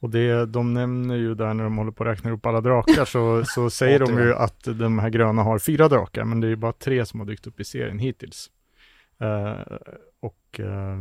Och 0.00 0.10
det, 0.10 0.46
de 0.46 0.74
nämner 0.74 1.14
ju 1.16 1.34
där 1.34 1.54
när 1.54 1.64
de 1.64 1.78
håller 1.78 1.92
på 1.92 2.04
att 2.04 2.10
räkna 2.10 2.30
upp 2.30 2.46
alla 2.46 2.60
drakar 2.60 3.04
så, 3.04 3.44
så 3.44 3.70
säger 3.80 3.98
de 3.98 4.18
ju 4.18 4.34
att 4.34 4.64
de 4.64 4.98
här 4.98 5.10
gröna 5.10 5.42
har 5.42 5.58
fyra 5.58 5.88
drakar 5.88 6.24
men 6.24 6.40
det 6.40 6.46
är 6.46 6.48
ju 6.48 6.56
bara 6.56 6.72
tre 6.72 7.06
som 7.06 7.20
har 7.20 7.26
dykt 7.26 7.46
upp 7.46 7.60
i 7.60 7.64
serien 7.64 7.98
hittills. 7.98 8.50
Eh, 9.20 9.76
och 10.20 10.60
eh, 10.60 10.96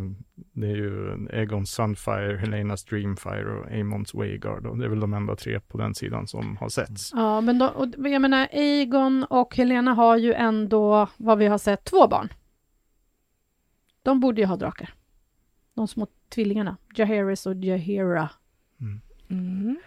det 0.53 0.68
är 0.68 0.76
ju 0.76 1.28
Egons 1.34 1.72
Sunfire, 1.72 2.38
Helenas 2.38 2.86
Dreamfire 2.86 3.60
och 3.60 3.72
Amons 3.72 4.14
Waygard 4.14 4.66
och 4.66 4.78
det 4.78 4.86
är 4.86 4.90
väl 4.90 4.99
de 4.99 5.14
enda 5.14 5.36
tre 5.36 5.60
på 5.60 5.78
den 5.78 5.95
sidan 5.95 6.28
som 6.28 6.57
har 6.57 6.70
setts. 6.70 7.12
Ja, 7.14 7.41
men 7.41 7.60
då, 7.60 7.68
och 7.68 7.88
jag 7.98 8.22
menar, 8.22 8.48
Aegon 8.52 9.24
och 9.24 9.56
Helena 9.56 9.94
har 9.94 10.18
ju 10.18 10.34
ändå, 10.34 11.07
vad 11.18 11.38
vi 11.38 11.48
har 11.48 11.57
sett, 11.57 11.84
två 11.84 12.07
barn. 12.07 12.30
De 14.06 14.19
borde 14.19 14.41
ju 14.41 14.48
ha 14.48 14.56
drakar. 14.56 14.94
De 15.73 15.88
små 15.88 16.07
tvillingarna, 16.30 16.77
Jaehaerys 16.95 17.45
och 17.45 17.56
Jaheira. 17.56 18.30
Mm. 19.30 19.77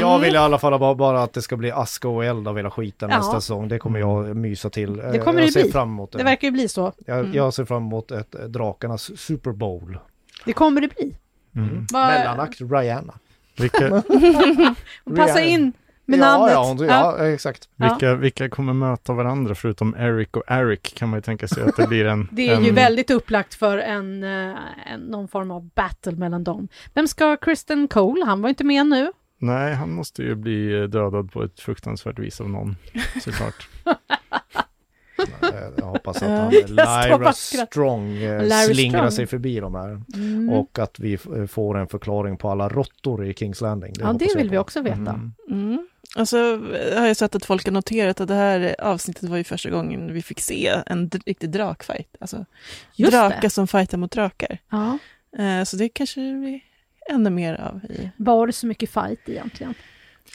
Jag 0.00 0.18
vill 0.18 0.34
i 0.34 0.36
alla 0.38 0.58
fall 0.58 0.78
bara, 0.80 0.94
bara 0.94 1.22
att 1.22 1.32
det 1.32 1.42
ska 1.42 1.56
bli 1.56 1.70
aska 1.70 2.08
och 2.08 2.24
eld 2.24 2.48
av 2.48 2.56
hela 2.56 2.70
skiten 2.70 3.10
Ja. 3.10 3.16
nästa 3.16 3.40
säsong. 3.40 3.68
Det 3.68 3.78
kommer 3.78 3.98
jag 3.98 4.36
mysa 4.36 4.70
till. 4.70 4.96
Det 4.96 5.18
kommer 5.18 5.40
jag 5.40 5.48
det 5.48 5.52
ser 5.52 5.62
bli. 5.62 5.72
fram 5.72 5.88
emot 5.88 6.12
det. 6.12 6.18
Det 6.18 6.24
verkar 6.24 6.48
ju 6.48 6.52
bli 6.52 6.68
så. 6.68 6.92
jag, 7.06 7.18
Mm. 7.18 7.32
jag 7.32 7.54
ser 7.54 7.64
fram 7.64 7.82
emot 7.82 8.10
ett 8.10 8.34
eh, 8.34 8.40
Drakarnas 8.40 9.18
Super 9.20 9.52
Bowl. 9.52 9.98
Det 10.44 10.52
kommer 10.52 10.80
det 10.80 10.88
bli. 10.88 11.16
Mm. 11.56 11.86
Vad- 11.92 12.06
Mellanakt 12.06 12.60
Rihanna. 12.60 13.14
Vilka, 13.58 13.96
Och 15.04 15.16
passa 15.16 15.42
in 15.42 15.72
med 16.10 16.18
ja, 16.18 16.38
namnet. 16.38 16.52
Ja, 16.52 16.62
hon- 16.64 16.86
ja, 17.18 17.26
exakt. 17.28 17.68
Ja. 17.76 17.88
vilka, 17.88 18.14
vilka 18.14 18.48
kommer 18.48 18.72
möta 18.72 19.12
varandra 19.12 19.54
förutom 19.54 19.94
Eric 19.98 20.28
och 20.32 20.42
Eric 20.48 20.94
kan 20.94 21.08
man 21.08 21.16
ju 21.18 21.22
tänka 21.22 21.48
sig 21.48 21.62
att 21.62 21.76
det 21.76 21.86
blir 21.88 22.04
en... 22.04 22.28
Det 22.32 22.48
är 22.48 22.60
ju 22.60 22.68
en, 22.68 22.74
väldigt 22.74 23.10
upplagt 23.10 23.54
för 23.54 23.78
en, 23.78 24.24
eh, 24.24 24.56
en, 24.92 25.00
någon 25.00 25.28
form 25.28 25.50
av 25.50 25.68
battle 25.74 26.12
mellan 26.12 26.44
dem. 26.44 26.68
Vem 26.94 27.08
ska 27.08 27.36
Kristen 27.36 27.88
Cole? 27.88 28.24
Han 28.24 28.42
var 28.42 28.48
inte 28.48 28.64
med 28.64 28.86
nu. 28.86 29.12
Nej, 29.38 29.74
han 29.74 29.92
måste 29.92 30.22
ju 30.22 30.34
bli 30.34 30.86
dödad 30.86 31.32
på 31.32 31.42
ett 31.42 31.60
fruktansvärt 31.60 32.18
vis 32.18 32.40
av 32.40 32.50
någon, 32.50 32.76
såklart. 33.24 33.68
Eh, 35.42 35.48
Jag 35.76 35.84
hoppas 35.84 36.16
att 36.22 36.22
Ja. 36.22 36.36
han, 36.36 36.50
bara 37.10 37.18
Lyra. 37.24 37.32
Strong 37.32 38.16
eh, 38.16 38.46
Larry 38.48 38.74
slingrar 38.74 38.98
Strong. 38.98 39.10
sig 39.10 39.26
förbi 39.26 39.60
de 39.60 39.74
här. 39.74 40.02
Mm. 40.14 40.50
Och 40.50 40.78
att 40.78 40.98
vi 41.00 41.12
eh, 41.36 41.46
får 41.46 41.78
en 41.78 41.86
förklaring 41.88 42.36
på 42.36 42.50
alla 42.50 42.68
råttor 42.68 43.26
i 43.26 43.34
Kings 43.34 43.60
Landing. 43.60 43.92
ja, 43.98 44.06
hoppas 44.06 44.32
det 44.32 44.38
vill 44.38 44.50
vi 44.50 44.58
också 44.58 44.82
veta. 44.82 44.96
Mm. 44.96 45.32
Mm. 45.50 45.86
Och 46.16 46.28
så 46.28 46.56
har 46.96 47.06
jag 47.06 47.16
sett 47.16 47.34
att 47.34 47.44
folk 47.44 47.64
har 47.64 47.72
noterat 47.72 48.20
att 48.20 48.28
det 48.28 48.34
här 48.34 48.76
avsnittet 48.80 49.28
var 49.28 49.36
ju 49.36 49.44
första 49.44 49.70
gången 49.70 50.12
vi 50.12 50.22
fick 50.22 50.40
se 50.40 50.82
en 50.86 51.10
riktig 51.26 51.50
drakfight. 51.50 52.16
Alltså 52.20 52.44
Just 52.96 53.12
drakar 53.12 53.40
det. 53.42 53.50
som 53.50 53.66
fightar 53.68 53.98
mot 53.98 54.10
drakar. 54.10 54.58
Ja. 54.70 54.98
Eh, 55.38 55.64
så 55.64 55.76
det 55.76 55.88
kanske 55.88 56.20
det 56.20 56.34
blir 56.40 56.60
ännu 57.10 57.30
mer 57.30 57.54
av 57.54 57.84
i... 57.84 58.10
Var 58.16 58.46
det 58.46 58.52
så 58.52 58.66
mycket 58.66 58.90
fight 58.90 59.28
egentligen? 59.28 59.74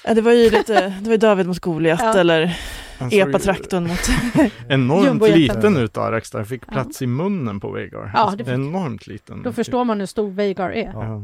Ja, 0.03 0.13
det 0.13 0.21
var 0.21 0.31
ju 0.31 0.49
lite, 0.49 0.93
det 1.01 1.09
var 1.09 1.17
David 1.17 1.47
mot 1.47 1.59
Goliat 1.59 1.99
Ja. 2.03 2.17
eller 2.19 2.57
epatraktorn 3.11 3.87
mot... 3.87 3.99
Enormt 4.69 5.29
liten 5.35 5.77
ut 5.77 5.97
Arax 5.97 6.31
där, 6.31 6.43
fick 6.43 6.67
plats 6.67 7.01
i 7.01 7.07
munnen 7.07 7.59
på 7.59 7.71
Veigar. 7.71 8.11
Ja, 8.13 8.19
Alltså, 8.19 8.37
det 8.37 8.43
fick- 8.45 8.53
Enormt 8.53 9.07
liten. 9.07 9.43
Då 9.43 9.53
förstår 9.53 9.83
man 9.83 9.99
hur 9.99 10.07
stor 10.07 10.31
Veigar 10.31 10.69
är. 10.71 10.91
Ja. 10.93 11.03
Ja. 11.03 11.21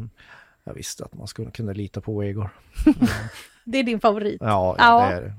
Jag 0.63 0.73
visste 0.73 1.05
att 1.05 1.13
man 1.13 1.27
skulle 1.27 1.51
kunna 1.51 1.73
lita 1.73 2.01
på 2.01 2.19
Vegor. 2.19 2.49
Det 3.65 3.77
är 3.77 3.83
din 3.83 3.99
favorit. 3.99 4.38
Ja, 4.39 4.75
Ja. 4.77 5.03
ja, 5.03 5.09
det 5.09 5.15
är 5.15 5.21
det. 5.21 5.33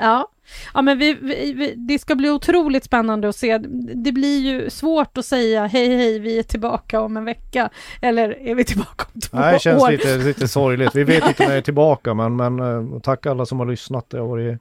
Ja, 0.00 0.28
ja 0.74 0.82
men 0.82 0.98
vi, 0.98 1.14
vi, 1.14 1.52
vi, 1.52 1.74
det 1.76 1.98
ska 1.98 2.14
bli 2.14 2.30
otroligt 2.30 2.84
spännande 2.84 3.28
att 3.28 3.36
se. 3.36 3.58
Det 3.94 4.12
blir 4.12 4.38
ju 4.40 4.70
svårt 4.70 5.18
att 5.18 5.24
säga 5.24 5.66
hej 5.66 5.96
hej, 5.96 6.18
vi 6.18 6.38
är 6.38 6.42
tillbaka 6.42 7.00
om 7.00 7.16
en 7.16 7.24
vecka. 7.24 7.70
Eller 8.02 8.48
är 8.48 8.54
vi 8.54 8.64
tillbaka 8.64 9.04
om 9.14 9.20
två 9.20 9.36
Nej, 9.38 9.52
det 9.52 9.58
känns 9.58 9.82
år? 9.82 9.90
lite, 9.90 10.16
lite 10.16 10.48
sorgligt. 10.48 10.94
Vi 10.94 11.04
vet 11.04 11.28
inte 11.28 11.42
när 11.42 11.50
jag 11.50 11.58
är 11.58 11.62
tillbaka 11.62 12.14
men, 12.14 12.36
men 12.36 12.60
eh, 12.60 13.00
tack 13.00 13.26
alla 13.26 13.46
som 13.46 13.58
har 13.58 13.66
lyssnat. 13.66 14.10
Det, 14.10 14.18
har 14.18 14.26
varit, 14.26 14.58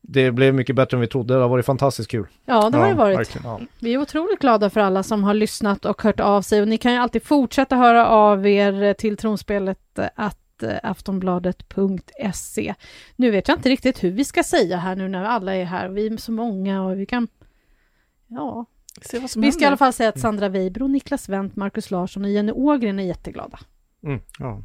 det 0.00 0.30
blev 0.30 0.54
mycket 0.54 0.76
bättre 0.76 0.96
än 0.96 1.00
vi 1.00 1.06
trodde. 1.06 1.34
Det 1.34 1.40
har 1.40 1.48
varit 1.48 1.66
fantastiskt 1.66 2.10
kul. 2.10 2.26
Ja, 2.44 2.70
det 2.70 2.78
har 2.78 2.88
det 2.88 2.94
varit. 2.94 3.36
Ja. 3.44 3.60
Vi 3.80 3.94
är 3.94 3.98
otroligt 3.98 4.38
glada 4.38 4.70
för 4.70 4.80
alla 4.80 5.02
som 5.02 5.24
har 5.24 5.34
lyssnat 5.34 5.84
och 5.84 6.02
hört 6.02 6.20
av 6.20 6.42
sig. 6.42 6.62
Och 6.62 6.68
ni 6.68 6.76
kan 6.78 6.92
ju 6.92 6.98
alltid 6.98 7.22
fortsätta 7.22 7.76
höra 7.76 8.06
av 8.08 8.46
er 8.46 8.94
till 8.94 9.16
tronspelet 9.16 9.98
eh, 9.98 10.06
att 10.14 10.38
aftonbladet.se. 10.82 12.74
Nu 13.16 13.30
vet 13.30 13.48
jag 13.48 13.58
inte 13.58 13.68
riktigt 13.68 14.04
hur 14.04 14.10
vi 14.10 14.24
ska 14.24 14.42
säga 14.44 14.76
här 14.76 14.96
nu 14.96 15.08
när 15.08 15.24
alla 15.24 15.54
är 15.54 15.64
här. 15.64 15.88
Vi 15.88 16.06
är 16.06 16.16
så 16.16 16.32
många 16.32 16.82
och 16.82 17.00
vi 17.00 17.06
kan... 17.06 17.28
Ja, 18.26 18.64
Se 19.02 19.18
vad 19.18 19.30
som 19.30 19.42
vi 19.42 19.52
ska 19.52 19.64
i 19.64 19.66
alla 19.66 19.76
fall 19.76 19.92
säga 19.92 20.08
att 20.08 20.20
Sandra 20.20 20.48
Weibro, 20.48 20.86
Niklas 20.86 21.28
Wendt, 21.28 21.56
Markus 21.56 21.90
Larsson 21.90 22.24
och 22.24 22.30
Jenny 22.30 22.52
Ågren 22.52 22.98
är 22.98 23.02
jätteglada. 23.04 23.58
Ja. 24.38 24.62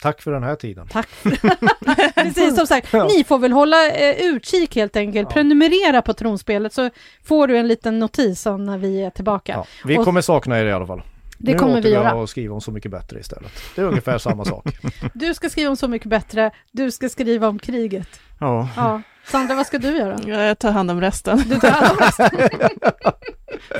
Tack 0.00 0.22
för 0.22 0.32
den 0.32 0.42
här 0.42 0.56
tiden. 0.56 0.88
Tack! 0.88 1.08
Precis, 2.14 2.56
som 2.56 2.66
sagt, 2.66 2.92
Ja. 2.92 3.08
ni 3.16 3.24
får 3.24 3.38
väl 3.38 3.52
hålla 3.52 3.90
eh, 3.90 4.16
utkik 4.24 4.76
helt 4.76 4.96
enkelt. 4.96 5.28
Ja. 5.30 5.34
Prenumerera 5.34 6.02
på 6.02 6.12
tronspelet 6.14 6.72
så 6.72 6.90
får 7.24 7.46
du 7.48 7.56
en 7.58 7.68
liten 7.68 7.98
notis 7.98 8.46
om 8.46 8.64
när 8.64 8.78
vi 8.78 9.02
är 9.02 9.10
tillbaka. 9.10 9.52
Ja, 9.52 9.66
vi 9.84 9.98
Och- 9.98 10.04
kommer 10.04 10.20
sakna 10.20 10.58
er 10.60 10.64
i 10.64 10.72
alla 10.72 10.86
fall. 10.86 11.02
Det 11.42 11.52
nu 11.52 11.58
kommer 11.58 11.82
vi 11.82 11.92
jag 11.92 12.04
göra. 12.04 12.22
att 12.22 12.30
skriva 12.30 12.54
om 12.54 12.60
Så 12.60 12.70
mycket 12.72 12.90
bättre 12.90 13.20
istället. 13.20 13.52
Det 13.74 13.80
är 13.80 13.84
ungefär 13.86 14.18
samma 14.18 14.44
sak. 14.44 14.66
Du 15.14 15.34
ska 15.34 15.48
skriva 15.50 15.70
om 15.70 15.76
Så 15.76 15.88
mycket 15.88 16.08
bättre, 16.08 16.50
du 16.72 16.90
ska 16.90 17.08
skriva 17.08 17.48
om 17.48 17.58
kriget. 17.58 18.08
ja. 18.40 18.68
Ja. 18.76 19.02
Sandra, 19.26 19.54
vad 19.54 19.66
ska 19.66 19.78
du 19.78 19.96
göra? 19.96 20.18
Ja, 20.26 20.40
jag 20.42 20.58
tar 20.58 20.72
hand 20.72 20.90
om 20.90 21.00
resten. 21.00 21.38
Du 21.48 21.58
tar 21.60 21.70
hand 21.70 21.90
om 21.90 21.96
resten. 21.98 22.30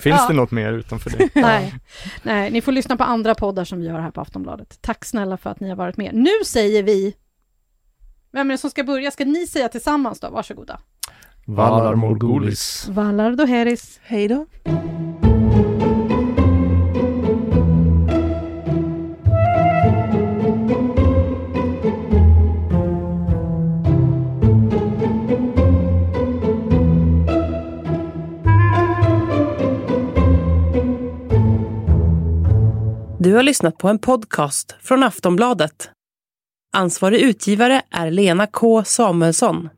Finns 0.01 0.17
Ja. 0.21 0.27
det 0.29 0.35
något 0.35 0.51
mer 0.51 0.73
utanför 0.73 1.11
det? 1.11 1.29
Nej. 1.41 1.75
Nej, 2.23 2.51
ni 2.51 2.61
får 2.63 2.73
lyssna 2.73 2.97
på 2.97 3.05
andra 3.05 3.35
poddar 3.35 3.65
som 3.65 3.79
vi 3.81 3.87
gör 3.87 4.01
här 4.01 4.11
på 4.11 4.21
Aftonbladet. 4.21 4.79
Tack 4.81 5.05
snälla 5.05 5.37
för 5.37 5.51
att 5.51 5.61
ni 5.61 5.69
har 5.69 5.77
varit 5.77 5.97
med. 5.97 6.11
Nu 6.15 6.31
säger 6.47 6.83
vi... 6.83 7.15
Vem 8.33 8.51
är 8.51 8.55
det 8.55 8.59
som 8.59 8.71
ska 8.71 8.85
börja? 8.85 9.11
Ska 9.11 9.25
ni 9.25 9.47
säga 9.47 9.69
tillsammans 9.69 10.21
då? 10.21 10.31
Varsågoda. 10.31 10.81
Valar 11.47 11.95
Morgulis. 11.95 12.87
Valar 12.89 13.33
då 13.33 13.45
Heris. 13.45 14.01
Hej 14.03 14.29
då. 14.29 14.47
Du 33.25 33.35
har 33.35 33.43
lyssnat 33.43 33.79
på 33.79 33.89
en 33.89 33.99
podcast 33.99 34.75
från 34.81 35.03
Aftonbladet. 35.03 35.91
Ansvarig 36.73 37.21
utgivare 37.21 37.83
är 37.91 38.11
Lena 38.11 38.47
K 38.47 38.85
Samuelsson. 38.85 39.69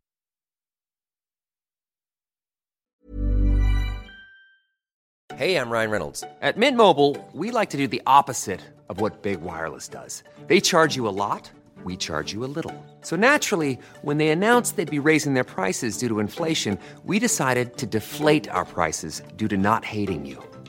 Hej, 5.35 5.53
jag 5.53 5.73
Ryan 5.73 5.91
Reynolds. 5.91 6.21
På 6.21 6.53
Mint 6.57 6.77
Mobile, 6.77 7.25
we 7.35 7.61
like 7.61 7.73
to 7.73 7.79
do 7.79 7.89
the 7.89 8.01
opposite 8.21 8.61
of 8.89 9.01
what 9.01 9.23
Big 9.23 9.39
Wireless 9.41 9.89
does. 9.89 10.25
They 10.49 10.61
charge 10.61 10.97
you 10.97 11.09
a 11.09 11.13
lot, 11.13 11.53
we 11.85 11.97
charge 11.97 12.35
you 12.35 12.45
a 12.45 12.53
little. 12.57 12.75
So 13.03 13.17
naturally, 13.17 13.79
when 14.03 14.19
they 14.19 14.33
announced 14.33 14.77
they'd 14.77 15.03
be 15.03 15.11
raising 15.13 15.35
their 15.35 15.45
prices 15.55 15.99
due 15.99 16.09
to 16.09 16.21
inflation, 16.21 16.79
we 17.05 17.19
decided 17.19 17.77
to 17.77 17.87
deflate 17.87 18.55
our 18.55 18.65
prices 18.65 19.23
due 19.37 19.49
to 19.49 19.57
not 19.57 19.85
hating 19.85 20.27
you. 20.27 20.54